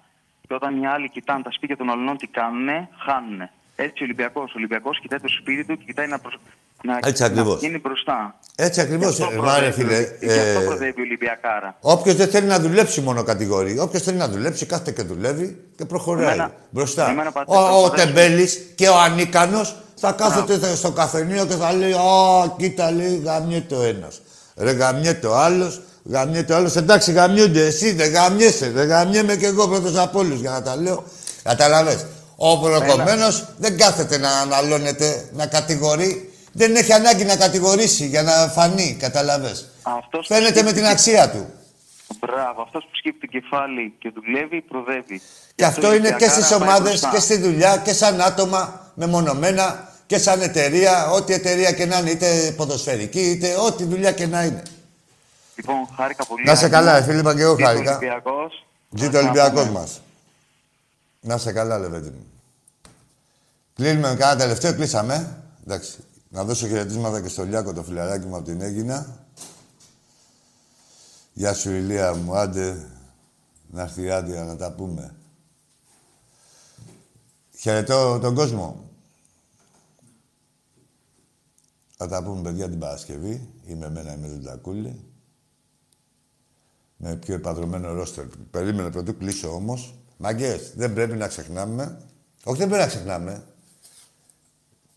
Και 0.49 0.55
όταν 0.55 0.83
οι 0.83 0.87
άλλοι 0.87 1.09
κοιτάνε 1.11 1.43
τα 1.43 1.53
σπίτια 1.53 1.77
των 1.77 1.91
αλλών 1.91 2.17
τι 2.17 2.27
κάνουν, 2.27 2.69
χάνουν. 3.07 3.41
Έτσι 3.77 4.03
ο 4.03 4.05
Ολυμπιακός. 4.09 4.51
Ο 4.51 4.55
Ολυμπιακός 4.57 5.01
κοιτάει 5.01 5.21
το 5.21 5.29
σπίτι 5.29 5.65
του 5.67 5.77
και 5.79 5.85
κοιτάει 5.85 6.07
να, 6.09 6.19
προσ... 6.19 6.39
να, 6.83 6.99
Έτσι 7.03 7.23
να 7.23 7.29
ακριβώς. 7.29 7.59
πηγαίνει 7.61 7.79
μπροστά. 7.79 8.39
Έτσι 8.57 8.81
ακριβώς, 8.81 9.17
Γι' 9.17 9.23
αυτό 9.23 9.43
μάρε 9.43 9.71
προδεύει 9.71 9.83
ο 9.83 9.87
φίλε. 9.87 9.97
Ολυ- 9.97 10.23
Γι' 10.35 10.39
αυτό 10.41 10.61
ε, 10.61 10.65
προδεύει 10.65 11.01
ο 11.01 11.05
Ολυμπιακάρα. 11.05 11.77
Όποιος 11.81 12.15
δεν 12.15 12.29
θέλει 12.29 12.47
να 12.47 12.59
δουλέψει 12.61 13.01
μόνο 13.01 13.23
κατηγορεί. 13.23 13.79
Όποιος 13.79 14.03
θέλει 14.03 14.17
να 14.19 14.29
δουλέψει, 14.29 14.67
κάθεται 14.67 14.93
και 14.93 15.03
δουλεύει 15.09 15.65
και 15.77 15.85
προχωράει. 15.85 16.25
Εμένα- 16.27 16.53
μπροστά. 16.71 17.11
εμένα, 17.11 17.33
πατέ, 17.33 17.51
ο 17.51 17.55
θα 17.55 17.71
ο 17.71 17.81
μπορέσω. 17.81 18.05
τεμπέλης 18.07 18.73
και 18.77 18.89
ο 18.89 18.99
ανίκανος 18.99 19.77
θα 20.01 20.13
κάθεται 20.13 20.75
στο 20.77 20.91
καφενείο 20.91 21.47
και 21.47 21.55
θα 21.55 21.73
λέει 21.73 21.93
Α, 21.93 22.55
κοίτα, 22.57 22.91
λέει, 22.91 23.23
γαμιέται 23.25 23.75
ο 23.75 23.83
ένας. 23.83 24.21
Ρε, 24.57 24.71
γαμιέται 24.71 25.27
ο 25.27 25.37
άλλος, 25.37 25.81
γαμιέται 26.05 26.53
ο 26.53 26.57
άλλος. 26.57 26.77
Εντάξει, 26.77 27.13
γαμιούνται. 27.13 27.67
Εσύ 27.67 27.93
δεν 27.93 28.11
γαμιέσαι. 28.11 28.71
Δεν 28.71 28.87
γαμιέμαι 28.89 29.37
και 29.37 29.47
εγώ 29.47 29.69
πρώτος 29.69 29.97
από 29.97 30.19
όλους 30.19 30.41
για 30.41 30.51
να 30.51 30.63
τα 30.63 30.77
λέω. 30.77 31.05
Καταλαβες. 31.43 32.07
Ο 32.37 32.59
προκομμένος 32.59 33.45
δεν 33.59 33.79
κάθεται 33.79 34.19
να 34.19 34.31
αναλώνεται, 34.31 35.29
να 35.33 35.47
κατηγορεί. 35.47 36.31
Δεν 36.53 36.77
έχει 36.77 36.93
ανάγκη 36.93 37.25
να 37.25 37.37
κατηγορήσει 37.37 38.07
για 38.07 38.23
να 38.23 38.33
φανεί, 38.33 38.97
καταλαβες. 39.01 39.69
Αυτός 39.83 40.27
Φαίνεται 40.27 40.63
με 40.63 40.73
την 40.73 40.87
αξία 40.87 41.31
του. 41.31 41.47
Μπράβο, 42.21 42.63
αυτός 42.63 42.85
που 42.85 42.97
σκύβει 42.97 43.19
το 43.19 43.27
κεφάλι 43.27 43.95
και 43.99 44.13
δουλεύει, 44.15 44.61
προδεύει. 44.61 45.21
Και 45.55 45.65
αυτό 45.65 45.95
είναι 45.95 46.13
και 46.19 46.29
στις 46.29 46.51
Ολυμπιακάρα 46.51 46.59
πάει 46.59 46.69
ομάδες 46.69 46.89
μπροστά. 46.89 47.11
και 47.11 47.19
στη 47.19 47.37
δουλειά 47.37 47.77
και 47.77 47.93
σαν 47.93 48.21
άτομα 48.21 48.93
μεμονωμένα 48.95 49.93
και 50.07 50.19
σαν 50.19 50.41
εταιρεία. 50.41 51.11
Ό,τι 51.11 51.33
εταιρεία 51.33 51.73
και 51.73 51.87
να 51.87 51.99
είναι, 51.99 52.11
είτε 52.11 52.55
ποδοσφαιρική, 52.57 53.21
είτε 53.21 53.55
ό,τι 53.55 53.85
δουλειά 53.85 54.13
και 54.13 54.27
να 54.27 54.45
είναι. 54.45 54.63
Λοιπόν, 55.57 55.89
χάρηκα 55.97 56.27
πολύ. 56.27 56.45
Να 56.45 56.55
σε 56.55 56.69
καλά, 56.69 56.93
Άγγελο. 56.93 57.07
ρε 57.07 57.13
φίλε, 57.13 57.21
είπα 57.21 57.35
και 57.35 57.43
εγώ 57.43 57.55
Ζήτω 57.55 57.65
χάρηκα. 57.67 57.97
Ολυμπιακός. 57.97 58.65
Ζήτω 58.91 59.19
ο 59.19 59.21
Ολυμπιακός 59.21 59.69
μας. 59.69 60.01
Να 61.21 61.39
σε 61.39 61.53
καλά, 61.53 61.79
λεβέντι 61.79 62.09
μου. 62.09 62.27
Κλείνουμε 63.75 64.09
με 64.09 64.15
κάνα 64.15 64.37
τελευταίο, 64.37 64.75
κλείσαμε. 64.75 65.43
Εντάξει. 65.67 66.05
Να 66.29 66.45
δώσω 66.45 66.67
χαιρετίσματα 66.67 67.23
και 67.23 67.29
στο 67.29 67.45
Λιάκο, 67.45 67.73
το 67.73 67.83
φιλαράκι 67.83 68.27
μου 68.27 68.37
από 68.37 68.45
την 68.45 68.61
Έγινα. 68.61 69.26
Γεια 71.39 71.55
σου, 71.55 71.71
Ηλία 71.71 72.15
μου, 72.15 72.37
άντε. 72.37 72.87
Να 73.71 73.83
έρθει 73.83 74.03
η 74.03 74.11
άδεια 74.11 74.45
να 74.45 74.57
τα 74.57 74.73
πούμε. 74.73 75.15
Χαιρετώ 77.59 78.19
τον 78.19 78.35
κόσμο. 78.35 78.91
Θα 81.97 82.09
τα 82.09 82.23
πούμε, 82.23 82.43
παιδιά, 82.43 82.69
την 82.69 82.79
Παρασκευή. 82.79 83.49
Είμαι 83.67 83.87
εμένα, 83.87 84.13
είμαι 84.13 84.29
τον 84.29 84.43
Τακούλη. 84.43 85.05
Με 86.97 87.17
πιο 87.17 87.35
επαδρομένο 87.35 87.93
ρόστερ. 87.93 88.25
Περίμενε 88.51 88.91
πρωτού 88.91 89.17
κλείσω 89.17 89.55
όμως. 89.55 89.95
Μαγκές, 90.17 90.73
δεν 90.77 90.95
πρέπει 90.95 91.17
να 91.17 91.29
ξεχνάμε. 91.29 92.03
Όχι, 92.45 92.59
δεν 92.59 92.69
πρέπει 92.69 92.83
να 92.83 92.89
ξεχνάμε. 92.89 93.45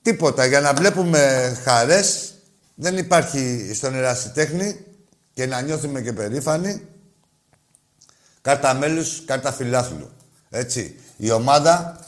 Τίποτα. 0.01 0.45
Για 0.45 0.61
να 0.61 0.73
βλέπουμε 0.73 1.53
χαρές 1.63 2.33
δεν 2.75 2.97
υπάρχει 2.97 3.73
στον 3.73 3.93
ερασιτέχνη 3.93 4.88
και 5.39 5.45
να 5.45 5.61
νιώθουμε 5.61 6.01
και 6.01 6.13
περήφανοι. 6.13 6.81
Κάρτα 8.41 8.73
μέλους, 8.73 9.25
κάρτα 9.25 9.51
φιλάθλου. 9.51 10.09
Έτσι. 10.49 10.95
Η 11.17 11.31
ομάδα 11.31 12.05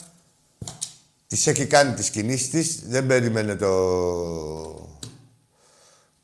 της 1.26 1.46
έχει 1.46 1.66
κάνει 1.66 1.94
τις 1.94 2.10
κινήσεις 2.10 2.50
της. 2.50 2.82
Δεν 2.88 3.06
περίμενε 3.06 3.56
το... 3.56 4.98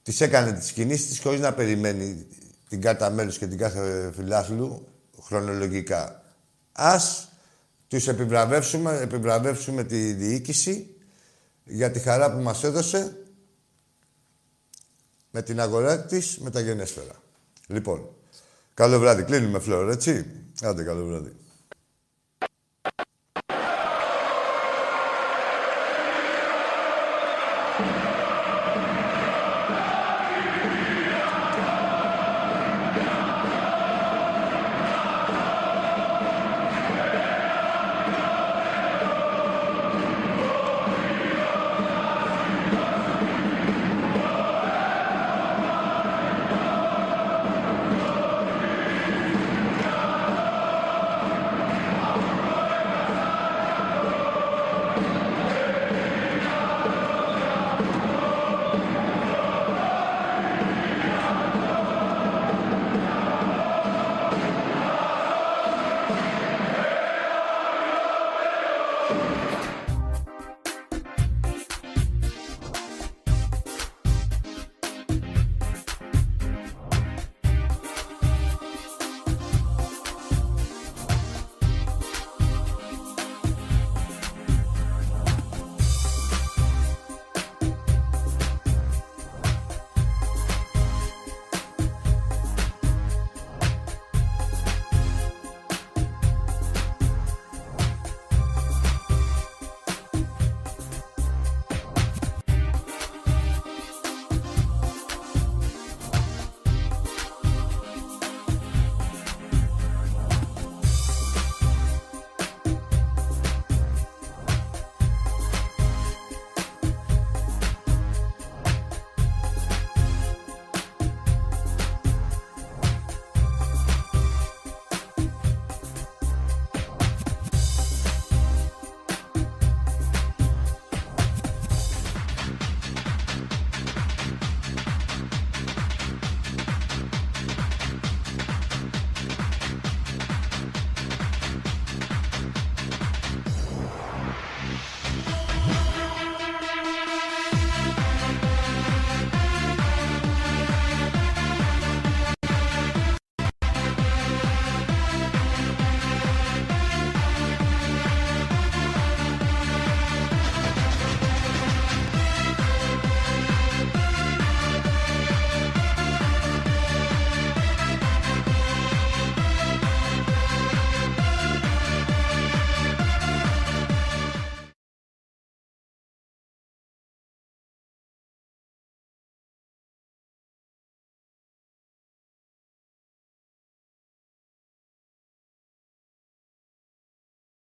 Της 0.02 0.20
έκανε 0.20 0.52
τις 0.52 0.72
κινήσεις 0.72 1.08
της 1.08 1.20
χωρίς 1.20 1.40
να 1.40 1.52
περιμένει 1.52 2.26
την 2.68 2.80
κάρτα 2.80 3.10
μέλους 3.10 3.38
και 3.38 3.46
την 3.46 3.58
κάθε 3.58 4.12
φιλάθλου 4.16 4.86
χρονολογικά. 5.22 6.22
Ας 6.72 7.28
τους 7.88 8.08
επιβραβεύσουμε, 8.08 8.98
επιβραβεύσουμε 8.98 9.84
τη 9.84 10.12
διοίκηση 10.12 10.96
για 11.64 11.90
τη 11.90 11.98
χαρά 11.98 12.32
που 12.32 12.42
μας 12.42 12.64
έδωσε 12.64 13.16
με 15.38 15.44
την 15.44 15.60
αγορά 15.60 16.04
της 16.04 16.38
με 16.38 16.50
τα 16.50 16.60
γενέσφαιρα. 16.60 17.22
Λοιπόν, 17.66 18.08
καλό 18.74 18.98
βράδυ. 18.98 19.22
Κλείνουμε 19.22 19.58
φλόρ, 19.58 19.90
έτσι; 19.90 20.26
Άντε, 20.62 20.82
καλό 20.82 21.06
βράδυ. 21.06 21.36